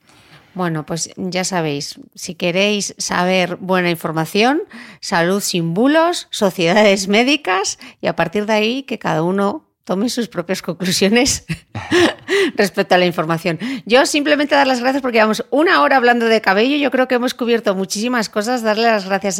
Bueno, 0.58 0.88
pues 0.88 1.12
ya 1.18 1.44
sabéis, 1.44 2.00
si 2.16 2.34
queréis 2.34 2.96
saber 2.98 3.58
buena 3.58 3.92
información, 3.92 4.64
salud 5.02 5.40
sin 5.40 5.76
bulos, 5.76 6.28
sociedades 6.32 7.08
médicas 7.08 7.78
y 8.02 8.08
a 8.08 8.16
partir 8.16 8.48
de 8.48 8.54
ahí 8.54 8.82
que 8.82 8.98
cada 8.98 9.22
uno 9.22 9.68
tome 9.84 10.10
sus 10.10 10.28
propias 10.28 10.64
conclusiones 10.64 11.46
respecto 12.56 12.96
a 12.96 12.98
la 12.98 13.06
información. 13.06 13.60
Yo 13.86 14.06
simplemente 14.06 14.56
dar 14.56 14.68
las 14.68 14.80
gracias 14.80 15.02
porque 15.02 15.18
llevamos 15.18 15.46
una 15.50 15.82
hora 15.82 15.98
hablando 15.98 16.26
de 16.26 16.42
cabello. 16.42 16.78
Yo 16.78 16.92
creo 16.92 17.08
que 17.08 17.16
hemos 17.16 17.34
cubierto 17.34 17.76
muchísimas 17.76 18.30
cosas. 18.30 18.64
Darle 18.64 18.84
las 18.84 19.06
gracias 19.06 19.40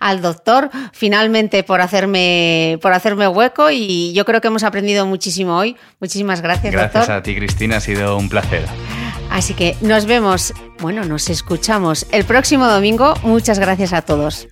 al 0.00 0.22
doctor 0.22 0.70
finalmente 0.92 1.62
por 1.62 1.80
hacerme, 1.80 2.78
por 2.82 2.92
hacerme 2.92 3.28
hueco 3.28 3.70
y 3.70 4.12
yo 4.12 4.24
creo 4.24 4.40
que 4.40 4.48
hemos 4.48 4.64
aprendido 4.64 5.06
muchísimo 5.06 5.56
hoy. 5.56 5.76
Muchísimas 6.00 6.40
gracias, 6.40 6.72
gracias 6.72 6.92
Gracias 6.92 7.18
a 7.18 7.22
ti, 7.22 7.34
Cristina. 7.34 7.76
Ha 7.76 7.80
sido 7.80 8.16
un 8.16 8.28
placer. 8.28 8.64
Así 9.30 9.54
que 9.54 9.76
nos 9.80 10.06
vemos, 10.06 10.52
bueno, 10.80 11.04
nos 11.04 11.30
escuchamos 11.30 12.06
el 12.12 12.24
próximo 12.24 12.66
domingo. 12.66 13.14
Muchas 13.22 13.58
gracias 13.58 13.92
a 13.92 14.02
todos. 14.02 14.48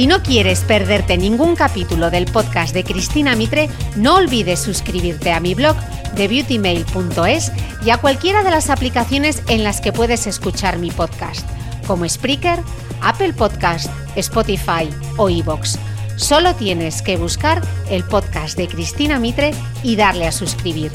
Si 0.00 0.06
no 0.06 0.22
quieres 0.22 0.60
perderte 0.62 1.18
ningún 1.18 1.54
capítulo 1.54 2.10
del 2.10 2.24
podcast 2.24 2.72
de 2.72 2.84
Cristina 2.84 3.36
Mitre, 3.36 3.68
no 3.96 4.14
olvides 4.14 4.58
suscribirte 4.58 5.30
a 5.30 5.40
mi 5.40 5.54
blog 5.54 5.76
de 6.14 6.26
beautymail.es 6.26 7.52
y 7.84 7.90
a 7.90 7.98
cualquiera 7.98 8.42
de 8.42 8.50
las 8.50 8.70
aplicaciones 8.70 9.42
en 9.48 9.62
las 9.62 9.82
que 9.82 9.92
puedes 9.92 10.26
escuchar 10.26 10.78
mi 10.78 10.90
podcast, 10.90 11.46
como 11.86 12.08
Spreaker, 12.08 12.60
Apple 13.02 13.34
Podcast, 13.34 13.90
Spotify 14.16 14.88
o 15.18 15.28
iVoox. 15.28 15.76
Solo 16.16 16.54
tienes 16.54 17.02
que 17.02 17.18
buscar 17.18 17.60
el 17.90 18.02
podcast 18.02 18.56
de 18.56 18.68
Cristina 18.68 19.20
Mitre 19.20 19.50
y 19.82 19.96
darle 19.96 20.26
a 20.26 20.32
suscribir. 20.32 20.90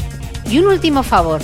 Y 0.49 0.57
un 0.57 0.65
último 0.65 1.03
favor, 1.03 1.43